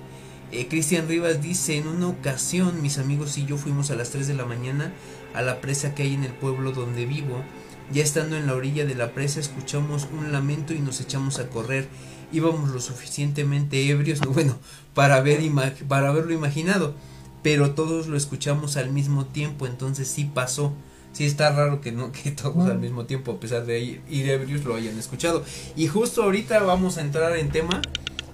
Eh, 0.52 0.68
Cristian 0.68 1.08
Rivas 1.08 1.42
dice, 1.42 1.78
en 1.78 1.88
una 1.88 2.08
ocasión 2.08 2.82
mis 2.82 2.98
amigos 3.00 3.38
y 3.38 3.46
yo 3.46 3.58
fuimos 3.58 3.90
a 3.92 3.96
las 3.96 4.12
3 4.12 4.28
de 4.28 4.36
la 4.36 4.46
mañana 4.46 4.94
a 5.36 5.42
la 5.42 5.62
presa 5.62 5.94
que 5.94 6.04
hay 6.04 6.14
en 6.14 6.24
el 6.24 6.34
pueblo 6.34 6.72
donde 6.72 7.06
vivo. 7.06 7.44
Ya 7.92 8.04
estando 8.04 8.36
en 8.36 8.48
la 8.48 8.56
orilla 8.56 8.86
de 8.86 8.96
la 8.96 9.14
presa 9.14 9.40
escuchamos 9.40 10.08
un 10.18 10.32
lamento 10.32 10.74
y 10.74 10.80
nos 10.80 11.02
echamos 11.02 11.40
a 11.40 11.50
correr. 11.50 11.88
Íbamos 12.32 12.70
lo 12.70 12.82
suficientemente 12.82 13.88
ebrios, 13.88 14.22
no, 14.26 14.32
bueno, 14.32 14.58
para, 14.94 15.22
ver 15.22 15.42
para 15.88 16.10
haberlo 16.10 16.34
imaginado, 16.34 16.96
pero 17.44 17.72
todos 17.72 18.08
lo 18.08 18.18
escuchamos 18.18 18.78
al 18.78 18.92
mismo 18.92 19.26
tiempo, 19.26 19.68
entonces 19.68 20.08
sí 20.08 20.26
pasó. 20.26 20.74
Sí 21.14 21.26
está 21.26 21.50
raro 21.52 21.80
que 21.80 21.92
no 21.92 22.12
que 22.24 22.32
todos 22.32 22.68
al 22.70 22.80
mismo 22.80 23.06
tiempo, 23.06 23.34
a 23.34 23.40
pesar 23.40 23.66
de 23.66 23.80
ir, 23.80 24.02
ir 24.10 24.30
ebrios, 24.30 24.66
lo 24.66 24.76
hayan 24.76 24.98
escuchado. 24.98 25.44
Y 25.76 25.88
justo 25.88 26.24
ahorita 26.24 26.64
vamos 26.64 26.98
a 26.98 27.02
entrar 27.02 27.36
en 27.38 27.50
tema 27.50 27.82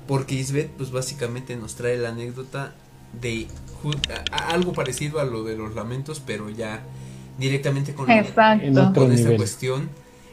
porque 0.07 0.35
Isbeth 0.35 0.71
pues 0.71 0.91
básicamente 0.91 1.55
nos 1.55 1.75
trae 1.75 1.97
la 1.97 2.09
anécdota 2.09 2.73
de 3.19 3.47
algo 4.31 4.73
parecido 4.73 5.19
a 5.19 5.25
lo 5.25 5.43
de 5.43 5.57
los 5.57 5.75
lamentos, 5.75 6.21
pero 6.25 6.49
ya 6.49 6.83
directamente 7.37 7.93
con, 7.93 8.05
con 8.05 9.11
esta 9.11 9.35
cuestión 9.35 9.89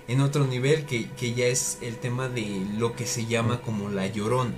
en 0.09 0.21
otro 0.21 0.47
nivel 0.47 0.85
que, 0.85 1.09
que, 1.11 1.35
ya 1.35 1.47
es 1.47 1.79
el 1.83 1.97
tema 1.97 2.29
de 2.29 2.63
lo 2.79 2.95
que 2.95 3.07
se 3.07 3.27
llama 3.27 3.61
como 3.61 3.91
la 3.91 4.07
llorón. 4.07 4.55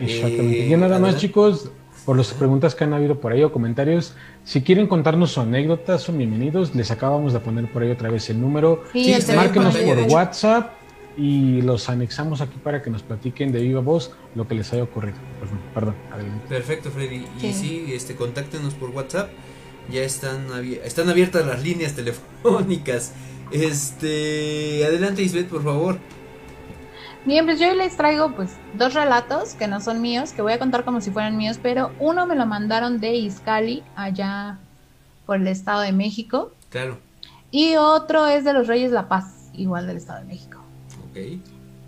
Exactamente. 0.00 0.66
y 0.66 0.76
nada 0.76 0.98
más, 0.98 1.16
chicos, 1.16 1.70
por 2.04 2.16
las 2.16 2.32
preguntas 2.32 2.74
que 2.74 2.84
han 2.84 2.92
habido 2.92 3.20
por 3.20 3.32
ahí 3.32 3.42
o 3.42 3.52
comentarios, 3.52 4.14
si 4.44 4.62
quieren 4.62 4.86
contarnos 4.86 5.32
su 5.32 5.40
anécdota, 5.40 5.98
son 5.98 6.18
bienvenidos. 6.18 6.74
Les 6.74 6.90
acabamos 6.90 7.32
de 7.32 7.40
poner 7.40 7.70
por 7.72 7.82
ahí 7.82 7.90
otra 7.90 8.08
vez 8.08 8.30
el 8.30 8.40
número. 8.40 8.84
Sí, 8.92 9.14
Márquenos 9.34 9.76
por 9.76 9.98
WhatsApp 10.12 10.77
y 11.18 11.62
los 11.62 11.88
anexamos 11.88 12.40
aquí 12.40 12.58
para 12.62 12.80
que 12.80 12.90
nos 12.90 13.02
platiquen 13.02 13.50
de 13.50 13.60
viva 13.60 13.80
voz 13.80 14.12
lo 14.36 14.46
que 14.46 14.54
les 14.54 14.72
haya 14.72 14.84
ocurrido. 14.84 15.18
Perdón, 15.74 15.96
adelante. 16.12 16.46
Perfecto, 16.48 16.90
Freddy. 16.92 17.26
Y 17.42 17.52
sí, 17.52 17.86
este, 17.88 18.14
contáctenos 18.14 18.74
por 18.74 18.90
WhatsApp. 18.90 19.28
Ya 19.90 20.02
están, 20.02 20.46
están 20.84 21.08
abiertas 21.08 21.44
las 21.44 21.62
líneas 21.62 21.92
telefónicas. 21.96 23.12
Este, 23.50 24.84
adelante 24.86 25.22
Isbeth, 25.22 25.48
por 25.48 25.64
favor. 25.64 25.98
Bien, 27.24 27.44
pues 27.44 27.58
yo 27.58 27.74
les 27.74 27.96
traigo 27.96 28.32
pues 28.36 28.50
dos 28.74 28.94
relatos 28.94 29.54
que 29.54 29.66
no 29.66 29.80
son 29.80 30.00
míos, 30.00 30.30
que 30.32 30.40
voy 30.40 30.52
a 30.52 30.58
contar 30.60 30.84
como 30.84 31.00
si 31.00 31.10
fueran 31.10 31.36
míos, 31.36 31.58
pero 31.60 31.90
uno 31.98 32.26
me 32.26 32.36
lo 32.36 32.46
mandaron 32.46 33.00
de 33.00 33.14
Izcali, 33.16 33.82
allá 33.96 34.58
por 35.26 35.36
el 35.36 35.48
Estado 35.48 35.80
de 35.80 35.92
México. 35.92 36.52
Claro. 36.70 36.98
Y 37.50 37.74
otro 37.74 38.28
es 38.28 38.44
de 38.44 38.52
los 38.52 38.68
Reyes 38.68 38.92
La 38.92 39.08
Paz, 39.08 39.50
igual 39.52 39.86
del 39.88 39.96
Estado 39.96 40.20
de 40.20 40.26
México. 40.26 40.58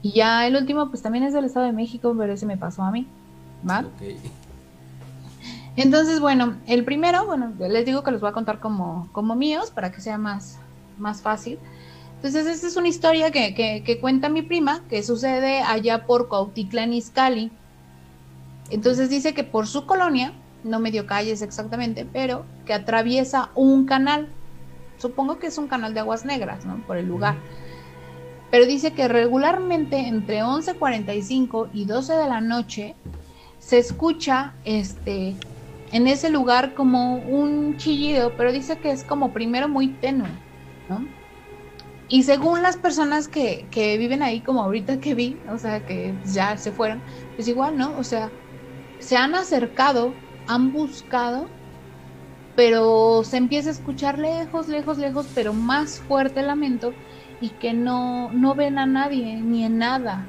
Y 0.02 0.12
ya 0.12 0.46
el 0.46 0.56
último 0.56 0.88
pues 0.88 1.02
también 1.02 1.24
es 1.24 1.34
del 1.34 1.44
Estado 1.44 1.66
de 1.66 1.72
México, 1.72 2.14
pero 2.16 2.32
ese 2.32 2.46
me 2.46 2.56
pasó 2.56 2.82
a 2.82 2.90
mí. 2.90 3.06
¿Va? 3.68 3.84
Entonces, 5.76 6.20
bueno, 6.20 6.56
el 6.66 6.84
primero, 6.84 7.26
bueno, 7.26 7.52
les 7.58 7.86
digo 7.86 8.02
que 8.02 8.10
los 8.10 8.20
voy 8.20 8.30
a 8.30 8.32
contar 8.32 8.58
como, 8.60 9.08
como 9.12 9.34
míos 9.34 9.70
para 9.70 9.92
que 9.92 10.00
sea 10.00 10.18
más, 10.18 10.58
más 10.98 11.22
fácil. 11.22 11.58
Entonces, 12.16 12.46
esta 12.46 12.66
es 12.66 12.76
una 12.76 12.88
historia 12.88 13.30
que, 13.30 13.54
que, 13.54 14.00
cuenta 14.00 14.28
mi 14.28 14.42
prima, 14.42 14.82
que 14.90 15.02
sucede 15.02 15.62
allá 15.62 16.06
por 16.06 16.28
Cuautitlán 16.28 16.92
Izcalli. 16.92 17.50
Entonces 18.70 19.08
dice 19.08 19.32
que 19.32 19.42
por 19.42 19.66
su 19.66 19.86
colonia, 19.86 20.34
no 20.62 20.80
me 20.80 20.90
dio 20.90 21.06
calles 21.06 21.40
exactamente, 21.40 22.06
pero 22.12 22.44
que 22.66 22.74
atraviesa 22.74 23.50
un 23.54 23.86
canal. 23.86 24.28
Supongo 24.98 25.38
que 25.38 25.46
es 25.46 25.56
un 25.56 25.66
canal 25.66 25.94
de 25.94 26.00
aguas 26.00 26.26
negras, 26.26 26.66
¿no? 26.66 26.76
Por 26.86 26.98
el 26.98 27.06
lugar. 27.06 27.36
Pero 28.50 28.66
dice 28.66 28.92
que 28.92 29.08
regularmente 29.08 29.96
entre 29.98 30.42
11.45 30.42 31.70
y 31.72 31.84
12 31.84 32.14
de 32.14 32.28
la 32.28 32.40
noche 32.40 32.96
se 33.58 33.78
escucha 33.78 34.54
este 34.64 35.36
en 35.92 36.06
ese 36.06 36.30
lugar 36.30 36.74
como 36.74 37.16
un 37.16 37.76
chillido, 37.76 38.36
pero 38.36 38.52
dice 38.52 38.78
que 38.78 38.90
es 38.90 39.04
como 39.04 39.32
primero 39.32 39.68
muy 39.68 39.88
tenue, 39.88 40.28
¿no? 40.88 41.04
Y 42.08 42.24
según 42.24 42.62
las 42.62 42.76
personas 42.76 43.28
que, 43.28 43.66
que 43.70 43.96
viven 43.98 44.22
ahí, 44.22 44.40
como 44.40 44.62
ahorita 44.62 45.00
que 45.00 45.14
vi, 45.14 45.40
o 45.48 45.58
sea, 45.58 45.86
que 45.86 46.14
ya 46.24 46.56
se 46.56 46.72
fueron, 46.72 47.02
pues 47.36 47.46
igual, 47.48 47.76
¿no? 47.76 47.96
O 47.98 48.04
sea, 48.04 48.30
se 48.98 49.16
han 49.16 49.34
acercado, 49.34 50.14
han 50.46 50.72
buscado, 50.72 51.48
pero 52.56 53.22
se 53.24 53.36
empieza 53.36 53.68
a 53.68 53.72
escuchar 53.72 54.18
lejos, 54.18 54.68
lejos, 54.68 54.98
lejos, 54.98 55.26
pero 55.34 55.54
más 55.54 56.00
fuerte 56.00 56.40
el 56.40 56.48
lamento 56.48 56.92
y 57.40 57.50
que 57.50 57.72
no, 57.72 58.30
no 58.32 58.54
ven 58.54 58.78
a 58.78 58.86
nadie 58.86 59.40
ni 59.40 59.64
en 59.64 59.78
nada. 59.78 60.26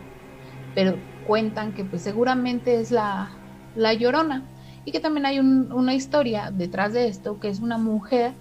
Pero 0.73 0.95
cuentan 1.27 1.73
que 1.73 1.83
pues 1.83 2.01
seguramente 2.01 2.79
es 2.79 2.91
la, 2.91 3.29
la 3.75 3.93
llorona 3.93 4.43
y 4.85 4.91
que 4.91 4.99
también 4.99 5.25
hay 5.25 5.39
una 5.39 5.93
historia 5.93 6.51
detrás 6.51 6.93
de 6.93 7.07
esto, 7.07 7.39
que 7.39 7.49
es 7.49 7.59
una 7.59 7.77
mujer 7.77 8.33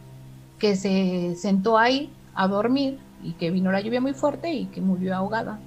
que 0.59 0.77
se 0.77 1.35
sentó 1.37 1.79
ahí 1.79 2.13
a 2.35 2.49
dormir 2.49 2.99
y 3.23 3.33
que 3.33 3.51
vino 3.51 3.73
la 3.73 3.81
lluvia 3.81 4.01
muy 4.01 4.15
fuerte 4.15 4.53
y 4.53 4.67
que 4.67 4.81
murió 4.81 5.15
ahogada. 5.15 5.59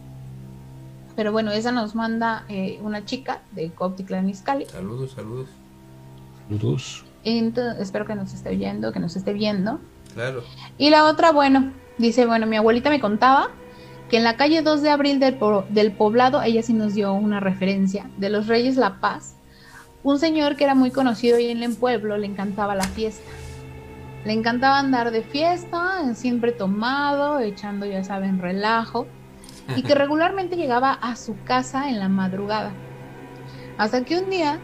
Pero 1.16 1.32
bueno, 1.32 1.52
esa 1.52 1.72
nos 1.72 1.94
manda 1.94 2.46
eh, 2.50 2.80
una 2.82 3.06
chica 3.06 3.42
de 3.52 3.72
Copticlan 3.72 4.30
Iscali. 4.30 4.66
Saludos, 4.66 5.12
saludos. 5.12 5.50
Saludos. 6.48 7.06
espero 7.80 8.06
que 8.06 8.16
nos 8.16 8.34
esté 8.34 8.50
oyendo, 8.50 8.92
que 8.92 9.00
nos 9.00 9.16
esté 9.16 9.34
viendo. 9.34 9.80
Claro. 10.16 10.44
Y 10.78 10.90
la 10.90 11.06
otra, 11.06 11.32
bueno, 11.32 11.72
dice, 11.98 12.26
bueno, 12.26 12.46
mi 12.46 12.58
abuelita 12.58 12.90
me 12.90 13.00
contaba 13.00 13.50
que 14.10 14.18
en 14.18 14.24
la 14.24 14.38
calle 14.38 14.62
2 14.62 14.82
de 14.82 14.90
abril 14.90 15.20
del, 15.20 15.38
del 15.70 15.92
poblado, 15.92 16.42
ella 16.42 16.62
sí 16.62 16.74
nos 16.74 16.94
dio 16.94 17.14
una 17.14 17.40
referencia, 17.40 18.10
de 18.18 18.30
los 18.30 18.48
Reyes 18.48 18.76
La 18.76 19.00
Paz, 19.00 19.36
un 20.04 20.20
señor 20.20 20.56
que 20.56 20.66
era 20.66 20.76
muy 20.76 20.92
conocido 20.92 21.40
y 21.40 21.48
en 21.48 21.64
el 21.64 21.76
pueblo 21.76 22.18
le 22.18 22.28
encantaba 22.28 22.76
la 22.76 22.84
fiesta. 22.84 23.30
Le 24.26 24.34
encantaba 24.34 24.80
andar 24.80 25.12
de 25.12 25.22
fiesta, 25.22 26.14
siempre 26.16 26.52
tomado, 26.52 27.40
echando, 27.40 27.86
ya 27.86 28.04
saben, 28.04 28.40
relajo, 28.40 29.08
y 29.76 29.84
que 29.84 29.96
regularmente 29.96 30.56
llegaba 30.56 30.94
a 30.94 31.16
su 31.16 31.36
casa 31.44 31.90
en 31.90 32.00
la 32.00 32.10
madrugada. 32.10 32.72
Hasta 33.78 34.04
que 34.04 34.18
un 34.18 34.30
día 34.30 34.60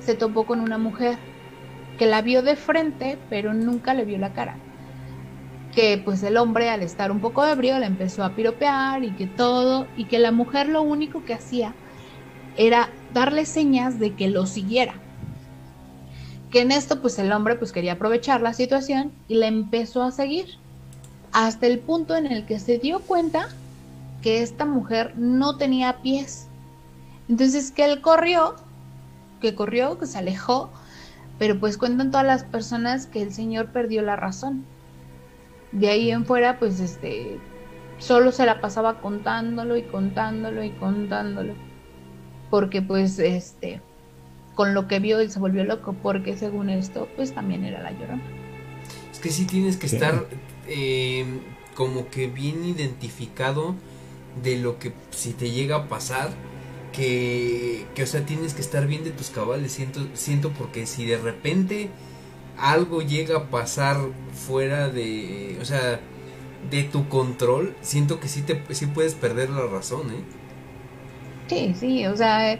se 0.00 0.14
topó 0.14 0.46
con 0.46 0.60
una 0.60 0.78
mujer 0.78 1.18
que 1.98 2.06
la 2.06 2.22
vio 2.22 2.42
de 2.42 2.56
frente, 2.56 3.18
pero 3.28 3.54
nunca 3.54 3.92
le 3.94 4.04
vio 4.04 4.18
la 4.18 4.32
cara. 4.32 4.56
Que 5.76 6.02
pues 6.04 6.24
el 6.24 6.38
hombre 6.38 6.70
al 6.70 6.82
estar 6.82 7.12
un 7.12 7.20
poco 7.20 7.46
ebrio 7.46 7.78
le 7.78 7.86
empezó 7.86 8.24
a 8.24 8.34
piropear 8.34 9.04
y 9.04 9.12
que 9.12 9.28
todo, 9.28 9.86
y 9.96 10.06
que 10.06 10.18
la 10.18 10.32
mujer 10.32 10.68
lo 10.68 10.82
único 10.82 11.24
que 11.24 11.34
hacía 11.34 11.74
era 12.56 12.88
darle 13.12 13.46
señas 13.46 14.00
de 14.00 14.14
que 14.14 14.28
lo 14.28 14.46
siguiera. 14.46 14.94
Que 16.50 16.62
en 16.62 16.72
esto 16.72 17.00
pues 17.00 17.18
el 17.18 17.30
hombre 17.30 17.54
pues 17.54 17.70
quería 17.72 17.92
aprovechar 17.92 18.40
la 18.40 18.54
situación 18.54 19.12
y 19.28 19.36
le 19.36 19.46
empezó 19.46 20.02
a 20.02 20.10
seguir 20.10 20.56
hasta 21.32 21.66
el 21.66 21.78
punto 21.78 22.16
en 22.16 22.26
el 22.26 22.46
que 22.46 22.58
se 22.58 22.78
dio 22.78 23.00
cuenta 23.00 23.48
que 24.22 24.42
esta 24.42 24.64
mujer 24.64 25.12
no 25.16 25.58
tenía 25.58 26.00
pies. 26.00 26.48
Entonces 27.28 27.70
que 27.70 27.84
él 27.84 28.00
corrió, 28.00 28.56
que 29.42 29.54
corrió, 29.54 29.98
que 29.98 30.06
se 30.06 30.16
alejó, 30.16 30.70
pero 31.38 31.60
pues 31.60 31.76
cuentan 31.76 32.10
todas 32.10 32.26
las 32.26 32.44
personas 32.44 33.06
que 33.06 33.20
el 33.20 33.34
señor 33.34 33.72
perdió 33.72 34.00
la 34.00 34.16
razón. 34.16 34.64
De 35.76 35.90
ahí 35.90 36.10
en 36.10 36.24
fuera 36.24 36.58
pues 36.58 36.80
este 36.80 37.38
solo 37.98 38.32
se 38.32 38.46
la 38.46 38.62
pasaba 38.62 39.00
contándolo 39.00 39.76
y 39.76 39.82
contándolo 39.82 40.64
y 40.64 40.70
contándolo. 40.70 41.52
Porque 42.50 42.80
pues 42.80 43.18
este 43.18 43.82
con 44.54 44.72
lo 44.72 44.88
que 44.88 45.00
vio 45.00 45.20
él 45.20 45.30
se 45.30 45.38
volvió 45.38 45.64
loco 45.64 45.94
porque 46.02 46.34
según 46.34 46.70
esto 46.70 47.08
pues 47.14 47.34
también 47.34 47.64
era 47.64 47.82
la 47.82 47.92
llorona. 47.92 48.22
Es 49.12 49.18
que 49.18 49.28
sí 49.30 49.44
tienes 49.44 49.76
que 49.76 49.86
estar 49.86 50.26
eh, 50.66 51.26
como 51.74 52.08
que 52.08 52.26
bien 52.26 52.64
identificado 52.64 53.74
de 54.42 54.56
lo 54.56 54.78
que 54.78 54.94
si 55.10 55.32
te 55.32 55.50
llega 55.50 55.76
a 55.76 55.88
pasar 55.88 56.30
que, 56.92 57.84
que 57.94 58.04
o 58.04 58.06
sea 58.06 58.24
tienes 58.24 58.54
que 58.54 58.62
estar 58.62 58.86
bien 58.86 59.04
de 59.04 59.10
tus 59.10 59.28
cabales 59.28 59.72
siento 59.72 60.06
siento 60.14 60.52
porque 60.52 60.86
si 60.86 61.04
de 61.04 61.18
repente 61.18 61.90
algo 62.58 63.02
llega 63.02 63.36
a 63.36 63.44
pasar 63.50 63.96
fuera 64.32 64.88
de 64.88 65.58
o 65.60 65.64
sea 65.64 66.00
de 66.70 66.82
tu 66.84 67.08
control 67.08 67.74
siento 67.80 68.18
que 68.20 68.28
sí 68.28 68.42
te 68.42 68.62
sí 68.74 68.86
puedes 68.86 69.14
perder 69.14 69.50
la 69.50 69.66
razón 69.66 70.10
eh 70.10 70.46
Sí, 71.48 71.74
sí, 71.78 72.06
o 72.06 72.16
sea, 72.16 72.58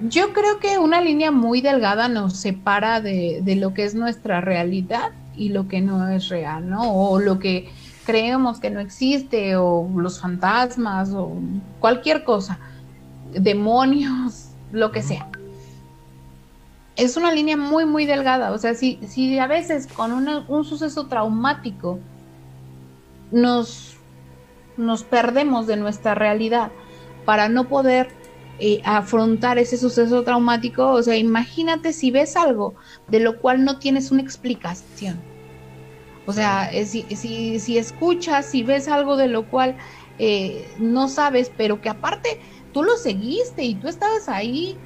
yo 0.00 0.32
creo 0.32 0.58
que 0.58 0.78
una 0.78 1.00
línea 1.00 1.30
muy 1.30 1.60
delgada 1.60 2.08
nos 2.08 2.36
separa 2.36 3.00
de, 3.00 3.40
de, 3.42 3.56
lo 3.56 3.72
que 3.72 3.84
es 3.84 3.94
nuestra 3.94 4.40
realidad 4.40 5.12
y 5.36 5.50
lo 5.50 5.68
que 5.68 5.80
no 5.80 6.08
es 6.08 6.28
real, 6.28 6.68
¿no? 6.68 6.92
O 6.92 7.20
lo 7.20 7.38
que 7.38 7.68
creemos 8.04 8.58
que 8.58 8.70
no 8.70 8.80
existe, 8.80 9.56
o 9.56 9.88
los 9.94 10.20
fantasmas, 10.20 11.10
o 11.12 11.32
cualquier 11.78 12.24
cosa, 12.24 12.58
demonios, 13.32 14.48
lo 14.72 14.90
que 14.90 15.02
sea. 15.02 15.28
Es 17.00 17.16
una 17.16 17.32
línea 17.32 17.56
muy, 17.56 17.86
muy 17.86 18.06
delgada. 18.06 18.52
O 18.52 18.58
sea, 18.58 18.74
si, 18.74 18.98
si 19.08 19.38
a 19.38 19.46
veces 19.46 19.86
con 19.86 20.12
un 20.12 20.64
suceso 20.64 21.06
traumático 21.06 21.98
nos, 23.30 23.96
nos 24.76 25.02
perdemos 25.02 25.66
de 25.66 25.76
nuestra 25.76 26.14
realidad, 26.14 26.70
para 27.24 27.48
no 27.48 27.68
poder 27.68 28.08
eh, 28.58 28.80
afrontar 28.84 29.58
ese 29.58 29.76
suceso 29.76 30.22
traumático. 30.22 30.86
O 30.88 31.02
sea, 31.02 31.16
imagínate 31.16 31.92
si 31.92 32.10
ves 32.10 32.36
algo 32.36 32.74
de 33.08 33.20
lo 33.20 33.40
cual 33.40 33.64
no 33.64 33.78
tienes 33.78 34.10
una 34.10 34.22
explicación. 34.22 35.20
O 36.26 36.32
sea, 36.32 36.70
eh, 36.72 36.86
si, 36.86 37.02
si, 37.16 37.58
si 37.60 37.78
escuchas, 37.78 38.46
si 38.46 38.62
ves 38.62 38.88
algo 38.88 39.16
de 39.16 39.28
lo 39.28 39.48
cual 39.48 39.76
eh, 40.18 40.68
no 40.78 41.08
sabes, 41.08 41.50
pero 41.56 41.80
que 41.80 41.88
aparte 41.88 42.40
tú 42.72 42.82
lo 42.82 42.96
seguiste 42.96 43.62
y 43.62 43.74
tú 43.74 43.88
estabas 43.88 44.28
ahí. 44.28 44.76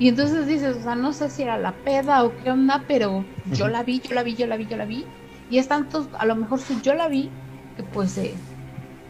Y 0.00 0.08
entonces 0.08 0.46
dices, 0.48 0.76
o 0.78 0.82
sea, 0.82 0.94
no 0.96 1.12
sé 1.12 1.30
si 1.30 1.42
era 1.42 1.58
la 1.58 1.72
peda 1.72 2.24
o 2.24 2.32
qué 2.42 2.50
onda, 2.50 2.84
pero 2.88 3.24
yo 3.52 3.68
la 3.68 3.82
vi, 3.84 4.00
yo 4.00 4.14
la 4.14 4.22
vi, 4.24 4.34
yo 4.34 4.46
la 4.48 4.56
vi, 4.56 4.66
yo 4.66 4.76
la 4.76 4.86
vi. 4.86 5.04
Y 5.50 5.58
es 5.58 5.68
tanto, 5.68 6.08
a 6.18 6.24
lo 6.26 6.34
mejor 6.36 6.58
si 6.58 6.80
yo 6.80 6.94
la 6.94 7.06
vi, 7.08 7.30
que 7.76 7.82
pues 7.82 8.18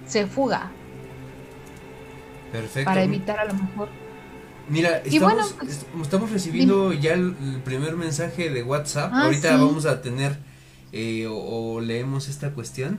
se 0.06 0.26
fuga. 0.26 0.70
Perfecto. 2.52 2.84
Para 2.90 3.04
evitar 3.04 3.38
a 3.38 3.44
lo 3.44 3.54
mejor. 3.54 3.88
Mira, 4.68 4.98
estamos, 4.98 5.32
bueno, 5.32 5.46
pues, 5.58 5.70
est- 5.70 5.86
estamos 6.02 6.30
recibiendo 6.30 6.92
ya 6.92 7.14
el, 7.14 7.36
el 7.40 7.60
primer 7.64 7.96
mensaje 7.96 8.50
de 8.50 8.62
WhatsApp. 8.62 9.12
Ah, 9.14 9.24
Ahorita 9.24 9.48
sí. 9.56 9.64
vamos 9.64 9.86
a 9.86 10.00
tener 10.02 10.38
eh, 10.92 11.26
o, 11.28 11.36
o 11.74 11.80
leemos 11.80 12.28
esta 12.28 12.50
cuestión. 12.50 12.98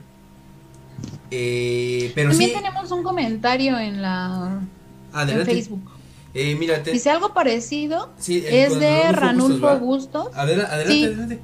Eh, 1.30 2.12
pero 2.14 2.30
También 2.30 2.50
sí, 2.50 2.56
tenemos 2.56 2.90
un 2.90 3.02
comentario 3.02 3.78
en 3.78 4.02
la 4.02 4.60
en 4.60 5.18
adelante. 5.18 5.52
Facebook. 5.54 5.82
Eh, 6.34 6.54
mira, 6.54 6.82
te- 6.82 6.92
Dice 6.92 7.10
algo 7.10 7.34
parecido. 7.34 8.10
sí, 8.18 8.42
Es 8.46 8.78
de 8.80 9.12
Ranulfo. 9.12 9.68
Adela- 10.34 10.64
adelante, 10.64 10.92
Sí. 10.92 11.04
adelante. 11.04 11.38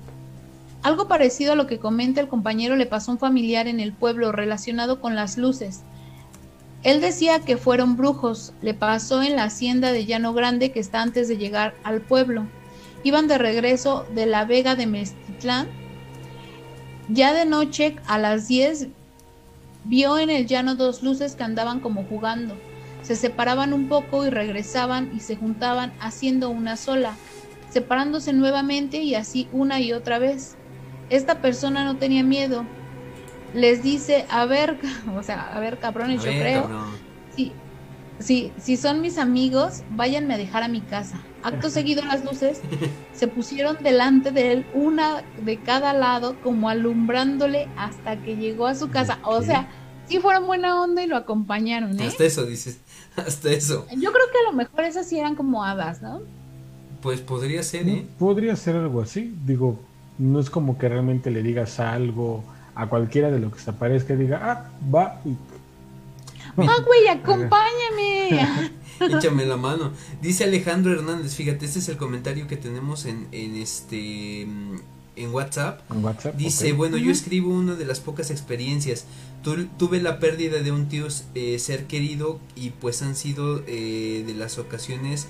Algo 0.83 1.09
parecido 1.09 1.53
a 1.53 1.57
lo 1.57 1.67
que 1.67 1.79
comenta 1.79 2.21
el 2.21 2.29
compañero 2.29 2.77
le 2.77 2.87
pasó 2.87 3.11
a 3.11 3.15
un 3.15 3.19
familiar 3.21 3.67
en 3.67 3.81
el 3.81 3.93
pueblo 3.93 4.33
relacionado 4.33 5.01
con 5.01 5.15
las 5.15 5.37
luces. 5.37 5.81
Él 6.85 7.01
decía 7.01 7.41
que 7.41 7.57
fueron 7.57 7.97
brujos, 7.97 8.53
le 8.63 8.73
pasó 8.73 9.23
en 9.23 9.35
la 9.37 9.45
hacienda 9.45 9.91
de 9.93 10.07
Llano 10.07 10.33
Grande 10.33 10.71
que 10.71 10.79
está 10.81 11.03
antes 11.03 11.27
de 11.29 11.37
llegar 11.37 11.75
al 11.83 12.01
pueblo. 12.01 12.45
Iban 13.03 13.27
de 13.29 13.37
regreso 13.39 14.07
de 14.15 14.27
la 14.27 14.45
Vega 14.45 14.77
de 14.77 14.87
Mestitlán. 14.87 15.67
Ya 17.09 17.33
de 17.33 17.45
noche, 17.47 17.97
a 18.07 18.19
las 18.19 18.49
10, 18.49 18.89
vio 19.85 20.19
en 20.19 20.31
el 20.31 20.47
llano 20.47 20.77
dos 20.77 21.03
luces 21.03 21.35
que 21.35 21.43
andaban 21.43 21.81
como 21.81 22.05
jugando. 22.05 22.57
Se 23.09 23.17
separaban 23.17 23.73
un 23.73 23.89
poco 23.89 24.27
y 24.27 24.29
regresaban 24.29 25.11
y 25.17 25.21
se 25.21 25.35
juntaban 25.35 25.95
haciendo 25.99 26.51
una 26.51 26.77
sola, 26.77 27.15
separándose 27.71 28.35
nuevamente 28.35 28.99
y 28.99 29.15
así 29.15 29.49
una 29.51 29.81
y 29.81 29.95
otra 29.95 30.19
vez. 30.19 30.57
Esta 31.09 31.41
persona 31.41 31.85
no 31.87 31.97
tenía 31.97 32.23
miedo. 32.23 32.67
Les 33.55 33.83
dice, 33.83 34.27
a 34.29 34.45
ver, 34.45 34.77
o 35.17 35.23
sea, 35.23 35.51
a 35.55 35.59
ver, 35.59 35.79
cabrones, 35.79 36.21
A 36.21 36.25
yo 36.25 36.31
ver, 36.33 36.41
creo. 36.43 36.63
cabrón. 36.65 36.85
Sí, 37.35 37.53
sí, 38.19 38.53
si 38.59 38.77
son 38.77 39.01
mis 39.01 39.17
amigos, 39.17 39.85
váyanme 39.89 40.35
a 40.35 40.37
dejar 40.37 40.63
a 40.63 40.69
mi 40.69 40.83
casa. 40.83 41.19
Acto 41.43 41.71
seguido 41.71 42.05
las 42.05 42.23
luces 42.27 42.61
se 43.15 43.27
pusieron 43.27 43.79
delante 43.83 44.33
de 44.33 44.53
él, 44.53 44.67
una 44.75 45.23
de 45.47 45.57
cada 45.57 45.95
lado, 45.95 46.37
como 46.43 46.69
alumbrándole 46.69 47.69
hasta 47.79 48.19
que 48.19 48.37
llegó 48.37 48.67
a 48.67 48.75
su 48.75 48.91
casa. 48.91 49.19
O 49.23 49.41
sea, 49.41 49.67
sí 50.07 50.19
fueron 50.19 50.47
buena 50.47 50.79
onda 50.83 51.03
y 51.03 51.07
lo 51.07 51.17
acompañaron, 51.17 51.99
¿eh? 52.01 52.07
Hasta 52.07 52.25
eso 52.25 52.45
dices, 52.45 52.81
hasta 53.27 53.51
eso. 53.51 53.87
Yo 53.91 54.13
creo 54.13 54.27
que 54.33 54.39
a 54.47 54.51
lo 54.51 54.57
mejor 54.57 54.85
esas 54.85 55.09
sí 55.09 55.19
eran 55.19 55.35
como 55.35 55.65
hadas, 55.65 56.03
¿no? 56.03 56.21
Pues 57.03 57.21
podría 57.21 57.63
ser, 57.63 57.89
¿eh? 57.89 58.07
Podría 58.19 58.57
ser 58.57 58.77
algo 58.77 59.01
así. 59.01 59.35
Digo, 59.47 59.79
no 60.19 60.41
es 60.41 60.51
como 60.51 60.79
que 60.79 60.89
realmente 60.89 61.31
le 61.31 61.43
digas 61.43 61.79
algo 61.81 62.43
a 62.75 62.87
cualquiera 62.89 63.31
de 63.31 63.39
lo 63.39 63.51
que 63.53 63.61
se 63.61 63.71
aparezca 63.71 64.15
y 64.15 64.17
diga, 64.17 64.41
ah, 64.43 64.71
va. 64.95 65.21
y- 65.25 65.37
Ah, 66.61 66.77
güey, 66.87 67.07
acompáñame. 67.09 68.71
Échame 69.01 69.47
la 69.47 69.57
mano. 69.57 69.93
Dice 70.21 70.45
Alejandro 70.45 70.93
Hernández, 70.93 71.35
fíjate, 71.35 71.67
este 71.67 71.79
es 71.79 71.89
el 71.89 71.97
comentario 71.97 72.49
que 72.49 72.57
tenemos 72.57 73.05
en, 73.07 73.29
en 73.31 73.55
este 73.57 74.47
mm, 74.47 74.77
en 75.17 75.33
WhatsApp. 75.35 75.81
En 75.93 76.05
WhatsApp. 76.05 76.35
Dice, 76.35 76.73
bueno, 76.73 76.97
yo 76.97 77.13
escribo 77.13 77.53
una 77.53 77.75
de 77.77 77.85
las 77.85 78.01
pocas 78.01 78.31
experiencias. 78.33 79.05
Tu- 79.43 79.67
tuve 79.79 80.01
la 80.01 80.19
pérdida 80.19 80.61
de 80.63 80.73
un 80.73 80.89
tío 80.89 81.07
eh, 81.35 81.59
ser 81.59 81.87
querido 81.87 82.41
y 82.57 82.71
pues 82.71 83.03
han 83.03 83.15
sido 83.17 83.63
eh, 83.67 84.25
de 84.27 84.35
las 84.35 84.59
ocasiones 84.59 85.27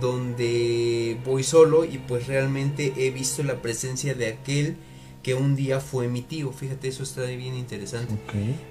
donde 0.00 1.16
voy 1.24 1.42
solo 1.42 1.84
y 1.84 1.98
pues 1.98 2.26
realmente 2.26 2.92
he 2.96 3.10
visto 3.10 3.42
la 3.42 3.60
presencia 3.62 4.14
de 4.14 4.28
aquel 4.28 4.76
que 5.22 5.34
un 5.34 5.56
día 5.56 5.80
fue 5.80 6.08
mi 6.08 6.20
tío. 6.22 6.52
Fíjate, 6.52 6.88
eso 6.88 7.02
está 7.02 7.22
bien 7.22 7.54
interesante. 7.54 8.14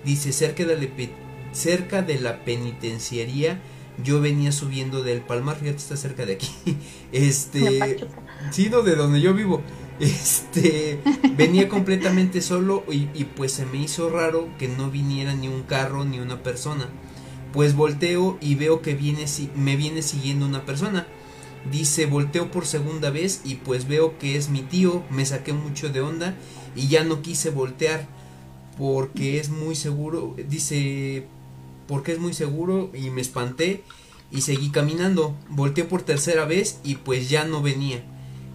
Dice, 0.06 0.32
cerca 0.32 0.66
de, 0.66 0.76
la, 0.78 0.88
cerca 1.54 2.02
de 2.02 2.20
la 2.20 2.44
penitenciaría 2.44 3.60
yo 4.04 4.22
venía 4.22 4.52
subiendo 4.52 5.04
del 5.04 5.22
Palmar, 5.22 5.56
fíjate, 5.60 5.78
está 5.78 5.98
cerca 5.98 6.26
de 6.26 6.34
aquí. 6.34 6.50
Este, 7.12 8.00
sí, 8.52 8.70
no, 8.70 8.82
de 8.82 8.96
donde 8.96 9.22
yo 9.22 9.34
vivo. 9.36 9.62
Este, 10.04 11.00
venía 11.38 11.70
completamente 11.70 12.42
solo 12.42 12.84
y, 12.92 13.06
pues 13.24 13.54
se 13.54 13.66
me 13.66 13.78
hizo 13.78 14.10
raro 14.10 14.50
que 14.60 14.68
no 14.68 14.92
viniera 14.92 15.34
ni 15.34 15.48
un 15.48 15.64
carro 15.64 16.04
ni 16.04 16.20
una 16.20 16.44
persona. 16.44 16.90
Pues 17.54 17.74
volteo 17.74 18.38
y 18.42 18.56
veo 18.56 18.82
que 18.82 18.96
viene, 18.96 19.26
me 19.56 19.78
viene 19.78 20.02
siguiendo 20.02 20.46
una 20.46 20.66
persona. 20.66 21.08
Dice, 21.72 22.06
volteo 22.06 22.52
por 22.52 22.66
segunda 22.66 23.12
vez 23.12 23.44
y 23.46 23.56
pues 23.56 23.88
veo 23.88 24.18
que 24.18 24.36
es 24.36 24.50
mi 24.50 24.62
tío, 24.62 25.04
me 25.10 25.26
saqué 25.26 25.54
mucho 25.54 25.88
de 25.88 26.02
onda 26.02 26.36
y 26.76 26.90
ya 26.90 27.06
no 27.06 27.22
quise 27.22 27.50
voltear 27.50 28.06
porque 28.78 29.40
es 29.40 29.50
muy 29.50 29.76
seguro, 29.78 30.36
dice, 30.50 31.26
porque 31.88 32.12
es 32.12 32.20
muy 32.20 32.34
seguro 32.34 32.92
y 32.94 33.10
me 33.10 33.22
espanté 33.22 33.84
y 34.32 34.42
seguí 34.42 34.70
caminando. 34.70 35.34
Volteé 35.48 35.86
por 35.86 36.02
tercera 36.02 36.44
vez 36.44 36.80
y 36.84 36.96
pues 36.96 37.30
ya 37.30 37.46
no 37.46 37.62
venía. 37.62 38.04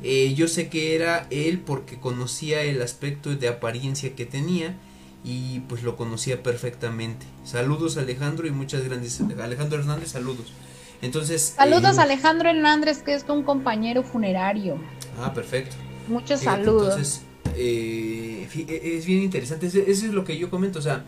Eh, 0.03 0.35
yo 0.35 0.47
sé 0.47 0.69
que 0.69 0.95
era 0.95 1.27
él 1.31 1.59
porque 1.59 1.99
conocía 1.99 2.63
el 2.63 2.83
aspecto 2.83 3.35
de 3.35 3.49
apariencia 3.49 4.15
que 4.15 4.27
tenía 4.27 4.77
y 5.25 5.61
pues 5.61 5.83
lo 5.83 5.97
conocía 5.97 6.43
perfectamente. 6.43 7.27
Saludos 7.45 7.97
Alejandro 7.97 8.47
y 8.47 8.51
muchas 8.51 8.85
grandes 8.85 9.21
Alejandro 9.41 9.79
Hernández, 9.81 10.11
saludos. 10.11 10.53
Entonces, 11.03 11.55
Saludos 11.57 11.97
eh, 11.97 12.01
a 12.01 12.03
Alejandro 12.05 12.49
Hernández, 12.49 13.03
que 13.03 13.15
es 13.15 13.25
un 13.29 13.43
compañero 13.43 14.03
funerario. 14.03 14.79
Ah, 15.21 15.33
perfecto. 15.33 15.77
Muchos 16.09 16.41
Fíjate, 16.41 16.65
saludos. 16.65 16.89
Entonces, 16.89 17.23
eh, 17.57 18.49
es 18.97 19.07
bien 19.07 19.23
interesante. 19.23 19.67
Eso 19.67 19.79
eso 19.79 20.07
es 20.07 20.13
lo 20.13 20.25
que 20.25 20.39
yo 20.39 20.51
comento. 20.51 20.79
O 20.79 20.83
sea, 20.83 21.05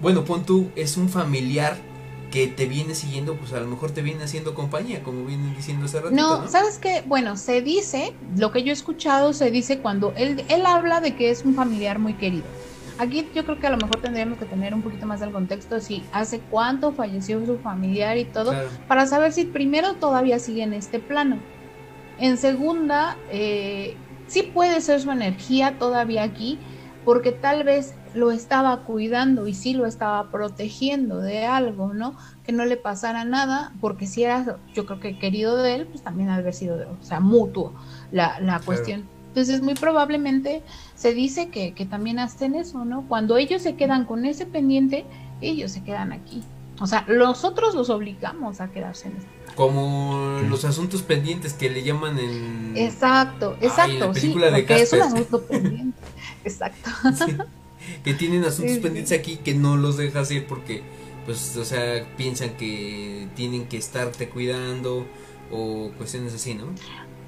bueno, 0.00 0.24
pon 0.24 0.44
tú, 0.46 0.70
es 0.74 0.96
un 0.96 1.08
familiar 1.08 1.76
que 2.30 2.48
te 2.48 2.66
viene 2.66 2.94
siguiendo, 2.94 3.36
pues 3.36 3.52
a 3.52 3.60
lo 3.60 3.66
mejor 3.66 3.92
te 3.92 4.02
viene 4.02 4.24
haciendo 4.24 4.54
compañía, 4.54 5.02
como 5.02 5.24
vienen 5.24 5.54
diciendo 5.54 5.86
hace 5.86 6.00
ratito. 6.00 6.20
No, 6.20 6.42
¿no? 6.42 6.48
¿sabes 6.48 6.78
qué? 6.78 7.02
Bueno, 7.06 7.36
se 7.36 7.62
dice, 7.62 8.14
lo 8.36 8.50
que 8.52 8.62
yo 8.62 8.70
he 8.70 8.72
escuchado, 8.72 9.32
se 9.32 9.50
dice 9.50 9.78
cuando 9.78 10.12
él, 10.16 10.44
él 10.48 10.66
habla 10.66 11.00
de 11.00 11.14
que 11.14 11.30
es 11.30 11.44
un 11.44 11.54
familiar 11.54 11.98
muy 11.98 12.14
querido. 12.14 12.44
Aquí 12.98 13.28
yo 13.34 13.44
creo 13.44 13.58
que 13.60 13.66
a 13.66 13.70
lo 13.70 13.76
mejor 13.76 14.00
tendríamos 14.00 14.38
que 14.38 14.46
tener 14.46 14.72
un 14.74 14.82
poquito 14.82 15.06
más 15.06 15.20
del 15.20 15.30
contexto, 15.30 15.80
si 15.80 16.02
hace 16.12 16.40
cuánto 16.40 16.92
falleció 16.92 17.44
su 17.44 17.58
familiar 17.58 18.16
y 18.16 18.24
todo, 18.24 18.50
Claro. 18.52 18.68
para 18.88 19.06
saber 19.06 19.32
si 19.32 19.44
primero 19.44 19.94
todavía 19.94 20.38
sigue 20.38 20.62
en 20.62 20.72
este 20.72 20.98
plano. 20.98 21.38
En 22.18 22.38
segunda, 22.38 23.18
eh, 23.30 23.94
sí 24.26 24.42
puede 24.42 24.80
ser 24.80 25.00
su 25.00 25.10
energía 25.10 25.78
todavía 25.78 26.22
aquí, 26.22 26.58
porque 27.04 27.32
tal 27.32 27.64
vez 27.64 27.94
lo 28.16 28.30
estaba 28.32 28.80
cuidando 28.80 29.46
y 29.46 29.54
sí 29.54 29.74
lo 29.74 29.86
estaba 29.86 30.30
protegiendo 30.30 31.20
de 31.20 31.46
algo, 31.46 31.92
¿no? 31.94 32.16
Que 32.44 32.52
no 32.52 32.64
le 32.64 32.76
pasara 32.76 33.24
nada, 33.24 33.72
porque 33.80 34.06
si 34.06 34.24
era, 34.24 34.56
yo 34.74 34.86
creo 34.86 35.00
que 35.00 35.18
querido 35.18 35.56
de 35.56 35.74
él, 35.76 35.86
pues 35.86 36.02
también 36.02 36.30
ha 36.30 36.34
de 36.36 36.40
haber 36.42 36.54
sido, 36.54 36.76
de- 36.78 36.86
o 36.86 36.96
sea, 37.02 37.20
mutuo 37.20 37.72
la, 38.10 38.40
la 38.40 38.58
cuestión. 38.60 39.04
Entonces, 39.28 39.60
muy 39.60 39.74
probablemente 39.74 40.62
se 40.94 41.12
dice 41.12 41.50
que, 41.50 41.74
que 41.74 41.84
también 41.84 42.18
hacen 42.18 42.54
eso, 42.54 42.84
¿no? 42.84 43.02
Cuando 43.06 43.36
ellos 43.36 43.60
se 43.62 43.74
quedan 43.76 44.06
con 44.06 44.24
ese 44.24 44.46
pendiente, 44.46 45.04
ellos 45.42 45.72
se 45.72 45.82
quedan 45.84 46.12
aquí. 46.12 46.42
O 46.80 46.86
sea, 46.86 47.04
nosotros 47.08 47.74
los 47.74 47.90
obligamos 47.90 48.60
a 48.60 48.68
quedarse 48.68 49.08
en 49.08 49.16
este 49.16 49.28
Como 49.54 50.40
los 50.48 50.64
asuntos 50.64 51.02
pendientes 51.02 51.54
que 51.54 51.70
le 51.70 51.82
llaman 51.82 52.18
en. 52.18 52.72
Exacto, 52.76 53.56
Ay, 53.60 53.66
exacto, 53.66 54.06
la 54.08 54.14
sí, 54.14 54.28
de 54.28 54.34
porque 54.34 54.82
es 54.82 54.92
un 54.92 55.00
asunto 55.02 55.42
pendiente. 55.42 55.98
Exacto. 56.44 56.90
Sí, 57.14 57.36
que 58.04 58.14
tienen 58.14 58.44
asuntos 58.44 58.76
Sí, 58.76 58.80
sí. 58.80 58.80
pendientes 58.80 59.18
aquí 59.18 59.36
que 59.38 59.54
no 59.54 59.76
los 59.76 59.96
dejas 59.96 60.30
ir 60.30 60.46
porque, 60.46 60.82
pues, 61.24 61.56
o 61.56 61.64
sea, 61.64 62.04
piensan 62.16 62.50
que 62.56 63.28
tienen 63.34 63.66
que 63.66 63.76
estarte 63.78 64.28
cuidando 64.28 65.06
o 65.50 65.90
cuestiones 65.96 66.34
así, 66.34 66.54
¿no? 66.54 66.66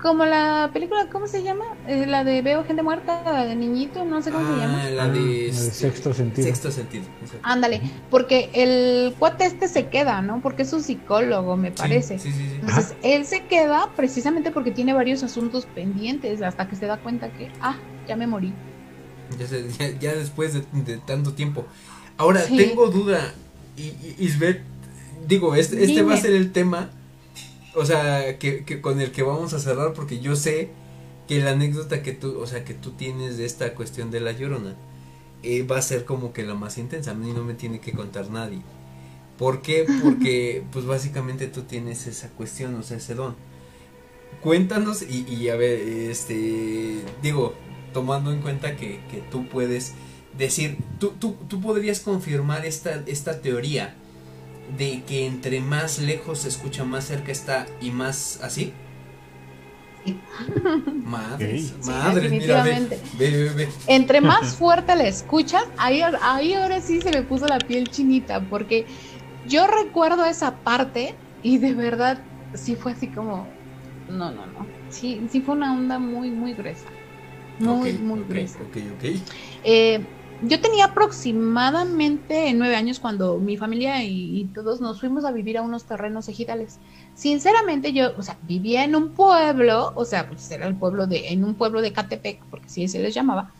Como 0.00 0.24
la 0.24 0.70
película, 0.72 1.08
¿cómo 1.10 1.26
se 1.26 1.42
llama? 1.42 1.64
Eh, 1.88 2.06
la 2.06 2.22
de 2.22 2.40
Veo 2.40 2.62
gente 2.64 2.84
muerta, 2.84 3.20
la 3.24 3.44
de 3.44 3.56
niñito, 3.56 4.04
no 4.04 4.22
sé 4.22 4.30
cómo 4.30 4.46
se 4.46 4.54
llama. 4.56 4.84
Ah, 4.84 4.90
la 4.90 5.04
Ah, 5.04 5.08
de, 5.08 5.50
la 5.52 5.60
de 5.60 5.70
este, 5.70 5.70
Sexto 5.72 6.14
Sentido. 6.14 6.46
Sexto 6.46 6.70
sentido. 6.70 7.04
Ándale, 7.42 7.82
porque 8.08 8.48
el 8.52 9.14
cuate 9.18 9.46
este 9.46 9.66
se 9.66 9.88
queda, 9.88 10.22
¿no? 10.22 10.40
Porque 10.40 10.62
es 10.62 10.72
un 10.72 10.84
psicólogo, 10.84 11.56
me 11.56 11.72
parece. 11.72 12.20
Sí, 12.20 12.30
sí, 12.30 12.38
sí. 12.48 12.54
Entonces, 12.60 12.94
él 13.02 13.24
se 13.26 13.46
queda 13.46 13.90
precisamente 13.96 14.52
porque 14.52 14.70
tiene 14.70 14.92
varios 14.92 15.24
asuntos 15.24 15.66
pendientes 15.66 16.42
hasta 16.42 16.68
que 16.68 16.76
se 16.76 16.86
da 16.86 16.98
cuenta 16.98 17.32
que, 17.32 17.50
ah, 17.60 17.76
ya 18.06 18.14
me 18.14 18.28
morí. 18.28 18.54
Ya, 19.38 19.46
se- 19.46 19.68
ya- 19.78 19.98
ya 19.98 20.14
después 20.14 20.54
de, 20.54 20.62
de 20.72 20.96
tanto 20.98 21.32
tiempo. 21.34 21.66
Ahora, 22.16 22.42
Sí. 22.42 22.56
tengo 22.56 22.88
duda. 22.88 23.34
Y, 23.76 23.92
Isbeth, 24.18 24.60
digo, 25.26 25.54
este, 25.54 25.82
este 25.84 26.02
va 26.02 26.14
a 26.14 26.16
ser 26.16 26.32
el 26.32 26.52
tema. 26.52 26.90
O 27.74 27.84
sea, 27.84 28.38
que, 28.38 28.64
que 28.64 28.80
con 28.80 29.00
el 29.00 29.12
que 29.12 29.22
vamos 29.22 29.52
a 29.54 29.58
cerrar 29.60 29.92
porque 29.92 30.18
yo 30.18 30.34
sé 30.34 30.70
que 31.28 31.40
la 31.40 31.50
anécdota 31.50 32.02
que 32.02 32.12
tú, 32.12 32.38
o 32.40 32.46
sea, 32.46 32.64
que 32.64 32.74
tú 32.74 32.92
tienes 32.92 33.36
de 33.36 33.44
esta 33.44 33.74
cuestión 33.74 34.10
de 34.10 34.20
la 34.20 34.32
llorona 34.32 34.74
eh, 35.42 35.62
va 35.62 35.78
a 35.78 35.82
ser 35.82 36.04
como 36.04 36.32
que 36.32 36.42
la 36.42 36.54
más 36.54 36.78
intensa. 36.78 37.12
A 37.12 37.14
mí 37.14 37.32
no 37.32 37.44
me 37.44 37.54
tiene 37.54 37.78
que 37.80 37.92
contar 37.92 38.30
nadie. 38.30 38.62
¿Por 39.36 39.62
qué? 39.62 39.86
Porque, 40.02 40.64
pues 40.72 40.86
básicamente 40.86 41.46
tú 41.46 41.62
tienes 41.62 42.06
esa 42.08 42.30
cuestión, 42.30 42.74
o 42.74 42.82
sea, 42.82 42.96
ese 42.96 43.14
don. 43.14 43.36
Cuéntanos 44.42 45.02
y, 45.02 45.24
y 45.32 45.48
a 45.48 45.56
ver, 45.56 45.78
este, 45.80 47.00
digo, 47.22 47.54
tomando 47.92 48.32
en 48.32 48.40
cuenta 48.40 48.76
que, 48.76 49.06
que 49.10 49.22
tú 49.22 49.48
puedes 49.48 49.94
decir, 50.36 50.78
tú, 50.98 51.12
tú, 51.18 51.36
tú 51.48 51.60
podrías 51.60 52.00
confirmar 52.00 52.66
esta, 52.66 53.02
esta 53.06 53.40
teoría 53.40 53.94
de 54.76 55.04
que 55.04 55.26
entre 55.26 55.60
más 55.60 55.98
lejos 55.98 56.40
se 56.40 56.48
escucha, 56.48 56.84
más 56.84 57.06
cerca 57.06 57.32
está 57.32 57.66
y 57.80 57.90
más 57.90 58.40
así. 58.42 58.72
Madres, 61.04 61.72
Sí, 61.80 61.86
madres, 61.86 62.30
mira, 62.32 62.62
ve. 62.62 62.88
Entre 63.86 64.20
más 64.20 64.56
fuerte 64.56 64.94
la 64.96 65.06
escuchas, 65.06 65.62
ahí, 65.76 66.02
ahí 66.22 66.52
ahora 66.54 66.80
sí 66.80 67.00
se 67.00 67.10
me 67.12 67.22
puso 67.22 67.46
la 67.48 67.58
piel 67.66 67.90
chinita, 67.90 68.48
porque 68.48 68.86
yo 69.44 69.66
recuerdo 69.66 70.24
esa 70.26 70.62
parte 70.62 71.24
y 71.40 71.58
de 71.58 71.74
verdad 71.74 72.26
sí 72.54 72.76
fue 72.76 72.92
así 72.92 73.10
como, 73.10 73.58
no, 74.06 74.32
no, 74.32 74.46
no, 74.46 74.74
sí, 74.88 75.26
sí 75.30 75.40
fue 75.42 75.54
una 75.54 75.72
onda 75.74 75.98
muy, 75.98 76.30
muy 76.32 76.54
gruesa, 76.54 76.97
muy, 77.58 77.92
Ok, 77.92 77.98
muy 77.98 78.22
ok, 78.22 78.34
gruesa. 78.34 78.60
Ok, 78.60 78.76
ok. 78.92 79.04
Eh, 79.62 80.12
yo 80.40 80.60
tenía 80.60 80.86
aproximadamente 80.86 82.52
nueve 82.54 82.76
años 82.76 83.00
cuando 83.00 83.40
mi 83.40 83.56
familia 83.56 84.04
y, 84.04 84.40
y 84.40 84.52
todos 84.52 84.80
nos 84.80 85.00
fuimos 85.00 85.24
a 85.24 85.32
vivir 85.32 85.58
a 85.58 85.62
unos 85.62 85.86
terrenos 85.86 86.28
ejidales. 86.28 86.80
Sinceramente 87.12 87.92
yo, 87.92 88.12
o 88.16 88.22
sea, 88.22 88.38
vivía 88.42 88.84
en 88.84 88.94
un 88.94 89.14
pueblo, 89.14 89.92
o 89.96 90.04
sea, 90.04 90.28
pues 90.28 90.48
era 90.50 90.66
el 90.66 90.78
pueblo 90.78 91.06
de, 91.08 91.28
en 91.32 91.44
un 91.44 91.56
pueblo 91.56 91.80
de 91.82 91.92
Catepec, 91.92 92.46
porque 92.50 92.66
así 92.68 92.86
se 92.88 93.00
les 93.00 93.14
llamaba, 93.14 93.52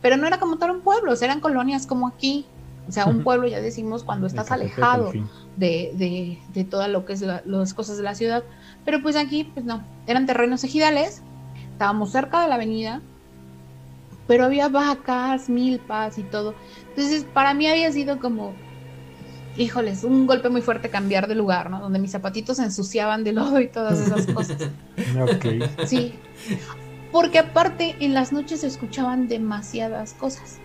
pero 0.00 0.16
no 0.16 0.26
era 0.26 0.38
como 0.40 0.58
tal 0.58 0.70
un 0.72 0.82
pueblo, 0.82 1.14
eran 1.20 1.40
colonias 1.40 1.86
como 1.86 2.08
aquí. 2.08 2.54
O 2.86 2.92
sea, 2.92 3.06
un 3.06 3.22
pueblo 3.22 3.48
ya 3.48 3.60
decimos 3.60 4.04
cuando 4.04 4.26
estás 4.26 4.50
alejado 4.50 5.20
de, 5.54 5.92
de, 5.94 6.42
de 6.48 6.64
todo 6.64 6.86
lo 6.88 7.04
que 7.04 7.12
es 7.14 7.22
la- 7.22 7.42
las 7.46 7.74
cosas 7.74 7.96
de 7.98 8.02
la 8.04 8.14
ciudad. 8.16 8.44
Pero 8.84 9.02
pues 9.02 9.16
aquí, 9.16 9.44
pues 9.54 9.64
no, 9.66 9.90
eran 10.06 10.26
terrenos 10.26 10.64
ejidales, 10.64 11.26
estábamos 11.72 12.10
cerca 12.12 12.42
de 12.42 12.48
la 12.48 12.56
avenida, 12.56 13.04
pero 14.26 14.44
había 14.44 14.68
vacas, 14.68 15.48
milpas 15.48 16.18
y 16.18 16.22
todo. 16.22 16.54
Entonces, 16.88 17.24
para 17.24 17.54
mí 17.54 17.66
había 17.66 17.90
sido 17.92 18.18
como, 18.18 18.54
híjoles, 19.56 20.04
un 20.04 20.26
golpe 20.26 20.48
muy 20.48 20.62
fuerte 20.62 20.90
cambiar 20.90 21.28
de 21.28 21.34
lugar, 21.34 21.70
¿no? 21.70 21.80
Donde 21.80 21.98
mis 21.98 22.12
zapatitos 22.12 22.58
se 22.58 22.64
ensuciaban 22.64 23.24
de 23.24 23.32
lodo 23.32 23.60
y 23.60 23.68
todas 23.68 23.98
esas 23.98 24.26
cosas. 24.34 24.68
Ok. 25.20 25.86
Sí. 25.86 26.14
Porque 27.10 27.38
aparte, 27.38 27.96
en 28.00 28.14
las 28.14 28.32
noches 28.32 28.60
se 28.60 28.66
escuchaban 28.66 29.28
demasiadas 29.28 30.14
cosas. 30.14 30.58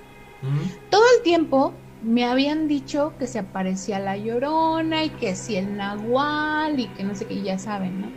Todo 0.90 1.04
el 1.18 1.24
tiempo 1.24 1.74
me 2.04 2.24
habían 2.26 2.68
dicho 2.68 3.14
que 3.18 3.26
se 3.28 3.40
aparecía 3.40 4.00
la 4.00 4.18
llorona 4.18 5.04
y 5.04 5.10
que 5.10 5.36
si 5.36 5.56
el 5.56 5.76
nahual 5.76 6.80
y 6.80 6.88
que 6.90 7.04
no 7.04 7.16
sé 7.16 7.26
qué, 7.26 7.42
ya 7.42 7.58
saben, 7.58 8.02
¿no? 8.02 8.08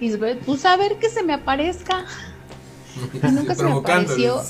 Y 0.00 0.10
pues 0.44 0.64
a 0.64 0.76
ver 0.76 0.98
que 0.98 1.08
se 1.08 1.22
me 1.22 1.34
aparezca. 1.34 2.04
nunca 3.22 3.54
se 3.54 3.64
me 3.64 3.72
apareció. 3.72 4.42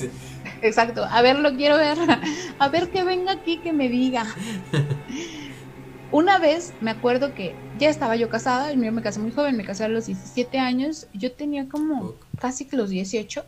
Exacto, 0.61 1.05
a 1.05 1.21
ver, 1.21 1.39
lo 1.39 1.55
quiero 1.55 1.77
ver. 1.77 1.97
A 2.59 2.69
ver 2.69 2.89
que 2.89 3.03
venga 3.03 3.31
aquí 3.33 3.57
que 3.57 3.73
me 3.73 3.89
diga. 3.89 4.25
Una 6.11 6.39
vez 6.39 6.73
me 6.79 6.91
acuerdo 6.91 7.35
que 7.35 7.53
ya 7.77 7.89
estaba 7.89 8.15
yo 8.15 8.29
casada, 8.29 8.71
yo 8.71 8.91
me 8.91 9.01
casé 9.01 9.19
muy 9.19 9.31
joven, 9.31 9.57
me 9.57 9.65
casé 9.65 9.83
a 9.83 9.89
los 9.89 10.05
17 10.05 10.57
años, 10.57 11.07
yo 11.13 11.33
tenía 11.33 11.67
como 11.67 12.13
casi 12.39 12.65
que 12.65 12.77
los 12.77 12.89
18. 12.89 13.43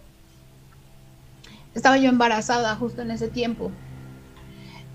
Estaba 1.73 1.97
yo 1.97 2.09
embarazada 2.09 2.75
justo 2.75 3.01
en 3.01 3.11
ese 3.11 3.29
tiempo. 3.29 3.71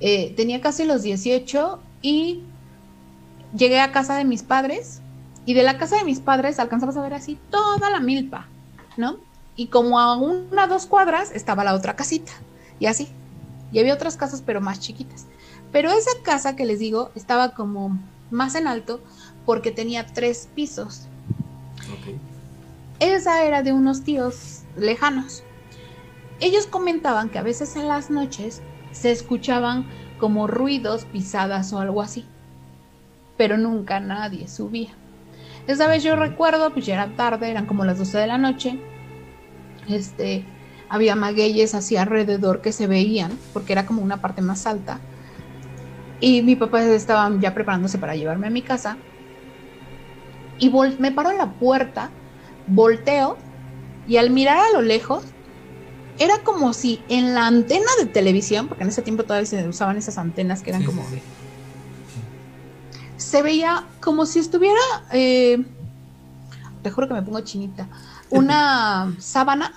Eh, 0.00 0.34
tenía 0.36 0.60
casi 0.60 0.84
los 0.84 1.02
18 1.02 1.80
y 2.02 2.42
llegué 3.56 3.80
a 3.80 3.92
casa 3.92 4.16
de 4.16 4.24
mis 4.24 4.42
padres 4.42 5.00
y 5.46 5.54
de 5.54 5.62
la 5.62 5.78
casa 5.78 5.96
de 5.96 6.04
mis 6.04 6.20
padres 6.20 6.58
alcanzabas 6.58 6.96
a 6.96 7.02
ver 7.02 7.14
así 7.14 7.38
toda 7.50 7.90
la 7.90 8.00
milpa, 8.00 8.48
¿no? 8.96 9.18
Y 9.56 9.68
como 9.68 10.00
a 10.00 10.16
una 10.16 10.66
dos 10.66 10.86
cuadras 10.86 11.30
estaba 11.32 11.64
la 11.64 11.74
otra 11.74 11.96
casita 11.96 12.32
y 12.80 12.86
así. 12.86 13.08
Y 13.72 13.78
había 13.78 13.94
otras 13.94 14.16
casas 14.16 14.42
pero 14.44 14.60
más 14.60 14.80
chiquitas. 14.80 15.26
Pero 15.72 15.90
esa 15.90 16.10
casa 16.22 16.56
que 16.56 16.64
les 16.64 16.78
digo 16.78 17.10
estaba 17.14 17.54
como 17.54 17.98
más 18.30 18.54
en 18.54 18.66
alto 18.66 19.00
porque 19.44 19.70
tenía 19.70 20.06
tres 20.06 20.48
pisos. 20.54 21.02
Ok. 21.92 22.16
Esa 23.00 23.44
era 23.44 23.62
de 23.62 23.72
unos 23.72 24.04
tíos 24.04 24.62
lejanos. 24.76 25.42
Ellos 26.40 26.66
comentaban 26.66 27.28
que 27.28 27.38
a 27.38 27.42
veces 27.42 27.76
en 27.76 27.88
las 27.88 28.10
noches 28.10 28.62
se 28.92 29.10
escuchaban 29.10 29.86
como 30.18 30.46
ruidos, 30.46 31.04
pisadas 31.06 31.72
o 31.72 31.78
algo 31.78 32.02
así. 32.02 32.24
Pero 33.36 33.56
nunca 33.56 34.00
nadie 34.00 34.48
subía. 34.48 34.90
Esa 35.66 35.86
vez 35.86 36.02
yo 36.02 36.14
recuerdo, 36.16 36.72
pues 36.72 36.86
ya 36.86 36.94
era 36.94 37.16
tarde, 37.16 37.50
eran 37.50 37.66
como 37.66 37.84
las 37.84 37.98
12 37.98 38.18
de 38.18 38.26
la 38.26 38.38
noche. 38.38 38.78
Este, 39.88 40.54
había 40.88 41.16
magueyes 41.16 41.74
así 41.74 41.96
alrededor 41.96 42.60
que 42.62 42.72
se 42.72 42.86
veían, 42.86 43.38
porque 43.52 43.72
era 43.72 43.86
como 43.86 44.02
una 44.02 44.20
parte 44.20 44.42
más 44.42 44.66
alta. 44.66 45.06
Y 46.20 46.42
mi 46.42 46.56
papá 46.56 46.82
estaba 46.84 47.30
ya 47.40 47.54
preparándose 47.54 47.98
para 47.98 48.16
llevarme 48.16 48.46
a 48.48 48.50
mi 48.50 48.62
casa. 48.64 49.06
Y 50.56 50.70
me 50.98 51.12
paro 51.12 51.30
en 51.30 51.38
la 51.38 51.58
puerta, 51.58 52.16
volteo 52.66 53.38
y 54.04 54.16
al 54.18 54.30
mirar 54.30 54.58
a 54.58 54.70
lo 54.72 54.82
lejos, 54.82 55.36
era 56.18 56.42
como 56.44 56.72
si 56.74 57.06
en 57.08 57.34
la 57.34 57.46
antena 57.46 57.90
de 58.00 58.06
televisión, 58.06 58.68
porque 58.68 58.84
en 58.84 58.90
ese 58.90 59.02
tiempo 59.02 59.24
todavía 59.24 59.46
se 59.46 59.68
usaban 59.68 59.96
esas 59.98 60.18
antenas 60.18 60.62
que 60.62 60.70
eran 60.70 60.82
Sí, 60.82 60.84
como 60.84 61.02
sí, 61.02 61.20
sí. 62.06 62.30
se 63.16 63.42
veía 63.42 63.94
como 64.00 64.26
si 64.26 64.38
estuviera, 64.40 64.80
eh, 65.12 65.58
te 66.82 66.90
juro 66.90 67.08
que 67.08 67.14
me 67.14 67.22
pongo 67.22 67.40
chinita, 67.40 67.90
una 68.30 69.14
sábana 69.18 69.72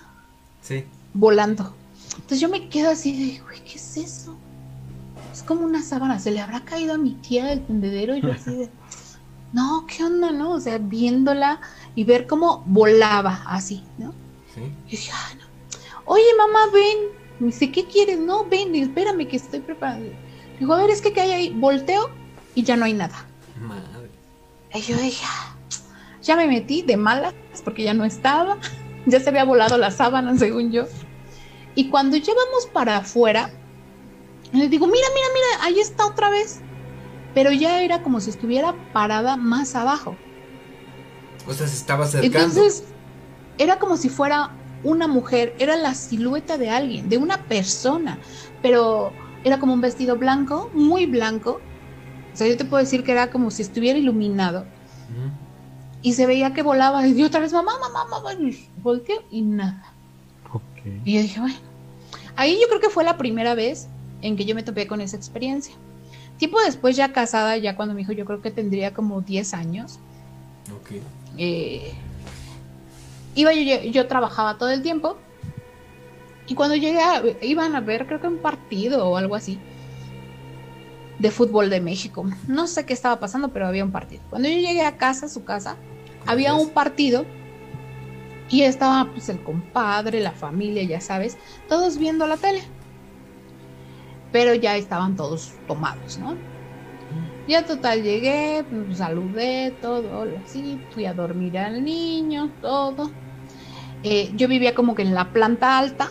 Sí. 0.62 0.84
volando. 1.14 1.74
Entonces 2.16 2.40
yo 2.40 2.50
me 2.50 2.68
quedo 2.70 2.90
así 2.90 3.12
de, 3.34 3.40
güey, 3.42 3.64
¿qué 3.64 3.76
es 3.76 3.98
eso? 3.98 4.36
Es 5.32 5.44
como 5.44 5.62
una 5.62 5.82
sábana, 5.84 6.20
se 6.20 6.32
le 6.32 6.42
habrá 6.42 6.62
caído 6.66 6.96
a 6.96 6.98
mi 6.98 7.12
tía 7.14 7.46
del 7.46 7.66
tendedero 7.66 8.16
y 8.16 8.22
yo 8.22 8.32
así 8.32 8.56
de, 8.56 8.70
no, 9.54 9.86
¿qué 9.88 10.04
onda, 10.04 10.32
no? 10.32 10.52
O 10.52 10.60
sea, 10.60 10.78
viéndola 10.78 11.62
y 11.96 12.04
ver 12.04 12.28
cómo 12.28 12.64
volaba 12.66 13.44
así, 13.48 13.84
¿no? 13.98 14.14
Sí. 14.56 14.62
Y 14.88 14.92
dije, 14.92 15.12
"Ah, 15.14 15.30
no. 15.38 15.46
Oye, 16.06 16.24
mamá, 16.38 16.72
ven. 16.74 16.98
Me 17.40 17.48
dice, 17.48 17.72
¿qué 17.72 17.86
quieres? 17.86 18.20
No, 18.20 18.46
ven, 18.46 18.74
espérame 18.76 19.28
que 19.28 19.36
estoy 19.38 19.60
preparando. 19.60 20.12
Digo, 20.60 20.74
a 20.74 20.78
ver, 20.82 20.90
es 20.90 21.02
que 21.02 21.14
¿qué 21.14 21.22
hay 21.22 21.32
ahí? 21.32 21.50
Volteo 21.54 22.10
y 22.56 22.64
ya 22.64 22.76
no 22.76 22.86
hay 22.86 22.94
nada. 22.94 23.26
Madre. 23.62 24.10
Y 24.74 24.82
yo 24.82 24.98
dije, 24.98 25.24
"Ah". 25.28 25.56
Ya 26.28 26.36
me 26.36 26.48
metí 26.48 26.84
de 26.84 26.98
malas 26.98 27.34
porque 27.64 27.84
ya 27.84 27.94
no 27.94 28.06
estaba. 28.06 28.58
Ya 29.10 29.22
se 29.22 29.30
había 29.30 29.46
volado 29.46 29.78
la 29.78 29.90
sábana, 29.90 30.38
según 30.38 30.70
yo. 30.70 30.84
Y 31.74 31.90
cuando 31.90 32.18
ya 32.18 32.34
vamos 32.34 32.68
para 32.74 32.98
afuera, 32.98 33.50
le 34.52 34.68
digo, 34.68 34.86
mira, 34.86 35.08
mira, 35.16 35.28
mira, 35.34 35.66
ahí 35.66 35.80
está 35.80 36.06
otra 36.06 36.30
vez. 36.30 36.62
Pero 37.34 37.54
ya 37.54 37.82
era 37.84 38.04
como 38.04 38.20
si 38.20 38.32
estuviera 38.32 38.76
parada 38.92 39.38
más 39.38 39.76
abajo. 39.76 40.20
O 41.46 41.54
sea, 41.54 41.68
se 41.68 41.76
estaba 41.78 42.04
acercando. 42.04 42.40
Entonces, 42.40 42.84
era 43.58 43.80
como 43.80 43.96
si 43.96 44.10
fuera 44.10 44.58
una 44.84 45.08
mujer, 45.08 45.56
era 45.60 45.76
la 45.78 45.94
silueta 45.96 46.58
de 46.58 46.70
alguien, 46.70 47.10
de 47.10 47.18
una 47.18 47.48
persona, 47.48 48.20
pero 48.62 49.16
era 49.44 49.60
como 49.60 49.74
un 49.74 49.82
vestido 49.82 50.18
blanco, 50.18 50.72
muy 50.74 51.06
blanco. 51.06 51.62
O 52.34 52.38
sea, 52.38 52.48
yo 52.48 52.58
te 52.58 52.66
puedo 52.66 52.84
decir 52.84 53.04
que 53.04 53.12
era 53.14 53.32
como 53.32 53.52
si 53.52 53.62
estuviera 53.62 53.98
iluminado. 53.98 54.68
Ujú. 55.10 55.47
Y 56.02 56.14
se 56.14 56.26
veía 56.26 56.54
que 56.54 56.62
volaba. 56.64 57.06
Y 57.08 57.16
yo 57.16 57.26
otra 57.28 57.40
vez, 57.40 57.52
mamá, 57.54 57.74
mamá, 57.80 58.06
mamá. 58.10 58.34
Y 58.34 58.68
volteó 58.82 59.16
y 59.32 59.42
nada. 59.42 59.94
Y 61.06 61.14
yo 61.16 61.22
dije, 61.22 61.40
bueno. 61.40 61.56
Ahí 62.36 62.58
yo 62.62 62.68
creo 62.68 62.80
que 62.80 62.90
fue 62.90 63.04
la 63.04 63.18
primera 63.18 63.56
vez 63.56 63.88
en 64.22 64.36
que 64.38 64.46
yo 64.46 64.54
me 64.56 64.64
topé 64.64 64.86
con 64.88 65.02
esa 65.02 65.18
experiencia. 65.18 65.74
Tiempo 66.38 66.60
después, 66.64 66.96
ya 66.96 67.12
casada, 67.12 67.58
ya 67.58 67.76
cuando 67.76 67.96
mi 67.96 68.04
hijo 68.04 68.12
yo 68.12 68.26
creo 68.26 68.42
que 68.44 68.52
tendría 68.52 68.94
como 68.94 69.22
10 69.22 69.54
años. 69.56 69.98
Ok. 70.82 70.92
eh, 71.38 71.94
iba 73.36 73.54
yo, 73.54 73.62
yo, 73.62 73.82
yo 73.92 74.08
trabajaba 74.08 74.58
todo 74.58 74.70
el 74.70 74.82
tiempo 74.82 75.18
y 76.48 76.56
cuando 76.56 76.76
llegué 76.76 77.00
a- 77.00 77.22
iban 77.42 77.76
a 77.76 77.80
ver 77.82 78.06
creo 78.08 78.20
que 78.20 78.28
un 78.28 78.38
partido 78.40 79.08
o 79.08 79.18
algo 79.18 79.36
así 79.36 79.60
de 81.20 81.32
fútbol 81.32 81.70
de 81.70 81.82
México. 81.82 82.26
No 82.48 82.68
sé 82.68 82.86
qué 82.86 82.94
estaba 82.94 83.20
pasando 83.20 83.50
pero 83.50 83.68
había 83.68 83.84
un 83.84 83.92
partido. 83.92 84.24
Cuando 84.30 84.50
yo 84.50 84.56
llegué 84.56 84.84
a 84.84 84.98
casa 84.98 85.28
a 85.28 85.30
su 85.30 85.44
casa 85.44 85.78
había 86.26 86.54
un 86.54 86.70
partido 86.70 87.26
y 88.50 88.62
estaba 88.62 89.12
pues 89.12 89.30
el 89.30 89.44
compadre 89.44 90.20
la 90.20 90.32
familia 90.32 90.84
ya 90.84 91.02
sabes 91.02 91.38
todos 91.68 91.98
viendo 91.98 92.28
la 92.28 92.38
tele. 92.38 92.64
Pero 94.32 94.54
ya 94.54 94.76
estaban 94.76 95.16
todos 95.16 95.54
tomados 95.68 96.18
no 96.20 96.36
ya 97.48 97.66
total 97.66 98.04
llegué, 98.04 98.66
pues, 98.70 98.98
saludé, 98.98 99.74
todo, 99.82 100.28
así, 100.44 100.80
fui 100.92 101.06
a 101.06 101.14
dormir 101.14 101.58
al 101.58 101.84
niño, 101.84 102.52
todo. 102.62 103.10
Eh, 104.04 104.32
yo 104.36 104.48
vivía 104.48 104.76
como 104.76 104.96
que 104.96 105.02
en 105.02 105.14
la 105.14 105.32
planta 105.32 105.78
alta 105.78 106.10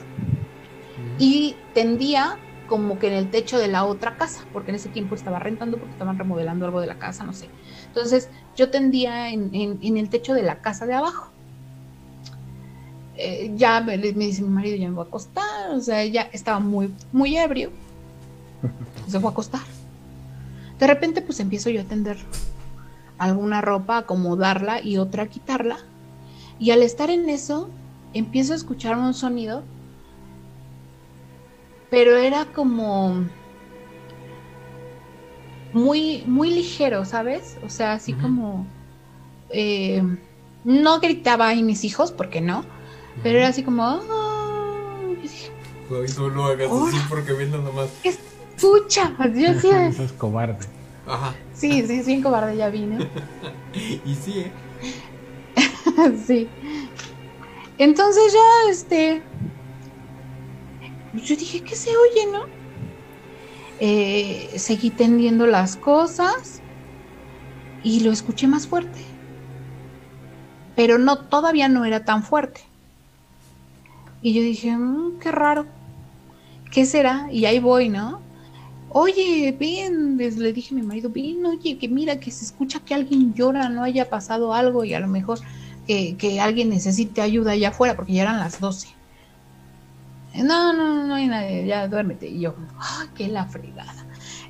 y 1.19 1.55
tendía 1.75 2.39
como 2.67 2.99
que 2.99 3.09
en 3.09 3.15
el 3.15 3.31
techo 3.31 3.59
de 3.59 3.69
la 3.69 3.85
otra 3.85 4.17
casa, 4.17 4.45
porque 4.53 4.71
en 4.71 4.77
ese 4.77 4.89
tiempo 4.89 5.15
estaba 5.15 5.39
rentando, 5.39 5.79
porque 5.79 5.93
estaban 5.93 6.19
remodelando 6.19 6.65
algo 6.67 6.81
de 6.81 6.87
la 6.87 6.99
casa, 6.99 7.25
no 7.25 7.33
sé. 7.33 7.49
Entonces 7.87 8.29
yo 8.57 8.71
tendía 8.71 9.31
en, 9.31 9.55
en- 9.55 9.79
en 9.83 9.97
el 9.97 10.09
techo 10.09 10.35
de 10.35 10.43
la 10.43 10.61
casa 10.61 10.87
de 10.87 10.95
abajo. 10.95 11.31
Eh, 13.17 13.53
ya 13.57 13.81
me, 13.81 13.97
me 13.97 14.03
dice 14.13 14.43
mi 14.43 14.49
marido, 14.51 14.77
ya 14.77 14.89
me 14.89 14.95
voy 14.95 15.05
a 15.05 15.09
acostar, 15.09 15.71
o 15.75 15.81
sea, 15.81 16.05
ya 16.05 16.23
estaba 16.33 16.61
muy, 16.61 16.93
muy 17.13 17.37
ebrio, 17.37 17.71
se 19.09 19.19
fue 19.19 19.31
a 19.31 19.33
acostar. 19.33 19.63
De 20.79 20.87
repente 20.87 21.23
pues 21.23 21.41
empiezo 21.41 21.71
yo 21.71 21.81
a 21.81 21.85
tender 21.85 22.19
alguna 23.17 23.63
ropa, 23.63 23.97
acomodarla 23.99 24.83
y 24.83 24.99
otra 24.99 25.23
a 25.25 25.27
quitarla. 25.29 25.79
Y 26.59 26.71
al 26.73 26.83
estar 26.83 27.09
en 27.09 27.31
eso, 27.31 27.71
empiezo 28.13 28.53
a 28.53 28.57
escuchar 28.57 28.99
un 28.99 29.15
sonido, 29.15 29.63
pero 31.91 32.17
era 32.17 32.47
como 32.47 33.25
muy, 35.73 36.25
muy 36.27 36.51
ligero, 36.51 37.05
¿sabes? 37.05 37.59
O 37.65 37.69
sea, 37.69 37.93
así 37.93 38.13
como... 38.13 38.67
eh, 39.51 40.03
no 40.65 40.99
gritaba 40.99 41.49
ahí 41.49 41.63
mis 41.63 41.85
hijos, 41.85 42.11
porque 42.11 42.41
no, 42.41 42.65
pero 43.23 43.39
era 43.39 43.49
así 43.49 43.63
como... 43.63 44.03
Yo 45.09 45.23
dije, 45.23 45.53
Ay, 45.91 46.07
no 46.19 46.29
lo 46.29 46.45
hagas 46.47 46.71
así 46.71 46.97
porque 47.09 47.33
ves 47.33 47.51
nada 47.51 47.71
más. 47.71 47.89
¿Qué 48.03 48.09
escucha? 48.09 49.15
Yo 49.33 49.55
sí, 49.61 49.69
Eso 49.69 50.03
es 50.03 50.13
cobarde. 50.13 50.67
Ajá. 51.07 51.35
sí, 51.55 51.87
sí, 51.87 52.01
es 52.01 52.07
bien 52.07 52.21
cobarde, 52.23 52.57
ya 52.57 52.69
vino. 52.69 52.99
Y 54.05 54.15
sí, 54.15 54.41
¿eh? 54.41 54.53
sí. 56.27 56.49
Entonces 57.79 58.33
ya, 58.33 58.71
este... 58.71 59.23
Yo 61.17 61.37
dije, 61.37 61.65
¿qué 61.65 61.75
se 61.77 61.91
oye, 61.91 62.27
no? 62.33 62.41
Eh, 63.79 64.59
seguí 64.59 64.91
tendiendo 64.93 65.47
las 65.47 65.77
cosas 65.77 66.65
y 67.81 68.01
lo 68.01 68.13
escuché 68.13 68.47
más 68.49 68.67
fuerte. 68.69 69.01
Pero 70.77 70.97
no, 70.99 71.29
todavía 71.29 71.69
no 71.69 71.85
era 71.85 72.05
tan 72.05 72.23
fuerte. 72.23 72.61
Y 74.21 74.35
yo 74.35 74.43
dije, 74.43 74.77
"Mm, 74.77 75.19
qué 75.21 75.33
raro. 75.33 75.73
¿Qué 76.71 76.85
será? 76.87 77.29
Y 77.33 77.45
ahí 77.47 77.59
voy, 77.61 77.89
¿no? 77.89 78.27
Oye, 78.89 79.57
les- 80.17 80.37
le 80.39 80.53
dije 80.55 80.75
a 80.75 80.77
mi 80.79 80.83
marido, 80.85 81.11
ven, 81.11 81.45
oye, 81.47 81.79
que 81.79 81.89
mira, 81.89 82.21
que 82.21 82.31
se 82.33 82.45
escucha 82.45 82.81
que 82.81 82.95
alguien 82.95 83.35
llora, 83.35 83.69
no 83.71 83.83
haya 83.85 84.11
pasado 84.11 84.55
algo 84.55 84.85
y 84.85 84.95
a 84.95 85.01
lo 85.01 85.09
mejor 85.09 85.41
que, 85.87 86.17
que 86.19 86.41
alguien 86.41 86.71
necesite 86.71 87.23
ayuda 87.23 87.53
allá 87.53 87.71
afuera, 87.71 87.97
porque 87.97 88.15
ya 88.15 88.23
eran 88.25 88.39
las 88.41 88.61
12. 88.61 88.96
No, 90.43 90.73
no, 90.73 91.07
no, 91.07 91.15
hay 91.15 91.27
nadie, 91.27 91.67
ya 91.67 91.89
duérmete. 91.89 92.29
Y 92.29 92.41
yo, 92.41 92.55
¡ay, 92.79 93.09
qué 93.15 93.29
la 93.29 93.47
fregada! 93.47 94.07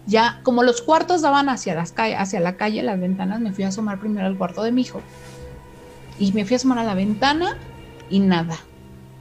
Ya, 0.06 0.40
como 0.42 0.62
los 0.62 0.82
cuartos 0.82 1.22
daban 1.22 1.48
hacia, 1.48 1.74
las 1.74 1.92
calle, 1.92 2.16
hacia 2.16 2.40
la 2.40 2.56
calle, 2.56 2.82
las 2.82 3.00
ventanas, 3.00 3.40
me 3.40 3.52
fui 3.52 3.64
a 3.64 3.68
asomar 3.68 3.98
primero 3.98 4.26
al 4.26 4.38
cuarto 4.38 4.62
de 4.62 4.72
mi 4.72 4.82
hijo. 4.82 5.00
Y 6.18 6.32
me 6.32 6.44
fui 6.44 6.54
a 6.54 6.56
asomar 6.56 6.78
a 6.78 6.84
la 6.84 6.94
ventana 6.94 7.56
y 8.08 8.20
nada. 8.20 8.56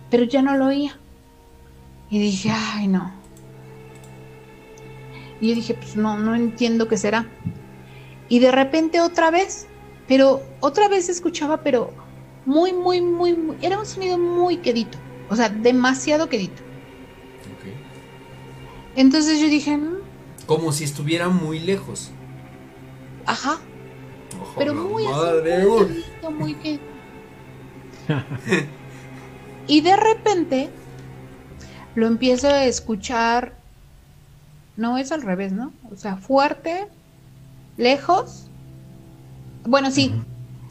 Pero 0.09 0.23
ya 0.23 0.41
no 0.41 0.55
lo 0.55 0.67
oía. 0.67 0.97
Y 2.09 2.19
dije, 2.19 2.51
ay, 2.51 2.87
no. 2.87 3.11
Y 5.41 5.49
yo 5.49 5.55
dije, 5.55 5.73
pues 5.73 5.95
no, 5.95 6.17
no 6.17 6.35
entiendo 6.35 6.87
qué 6.87 6.97
será. 6.97 7.27
Y 8.29 8.39
de 8.39 8.51
repente 8.51 9.01
otra 9.01 9.31
vez, 9.31 9.67
pero 10.07 10.41
otra 10.59 10.87
vez 10.87 11.09
escuchaba, 11.09 11.61
pero 11.61 11.93
muy, 12.45 12.73
muy, 12.73 13.01
muy, 13.01 13.35
muy, 13.35 13.57
era 13.61 13.79
un 13.79 13.85
sonido 13.85 14.17
muy 14.17 14.57
quedito. 14.57 14.97
O 15.29 15.35
sea, 15.35 15.49
demasiado 15.49 16.29
quedito. 16.29 16.61
Ok. 17.57 17.65
Entonces 18.95 19.39
yo 19.39 19.47
dije, 19.47 19.75
"Mm, 19.77 19.95
Como 20.45 20.71
si 20.71 20.83
estuviera 20.83 21.29
muy 21.29 21.59
lejos. 21.59 22.11
ajá, 23.25 23.59
Ojo, 24.39 24.53
pero 24.59 24.73
muy 24.75 25.03
así, 25.05 25.13
madre, 25.15 25.65
muy 25.65 25.81
uy. 25.81 25.87
quedito, 25.87 26.31
muy 26.31 26.53
quedito. 26.55 26.85
y 29.67 29.81
de 29.81 29.95
repente 29.95 30.69
lo 31.95 32.07
empiezo 32.07 32.47
a 32.47 32.65
escuchar, 32.65 33.57
no 34.77 34.97
es 34.97 35.11
al 35.11 35.21
revés, 35.23 35.53
¿no? 35.53 35.73
O 35.89 35.95
sea, 35.95 36.17
fuerte, 36.17 36.87
lejos. 37.77 38.47
Bueno, 39.65 39.89
sí, 39.89 40.13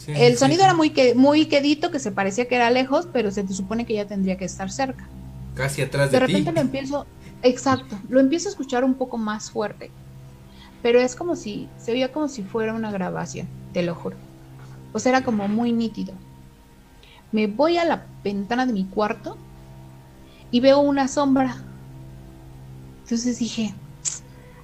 Sí, 0.04 0.12
el 0.16 0.36
sí, 0.38 0.38
sonido 0.38 0.60
sí. 0.60 0.64
era 0.64 0.74
muy, 0.74 0.90
que, 0.90 1.14
muy 1.14 1.46
quedito, 1.46 1.90
que 1.90 1.98
se 1.98 2.12
parecía 2.12 2.48
que 2.48 2.56
era 2.56 2.70
lejos, 2.70 3.08
pero 3.12 3.30
se 3.30 3.44
te 3.44 3.54
supone 3.54 3.86
que 3.86 3.94
ya 3.94 4.06
tendría 4.06 4.36
que 4.36 4.44
estar 4.44 4.70
cerca. 4.70 5.10
Casi 5.54 5.82
atrás 5.82 6.10
De 6.10 6.18
de, 6.18 6.26
ti. 6.26 6.32
repente 6.32 6.52
lo 6.52 6.60
empiezo, 6.60 7.06
exacto, 7.42 7.98
lo 8.08 8.20
empiezo 8.20 8.48
a 8.48 8.52
escuchar 8.52 8.84
un 8.84 8.94
poco 8.94 9.18
más 9.18 9.50
fuerte. 9.50 9.90
Pero 10.82 11.00
es 11.00 11.16
como 11.16 11.36
si, 11.36 11.70
se 11.78 11.92
veía 11.92 12.12
como 12.12 12.28
si 12.28 12.42
fuera 12.42 12.74
una 12.74 12.90
grabación, 12.92 13.48
te 13.72 13.82
lo 13.82 13.94
juro. 13.94 14.16
O 14.92 14.98
sea, 14.98 15.10
era 15.10 15.24
como 15.24 15.48
muy 15.48 15.72
nítido. 15.72 16.14
Me 17.32 17.46
voy 17.46 17.78
a 17.78 17.84
la 17.84 18.06
ventana 18.22 18.66
de 18.66 18.72
mi 18.72 18.84
cuarto 18.84 19.38
y 20.50 20.60
veo 20.60 20.80
una 20.80 21.08
sombra. 21.08 21.56
Entonces 23.02 23.38
dije, 23.38 23.74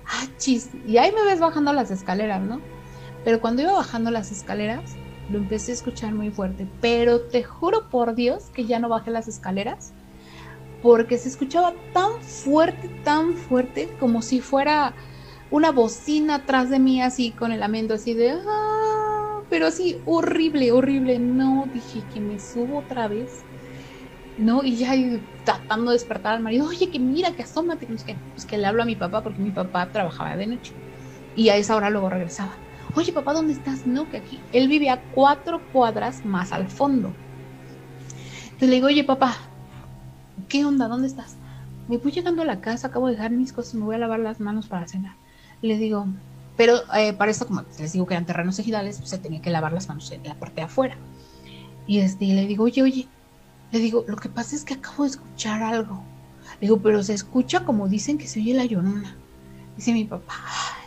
ah, 0.06 0.26
chis. 0.38 0.70
Y 0.86 0.98
ahí 0.98 1.12
me 1.12 1.24
ves 1.24 1.40
bajando 1.40 1.72
las 1.72 1.90
escaleras, 1.90 2.42
¿no? 2.42 2.60
Pero 3.24 3.40
cuando 3.40 3.62
iba 3.62 3.72
bajando 3.72 4.10
las 4.10 4.30
escaleras, 4.32 4.99
lo 5.31 5.39
empecé 5.39 5.73
a 5.73 5.74
escuchar 5.74 6.15
muy 6.15 6.31
fuerte. 6.32 6.73
Pero 6.81 7.28
te 7.28 7.43
juro 7.44 7.89
por 7.90 8.15
Dios 8.16 8.51
que 8.52 8.66
ya 8.66 8.78
no 8.81 8.89
bajé 8.90 9.11
las 9.12 9.28
escaleras 9.28 9.94
porque 10.81 11.19
se 11.19 11.28
escuchaba 11.28 11.74
tan 11.93 12.11
fuerte, 12.23 12.90
tan 13.05 13.36
fuerte, 13.36 13.97
como 13.98 14.23
si 14.23 14.40
fuera 14.40 14.97
una 15.51 15.73
bocina 15.73 16.36
atrás 16.36 16.70
de 16.70 16.78
mí, 16.81 17.02
así 17.02 17.35
con 17.36 17.52
el 17.52 17.61
lamento, 17.61 17.94
así 17.94 18.15
de, 18.15 18.32
"Ah", 18.32 19.40
pero 19.51 19.66
así 19.69 20.02
horrible, 20.07 20.73
horrible. 20.73 21.19
No, 21.20 21.66
dije 21.73 22.07
que 22.09 22.20
me 22.20 22.39
subo 22.40 22.78
otra 22.81 23.09
vez. 23.09 23.47
No, 24.36 24.65
y 24.65 24.78
ya 24.78 24.94
tratando 25.44 25.90
de 25.93 25.97
despertar 25.98 26.35
al 26.35 26.43
marido, 26.43 26.66
oye, 26.69 26.90
que 26.90 27.01
mira, 27.01 27.35
que 27.35 27.43
asómate, 27.44 27.86
que. 28.07 28.23
Pues 28.35 28.47
que 28.47 28.59
le 28.59 28.66
hablo 28.66 28.82
a 28.82 28.86
mi 28.86 28.97
papá, 28.97 29.23
porque 29.23 29.43
mi 29.43 29.52
papá 29.52 29.93
trabajaba 29.93 30.36
de 30.36 30.47
noche. 30.48 30.74
Y 31.35 31.51
a 31.51 31.57
esa 31.57 31.77
hora 31.77 31.90
luego 31.90 32.11
regresaba. 32.11 32.65
Oye, 32.94 33.12
papá, 33.12 33.32
¿dónde 33.32 33.52
estás? 33.52 33.86
No, 33.86 34.08
que 34.08 34.16
aquí. 34.16 34.46
Él 34.52 34.68
vivía 34.68 34.92
a 34.94 35.06
cuatro 35.10 35.66
cuadras 35.68 36.24
más 36.24 36.52
al 36.52 36.70
fondo. 36.70 37.20
Entonces 38.44 38.68
le 38.68 38.74
digo, 38.76 38.86
oye, 38.88 39.04
papá, 39.04 39.36
¿qué 40.48 40.64
onda? 40.64 40.88
¿Dónde 40.88 41.08
estás? 41.08 41.38
Me 41.86 41.98
voy 41.98 42.12
llegando 42.12 42.42
a 42.42 42.44
la 42.44 42.60
casa, 42.60 42.88
acabo 42.88 43.06
de 43.08 43.14
dejar 43.14 43.32
mis 43.32 43.52
cosas, 43.52 43.74
me 43.74 43.84
voy 43.84 43.96
a 43.96 43.98
lavar 43.98 44.20
las 44.20 44.40
manos 44.40 44.68
para 44.68 44.86
cenar. 44.86 45.18
Le 45.60 45.76
digo, 45.76 46.06
pero 46.56 46.76
eh, 46.94 47.14
para 47.14 47.30
esto, 47.30 47.46
como 47.46 47.66
les 47.78 47.92
digo 47.92 48.06
que 48.06 48.14
eran 48.14 48.26
terrenos 48.26 48.58
ejidales, 48.58 48.98
pues 48.98 49.10
se 49.10 49.18
tenía 49.18 49.40
que 49.40 49.50
lavar 49.50 49.72
las 49.72 49.88
manos 49.88 50.10
en 50.12 50.22
la 50.24 50.38
parte 50.38 50.60
de 50.60 50.66
afuera. 50.66 51.02
Y 51.86 52.00
este, 52.00 52.26
le 52.26 52.46
digo, 52.46 52.64
oye, 52.64 52.82
oye, 52.82 53.14
le 53.70 53.78
digo, 53.80 54.04
lo 54.08 54.16
que 54.16 54.30
pasa 54.30 54.56
es 54.56 54.64
que 54.64 54.74
acabo 54.74 55.04
de 55.04 55.10
escuchar 55.10 55.62
algo. 55.62 56.10
Le 56.60 56.68
digo, 56.68 56.82
pero 56.82 57.02
se 57.02 57.14
escucha 57.14 57.64
como 57.64 57.88
dicen 57.88 58.18
que 58.18 58.28
se 58.28 58.40
oye 58.40 58.54
la 58.54 58.64
llorona. 58.66 59.22
Dice 59.76 59.92
mi 59.92 60.04
papá, 60.06 60.34
"Ay, 60.46 60.80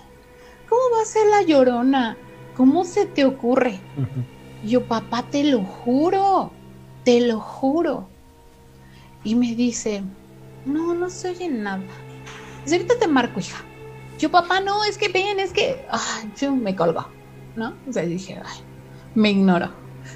¿cómo 0.73 0.95
va 0.95 1.03
a 1.03 1.05
ser 1.05 1.27
la 1.27 1.43
llorona? 1.43 2.17
¿Cómo 2.55 2.83
se 2.83 3.05
te 3.05 3.25
ocurre? 3.25 3.79
Y 4.63 4.69
yo, 4.69 4.87
papá, 4.87 5.23
te 5.29 5.43
lo 5.43 5.61
juro, 5.63 6.51
te 7.03 7.21
lo 7.21 7.39
juro. 7.39 8.07
Y 9.23 9.35
me 9.35 9.53
dice, 9.53 10.01
no, 10.65 10.95
no 10.95 11.09
se 11.11 11.29
oye 11.29 11.47
nada. 11.47 11.83
Dice, 12.63 12.77
ahorita 12.77 12.97
te 12.99 13.07
marco, 13.07 13.39
hija. 13.39 13.63
Yo, 14.17 14.31
papá, 14.31 14.61
no, 14.61 14.83
es 14.83 14.97
que 14.97 15.09
ven, 15.09 15.39
es 15.39 15.53
que... 15.53 15.85
Ay, 15.91 16.31
yo 16.37 16.55
me 16.55 16.75
colgó, 16.75 17.05
¿no? 17.55 17.75
O 17.87 17.93
sea, 17.93 18.03
dije, 18.03 18.41
ay, 18.43 18.59
me 19.13 19.29
ignoro. 19.29 19.69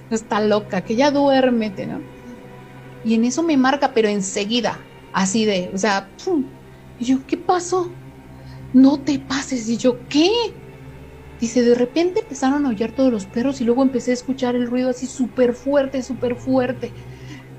Está 0.09 0.39
loca, 0.39 0.81
que 0.81 0.95
ya 0.95 1.11
duérmete, 1.11 1.85
¿no? 1.85 2.01
Y 3.03 3.13
en 3.13 3.25
eso 3.25 3.43
me 3.43 3.57
marca, 3.57 3.93
pero 3.93 4.07
enseguida, 4.07 4.79
así 5.13 5.45
de, 5.45 5.69
o 5.73 5.77
sea, 5.77 6.09
¡pum! 6.23 6.45
Y 6.99 7.05
yo, 7.05 7.19
¿qué 7.27 7.37
pasó? 7.37 7.91
No 8.73 8.99
te 8.99 9.19
pases. 9.19 9.67
Y 9.69 9.77
yo, 9.77 9.97
¿qué? 10.09 10.31
Dice, 11.39 11.61
de 11.63 11.75
repente 11.75 12.21
empezaron 12.21 12.65
a 12.65 12.69
aullar 12.69 12.91
todos 12.91 13.11
los 13.11 13.25
perros 13.25 13.61
y 13.61 13.63
luego 13.63 13.83
empecé 13.83 14.11
a 14.11 14.15
escuchar 14.15 14.55
el 14.55 14.67
ruido 14.67 14.89
así 14.89 15.05
súper 15.05 15.53
fuerte, 15.53 16.01
súper 16.01 16.35
fuerte. 16.35 16.91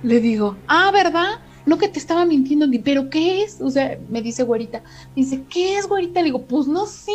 Le 0.03 0.21
digo, 0.21 0.57
ah, 0.67 0.91
¿verdad? 0.93 1.41
No 1.65 1.79
que 1.79 1.89
te 1.89 1.99
estaba 1.99 2.25
mintiendo, 2.25 2.67
ni- 2.67 2.79
pero 2.79 3.09
¿qué 3.11 3.43
es? 3.43 3.61
O 3.61 3.71
sea, 3.71 3.99
me 4.09 4.23
dice 4.23 4.43
güerita, 4.43 4.83
dice, 5.15 5.43
¿qué 5.49 5.77
es 5.79 5.87
güerita? 5.87 6.21
Le 6.21 6.27
digo, 6.27 6.43
pues 6.47 6.67
no 6.67 6.87
sé, 6.87 7.13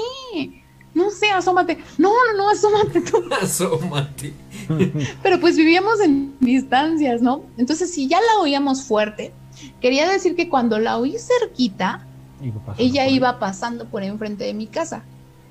no 0.93 1.09
sé, 1.09 1.31
asómate. 1.31 1.79
No, 1.97 2.09
no, 2.31 2.37
no, 2.37 2.49
asómate 2.49 3.01
tú. 3.01 3.23
Asómate. 3.41 4.31
Pero 5.23 5.39
pues 5.39 5.57
vivíamos 5.57 5.99
en 6.01 6.33
distancias, 6.39 7.21
¿no? 7.21 7.43
Entonces, 7.57 7.91
si 7.91 8.07
ya 8.07 8.19
la 8.21 8.41
oíamos 8.41 8.83
fuerte, 8.83 9.33
quería 9.81 10.07
decir 10.09 10.35
que 10.35 10.49
cuando 10.49 10.77
la 10.79 10.97
oí 10.97 11.15
cerquita, 11.17 12.05
Iba 12.43 12.59
pasando 12.59 12.83
ella 12.83 13.01
por 13.03 13.09
ahí. 13.09 13.15
iba 13.15 13.39
pasando 13.39 13.85
por 13.85 14.03
enfrente 14.03 14.43
de 14.43 14.53
mi 14.53 14.67
casa 14.67 15.03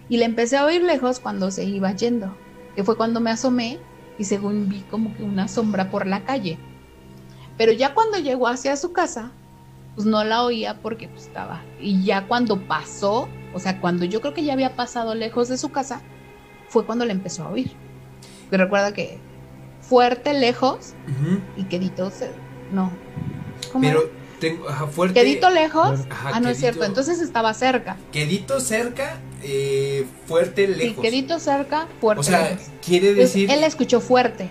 y 0.09 0.17
la 0.19 0.25
empecé 0.27 0.57
a 0.57 0.65
oír 0.67 0.83
lejos 0.83 1.21
cuando 1.21 1.51
se 1.51 1.65
iba 1.65 1.91
yendo, 1.93 2.37
que 2.77 2.85
fue 2.85 2.97
cuando 2.97 3.21
me 3.21 3.31
asomé 3.31 3.79
y 4.19 4.25
según 4.25 4.69
vi 4.69 4.81
como 4.91 5.15
que 5.17 5.23
una 5.25 5.49
sombra 5.49 5.91
por 5.91 6.07
la 6.07 6.21
calle. 6.25 6.59
Pero 7.57 7.73
ya 7.73 7.95
cuando 7.95 8.19
llegó 8.19 8.49
hacia 8.49 8.77
su 8.77 8.93
casa, 8.93 9.31
pues 9.95 10.07
no 10.07 10.23
la 10.25 10.43
oía 10.43 10.81
porque 10.81 11.09
pues 11.09 11.27
estaba. 11.27 11.61
Y 11.81 12.03
ya 12.03 12.27
cuando 12.27 12.61
pasó, 12.67 13.29
o 13.55 13.59
sea, 13.59 13.81
cuando 13.81 14.05
yo 14.05 14.21
creo 14.21 14.35
que 14.35 14.45
ya 14.45 14.53
había 14.55 14.75
pasado 14.77 15.15
lejos 15.15 15.49
de 15.49 15.59
su 15.59 15.71
casa, 15.71 16.01
fue 16.69 16.85
cuando 16.87 17.05
la 17.05 17.13
empezó 17.13 17.45
a 17.45 17.51
oír. 17.51 17.73
Y 18.51 18.57
recuerda 18.57 18.93
que 18.93 19.19
fuerte, 19.81 20.33
lejos 20.35 20.95
Ujú. 21.09 21.41
y 21.57 21.65
quedito, 21.65 22.11
se- 22.11 22.33
no. 22.73 22.91
¿Cómo 23.71 23.83
Pero 23.85 24.01
era? 24.01 24.09
Tengo, 24.43 24.69
ajá, 24.69 24.89
fuerte. 24.89 25.21
Quedito 25.21 25.51
lejos. 25.51 26.01
Ajá, 26.11 26.31
ah, 26.35 26.41
no 26.41 26.49
es 26.49 26.59
cierto. 26.59 26.85
Entonces 26.85 27.21
estaba 27.21 27.55
cerca. 27.55 27.97
Quedito 28.11 28.59
cerca, 28.59 29.21
eh, 29.41 30.05
fuerte, 30.27 30.67
Sí, 30.67 30.75
lejos. 30.75 31.03
quedito 31.03 31.39
cerca, 31.39 31.87
fuerte. 32.01 32.21
o 32.21 32.25
sea, 32.25 32.51
lejos. 32.51 32.67
quiere 32.85 33.15
decir... 33.15 33.49
él 33.51 33.63
escuchó 33.63 34.01
fuerte. 34.01 34.51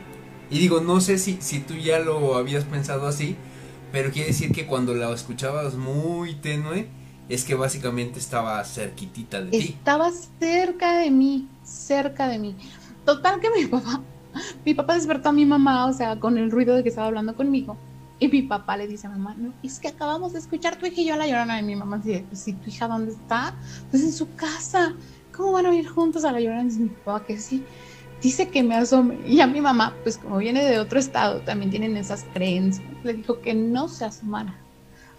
Y 0.49 0.59
digo, 0.59 0.79
no 0.79 1.01
sé 1.01 1.17
si, 1.17 1.37
si 1.41 1.59
tú 1.59 1.75
ya 1.75 1.99
lo 1.99 2.35
habías 2.35 2.63
pensado 2.63 3.05
así, 3.05 3.35
pero 3.91 4.11
quiere 4.11 4.29
decir 4.29 4.53
que 4.53 4.65
cuando 4.65 4.95
la 4.95 5.11
escuchabas 5.11 5.75
muy 5.75 6.35
tenue, 6.35 6.87
es 7.27 7.43
que 7.43 7.55
básicamente 7.55 8.17
estaba 8.17 8.63
cerquitita 8.63 9.41
de 9.41 9.51
ti. 9.51 9.75
Estaba 9.77 10.09
cerca 10.39 10.99
de 10.99 11.11
mí, 11.11 11.49
cerca 11.65 12.29
de 12.29 12.39
mí. 12.39 12.55
Total 13.05 13.41
que 13.41 13.49
mi 13.49 13.65
papá, 13.67 14.01
mi 14.65 14.73
papá 14.73 14.95
despertó 14.95 15.29
a 15.29 15.33
mi 15.33 15.45
mamá, 15.45 15.85
o 15.87 15.93
sea, 15.93 16.17
con 16.17 16.37
el 16.37 16.49
ruido 16.49 16.77
de 16.77 16.83
que 16.83 16.89
estaba 16.89 17.07
hablando 17.07 17.35
conmigo. 17.35 17.77
Y 18.21 18.27
mi 18.27 18.43
papá 18.43 18.77
le 18.77 18.87
dice 18.87 19.07
a 19.07 19.09
mamá, 19.09 19.33
no, 19.35 19.51
es 19.63 19.79
que 19.79 19.87
acabamos 19.87 20.33
de 20.33 20.37
escuchar 20.39 20.75
tu 20.75 20.85
hija 20.85 21.01
y 21.01 21.05
yo 21.05 21.15
la 21.15 21.25
llorona 21.25 21.55
de 21.55 21.63
mi 21.63 21.75
mamá. 21.75 21.97
Dice, 21.97 22.23
si 22.33 22.53
tu 22.53 22.69
hija 22.69 22.87
dónde 22.87 23.13
está? 23.13 23.55
Pues 23.89 24.03
en 24.03 24.13
su 24.13 24.35
casa. 24.35 24.93
¿Cómo 25.35 25.53
van 25.53 25.65
a 25.65 25.73
ir 25.73 25.87
juntos 25.87 26.23
a 26.23 26.31
la 26.31 26.39
llorona? 26.39 26.63
Dice 26.63 26.81
mi 26.81 26.89
papá 26.89 27.25
que 27.25 27.39
sí. 27.39 27.63
Dice 28.21 28.49
que 28.49 28.61
me 28.61 28.75
asome. 28.75 29.17
Y 29.27 29.39
a 29.41 29.47
mi 29.47 29.59
mamá, 29.59 29.95
pues 30.03 30.19
como 30.19 30.37
viene 30.37 30.63
de 30.63 30.77
otro 30.77 30.99
estado, 30.99 31.41
también 31.41 31.71
tienen 31.71 31.97
esas 31.97 32.23
creencias. 32.31 32.85
Le 33.03 33.15
dijo 33.15 33.41
que 33.41 33.55
no 33.55 33.87
se 33.87 34.05
asomara. 34.05 34.55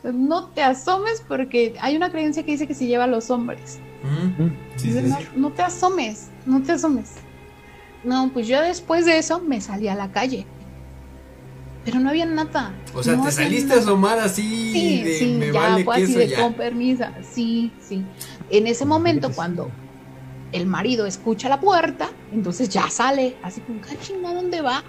No 0.05 0.47
te 0.51 0.63
asomes 0.63 1.25
porque 1.27 1.75
hay 1.81 1.97
una 1.97 2.13
creencia 2.13 2.45
que 2.45 2.53
dice 2.53 2.69
que 2.69 2.75
se 2.75 2.87
lleva 2.87 3.05
a 3.05 3.09
los 3.09 3.31
hombres. 3.31 3.81
Mm, 4.05 4.47
sí, 4.77 4.87
Dice, 4.89 5.03
sí, 5.03 5.09
no, 5.09 5.17
sí. 5.19 5.27
no 5.35 5.51
te 5.51 5.63
asomes, 5.63 6.31
no 6.47 6.63
te 6.63 6.71
asomes. 6.71 7.15
No, 8.05 8.31
pues 8.33 8.47
yo 8.47 8.63
después 8.63 9.07
de 9.07 9.19
eso 9.19 9.41
me 9.41 9.61
salí 9.61 9.89
a 9.89 9.97
la 9.97 10.13
calle. 10.13 10.47
Pero 11.85 11.99
no 11.99 12.11
había 12.11 12.27
nada. 12.27 12.73
O 12.95 13.03
sea, 13.03 13.17
no 13.17 13.25
te 13.25 13.33
saliste 13.33 13.75
a 13.75 13.79
asomar 13.79 14.19
así 14.19 14.73
Sí, 14.73 15.03
de 15.03 15.19
sí, 15.19 15.27
me 15.39 15.53
ya 15.53 15.61
vale 15.61 15.85
fue 15.85 15.97
así 16.03 16.15
de 16.15 16.29
ya. 16.29 16.43
con 16.43 16.55
permiso. 16.55 17.05
Sí, 17.33 17.73
sí. 17.81 18.05
En 18.51 18.67
ese 18.69 18.85
momento, 18.85 19.33
cuando 19.33 19.69
el 20.53 20.67
marido 20.67 21.07
escucha 21.07 21.49
la 21.49 21.59
puerta, 21.61 22.09
entonces 22.33 22.69
ya 22.69 22.89
sale, 22.89 23.37
así 23.43 23.61
como, 23.63 23.81
"Ah, 23.91 23.95
chinga, 24.01 24.33
¿dónde 24.35 24.61
va? 24.61 24.85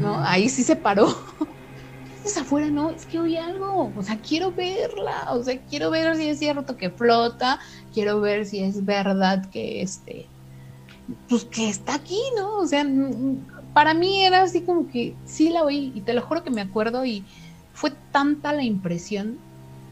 ¿no? 0.00 0.18
Ahí 0.24 0.48
sí 0.48 0.62
se 0.62 0.76
paró. 0.76 1.06
¿Qué 1.38 2.28
haces 2.28 2.36
afuera? 2.42 2.68
No, 2.68 2.90
es 2.90 3.04
que 3.06 3.18
oí 3.18 3.36
algo. 3.36 3.92
O 3.96 4.02
sea, 4.02 4.16
quiero 4.18 4.52
verla. 4.52 5.28
O 5.32 5.42
sea, 5.42 5.58
quiero 5.62 5.90
ver 5.90 6.14
si 6.16 6.28
es 6.28 6.38
cierto 6.38 6.76
que 6.76 6.90
flota. 6.90 7.58
Quiero 7.92 8.20
ver 8.20 8.46
si 8.46 8.60
es 8.62 8.84
verdad 8.84 9.48
que 9.50 9.82
este. 9.82 10.26
Pues 11.28 11.44
que 11.46 11.68
está 11.68 11.94
aquí, 11.94 12.20
¿no? 12.36 12.58
O 12.58 12.66
sea, 12.66 12.84
para 13.74 13.94
mí 13.94 14.24
era 14.24 14.42
así 14.42 14.62
como 14.62 14.88
que 14.88 15.14
sí 15.24 15.48
la 15.50 15.64
oí. 15.64 15.92
Y 15.94 16.02
te 16.02 16.12
lo 16.12 16.22
juro 16.22 16.42
que 16.44 16.50
me 16.50 16.60
acuerdo. 16.60 17.04
Y 17.04 17.24
fue 17.72 17.92
tanta 18.10 18.52
la 18.52 18.62
impresión 18.62 19.38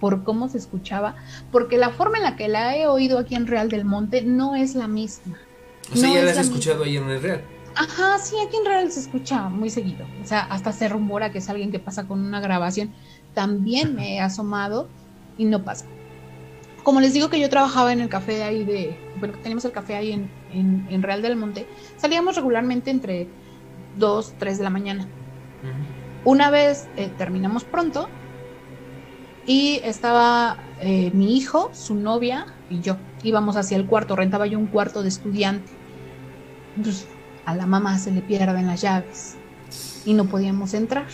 por 0.00 0.24
cómo 0.24 0.48
se 0.48 0.58
escuchaba. 0.58 1.16
Porque 1.52 1.78
la 1.78 1.90
forma 1.90 2.18
en 2.18 2.24
la 2.24 2.36
que 2.36 2.48
la 2.48 2.76
he 2.76 2.86
oído 2.86 3.18
aquí 3.18 3.34
en 3.34 3.46
Real 3.46 3.68
del 3.68 3.84
Monte 3.84 4.22
no 4.22 4.54
es 4.54 4.74
la 4.74 4.88
misma. 4.88 5.36
O 5.92 5.96
sea, 5.96 6.08
no 6.08 6.14
ya 6.14 6.20
es 6.20 6.24
la 6.24 6.30
has 6.30 6.36
la 6.36 6.42
escuchado 6.42 6.84
ahí 6.84 6.96
en 6.96 7.08
el 7.08 7.22
real. 7.22 7.42
Ajá, 7.74 8.18
sí, 8.18 8.34
aquí 8.44 8.56
en 8.56 8.64
Real 8.64 8.90
se 8.90 9.00
escucha 9.00 9.48
muy 9.48 9.70
seguido. 9.70 10.06
O 10.22 10.26
sea, 10.26 10.40
hasta 10.40 10.72
se 10.72 10.88
rumora 10.88 11.30
que 11.30 11.38
es 11.38 11.48
alguien 11.48 11.70
que 11.70 11.78
pasa 11.78 12.06
con 12.06 12.20
una 12.20 12.40
grabación. 12.40 12.92
También 13.34 13.94
me 13.94 14.16
he 14.16 14.20
asomado 14.20 14.88
y 15.38 15.44
no 15.44 15.62
pasa. 15.62 15.86
Como 16.82 17.00
les 17.00 17.12
digo 17.12 17.28
que 17.28 17.38
yo 17.38 17.48
trabajaba 17.48 17.92
en 17.92 18.00
el 18.00 18.08
café 18.08 18.42
ahí 18.42 18.64
de... 18.64 18.98
Bueno, 19.18 19.38
teníamos 19.38 19.64
el 19.64 19.72
café 19.72 19.94
ahí 19.94 20.12
en, 20.12 20.30
en, 20.52 20.86
en 20.90 21.02
Real 21.02 21.22
del 21.22 21.36
Monte. 21.36 21.66
Salíamos 21.96 22.36
regularmente 22.36 22.90
entre 22.90 23.28
2, 24.00 24.34
3 24.38 24.58
de 24.58 24.64
la 24.64 24.70
mañana. 24.70 25.06
Una 26.24 26.50
vez 26.50 26.88
eh, 26.96 27.10
terminamos 27.16 27.64
pronto 27.64 28.08
y 29.46 29.80
estaba 29.84 30.58
eh, 30.80 31.10
mi 31.14 31.36
hijo, 31.36 31.70
su 31.72 31.94
novia 31.94 32.46
y 32.68 32.80
yo. 32.80 32.96
Íbamos 33.22 33.56
hacia 33.56 33.76
el 33.76 33.86
cuarto, 33.86 34.16
rentaba 34.16 34.46
yo 34.46 34.58
un 34.58 34.66
cuarto 34.66 35.02
de 35.02 35.08
estudiante. 35.08 35.70
Entonces, 36.76 37.06
a 37.44 37.54
la 37.54 37.66
mamá 37.66 37.98
se 37.98 38.10
le 38.10 38.22
pierden 38.22 38.66
las 38.66 38.80
llaves 38.80 39.36
y 40.04 40.14
no 40.14 40.26
podíamos 40.26 40.74
entrar. 40.74 41.06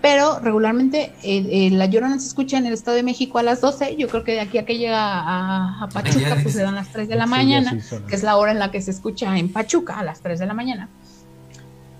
Pero 0.00 0.40
regularmente 0.40 1.12
eh, 1.22 1.70
la 1.70 1.86
llorona 1.86 2.18
se 2.18 2.26
escucha 2.26 2.58
en 2.58 2.66
el 2.66 2.72
Estado 2.72 2.96
de 2.96 3.04
México 3.04 3.38
a 3.38 3.44
las 3.44 3.60
12. 3.60 3.96
Yo 3.96 4.08
creo 4.08 4.24
que 4.24 4.32
de 4.32 4.40
aquí 4.40 4.58
a 4.58 4.64
que 4.64 4.76
llega 4.76 4.98
a, 5.00 5.84
a 5.84 5.88
Pachuca, 5.88 6.36
pues 6.42 6.54
se 6.54 6.62
dan 6.62 6.74
las 6.74 6.90
3 6.90 7.06
de 7.08 7.14
la 7.14 7.24
Sí, 7.24 7.30
mañana 7.30 7.80
sí 7.80 7.96
que 8.08 8.16
es 8.16 8.24
la 8.24 8.36
hora 8.36 8.50
en 8.50 8.58
la 8.58 8.72
que 8.72 8.80
se 8.80 8.90
escucha 8.90 9.38
en 9.38 9.52
Pachuca 9.52 10.00
a 10.00 10.04
las 10.04 10.20
3 10.20 10.40
de 10.40 10.46
la 10.46 10.54
mañana. 10.54 10.88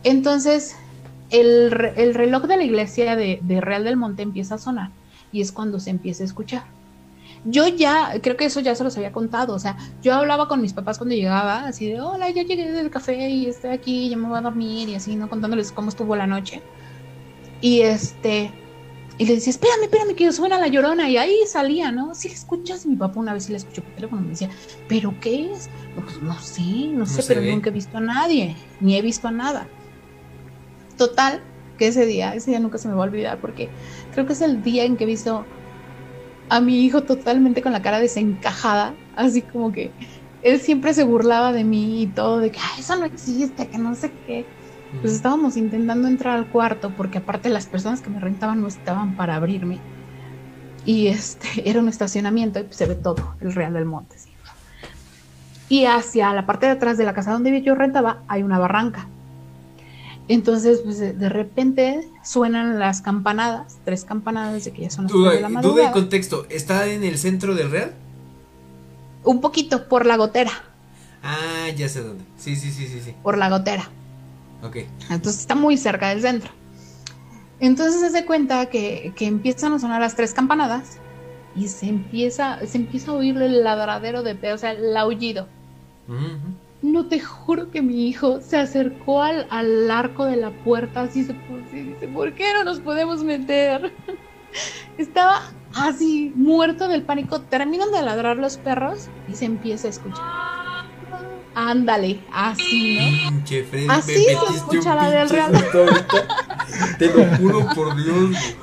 Entonces, 0.04 0.76
el, 1.30 1.72
el 1.96 2.14
reloj 2.14 2.44
de 2.44 2.56
la 2.56 2.64
iglesia 2.64 3.16
de, 3.16 3.38
de 3.42 3.60
Real 3.60 3.84
del 3.84 3.96
Monte 3.96 4.22
empieza 4.22 4.56
a 4.56 4.58
sonar 4.58 4.90
y 5.32 5.40
es 5.40 5.52
cuando 5.52 5.80
se 5.80 5.90
empieza 5.90 6.22
a 6.22 6.26
escuchar. 6.26 6.64
Yo 7.44 7.66
ya, 7.66 8.12
creo 8.22 8.36
que 8.36 8.44
eso 8.44 8.60
ya 8.60 8.74
se 8.76 8.84
los 8.84 8.96
había 8.96 9.10
contado, 9.10 9.54
o 9.54 9.58
sea, 9.58 9.76
yo 10.00 10.14
hablaba 10.14 10.46
con 10.46 10.60
mis 10.60 10.72
papás 10.74 10.98
cuando 10.98 11.16
llegaba, 11.16 11.66
así 11.66 11.86
de, 11.88 12.00
hola, 12.00 12.30
ya 12.30 12.44
llegué 12.44 12.70
del 12.70 12.90
café 12.90 13.30
y 13.30 13.46
estoy 13.46 13.70
aquí, 13.70 14.08
ya 14.10 14.16
me 14.16 14.28
voy 14.28 14.38
a 14.38 14.42
dormir 14.42 14.88
y 14.88 14.94
así, 14.94 15.16
¿no? 15.16 15.28
Contándoles 15.28 15.72
cómo 15.72 15.88
estuvo 15.88 16.14
la 16.14 16.28
noche. 16.28 16.62
Y 17.60 17.80
este, 17.80 18.52
y 19.18 19.26
le 19.26 19.34
decía, 19.34 19.50
espérame, 19.50 19.84
espérame, 19.84 20.14
que 20.14 20.32
suena 20.32 20.58
la 20.58 20.68
llorona. 20.68 21.08
Y 21.10 21.16
ahí 21.16 21.36
salía, 21.46 21.92
¿no? 21.92 22.14
Si 22.14 22.28
la 22.28 22.34
escuchas, 22.34 22.84
y 22.84 22.88
mi 22.88 22.96
papá 22.96 23.20
una 23.20 23.34
vez 23.34 23.44
sí 23.44 23.52
la 23.52 23.58
escuchó 23.58 23.82
por 23.82 23.94
teléfono, 23.94 24.22
me 24.22 24.30
decía, 24.30 24.50
¿pero 24.88 25.18
qué 25.20 25.52
es? 25.52 25.70
No, 25.96 26.02
Pues 26.02 26.20
no 26.22 26.38
sé, 26.40 26.88
no, 26.92 27.06
sé, 27.06 27.22
pero 27.24 27.42
ve. 27.42 27.50
nunca 27.50 27.70
he 27.70 27.72
visto 27.72 27.98
a 27.98 28.00
nadie, 28.00 28.56
ni 28.80 28.96
he 28.96 29.02
visto 29.02 29.28
a 29.28 29.32
nada. 29.32 29.68
Total, 30.96 31.48
que 31.76 31.88
ese 31.88 32.06
día, 32.06 32.34
ese 32.34 32.50
día 32.50 32.60
nunca 32.60 32.78
se 32.78 32.88
me 32.88 32.94
va 32.94 33.00
a 33.04 33.06
olvidar, 33.06 33.40
porque 33.40 33.74
creo 34.10 34.26
que 34.26 34.34
es 34.34 34.40
el 34.42 34.62
día 34.62 34.84
en 34.84 34.96
que 34.96 35.04
he 35.04 35.06
visto 35.06 35.50
a 36.48 36.60
mi 36.60 36.84
hijo 36.84 37.04
totalmente 37.04 37.62
con 37.62 37.72
la 37.72 37.82
cara 37.82 38.00
desencajada, 38.00 39.00
así 39.12 39.46
como 39.46 39.72
que 39.72 39.96
él 40.40 40.60
siempre 40.60 40.94
se 40.94 41.04
burlaba 41.04 41.52
de 41.52 41.64
mí 41.64 42.02
y 42.02 42.14
todo, 42.14 42.38
de 42.40 42.50
que 42.50 42.58
"Ay, 42.60 42.80
eso 42.80 42.96
no 42.96 43.04
existe, 43.06 43.70
que 43.70 43.78
no 43.78 43.94
sé 43.94 44.18
qué. 44.26 44.50
Pues 45.00 45.12
estábamos 45.14 45.56
intentando 45.56 46.08
entrar 46.08 46.36
al 46.38 46.48
cuarto 46.48 46.94
porque 46.96 47.18
aparte 47.18 47.48
las 47.50 47.66
personas 47.68 48.02
que 48.02 48.10
me 48.10 48.20
rentaban 48.20 48.60
no 48.60 48.68
estaban 48.68 49.16
para 49.16 49.36
abrirme. 49.36 49.86
Y 50.84 51.08
este 51.08 51.48
era 51.70 51.80
un 51.80 51.88
estacionamiento 51.88 52.60
y 52.60 52.64
pues, 52.64 52.76
se 52.76 52.86
ve 52.86 52.96
todo, 52.96 53.36
el 53.40 53.52
Real 53.54 53.74
del 53.74 53.86
Monte. 53.86 54.18
¿sí? 54.18 54.30
Y 55.68 55.86
hacia 55.86 56.32
la 56.34 56.46
parte 56.46 56.66
de 56.66 56.72
atrás 56.72 56.98
de 56.98 57.04
la 57.04 57.14
casa 57.14 57.32
donde 57.32 57.62
yo 57.62 57.74
rentaba 57.74 58.24
hay 58.28 58.42
una 58.42 58.58
barranca. 58.58 59.12
Entonces, 60.32 60.80
pues 60.82 60.98
de, 60.98 61.28
repente 61.28 62.08
suenan 62.24 62.78
las 62.78 63.02
campanadas, 63.02 63.76
tres 63.84 64.06
campanadas 64.06 64.64
de 64.64 64.72
que 64.72 64.80
ya 64.80 64.90
son 64.90 65.04
las 65.04 65.12
Duda, 65.12 65.32
de 65.32 65.42
la 65.42 65.48
duda 65.48 65.50
y 65.50 65.54
madrugada. 65.54 65.92
contexto, 65.92 66.46
¿está 66.48 66.86
en 66.86 67.04
el 67.04 67.18
centro 67.18 67.54
del 67.54 67.70
real? 67.70 67.92
Un 69.24 69.42
poquito 69.42 69.88
por 69.88 70.06
la 70.06 70.16
gotera, 70.16 70.50
Ah, 71.22 71.68
ya 71.76 71.86
sé 71.90 72.02
dónde. 72.02 72.24
Sí, 72.38 72.56
sí, 72.56 72.72
sí, 72.72 72.86
sí, 72.86 73.02
sí. 73.04 73.14
por 73.22 73.36
la 73.36 73.50
gotera. 73.50 73.90
Ok. 74.62 74.78
Entonces 75.10 75.42
está 75.42 75.54
muy 75.54 75.76
cerca 75.76 76.08
del 76.08 76.22
centro. 76.22 76.50
Entonces 77.60 78.00
se 78.00 78.10
da 78.10 78.24
cuenta 78.24 78.66
que, 78.70 79.12
que 79.14 79.26
empiezan 79.26 79.74
a 79.74 79.78
sonar 79.78 80.00
las 80.00 80.16
tres 80.16 80.32
campanadas 80.32 80.96
y 81.54 81.68
se 81.68 81.90
empieza, 81.90 82.58
se 82.66 82.78
empieza 82.78 83.10
a 83.10 83.14
oír 83.16 83.36
el 83.36 83.62
ladradero 83.62 84.22
de 84.22 84.34
pedo, 84.34 84.54
o 84.54 84.58
sea, 84.58 84.72
el 84.72 84.96
aullido. 84.96 85.46
No 86.82 87.06
te 87.06 87.20
juro 87.20 87.70
que 87.70 87.80
mi 87.80 88.08
hijo 88.08 88.40
se 88.40 88.56
acercó 88.56 89.22
al, 89.22 89.46
al 89.50 89.90
arco 89.90 90.24
de 90.24 90.36
la 90.36 90.50
puerta, 90.50 91.02
así 91.02 91.24
se 91.24 91.34
puso 91.34 91.76
y 91.76 91.82
dice, 91.82 92.08
¿por 92.08 92.32
qué 92.34 92.52
no 92.54 92.64
nos 92.64 92.80
podemos 92.80 93.22
meter? 93.22 93.92
Estaba 94.98 95.42
así, 95.74 96.32
muerto 96.34 96.88
del 96.88 97.02
pánico. 97.02 97.40
Terminan 97.40 97.90
de 97.92 98.02
ladrar 98.02 98.36
los 98.36 98.56
perros 98.56 99.08
y 99.28 99.34
se 99.34 99.44
empieza 99.44 99.86
a 99.86 99.90
escuchar. 99.90 100.24
Ándale, 101.54 102.20
así, 102.32 102.98
¿no? 102.98 103.30
Pinche 103.30 103.64
Freddy, 103.64 103.86
Así 103.88 104.26
me 104.26 104.46
se 104.52 104.56
escucha 104.56 104.94
la 104.94 105.10
del 105.10 105.28
Real. 105.28 105.52
Te 106.98 107.06
lo 107.06 107.36
juro 107.36 107.68
por 107.74 107.94
Dios. 107.96 108.56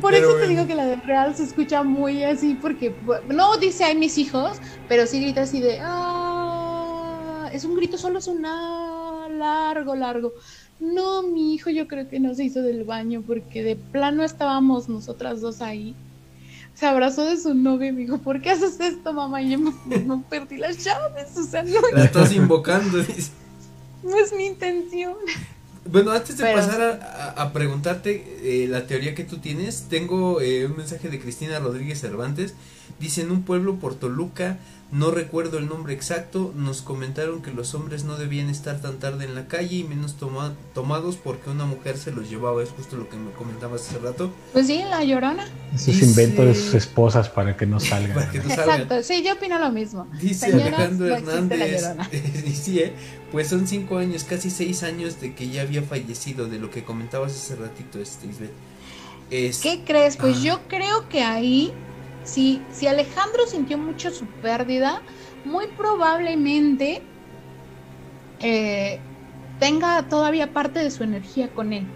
Por 0.00 0.12
Pero 0.12 0.28
eso 0.28 0.38
te 0.38 0.48
digo 0.48 0.66
que 0.66 0.74
la 0.74 0.84
de 0.84 0.96
Real 0.96 1.34
se 1.34 1.44
escucha 1.44 1.82
muy 1.82 2.22
así, 2.22 2.54
porque 2.60 2.94
no 3.28 3.56
dice 3.56 3.84
ay 3.84 3.96
mis 3.96 4.18
hijos, 4.18 4.60
pero 4.88 5.06
sí 5.06 5.22
grita 5.22 5.42
así 5.42 5.60
de 5.60 5.80
ah, 5.82 6.25
es 7.56 7.64
un 7.64 7.74
grito, 7.76 7.98
solo 7.98 8.18
es 8.18 8.26
un 8.28 8.44
ah, 8.46 9.28
largo, 9.30 9.94
largo. 9.96 10.32
No, 10.78 11.22
mi 11.22 11.54
hijo 11.54 11.70
yo 11.70 11.88
creo 11.88 12.08
que 12.08 12.20
no 12.20 12.34
se 12.34 12.44
hizo 12.44 12.62
del 12.62 12.84
baño 12.84 13.22
porque 13.26 13.62
de 13.62 13.76
plano 13.76 14.22
estábamos 14.24 14.88
nosotras 14.88 15.40
dos 15.40 15.60
ahí. 15.62 15.94
Se 16.74 16.84
abrazó 16.86 17.24
de 17.24 17.38
su 17.38 17.54
novia 17.54 17.88
y 17.88 17.92
me 17.92 18.00
dijo, 18.02 18.18
¿por 18.18 18.42
qué 18.42 18.50
haces 18.50 18.78
esto, 18.80 19.12
mamá? 19.14 19.40
Y 19.40 19.50
yo 19.52 19.58
me, 19.58 19.72
no 20.04 20.22
perdí 20.28 20.58
las 20.58 20.84
llaves, 20.84 21.34
o 21.36 21.42
sea, 21.44 21.62
no, 21.62 21.80
La 21.94 22.04
estás 22.04 22.32
invocando. 22.34 22.98
dice. 22.98 23.30
no 24.02 24.14
es 24.16 24.32
mi 24.34 24.44
intención. 24.46 25.14
Bueno, 25.90 26.10
antes 26.10 26.36
de 26.36 26.44
Pero- 26.44 26.58
pasar 26.58 26.80
a, 26.82 27.32
a- 27.38 27.42
a 27.44 27.52
preguntarte 27.54 28.24
eh, 28.42 28.66
la 28.68 28.86
teoría 28.86 29.14
que 29.14 29.24
tú 29.24 29.38
tienes, 29.38 29.86
tengo 29.88 30.40
eh, 30.42 30.66
un 30.66 30.76
mensaje 30.76 31.08
de 31.08 31.18
Cristina 31.20 31.58
Rodríguez 31.60 32.00
Cervantes. 32.00 32.54
Dice, 33.00 33.22
en 33.22 33.30
un 33.30 33.42
pueblo 33.42 33.76
por 33.76 33.94
Toluca, 33.94 34.58
no 34.92 35.10
recuerdo 35.10 35.58
el 35.58 35.68
nombre 35.68 35.92
exacto, 35.92 36.52
nos 36.54 36.80
comentaron 36.80 37.42
que 37.42 37.50
los 37.50 37.74
hombres 37.74 38.04
no 38.04 38.16
debían 38.16 38.48
estar 38.48 38.80
tan 38.80 38.98
tarde 38.98 39.24
en 39.24 39.34
la 39.34 39.48
calle 39.48 39.78
y 39.78 39.84
menos 39.84 40.14
toma- 40.16 40.54
tomados 40.74 41.16
porque 41.16 41.50
una 41.50 41.64
mujer 41.66 41.98
se 41.98 42.12
los 42.12 42.30
llevaba. 42.30 42.62
Es 42.62 42.70
justo 42.70 42.96
lo 42.96 43.08
que 43.08 43.16
me 43.16 43.32
comentabas 43.32 43.80
hace 43.88 43.98
rato. 43.98 44.30
Pues 44.52 44.68
sí, 44.68 44.78
la 44.88 45.02
llorona. 45.02 45.44
Eso 45.74 45.90
es 45.90 45.98
Dice- 46.00 46.04
invento 46.06 46.44
de 46.44 46.54
sus 46.54 46.74
esposas 46.74 47.28
para 47.28 47.56
que 47.56 47.66
no 47.66 47.80
salgan. 47.80 48.14
Para 48.14 48.30
que 48.30 48.38
no 48.38 48.48
salgan. 48.48 48.80
Exacto, 48.82 49.02
sí, 49.02 49.24
yo 49.24 49.34
opino 49.34 49.58
lo 49.58 49.72
mismo. 49.72 50.06
Dice 50.20 50.50
Señoras, 50.52 50.66
Alejandro 50.74 51.06
no 51.08 51.14
Hernández. 51.16 51.82
Llorona. 51.82 52.08
y 52.46 52.52
sí, 52.52 52.78
¿eh? 52.78 52.92
pues 53.32 53.48
son 53.48 53.66
cinco 53.66 53.98
años, 53.98 54.22
casi 54.22 54.50
seis 54.50 54.84
años 54.84 55.20
de 55.20 55.34
que 55.34 55.48
ya 55.50 55.62
había 55.62 55.82
fallecido, 55.82 56.46
de 56.46 56.58
lo 56.60 56.70
que 56.70 56.84
comentabas 56.84 57.32
hace 57.32 57.56
ratito, 57.56 57.98
este, 57.98 58.28
Isbeth. 58.28 58.52
Es- 59.30 59.58
¿Qué 59.62 59.82
crees? 59.84 60.16
Pues 60.16 60.36
Ah. 60.38 60.42
yo 60.44 60.60
creo 60.68 61.08
que 61.08 61.24
ahí, 61.24 61.72
si, 62.26 62.60
si 62.72 62.88
Alejandro 62.88 63.46
sintió 63.46 63.78
mucho 63.78 64.10
su 64.10 64.26
pérdida, 64.26 65.00
muy 65.44 65.68
probablemente 65.68 67.02
eh, 68.40 68.98
tenga 69.60 70.08
todavía 70.08 70.52
parte 70.52 70.80
de 70.80 70.90
su 70.90 71.04
energía 71.04 71.48
con 71.54 71.72
él. 71.72 71.86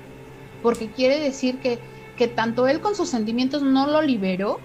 Porque 0.62 0.92
quiere 0.92 1.18
decir 1.18 1.58
que, 1.58 1.80
que 2.16 2.28
tanto 2.28 2.68
él 2.68 2.80
con 2.80 2.94
sus 2.94 3.08
sentimientos 3.08 3.62
no 3.62 3.88
lo 3.88 4.02
liberó 4.02 4.60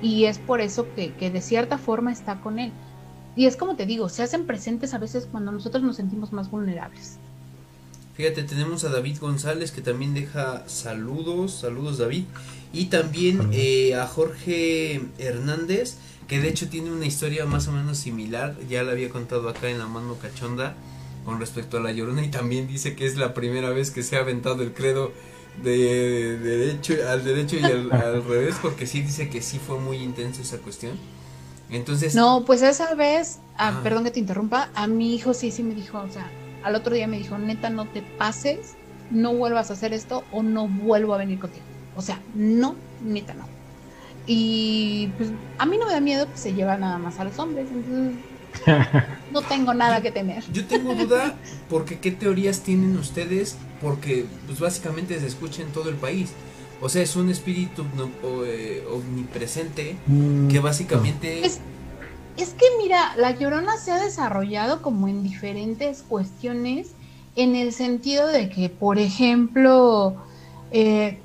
y 0.00 0.24
es 0.24 0.38
por 0.38 0.60
eso 0.62 0.94
que, 0.94 1.14
que 1.14 1.30
de 1.30 1.42
cierta 1.42 1.76
forma 1.76 2.10
está 2.10 2.40
con 2.40 2.58
él. 2.58 2.72
Y 3.36 3.44
es 3.44 3.56
como 3.56 3.76
te 3.76 3.84
digo, 3.84 4.08
se 4.08 4.22
hacen 4.22 4.46
presentes 4.46 4.94
a 4.94 4.98
veces 4.98 5.28
cuando 5.30 5.52
nosotros 5.52 5.82
nos 5.82 5.96
sentimos 5.96 6.32
más 6.32 6.50
vulnerables. 6.50 7.20
Fíjate, 8.18 8.42
tenemos 8.42 8.82
a 8.82 8.88
David 8.88 9.18
González 9.20 9.70
que 9.70 9.80
también 9.80 10.12
deja 10.12 10.64
saludos, 10.68 11.52
saludos 11.60 11.98
David, 11.98 12.24
y 12.72 12.86
también 12.86 13.50
eh, 13.52 13.94
a 13.94 14.08
Jorge 14.08 15.00
Hernández, 15.18 15.94
que 16.26 16.40
de 16.40 16.48
hecho 16.48 16.68
tiene 16.68 16.90
una 16.90 17.06
historia 17.06 17.46
más 17.46 17.68
o 17.68 17.72
menos 17.72 17.96
similar, 17.96 18.56
ya 18.68 18.82
la 18.82 18.90
había 18.90 19.08
contado 19.08 19.48
acá 19.48 19.70
en 19.70 19.78
la 19.78 19.86
mano 19.86 20.16
cachonda 20.20 20.74
con 21.24 21.38
respecto 21.38 21.76
a 21.76 21.80
la 21.80 21.92
llorona 21.92 22.24
y 22.24 22.28
también 22.28 22.66
dice 22.66 22.96
que 22.96 23.06
es 23.06 23.16
la 23.16 23.34
primera 23.34 23.70
vez 23.70 23.92
que 23.92 24.02
se 24.02 24.16
ha 24.16 24.20
aventado 24.22 24.64
el 24.64 24.72
credo 24.72 25.12
de, 25.62 26.38
de 26.38 26.58
derecho 26.58 26.94
al 27.08 27.22
derecho 27.22 27.54
y 27.56 27.62
al, 27.62 27.92
al 27.92 28.24
revés, 28.24 28.56
porque 28.60 28.88
sí 28.88 29.00
dice 29.02 29.30
que 29.30 29.42
sí 29.42 29.60
fue 29.64 29.78
muy 29.78 29.98
intensa 29.98 30.42
esa 30.42 30.58
cuestión. 30.58 30.98
Entonces, 31.70 32.16
No, 32.16 32.44
pues 32.44 32.62
esa 32.62 32.96
vez, 32.96 33.38
ah, 33.56 33.74
Ah. 33.76 33.80
perdón 33.84 34.02
que 34.02 34.10
te 34.10 34.18
interrumpa, 34.18 34.70
a 34.74 34.88
mi 34.88 35.14
hijo 35.14 35.34
sí, 35.34 35.52
sí 35.52 35.62
me 35.62 35.76
dijo, 35.76 35.98
o 36.00 36.10
sea, 36.10 36.28
al 36.68 36.74
otro 36.74 36.94
día 36.94 37.06
me 37.06 37.18
dijo, 37.18 37.38
neta, 37.38 37.70
no 37.70 37.86
te 37.86 38.02
pases, 38.02 38.74
no 39.10 39.34
vuelvas 39.34 39.70
a 39.70 39.72
hacer 39.72 39.92
esto 39.92 40.24
o 40.32 40.42
no 40.42 40.68
vuelvo 40.68 41.14
a 41.14 41.18
venir 41.18 41.38
contigo. 41.38 41.64
O 41.96 42.02
sea, 42.02 42.20
no, 42.34 42.76
neta, 43.02 43.34
no. 43.34 43.44
Y 44.26 45.08
pues 45.16 45.30
a 45.56 45.66
mí 45.66 45.78
no 45.78 45.86
me 45.86 45.92
da 45.92 46.00
miedo 46.00 46.30
que 46.30 46.36
se 46.36 46.52
lleva 46.52 46.76
nada 46.76 46.98
más 46.98 47.18
a 47.18 47.24
los 47.24 47.38
hombres, 47.38 47.66
entonces 47.72 48.16
no 49.32 49.40
tengo 49.42 49.72
nada 49.72 50.02
que 50.02 50.10
temer. 50.10 50.44
Yo 50.52 50.66
tengo 50.66 50.94
duda 50.94 51.34
porque 51.70 51.98
qué 51.98 52.10
teorías 52.10 52.60
tienen 52.60 52.96
ustedes 52.98 53.56
porque 53.80 54.26
pues 54.46 54.60
básicamente 54.60 55.18
se 55.18 55.26
escucha 55.26 55.62
en 55.62 55.68
todo 55.68 55.88
el 55.88 55.96
país. 55.96 56.30
O 56.80 56.88
sea, 56.88 57.02
es 57.02 57.16
un 57.16 57.28
espíritu 57.30 57.84
eh, 58.46 58.84
omnipresente 58.92 59.96
Mm, 60.06 60.48
que 60.48 60.60
básicamente 60.60 61.44
Es, 61.44 61.58
es 62.38 62.50
que 62.50 62.64
mira, 62.82 63.14
la 63.16 63.32
llorona 63.32 63.76
se 63.76 63.92
ha 63.92 64.02
desarrollado 64.02 64.80
como 64.80 65.08
en 65.08 65.22
diferentes 65.22 66.02
cuestiones, 66.08 66.92
en 67.36 67.56
el 67.56 67.72
sentido 67.72 68.26
de 68.28 68.48
que, 68.48 68.68
por 68.68 68.98
ejemplo, 68.98 70.16
eh, 70.70 71.18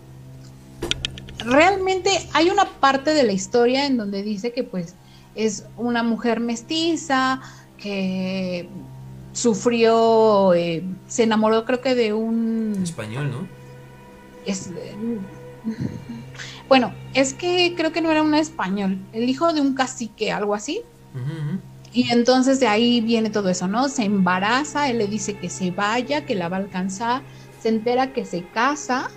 realmente 1.46 2.10
hay 2.34 2.50
una 2.50 2.66
parte 2.66 3.14
de 3.14 3.24
la 3.24 3.32
historia 3.32 3.86
en 3.86 3.98
donde 3.98 4.24
dice 4.24 4.52
que 4.52 4.64
pues 4.64 4.96
es 5.36 5.66
una 5.78 6.04
mujer 6.04 6.40
mestiza 6.40 7.42
que 7.78 8.68
sufrió, 9.34 10.54
eh, 10.54 10.84
se 11.08 11.24
enamoró 11.24 11.66
creo 11.66 11.82
que 11.82 11.96
de 11.96 12.14
un 12.14 12.80
español, 12.84 13.32
¿no? 13.32 13.48
es, 14.46 14.70
bueno, 16.68 16.94
es 17.14 17.34
que 17.34 17.74
creo 17.76 17.92
que 17.92 18.02
no 18.02 18.12
era 18.12 18.22
un 18.22 18.36
español, 18.36 19.00
el 19.14 19.30
hijo 19.30 19.54
de 19.54 19.62
un 19.62 19.74
cacique, 19.74 20.32
algo 20.32 20.54
así. 20.54 20.82
Y 21.92 22.12
entonces 22.12 22.60
de 22.60 22.68
ahí 22.68 23.02
viene 23.02 23.30
todo 23.30 23.50
eso, 23.50 23.68
¿no? 23.68 23.88
Se 23.90 24.04
embaraza, 24.04 24.90
él 24.90 24.98
le 24.98 25.08
dice 25.08 25.40
que 25.40 25.50
se 25.50 25.72
vaya, 25.72 26.26
que 26.26 26.36
la 26.36 26.50
va 26.50 26.58
a 26.58 26.60
alcanzar, 26.62 27.26
se 27.52 27.70
entera 27.70 28.12
que 28.14 28.26
se 28.26 28.50
casa 28.50 29.08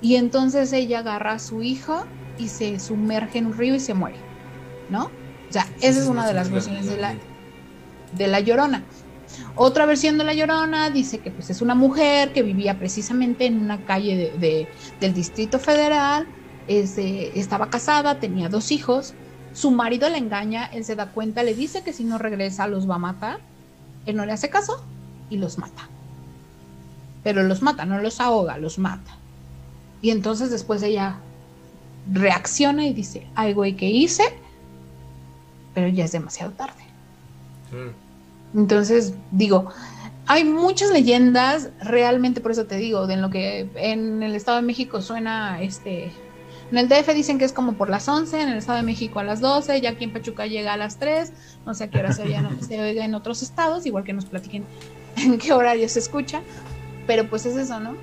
y 0.00 0.16
entonces 0.16 0.72
ella 0.72 1.00
agarra 1.00 1.34
a 1.34 1.38
su 1.38 1.62
hija 1.62 2.12
y 2.36 2.48
se 2.50 2.78
sumerge 2.80 3.38
en 3.38 3.46
un 3.46 3.56
río 3.58 3.74
y 3.74 3.80
se 3.80 3.94
muere, 3.94 4.26
¿no? 4.88 5.04
O 5.06 5.52
sea, 5.52 5.76
esa 5.80 6.00
es 6.02 6.08
una 6.08 6.26
de 6.26 6.34
las 6.34 6.50
versiones 6.50 6.86
de 6.86 6.96
la, 6.98 7.20
de 8.10 8.28
la 8.28 8.40
Llorona. 8.40 8.88
Otra 9.54 9.86
versión 9.86 10.18
de 10.18 10.24
la 10.24 10.34
Llorona 10.34 10.90
dice 10.90 11.22
que 11.22 11.32
pues 11.32 11.50
es 11.50 11.62
una 11.62 11.74
mujer 11.74 12.32
que 12.32 12.42
vivía 12.42 12.78
precisamente 12.78 13.46
en 13.46 13.60
una 13.60 13.84
calle 13.84 14.16
de, 14.16 14.38
de- 14.38 14.70
del 15.00 15.14
Distrito 15.14 15.58
Federal, 15.60 16.28
estaba 16.66 17.70
casada, 17.70 18.18
tenía 18.20 18.48
dos 18.48 18.70
hijos, 18.72 19.16
su 19.52 19.70
marido 19.70 20.08
la 20.08 20.18
engaña, 20.18 20.66
él 20.66 20.84
se 20.84 20.96
da 20.96 21.06
cuenta, 21.06 21.42
le 21.42 21.54
dice 21.54 21.82
que 21.82 21.92
si 21.92 22.04
no 22.04 22.18
regresa 22.18 22.66
los 22.66 22.88
va 22.88 22.96
a 22.96 22.98
matar, 22.98 23.40
él 24.06 24.16
no 24.16 24.26
le 24.26 24.32
hace 24.32 24.50
caso 24.50 24.84
y 25.30 25.36
los 25.36 25.58
mata. 25.58 25.88
Pero 27.22 27.42
los 27.42 27.62
mata, 27.62 27.84
no 27.84 28.00
los 28.00 28.20
ahoga, 28.20 28.58
los 28.58 28.78
mata. 28.78 29.16
Y 30.00 30.10
entonces 30.10 30.50
después 30.50 30.82
ella 30.82 31.16
reacciona 32.10 32.86
y 32.86 32.92
dice, 32.92 33.26
ay 33.34 33.52
güey, 33.52 33.76
¿qué 33.76 33.88
hice? 33.88 34.24
Pero 35.74 35.88
ya 35.88 36.04
es 36.04 36.12
demasiado 36.12 36.52
tarde. 36.52 36.82
Claro. 37.70 37.92
Entonces, 38.54 39.14
digo, 39.30 39.68
hay 40.26 40.44
muchas 40.44 40.90
leyendas, 40.90 41.70
realmente 41.80 42.40
por 42.40 42.52
eso 42.52 42.66
te 42.66 42.76
digo, 42.76 43.06
de 43.06 43.14
en 43.14 43.22
lo 43.22 43.30
que 43.30 43.68
en 43.76 44.22
el 44.22 44.34
Estado 44.34 44.58
de 44.58 44.62
México 44.62 45.00
suena 45.00 45.62
este. 45.62 46.12
En 46.72 46.78
el 46.78 46.88
DF 46.88 47.12
dicen 47.14 47.38
que 47.38 47.44
es 47.44 47.52
como 47.52 47.74
por 47.74 47.90
las 47.90 48.08
11, 48.08 48.40
en 48.40 48.48
el 48.48 48.56
Estado 48.56 48.78
de 48.78 48.84
México 48.84 49.18
a 49.20 49.24
las 49.24 49.40
12, 49.40 49.78
ya 49.82 49.90
aquí 49.90 50.04
en 50.04 50.10
Pachuca 50.12 50.46
llega 50.46 50.72
a 50.72 50.76
las 50.78 50.98
3, 50.98 51.30
no 51.66 51.74
sé 51.74 51.84
a 51.84 51.90
qué 51.90 51.98
hora 51.98 52.12
se, 52.12 52.22
oiga- 52.22 52.48
se 52.66 52.80
oiga 52.80 53.04
en 53.04 53.14
otros 53.14 53.42
estados, 53.42 53.84
igual 53.84 54.04
que 54.04 54.14
nos 54.14 54.24
platiquen 54.24 54.64
en 55.16 55.36
qué 55.38 55.52
horario 55.52 55.86
se 55.90 55.98
escucha, 55.98 56.40
pero 57.06 57.28
pues 57.28 57.44
es 57.44 57.56
eso, 57.56 57.78
¿no? 57.78 57.94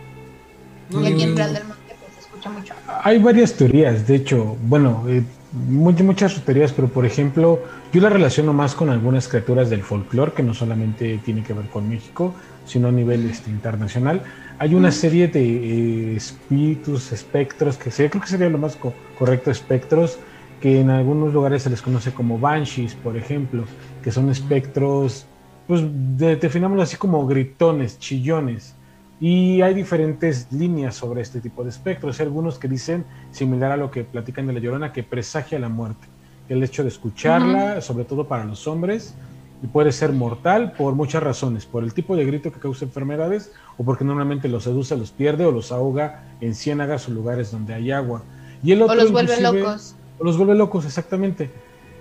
Y 0.91 1.05
aquí 1.07 1.23
en 1.23 1.35
Real 1.35 1.53
del 1.53 1.63
Monte 1.65 1.95
pues 1.99 2.13
se 2.13 2.19
escucha 2.21 2.49
mucho. 2.51 2.73
Hay 3.03 3.17
varias 3.17 3.53
teorías, 3.53 4.05
de 4.07 4.15
hecho, 4.15 4.55
bueno, 4.61 5.03
eh, 5.07 5.23
muchas, 5.67 6.03
muchas 6.05 6.41
teorías, 6.45 6.71
pero 6.71 6.89
por 6.89 7.07
ejemplo, 7.07 7.59
yo 7.91 8.01
la 8.01 8.09
relaciono 8.09 8.53
más 8.53 8.75
con 8.75 8.91
algunas 8.91 9.27
criaturas 9.27 9.71
del 9.71 9.81
folclore, 9.81 10.33
que 10.33 10.43
no 10.43 10.53
solamente 10.53 11.19
tiene 11.25 11.41
que 11.43 11.53
ver 11.53 11.65
con 11.69 11.89
México, 11.89 12.35
sino 12.67 12.89
a 12.89 12.91
nivel 12.91 13.27
este, 13.29 13.49
internacional. 13.49 14.21
Hay 14.61 14.75
una 14.75 14.91
serie 14.91 15.27
de 15.29 16.13
eh, 16.13 16.15
espíritus, 16.17 17.11
espectros, 17.13 17.77
que 17.77 17.91
sería, 17.91 18.09
creo 18.09 18.21
que 18.21 18.27
sería 18.29 18.49
lo 18.49 18.57
más 18.57 18.75
co- 18.75 18.99
correcto, 19.13 19.51
espectros, 19.51 20.19
que 20.59 20.81
en 20.81 20.89
algunos 20.89 21.33
lugares 21.33 21.63
se 21.63 21.69
les 21.69 21.81
conoce 21.81 22.13
como 22.13 22.39
banshees, 22.39 22.95
por 22.95 23.15
ejemplo, 23.17 23.71
que 24.01 24.11
son 24.11 24.29
espectros, 24.29 25.31
pues 25.65 25.81
de- 25.89 26.35
definámoslo 26.35 26.83
así 26.83 26.97
como 26.97 27.25
gritones, 27.25 27.99
chillones. 27.99 28.77
Y 29.17 29.61
hay 29.61 29.73
diferentes 29.73 30.51
líneas 30.51 30.95
sobre 30.95 31.21
este 31.21 31.41
tipo 31.41 31.63
de 31.63 31.69
espectros. 31.69 32.19
Hay 32.19 32.25
algunos 32.25 32.59
que 32.59 32.67
dicen, 32.67 33.07
similar 33.31 33.71
a 33.71 33.77
lo 33.77 33.89
que 33.91 34.03
platican 34.05 34.45
de 34.47 34.53
la 34.53 34.59
llorona, 34.59 34.91
que 34.93 35.03
presagia 35.03 35.59
la 35.59 35.69
muerte. 35.69 36.07
El 36.47 36.63
hecho 36.63 36.83
de 36.83 36.89
escucharla, 36.89 37.79
sobre 37.81 38.05
todo 38.05 38.27
para 38.27 38.43
los 38.45 38.65
hombres, 38.67 39.17
y 39.61 39.67
puede 39.67 39.91
ser 39.91 40.13
mortal 40.13 40.73
por 40.73 40.95
muchas 40.95 41.21
razones. 41.21 41.65
Por 41.65 41.83
el 41.83 41.93
tipo 41.93 42.15
de 42.15 42.25
grito 42.25 42.51
que 42.51 42.59
causa 42.59 42.85
enfermedades, 42.85 43.51
o 43.77 43.83
porque 43.83 44.03
normalmente 44.05 44.47
los 44.47 44.63
seduce, 44.63 44.95
los 44.97 45.11
pierde 45.11 45.45
o 45.45 45.51
los 45.51 45.71
ahoga 45.71 46.23
en 46.41 46.55
ciénagas 46.55 47.07
o 47.07 47.11
lugares 47.11 47.51
donde 47.51 47.73
hay 47.73 47.91
agua. 47.91 48.23
Y 48.63 48.71
el 48.71 48.81
O 48.81 48.85
otro, 48.85 48.95
los 48.95 49.11
vuelve 49.11 49.41
locos. 49.41 49.95
o 50.17 50.23
los 50.23 50.37
vuelve 50.37 50.55
locos, 50.55 50.85
exactamente. 50.85 51.49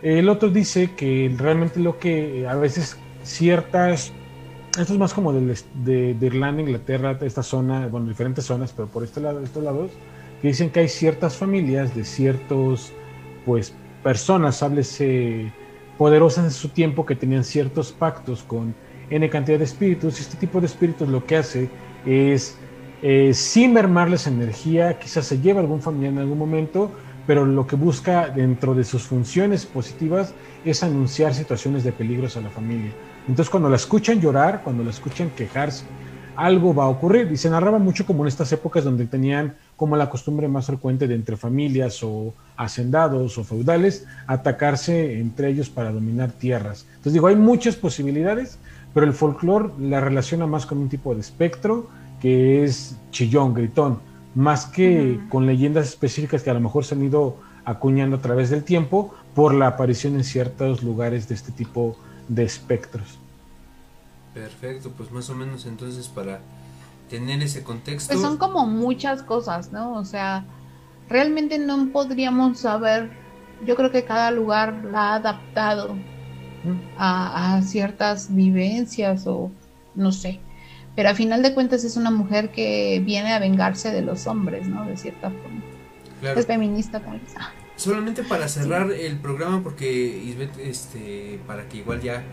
El 0.02 0.28
otro 0.28 0.48
dice 0.50 0.94
que 0.94 1.34
realmente 1.36 1.80
lo 1.80 1.98
que 1.98 2.46
a 2.46 2.54
veces 2.54 2.96
ciertas, 3.24 4.12
esto 4.78 4.92
es 4.92 4.98
más 4.98 5.12
como 5.12 5.32
de, 5.32 5.56
de 5.84 6.26
Irlanda, 6.26 6.62
Inglaterra, 6.62 7.18
esta 7.22 7.42
zona, 7.42 7.88
bueno, 7.88 8.08
diferentes 8.08 8.44
zonas, 8.44 8.72
pero 8.72 8.86
por 8.88 9.02
este 9.02 9.20
lado, 9.20 9.40
estos 9.42 9.62
lados, 9.64 9.90
que 10.40 10.48
dicen 10.48 10.70
que 10.70 10.80
hay 10.80 10.88
ciertas 10.88 11.36
familias 11.36 11.94
de 11.96 12.04
ciertos, 12.04 12.92
pues, 13.44 13.74
personas, 14.02 14.62
háblese, 14.62 15.52
poderosas 15.98 16.44
en 16.44 16.50
su 16.52 16.68
tiempo 16.68 17.04
que 17.04 17.16
tenían 17.16 17.44
ciertos 17.44 17.92
pactos 17.92 18.42
con 18.42 18.74
N 19.10 19.28
cantidad 19.28 19.58
de 19.58 19.64
espíritus, 19.64 20.18
y 20.18 20.22
este 20.22 20.36
tipo 20.36 20.60
de 20.60 20.66
espíritus 20.66 21.08
lo 21.08 21.24
que 21.24 21.36
hace 21.36 21.68
es, 22.06 22.56
eh, 23.02 23.32
sin 23.34 23.72
mermarles 23.72 24.26
energía, 24.26 24.98
quizás 24.98 25.26
se 25.26 25.40
lleva 25.40 25.60
algún 25.60 25.82
familiar 25.82 26.12
en 26.12 26.18
algún 26.18 26.38
momento, 26.38 26.92
pero 27.26 27.44
lo 27.44 27.66
que 27.66 27.76
busca 27.76 28.28
dentro 28.28 28.74
de 28.74 28.84
sus 28.84 29.02
funciones 29.02 29.66
positivas 29.66 30.34
es 30.64 30.82
anunciar 30.82 31.34
situaciones 31.34 31.84
de 31.84 31.92
peligros 31.92 32.36
a 32.36 32.40
la 32.40 32.48
familia. 32.48 32.92
Entonces 33.26 33.50
cuando 33.50 33.68
la 33.68 33.76
escuchan 33.76 34.20
llorar, 34.20 34.62
cuando 34.62 34.82
la 34.82 34.90
escuchan 34.90 35.30
quejarse, 35.36 35.84
algo 36.38 36.74
va 36.74 36.84
a 36.84 36.88
ocurrir. 36.88 37.30
Y 37.30 37.36
se 37.36 37.50
narraba 37.50 37.78
mucho 37.78 38.06
como 38.06 38.24
en 38.24 38.28
estas 38.28 38.50
épocas 38.52 38.84
donde 38.84 39.06
tenían 39.06 39.56
como 39.78 39.96
la 39.96 40.10
costumbre 40.10 40.48
más 40.48 40.66
frecuente 40.66 41.06
de 41.06 41.14
entre 41.14 41.36
familias 41.36 42.02
o 42.02 42.34
hacendados 42.56 43.38
o 43.38 43.44
feudales 43.44 44.06
atacarse 44.26 45.20
entre 45.20 45.50
ellos 45.50 45.70
para 45.70 45.92
dominar 45.92 46.32
tierras. 46.32 46.84
Entonces 46.88 47.12
digo, 47.12 47.28
hay 47.28 47.36
muchas 47.36 47.76
posibilidades, 47.76 48.58
pero 48.92 49.06
el 49.06 49.12
folclore 49.12 49.70
la 49.78 50.00
relaciona 50.00 50.48
más 50.48 50.66
con 50.66 50.78
un 50.78 50.88
tipo 50.88 51.14
de 51.14 51.20
espectro 51.20 51.88
que 52.20 52.64
es 52.64 52.96
chillón, 53.12 53.54
gritón, 53.54 54.00
más 54.34 54.66
que 54.66 55.20
con 55.28 55.46
leyendas 55.46 55.86
específicas 55.86 56.42
que 56.42 56.50
a 56.50 56.54
lo 56.54 56.60
mejor 56.60 56.84
se 56.84 56.96
han 56.96 57.04
ido 57.04 57.36
acuñando 57.64 58.16
a 58.16 58.20
través 58.20 58.50
del 58.50 58.64
tiempo 58.64 59.14
por 59.36 59.54
la 59.54 59.68
aparición 59.68 60.16
en 60.16 60.24
ciertos 60.24 60.82
lugares 60.82 61.28
de 61.28 61.36
este 61.36 61.52
tipo 61.52 61.96
de 62.26 62.42
espectros. 62.42 63.20
Perfecto, 64.34 64.90
pues 64.96 65.12
más 65.12 65.30
o 65.30 65.36
menos 65.36 65.66
entonces 65.66 66.08
para 66.08 66.40
tener 67.08 67.42
ese 67.42 67.62
contexto. 67.62 68.12
Pues 68.12 68.22
son 68.22 68.36
como 68.36 68.66
muchas 68.66 69.22
cosas, 69.22 69.72
¿no? 69.72 69.94
O 69.94 70.04
sea, 70.04 70.44
realmente 71.08 71.58
no 71.58 71.88
podríamos 71.92 72.60
saber, 72.60 73.10
yo 73.66 73.76
creo 73.76 73.90
que 73.90 74.04
cada 74.04 74.30
lugar 74.30 74.84
la 74.84 75.12
ha 75.12 75.14
adaptado 75.16 75.96
a, 76.96 77.60
ciertas 77.62 78.34
vivencias 78.34 79.26
o 79.26 79.50
no 79.94 80.12
sé. 80.12 80.40
Pero 80.94 81.10
a 81.10 81.14
final 81.14 81.42
de 81.42 81.54
cuentas 81.54 81.84
es 81.84 81.96
una 81.96 82.10
mujer 82.10 82.50
que 82.50 83.00
viene 83.04 83.32
a 83.32 83.38
vengarse 83.38 83.92
de 83.92 84.02
los 84.02 84.26
hombres, 84.26 84.66
¿no? 84.66 84.84
De 84.84 84.96
cierta 84.96 85.30
forma. 85.30 85.62
Es 86.36 86.46
feminista 86.46 87.00
tal 87.00 87.20
vez. 87.20 87.34
Solamente 87.76 88.24
para 88.24 88.48
cerrar 88.48 88.90
el 88.90 89.18
programa, 89.18 89.62
porque 89.62 89.88
Isbeth, 89.92 90.58
este, 90.58 91.38
para 91.46 91.68
que 91.68 91.78
igual 91.78 92.00
ya 92.00 92.24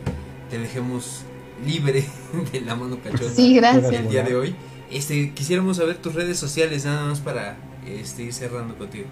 te 0.50 0.58
dejemos 0.58 1.24
libre 1.64 2.06
de 2.52 2.62
la 2.62 2.76
mano 2.76 3.00
cachorra 3.02 3.30
sí, 3.34 3.56
gracias. 3.56 3.94
el 3.94 4.10
día 4.10 4.24
de 4.24 4.36
hoy. 4.36 4.56
Este, 4.92 5.34
quisiéramos 5.34 5.78
saber 5.78 5.98
tus 5.98 6.14
redes 6.14 6.38
sociales 6.38 6.86
nada 6.86 7.06
más 7.06 7.20
para 7.20 7.58
este, 7.86 8.24
ir 8.24 8.34
cerrando 8.34 8.78
contigo. 8.78 9.06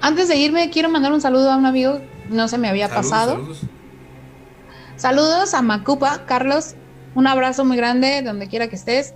Antes 0.00 0.28
de 0.28 0.36
irme, 0.36 0.70
quiero 0.70 0.88
mandar 0.88 1.12
un 1.12 1.20
saludo 1.20 1.50
a 1.50 1.56
un 1.56 1.66
amigo, 1.66 2.00
no 2.30 2.46
se 2.48 2.58
me 2.58 2.68
había 2.68 2.88
pasado. 2.88 3.32
Saludos. 3.32 3.60
saludos 4.96 5.54
a 5.54 5.62
Macupa, 5.62 6.24
Carlos, 6.26 6.74
un 7.14 7.26
abrazo 7.26 7.64
muy 7.64 7.76
grande 7.76 8.22
donde 8.22 8.46
quiera 8.46 8.68
que 8.68 8.76
estés, 8.76 9.14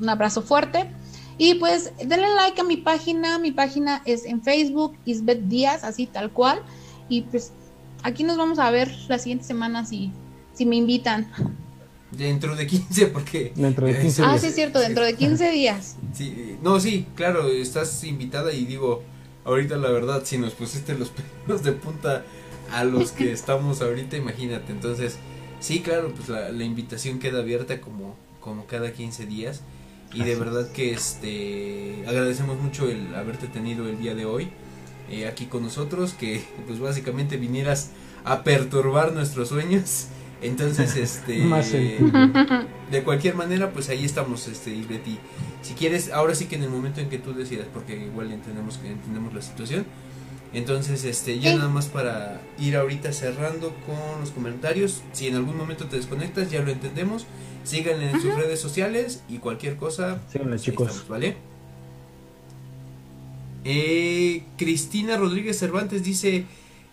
un 0.00 0.08
abrazo 0.08 0.42
fuerte. 0.42 0.90
Y 1.38 1.54
pues 1.54 1.92
denle 2.04 2.28
like 2.34 2.60
a 2.60 2.64
mi 2.64 2.76
página, 2.76 3.38
mi 3.38 3.52
página 3.52 4.02
es 4.04 4.26
en 4.26 4.42
Facebook, 4.42 4.98
Isbeth 5.06 5.44
Díaz, 5.44 5.84
así 5.84 6.06
tal 6.06 6.32
cual. 6.32 6.60
Y 7.08 7.22
pues 7.22 7.52
aquí 8.02 8.24
nos 8.24 8.36
vamos 8.36 8.58
a 8.58 8.70
ver 8.70 8.92
la 9.08 9.18
siguiente 9.18 9.44
semana 9.44 9.86
si, 9.86 10.12
si 10.60 10.66
me 10.66 10.76
invitan. 10.76 11.26
Dentro 12.10 12.54
de 12.54 12.66
15, 12.66 13.06
porque. 13.06 13.52
Dentro 13.56 13.86
de 13.86 13.98
15 14.02 14.20
días. 14.20 14.34
Ah, 14.34 14.38
sí, 14.38 14.48
es 14.48 14.54
cierto, 14.54 14.78
dentro 14.78 15.04
de 15.06 15.14
15 15.14 15.50
días. 15.52 15.96
Sí, 16.12 16.56
no, 16.62 16.78
sí, 16.80 17.06
claro, 17.14 17.48
estás 17.48 18.04
invitada 18.04 18.52
y 18.52 18.66
digo, 18.66 19.02
ahorita 19.46 19.78
la 19.78 19.90
verdad, 19.90 20.20
si 20.22 20.36
nos 20.36 20.52
pusiste 20.52 20.98
los 20.98 21.10
pelos 21.46 21.62
de 21.62 21.72
punta 21.72 22.26
a 22.72 22.84
los 22.84 23.12
que 23.12 23.32
estamos 23.32 23.80
ahorita, 23.80 24.18
imagínate. 24.18 24.70
Entonces, 24.72 25.16
sí, 25.60 25.80
claro, 25.80 26.12
pues 26.14 26.28
la, 26.28 26.50
la 26.50 26.64
invitación 26.64 27.20
queda 27.20 27.38
abierta 27.38 27.80
como, 27.80 28.16
como 28.40 28.66
cada 28.66 28.92
15 28.92 29.24
días. 29.24 29.62
Y 30.12 30.24
de 30.24 30.34
verdad 30.34 30.70
que 30.72 30.92
este 30.92 32.04
agradecemos 32.06 32.58
mucho 32.58 32.90
el 32.90 33.14
haberte 33.14 33.46
tenido 33.46 33.88
el 33.88 33.98
día 33.98 34.14
de 34.14 34.26
hoy 34.26 34.50
eh, 35.08 35.26
aquí 35.26 35.46
con 35.46 35.62
nosotros, 35.62 36.12
que 36.12 36.42
pues 36.66 36.80
básicamente 36.80 37.38
vinieras 37.38 37.92
a 38.24 38.42
perturbar 38.42 39.12
nuestros 39.12 39.48
sueños 39.48 40.08
entonces, 40.42 40.96
este. 40.96 41.98
de 42.90 43.02
cualquier 43.02 43.34
manera, 43.34 43.72
pues 43.72 43.88
ahí 43.88 44.04
estamos, 44.04 44.48
este, 44.48 44.70
Betty. 44.88 45.18
Si 45.62 45.74
quieres, 45.74 46.10
ahora 46.10 46.34
sí 46.34 46.46
que 46.46 46.56
en 46.56 46.62
el 46.62 46.70
momento 46.70 47.00
en 47.00 47.08
que 47.08 47.18
tú 47.18 47.34
decidas, 47.34 47.66
porque 47.72 47.96
igual 47.96 48.32
entendemos 48.32 48.78
que 48.78 48.88
entendemos 48.88 49.34
la 49.34 49.42
situación. 49.42 49.84
Entonces, 50.52 51.04
este, 51.04 51.38
ya 51.38 51.54
nada 51.54 51.68
más 51.68 51.86
para 51.86 52.40
ir 52.58 52.76
ahorita 52.76 53.12
cerrando 53.12 53.72
con 53.86 54.20
los 54.20 54.30
comentarios. 54.30 55.02
Si 55.12 55.28
en 55.28 55.36
algún 55.36 55.56
momento 55.56 55.86
te 55.86 55.96
desconectas, 55.96 56.50
ya 56.50 56.60
lo 56.62 56.72
entendemos. 56.72 57.26
Síganle 57.62 58.10
en 58.10 58.20
sus 58.20 58.34
redes 58.34 58.58
sociales 58.58 59.22
y 59.28 59.38
cualquier 59.38 59.76
cosa. 59.76 60.20
Síganle, 60.32 60.58
chicos. 60.58 61.04
¿Vale? 61.08 61.36
Eh, 63.64 64.42
Cristina 64.56 65.16
Rodríguez 65.16 65.58
Cervantes 65.58 66.02
dice: 66.02 66.46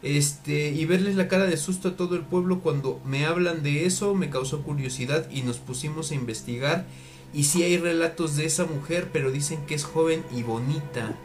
este, 0.03 0.69
y 0.69 0.85
verles 0.85 1.15
la 1.15 1.27
cara 1.27 1.45
de 1.45 1.57
susto 1.57 1.89
a 1.89 1.97
todo 1.97 2.15
el 2.15 2.21
pueblo 2.21 2.59
cuando 2.59 3.01
me 3.03 3.25
hablan 3.25 3.63
de 3.63 3.85
eso 3.85 4.13
me 4.13 4.29
causó 4.29 4.61
curiosidad 4.61 5.29
y 5.31 5.41
nos 5.41 5.57
pusimos 5.57 6.11
a 6.11 6.15
investigar. 6.15 6.85
Y 7.33 7.43
si 7.43 7.63
hay 7.63 7.77
relatos 7.77 8.35
de 8.35 8.45
esa 8.45 8.65
mujer, 8.65 9.09
pero 9.11 9.31
dicen 9.31 9.65
que 9.65 9.75
es 9.75 9.83
joven 9.83 10.23
y 10.35 10.43
bonita. 10.43 11.15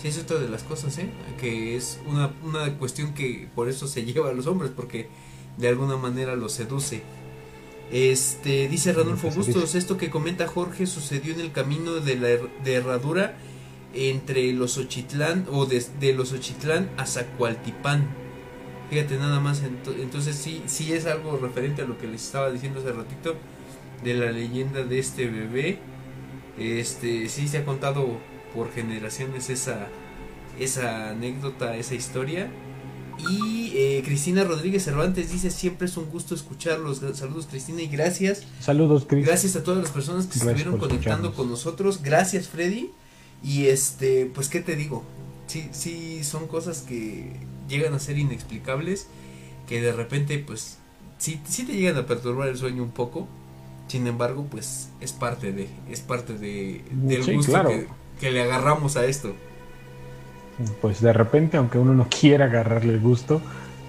Sí, 0.00 0.08
es 0.08 0.18
otra 0.18 0.38
de 0.38 0.48
las 0.48 0.62
cosas, 0.62 0.96
¿eh? 0.98 1.10
Que 1.40 1.74
es 1.74 1.98
una, 2.06 2.32
una 2.44 2.78
cuestión 2.78 3.14
que 3.14 3.48
por 3.54 3.68
eso 3.68 3.88
se 3.88 4.04
lleva 4.06 4.30
a 4.30 4.32
los 4.32 4.46
hombres, 4.46 4.70
porque 4.74 5.08
de 5.56 5.68
alguna 5.68 5.96
manera 5.96 6.36
los 6.36 6.52
seduce. 6.52 7.02
Este, 7.90 8.68
dice 8.68 8.92
Ranulfo 8.92 9.30
Bustos, 9.30 9.74
esto 9.74 9.96
que 9.96 10.10
comenta 10.10 10.46
Jorge 10.46 10.86
sucedió 10.86 11.32
en 11.32 11.40
el 11.40 11.52
camino 11.52 11.94
de 11.94 12.16
la 12.16 12.28
de 12.62 12.74
herradura 12.74 13.38
entre 13.94 14.52
los 14.52 14.76
Ochitlán 14.78 15.46
o 15.50 15.66
de, 15.66 16.12
los 16.14 16.32
Ochitlán 16.32 16.90
a 16.96 17.06
Zacualtipán. 17.06 18.08
Fíjate 18.90 19.16
nada 19.16 19.40
más, 19.40 19.62
entonces 20.00 20.36
sí, 20.36 20.62
sí 20.66 20.92
es 20.92 21.06
algo 21.06 21.36
referente 21.36 21.82
a 21.82 21.84
lo 21.84 21.98
que 21.98 22.06
les 22.06 22.24
estaba 22.24 22.50
diciendo 22.50 22.80
hace 22.80 22.92
ratito 22.92 23.34
de 24.02 24.14
la 24.14 24.30
leyenda 24.32 24.82
de 24.82 24.98
este 24.98 25.26
bebé. 25.26 25.78
Este 26.58 27.28
sí 27.28 27.48
se 27.48 27.58
ha 27.58 27.64
contado 27.64 28.18
por 28.54 28.72
generaciones 28.72 29.50
esa, 29.50 29.88
esa 30.58 31.10
anécdota, 31.10 31.76
esa 31.76 31.94
historia. 31.94 32.50
Y 33.30 33.72
eh, 33.74 34.02
Cristina 34.04 34.44
Rodríguez 34.44 34.84
Cervantes 34.84 35.32
dice, 35.32 35.50
siempre 35.50 35.86
es 35.86 35.96
un 35.96 36.08
gusto 36.08 36.34
escucharlos. 36.34 37.02
Saludos 37.14 37.46
Cristina 37.50 37.82
y 37.82 37.88
gracias. 37.88 38.44
Saludos 38.60 39.06
Cris. 39.06 39.26
Gracias 39.26 39.56
a 39.56 39.62
todas 39.62 39.82
las 39.82 39.90
personas 39.90 40.26
que 40.26 40.38
estuvieron 40.38 40.78
conectando 40.78 41.34
con 41.34 41.50
nosotros. 41.50 42.00
Gracias 42.02 42.48
Freddy. 42.48 42.90
Y 43.42 43.66
este, 43.66 44.30
pues 44.34 44.48
qué 44.48 44.60
te 44.60 44.76
digo, 44.76 45.04
sí, 45.46 45.68
sí 45.72 46.24
son 46.24 46.46
cosas 46.46 46.82
que 46.82 47.32
llegan 47.68 47.94
a 47.94 47.98
ser 47.98 48.18
inexplicables, 48.18 49.06
que 49.68 49.80
de 49.80 49.92
repente 49.92 50.38
pues 50.38 50.78
sí, 51.18 51.40
sí 51.46 51.64
te 51.64 51.74
llegan 51.74 51.96
a 51.96 52.06
perturbar 52.06 52.48
el 52.48 52.56
sueño 52.56 52.82
un 52.82 52.90
poco, 52.90 53.28
sin 53.86 54.06
embargo 54.06 54.46
pues 54.50 54.88
es 55.00 55.12
parte 55.12 55.52
de, 55.52 55.68
es 55.90 56.00
parte 56.00 56.34
de, 56.34 56.82
del 56.90 57.34
gusto 57.34 57.62
que, 58.18 58.30
le 58.30 58.42
agarramos 58.42 58.96
a 58.96 59.04
esto. 59.06 59.34
Pues 60.80 61.00
de 61.00 61.12
repente, 61.12 61.56
aunque 61.56 61.78
uno 61.78 61.94
no 61.94 62.08
quiera 62.08 62.46
agarrarle 62.46 62.94
el 62.94 63.00
gusto, 63.00 63.40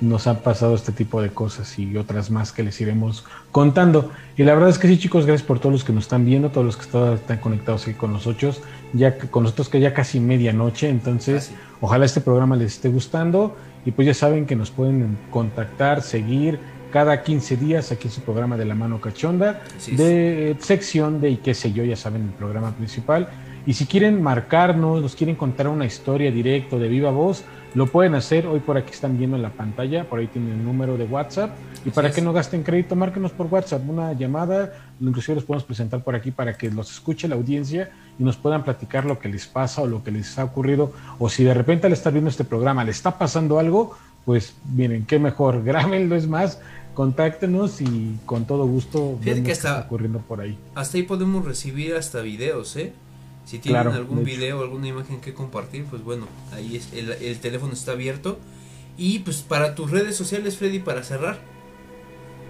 nos 0.01 0.27
han 0.27 0.37
pasado 0.37 0.75
este 0.75 0.91
tipo 0.91 1.21
de 1.21 1.29
cosas 1.29 1.77
y 1.77 1.97
otras 1.97 2.31
más 2.31 2.51
que 2.51 2.63
les 2.63 2.79
iremos 2.81 3.25
contando. 3.51 4.11
Y 4.37 4.43
la 4.43 4.53
verdad 4.53 4.69
es 4.69 4.79
que 4.79 4.87
sí, 4.87 4.97
chicos, 4.97 5.25
gracias 5.25 5.45
por 5.45 5.59
todos 5.59 5.73
los 5.73 5.83
que 5.83 5.93
nos 5.93 6.05
están 6.05 6.25
viendo, 6.25 6.49
todos 6.49 6.65
los 6.65 6.77
que 6.77 6.83
están 6.83 7.37
conectados 7.37 7.83
aquí 7.83 7.93
con 7.93 8.13
nosotros, 8.13 8.61
ya 8.93 9.17
con 9.17 9.43
nosotros 9.43 9.69
que 9.69 9.79
ya 9.79 9.93
casi 9.93 10.19
medianoche, 10.19 10.89
entonces 10.89 11.51
ojalá 11.81 12.05
este 12.05 12.21
programa 12.21 12.55
les 12.55 12.73
esté 12.73 12.89
gustando 12.89 13.55
y 13.85 13.91
pues 13.91 14.05
ya 14.05 14.13
saben 14.13 14.45
que 14.45 14.55
nos 14.55 14.71
pueden 14.71 15.17
contactar, 15.31 16.01
seguir 16.01 16.59
cada 16.91 17.21
15 17.21 17.57
días 17.57 17.91
aquí 17.91 18.07
en 18.07 18.13
su 18.13 18.21
programa 18.21 18.57
de 18.57 18.65
la 18.65 18.75
mano 18.75 18.99
cachonda, 18.99 19.61
de 19.91 20.55
sección 20.59 21.21
de 21.21 21.31
y 21.31 21.37
qué 21.37 21.53
sé 21.53 21.71
yo, 21.71 21.83
ya 21.83 21.95
saben, 21.95 22.23
el 22.23 22.29
programa 22.29 22.71
principal. 22.71 23.29
Y 23.65 23.73
si 23.73 23.85
quieren 23.85 24.21
marcarnos, 24.21 25.01
nos 25.01 25.15
quieren 25.15 25.35
contar 25.35 25.67
una 25.67 25.85
historia 25.85 26.31
directo 26.31 26.79
de 26.79 26.87
viva 26.87 27.11
voz, 27.11 27.43
lo 27.75 27.85
pueden 27.85 28.15
hacer, 28.15 28.47
hoy 28.47 28.59
por 28.61 28.77
aquí 28.77 28.91
están 28.91 29.17
viendo 29.17 29.35
en 29.35 29.43
la 29.43 29.51
pantalla, 29.51 30.05
por 30.05 30.19
ahí 30.19 30.27
tienen 30.27 30.53
el 30.53 30.63
número 30.63 30.97
de 30.97 31.05
WhatsApp. 31.05 31.55
Y 31.85 31.91
para 31.91 32.11
que 32.11 32.21
no 32.21 32.33
gasten 32.33 32.63
crédito, 32.63 32.95
márquenos 32.95 33.31
por 33.31 33.45
WhatsApp 33.47 33.87
una 33.87 34.13
llamada, 34.13 34.73
inclusive 34.99 35.35
los 35.35 35.43
podemos 35.43 35.63
presentar 35.63 36.03
por 36.03 36.15
aquí 36.15 36.31
para 36.31 36.57
que 36.57 36.71
los 36.71 36.91
escuche 36.91 37.27
la 37.27 37.35
audiencia 37.35 37.91
y 38.17 38.23
nos 38.23 38.37
puedan 38.37 38.63
platicar 38.63 39.05
lo 39.05 39.19
que 39.19 39.29
les 39.29 39.45
pasa 39.45 39.83
o 39.83 39.87
lo 39.87 40.03
que 40.03 40.11
les 40.11 40.37
ha 40.39 40.45
ocurrido. 40.45 40.91
O 41.19 41.29
si 41.29 41.43
de 41.43 41.53
repente 41.53 41.87
al 41.87 41.93
estar 41.93 42.11
viendo 42.11 42.29
este 42.29 42.43
programa 42.43 42.83
le 42.83 42.91
está 42.91 43.17
pasando 43.19 43.59
algo, 43.59 43.95
pues 44.25 44.55
miren, 44.73 45.05
qué 45.05 45.19
mejor, 45.19 45.63
grábenlo 45.63 46.15
es 46.15 46.27
más, 46.27 46.59
contáctenos 46.95 47.81
y 47.81 48.17
con 48.25 48.45
todo 48.45 48.65
gusto 48.65 49.19
Fíjate 49.21 49.43
que 49.43 49.51
está 49.51 49.79
ocurriendo 49.79 50.19
por 50.19 50.41
ahí. 50.41 50.57
Hasta 50.73 50.97
ahí 50.97 51.03
podemos 51.03 51.45
recibir 51.45 51.93
hasta 51.93 52.21
videos, 52.21 52.75
¿eh? 52.75 52.93
Si 53.49 53.57
tienen 53.57 53.87
algún 53.87 54.23
video, 54.23 54.61
alguna 54.61 54.89
imagen 54.89 55.19
que 55.21 55.33
compartir, 55.33 55.85
pues 55.85 56.03
bueno, 56.03 56.27
ahí 56.53 56.75
es, 56.75 56.93
el, 56.93 57.39
teléfono 57.39 57.73
está 57.73 57.93
abierto. 57.93 58.37
Y 58.95 59.17
pues 59.19 59.41
para 59.41 59.73
tus 59.73 59.89
redes 59.89 60.15
sociales, 60.15 60.55
Freddy, 60.55 60.77
para 60.77 61.01
cerrar. 61.01 61.39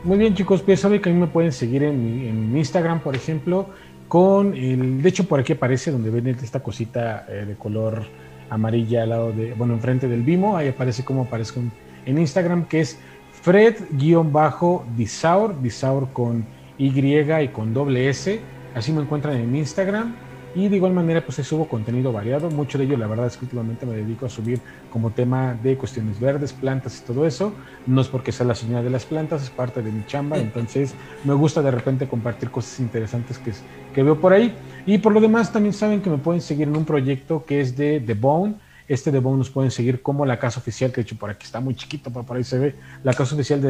Muy 0.04 0.18
bien, 0.18 0.36
chicos, 0.36 0.62
pues 0.62 0.82
saben 0.82 1.02
que 1.02 1.10
a 1.10 1.14
mí 1.14 1.18
me 1.18 1.28
pueden 1.28 1.54
seguir 1.54 1.84
en, 1.84 2.54
Instagram, 2.54 3.00
por 3.00 3.16
ejemplo, 3.16 3.70
con 4.10 4.54
el. 4.54 5.02
De 5.02 5.08
hecho, 5.08 5.24
por 5.24 5.40
aquí 5.40 5.54
aparece 5.54 5.90
donde 5.90 6.10
ven 6.10 6.28
esta 6.28 6.62
cosita 6.62 7.26
eh, 7.30 7.46
de 7.48 7.56
color 7.56 8.04
amarilla 8.50 9.04
al 9.04 9.10
lado 9.10 9.32
de. 9.32 9.54
Bueno, 9.54 9.76
enfrente 9.76 10.10
del 10.10 10.24
Vimo. 10.24 10.58
Ahí 10.58 10.68
aparece 10.68 11.06
como 11.06 11.22
aparece 11.22 11.62
en 12.06 12.18
Instagram, 12.18 12.68
que 12.68 12.82
es 12.82 13.00
Fred-Disaur, 13.42 15.62
Disaur 15.62 16.12
con 16.12 16.46
Y 16.78 16.90
y 16.90 17.48
con 17.48 17.74
doble 17.74 18.10
S 18.10 18.42
Así 18.76 18.92
me 18.92 19.02
encuentran 19.02 19.38
en 19.38 19.56
Instagram. 19.56 20.29
Y 20.56 20.68
de 20.68 20.78
igual 20.78 20.94
manera, 20.94 21.24
pues 21.24 21.36
subo 21.46 21.68
contenido 21.68 22.12
variado. 22.12 22.50
Mucho 22.50 22.78
de 22.78 22.86
ello, 22.86 22.98
la 22.98 23.06
verdad 23.06 23.28
es 23.28 23.38
que 23.38 23.46
últimamente 23.46 23.86
me 23.86 23.96
dedico 23.96 24.26
a 24.26 24.30
subir 24.30 24.60
como 24.92 25.12
tema 25.12 25.54
de 25.62 25.78
cuestiones 25.78 26.20
verdes, 26.20 26.54
plantas 26.54 27.00
y 27.00 27.06
todo 27.06 27.28
eso. 27.28 27.54
No 27.86 28.02
es 28.02 28.08
porque 28.08 28.32
sea 28.32 28.48
la 28.48 28.56
señal 28.56 28.84
de 28.84 28.90
las 28.90 29.06
plantas, 29.06 29.44
es 29.44 29.50
parte 29.52 29.84
de 29.84 29.92
mi 29.92 30.06
chamba. 30.08 30.38
Entonces, 30.38 30.96
me 31.24 31.34
gusta 31.34 31.62
de 31.62 31.70
repente 31.70 32.08
compartir 32.08 32.50
cosas 32.50 32.80
interesantes 32.80 33.38
que, 33.38 33.52
que 33.94 34.02
veo 34.04 34.20
por 34.20 34.34
ahí. 34.34 34.56
Y 34.88 34.98
por 34.98 35.14
lo 35.14 35.22
demás, 35.22 35.54
también 35.54 35.74
saben 35.74 36.02
que 36.02 36.10
me 36.10 36.18
pueden 36.18 36.42
seguir 36.42 36.68
en 36.68 36.76
un 36.76 36.86
proyecto 36.86 37.46
que 37.46 37.62
es 37.62 37.78
de 37.78 38.00
The 38.00 38.16
Bone. 38.16 38.56
Este 38.88 39.12
The 39.12 39.20
Bone 39.20 39.38
nos 39.38 39.52
pueden 39.52 39.70
seguir 39.70 40.02
como 40.02 40.26
la 40.26 40.40
casa 40.40 40.60
oficial, 40.60 40.90
que 40.90 40.96
de 40.96 41.02
hecho 41.04 41.16
por 41.16 41.30
aquí 41.30 41.46
está 41.46 41.60
muy 41.60 41.76
chiquito, 41.76 42.10
pero 42.10 42.26
por 42.26 42.38
ahí 42.38 42.44
se 42.44 42.58
ve, 42.58 42.76
la 43.04 43.14
casa 43.14 43.36
oficial 43.36 43.62
de 43.62 43.68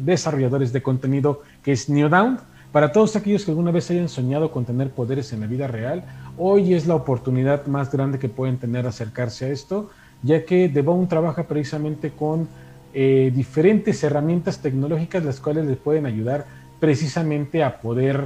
desarrolladores 0.00 0.72
de 0.72 0.82
contenido, 0.82 1.42
que 1.62 1.72
es 1.72 1.90
New 1.90 2.08
Down 2.08 2.38
para 2.74 2.90
todos 2.90 3.14
aquellos 3.14 3.44
que 3.44 3.52
alguna 3.52 3.70
vez 3.70 3.88
hayan 3.92 4.08
soñado 4.08 4.50
con 4.50 4.64
tener 4.64 4.90
poderes 4.90 5.32
en 5.32 5.38
la 5.38 5.46
vida 5.46 5.68
real, 5.68 6.02
hoy 6.36 6.74
es 6.74 6.88
la 6.88 6.96
oportunidad 6.96 7.66
más 7.66 7.92
grande 7.92 8.18
que 8.18 8.28
pueden 8.28 8.56
tener 8.56 8.84
acercarse 8.84 9.44
a 9.44 9.50
esto, 9.50 9.90
ya 10.24 10.44
que 10.44 10.68
The 10.68 10.82
Bone 10.82 11.06
trabaja 11.06 11.44
precisamente 11.44 12.10
con 12.10 12.48
eh, 12.92 13.30
diferentes 13.32 14.02
herramientas 14.02 14.58
tecnológicas 14.58 15.24
las 15.24 15.38
cuales 15.38 15.66
les 15.66 15.76
pueden 15.76 16.04
ayudar 16.04 16.46
precisamente 16.80 17.62
a 17.62 17.80
poder 17.80 18.24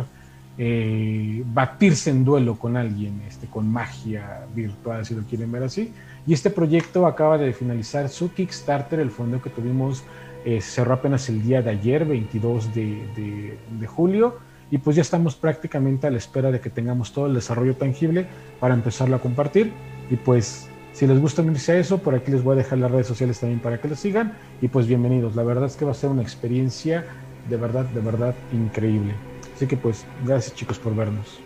eh, 0.56 1.42
batirse 1.52 2.08
en 2.08 2.24
duelo 2.24 2.58
con 2.58 2.78
alguien, 2.78 3.20
este, 3.28 3.48
con 3.48 3.70
magia 3.70 4.46
virtual, 4.54 5.04
si 5.04 5.14
lo 5.14 5.24
quieren 5.24 5.52
ver 5.52 5.64
así. 5.64 5.92
Y 6.26 6.32
este 6.32 6.48
proyecto 6.48 7.06
acaba 7.06 7.36
de 7.36 7.52
finalizar 7.52 8.08
su 8.08 8.32
Kickstarter, 8.32 8.98
el 8.98 9.10
fondo 9.10 9.42
que 9.42 9.50
tuvimos 9.50 10.04
eh, 10.48 10.62
cerró 10.62 10.94
apenas 10.94 11.28
el 11.28 11.42
día 11.42 11.60
de 11.60 11.68
ayer, 11.68 12.06
22 12.06 12.74
de, 12.74 13.86
julio, 13.86 14.38
y 14.70 14.78
pues 14.78 14.96
ya 14.96 15.02
estamos 15.02 15.36
prácticamente 15.36 16.06
a 16.06 16.10
la 16.10 16.16
espera 16.16 16.50
de 16.50 16.58
que 16.58 16.70
tengamos 16.70 17.12
todo 17.12 17.26
el 17.26 17.34
desarrollo 17.34 17.76
tangible 17.76 18.26
para 18.58 18.72
empezarlo 18.72 19.16
a 19.16 19.18
compartir. 19.18 19.74
Y 20.08 20.16
pues 20.16 20.66
si 20.94 21.06
les 21.06 21.20
gusta 21.20 21.42
unirse 21.42 21.72
a 21.72 21.78
eso, 21.78 21.98
por 21.98 22.14
aquí 22.14 22.30
les 22.30 22.42
voy 22.42 22.54
a 22.54 22.56
dejar 22.56 22.78
las 22.78 22.90
redes 22.90 23.06
sociales 23.06 23.38
también 23.38 23.60
para 23.60 23.78
que 23.78 23.88
lo 23.88 23.94
sigan. 23.94 24.38
Y 24.62 24.68
pues 24.68 24.86
bienvenidos, 24.86 25.36
la 25.36 25.42
verdad 25.42 25.66
es 25.66 25.76
que 25.76 25.84
va 25.84 25.90
a 25.90 25.94
ser 25.94 26.08
una 26.08 26.22
experiencia 26.22 27.04
de 27.46 27.56
verdad, 27.58 27.84
de 27.84 28.00
verdad 28.00 28.34
increíble. 28.50 29.12
Así 29.54 29.66
que 29.66 29.76
pues 29.76 30.06
gracias 30.24 30.56
chicos 30.56 30.78
por 30.78 30.96
vernos. 30.96 31.40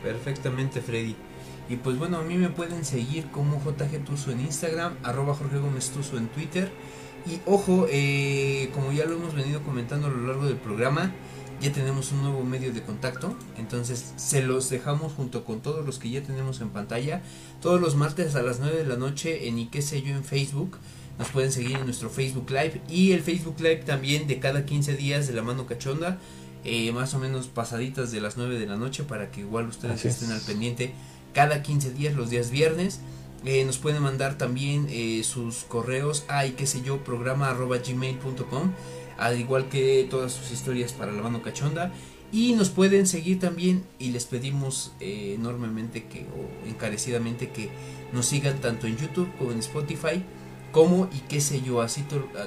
Perfectamente 0.00 0.80
Freddy. 0.80 1.16
Y 1.68 1.74
pues 1.74 1.98
bueno, 1.98 2.18
a 2.18 2.22
mí 2.22 2.36
me 2.36 2.50
pueden 2.50 2.84
seguir 2.84 3.32
como 3.32 3.60
JG 3.60 4.04
Tuso 4.04 4.30
en 4.30 4.42
Instagram, 4.42 4.94
arroba 5.02 5.34
Jorge 5.34 5.58
Gómez 5.58 5.90
Tuso 5.90 6.18
en 6.18 6.28
Twitter 6.28 6.70
y 7.26 7.40
ojo, 7.46 7.86
eh, 7.90 8.70
como 8.74 8.92
ya 8.92 9.04
lo 9.04 9.16
hemos 9.16 9.34
venido 9.34 9.62
comentando 9.62 10.08
a 10.08 10.10
lo 10.10 10.26
largo 10.26 10.46
del 10.46 10.56
programa, 10.56 11.12
ya 11.60 11.72
tenemos 11.72 12.10
un 12.10 12.22
nuevo 12.22 12.42
medio 12.42 12.72
de 12.72 12.82
contacto. 12.82 13.36
Entonces 13.56 14.12
se 14.16 14.42
los 14.42 14.68
dejamos 14.68 15.12
junto 15.12 15.44
con 15.44 15.60
todos 15.60 15.86
los 15.86 15.98
que 15.98 16.10
ya 16.10 16.22
tenemos 16.22 16.60
en 16.60 16.70
pantalla. 16.70 17.22
Todos 17.60 17.80
los 17.80 17.94
martes 17.94 18.34
a 18.34 18.42
las 18.42 18.58
9 18.58 18.78
de 18.78 18.86
la 18.86 18.96
noche 18.96 19.48
en 19.48 19.58
y 19.58 19.66
qué 19.66 19.80
sé 19.80 20.02
yo 20.02 20.14
en 20.14 20.24
Facebook. 20.24 20.78
Nos 21.18 21.28
pueden 21.28 21.52
seguir 21.52 21.76
en 21.76 21.84
nuestro 21.84 22.10
Facebook 22.10 22.50
Live. 22.50 22.80
Y 22.88 23.12
el 23.12 23.22
Facebook 23.22 23.60
Live 23.60 23.82
también 23.84 24.26
de 24.26 24.40
cada 24.40 24.66
15 24.66 24.96
días 24.96 25.28
de 25.28 25.34
la 25.34 25.42
mano 25.42 25.66
cachonda. 25.66 26.18
Eh, 26.64 26.90
más 26.90 27.14
o 27.14 27.20
menos 27.20 27.46
pasaditas 27.46 28.10
de 28.10 28.20
las 28.20 28.36
9 28.36 28.58
de 28.58 28.66
la 28.66 28.76
noche 28.76 29.04
para 29.04 29.30
que 29.30 29.40
igual 29.40 29.66
ustedes 29.68 30.04
estén 30.04 30.30
al 30.30 30.40
pendiente 30.40 30.92
cada 31.32 31.62
15 31.62 31.92
días 31.92 32.14
los 32.14 32.30
días 32.30 32.50
viernes. 32.50 33.00
Eh, 33.44 33.64
nos 33.64 33.78
pueden 33.78 34.02
mandar 34.02 34.38
también 34.38 34.86
eh, 34.88 35.22
sus 35.24 35.64
correos 35.64 36.24
a 36.28 36.46
y 36.46 36.52
qué 36.52 36.66
sé 36.66 36.82
yo, 36.82 37.02
programa 37.02 37.50
arroba 37.50 37.78
gmail.com, 37.78 38.72
al 39.18 39.40
igual 39.40 39.68
que 39.68 40.06
todas 40.08 40.32
sus 40.32 40.52
historias 40.52 40.92
para 40.92 41.12
la 41.12 41.22
mano 41.22 41.42
cachonda. 41.42 41.92
Y 42.30 42.54
nos 42.54 42.70
pueden 42.70 43.06
seguir 43.06 43.40
también 43.40 43.84
y 43.98 44.10
les 44.10 44.24
pedimos 44.24 44.92
eh, 45.00 45.34
enormemente 45.38 46.04
que, 46.04 46.20
o 46.20 46.68
encarecidamente 46.68 47.50
que 47.50 47.68
nos 48.12 48.26
sigan 48.26 48.60
tanto 48.60 48.86
en 48.86 48.96
YouTube 48.96 49.28
como 49.36 49.52
en 49.52 49.58
Spotify, 49.58 50.22
como 50.70 51.10
y 51.12 51.18
qué 51.28 51.42
sé 51.42 51.60
yo, 51.60 51.82
así 51.82 52.04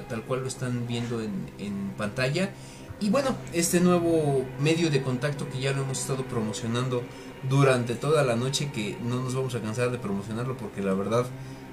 tal 0.08 0.22
cual 0.24 0.40
lo 0.40 0.48
están 0.48 0.88
viendo 0.88 1.22
en, 1.22 1.30
en 1.58 1.92
pantalla. 1.96 2.52
Y 2.98 3.10
bueno, 3.10 3.36
este 3.52 3.78
nuevo 3.80 4.44
medio 4.58 4.90
de 4.90 5.02
contacto 5.02 5.48
que 5.50 5.60
ya 5.60 5.72
lo 5.72 5.82
hemos 5.82 6.00
estado 6.00 6.24
promocionando 6.24 7.04
durante 7.48 7.94
toda 7.94 8.24
la 8.24 8.36
noche 8.36 8.70
que 8.72 8.96
no 9.02 9.22
nos 9.22 9.34
vamos 9.34 9.54
a 9.54 9.60
cansar 9.60 9.90
de 9.90 9.98
promocionarlo 9.98 10.56
porque 10.56 10.82
la 10.82 10.94
verdad 10.94 11.26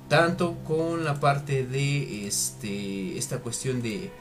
tanto 0.07 0.55
con 0.63 1.03
la 1.03 1.19
parte 1.19 1.65
de 1.65 2.25
este 2.25 3.17
esta 3.17 3.39
cuestión 3.39 3.81
de 3.81 4.11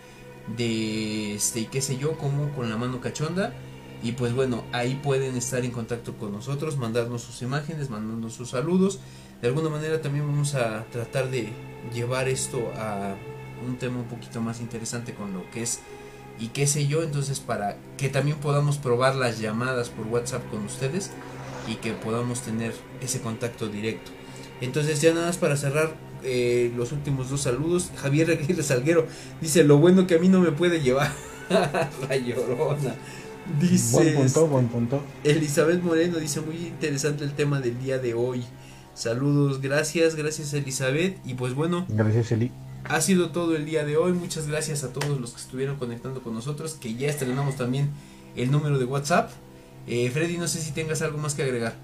de 0.57 1.35
este 1.37 1.67
qué 1.67 1.81
sé 1.81 1.99
yo, 1.99 2.19
como 2.19 2.51
con 2.53 2.69
la 2.69 2.77
mano 2.77 3.01
cachonda. 3.01 3.55
Y 4.03 4.13
pues 4.13 4.35
bueno, 4.35 4.65
ahí 4.73 4.99
pueden 5.01 5.37
estar 5.37 5.65
en 5.65 5.71
contacto 5.71 6.17
con 6.17 6.33
nosotros, 6.33 6.77
mandarnos 6.77 7.23
sus 7.23 7.41
imágenes, 7.43 7.89
mandarnos 7.89 8.33
sus 8.33 8.51
saludos. 8.51 8.99
De 9.41 9.47
alguna 9.47 9.69
manera 9.69 10.03
también 10.03 10.27
vamos 10.27 10.57
a 10.57 10.85
tratar 10.87 11.31
de 11.31 11.51
llevar 11.95 12.29
esto 12.29 12.73
a 12.77 13.15
un 13.65 13.77
tema 13.79 13.99
un 13.99 14.07
poquito 14.07 14.41
más 14.41 14.61
interesante 14.61 15.15
con 15.15 15.33
lo 15.33 15.49
que 15.53 15.63
es 15.63 15.79
y 16.43 16.49
qué 16.49 16.67
sé 16.67 16.89
yo, 16.89 17.05
entonces 17.05 17.39
para 17.39 17.77
que 17.97 18.09
también 18.09 18.37
podamos 18.37 18.77
probar 18.77 19.15
las 19.15 19.39
llamadas 19.39 19.91
por 19.91 20.09
WhatsApp 20.09 20.43
con 20.51 20.65
ustedes 20.65 21.13
y 21.69 21.77
que 21.77 21.93
podamos 21.93 22.41
tener 22.41 22.75
ese 23.01 23.21
contacto 23.21 23.69
directo. 23.69 24.11
Entonces 24.61 25.01
ya 25.01 25.15
nada 25.15 25.29
más 25.29 25.37
para 25.37 25.57
cerrar 25.57 25.95
eh, 26.25 26.73
los 26.77 26.91
últimos 26.91 27.31
dos 27.31 27.43
saludos, 27.43 27.93
Javier 27.97 28.33
Aguirre 28.33 28.65
Salguero 28.65 29.07
dice 29.41 29.63
lo 29.63 29.79
bueno 29.79 30.09
que 30.09 30.17
a 30.17 30.19
mí 30.19 30.29
no 30.29 30.41
me 30.41 30.51
puede 30.51 30.81
llevar 30.81 31.13
la 32.09 32.17
llorona. 32.17 32.97
Dice 33.61 33.93
buen 33.93 34.15
punto, 34.15 34.47
buen 34.49 34.67
punto. 34.67 35.03
Elizabeth 35.23 35.81
Moreno 35.81 36.19
dice 36.19 36.41
muy 36.41 36.57
interesante 36.57 37.23
el 37.23 37.35
tema 37.35 37.61
del 37.61 37.81
día 37.81 37.99
de 37.99 38.15
hoy. 38.15 38.43
Saludos, 38.95 39.61
gracias, 39.61 40.17
gracias 40.17 40.53
Elizabeth 40.55 41.19
y 41.25 41.35
pues 41.35 41.55
bueno. 41.55 41.87
Gracias 41.89 42.33
Eli 42.33 42.51
ha 42.89 43.01
sido 43.01 43.31
todo 43.31 43.57
el 43.57 43.65
día 43.65 43.85
de 43.85 43.97
hoy. 43.97 44.13
Muchas 44.13 44.47
gracias 44.47 44.85
a 44.85 44.93
todos 44.93 45.21
los 45.21 45.33
que 45.33 45.41
estuvieron 45.41 45.77
conectando 45.77 46.23
con 46.23 46.35
nosotros, 46.35 46.75
que 46.75 46.95
ya 46.95 47.09
estrenamos 47.09 47.57
también 47.57 47.91
el 48.37 48.51
número 48.51 48.79
de 48.79 48.85
WhatsApp. 48.85 49.31
Eh, 49.87 50.11
Freddy, 50.11 50.39
no 50.39 50.49
sé 50.49 50.61
si 50.61 50.73
tengas 50.73 51.03
algo 51.03 51.19
más 51.19 51.35
que 51.35 51.43
agregar. 51.43 51.75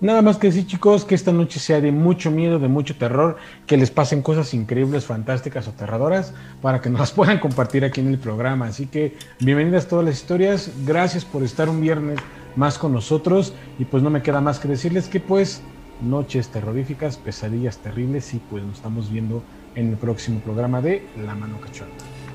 Nada 0.00 0.20
más 0.20 0.36
que 0.36 0.48
decir, 0.48 0.66
chicos, 0.66 1.04
que 1.04 1.14
esta 1.14 1.32
noche 1.32 1.60
sea 1.60 1.80
de 1.80 1.92
mucho 1.92 2.32
miedo, 2.32 2.58
de 2.58 2.66
mucho 2.66 2.96
terror, 2.96 3.36
que 3.66 3.76
les 3.76 3.92
pasen 3.92 4.20
cosas 4.20 4.52
increíbles, 4.52 5.04
fantásticas 5.04 5.68
aterradoras, 5.68 6.34
para 6.60 6.80
que 6.80 6.90
nos 6.90 6.98
las 6.98 7.12
puedan 7.12 7.38
compartir 7.38 7.84
aquí 7.84 8.00
en 8.00 8.08
el 8.08 8.18
programa. 8.18 8.66
Así 8.66 8.86
que 8.86 9.16
bienvenidas 9.38 9.86
todas 9.86 10.04
las 10.04 10.16
historias, 10.16 10.72
gracias 10.84 11.24
por 11.24 11.44
estar 11.44 11.68
un 11.68 11.80
viernes 11.80 12.18
más 12.56 12.78
con 12.78 12.92
nosotros 12.92 13.54
y 13.78 13.84
pues 13.84 14.02
no 14.02 14.10
me 14.10 14.22
queda 14.22 14.40
más 14.40 14.58
que 14.58 14.68
decirles 14.68 15.08
que 15.08 15.20
pues 15.20 15.62
noches 16.02 16.48
terroríficas, 16.48 17.16
pesadillas 17.16 17.78
terribles 17.78 18.34
y 18.34 18.38
pues 18.38 18.64
nos 18.64 18.76
estamos 18.76 19.10
viendo 19.10 19.42
en 19.74 19.88
el 19.90 19.96
próximo 19.96 20.40
programa 20.40 20.80
de 20.80 21.06
La 21.24 21.34
Mano 21.34 21.60
Cachonda. 21.60 21.94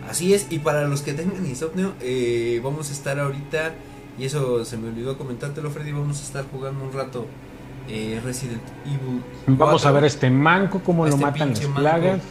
Así 0.10 0.34
es, 0.34 0.48
y 0.50 0.60
para 0.60 0.88
los 0.88 1.02
que 1.02 1.14
tengan 1.14 1.46
insomnio, 1.46 1.94
eh, 2.02 2.62
vamos 2.64 2.90
a 2.90 2.94
estar 2.94 3.20
ahorita, 3.20 3.74
y 4.18 4.26
eso 4.26 4.64
se 4.64 4.78
me 4.78 4.88
olvidó 4.88 5.18
comentártelo, 5.18 5.70
Freddy, 5.70 5.92
vamos 5.92 6.22
a 6.22 6.24
estar 6.24 6.46
jugando 6.50 6.86
un 6.86 6.94
rato 6.94 7.26
eh, 7.90 8.22
Resident 8.24 8.62
Evil. 8.86 9.22
Vamos 9.48 9.86
a 9.86 9.92
ver 9.92 10.06
este 10.06 10.30
manco, 10.30 10.82
cómo 10.84 11.06
lo 11.06 11.12
este 11.12 11.22
matan 11.22 11.50
las 11.50 11.60
plagas. 11.60 12.22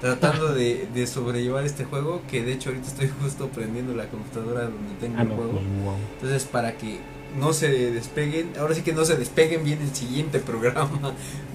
Tratando 0.00 0.54
de, 0.54 0.88
de, 0.94 1.06
sobrellevar 1.06 1.64
este 1.64 1.84
juego, 1.84 2.22
que 2.30 2.42
de 2.42 2.52
hecho 2.52 2.70
ahorita 2.70 2.88
estoy 2.88 3.10
justo 3.22 3.48
prendiendo 3.48 3.94
la 3.94 4.06
computadora 4.08 4.62
donde 4.62 4.94
tengo 5.00 5.16
ah, 5.18 5.22
el 5.22 5.28
juego. 5.28 5.52
Pues, 5.52 5.96
Entonces, 6.14 6.44
para 6.44 6.76
que 6.76 7.00
no 7.38 7.52
se 7.52 7.90
despeguen, 7.90 8.52
ahora 8.58 8.74
sí 8.74 8.82
que 8.82 8.92
no 8.92 9.04
se 9.04 9.16
despeguen 9.16 9.64
bien 9.64 9.80
el 9.80 9.94
siguiente 9.94 10.38
programa 10.46 11.12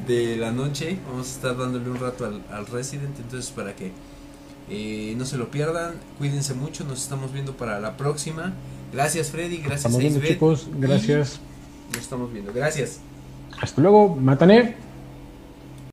de 0.07 0.37
la 0.37 0.51
noche. 0.51 0.97
Vamos 1.07 1.27
a 1.27 1.31
estar 1.31 1.57
dándole 1.57 1.89
un 1.89 1.99
rato 1.99 2.25
al, 2.25 2.67
Resident, 2.67 3.17
entonces 3.19 3.51
para 3.51 3.75
que 3.75 3.91
eh, 4.69 5.13
no 5.17 5.25
se 5.25 5.37
lo 5.37 5.49
pierdan, 5.51 5.95
cuídense 6.17 6.53
mucho, 6.53 6.83
nos 6.83 7.01
estamos 7.01 7.33
viendo 7.33 7.57
para 7.57 7.79
la 7.79 7.97
próxima. 7.97 8.53
Gracias 8.93 9.29
Freddy, 9.29 9.57
gracias 9.57 9.79
estamos 9.79 9.99
viendo, 9.99 10.21
chicos, 10.21 10.67
gracias. 10.77 11.39
Nos 11.93 12.01
estamos 12.01 12.31
viendo, 12.31 12.53
gracias. 12.53 12.99
Hasta 13.59 13.81
luego, 13.81 14.15
Matané. 14.15 14.90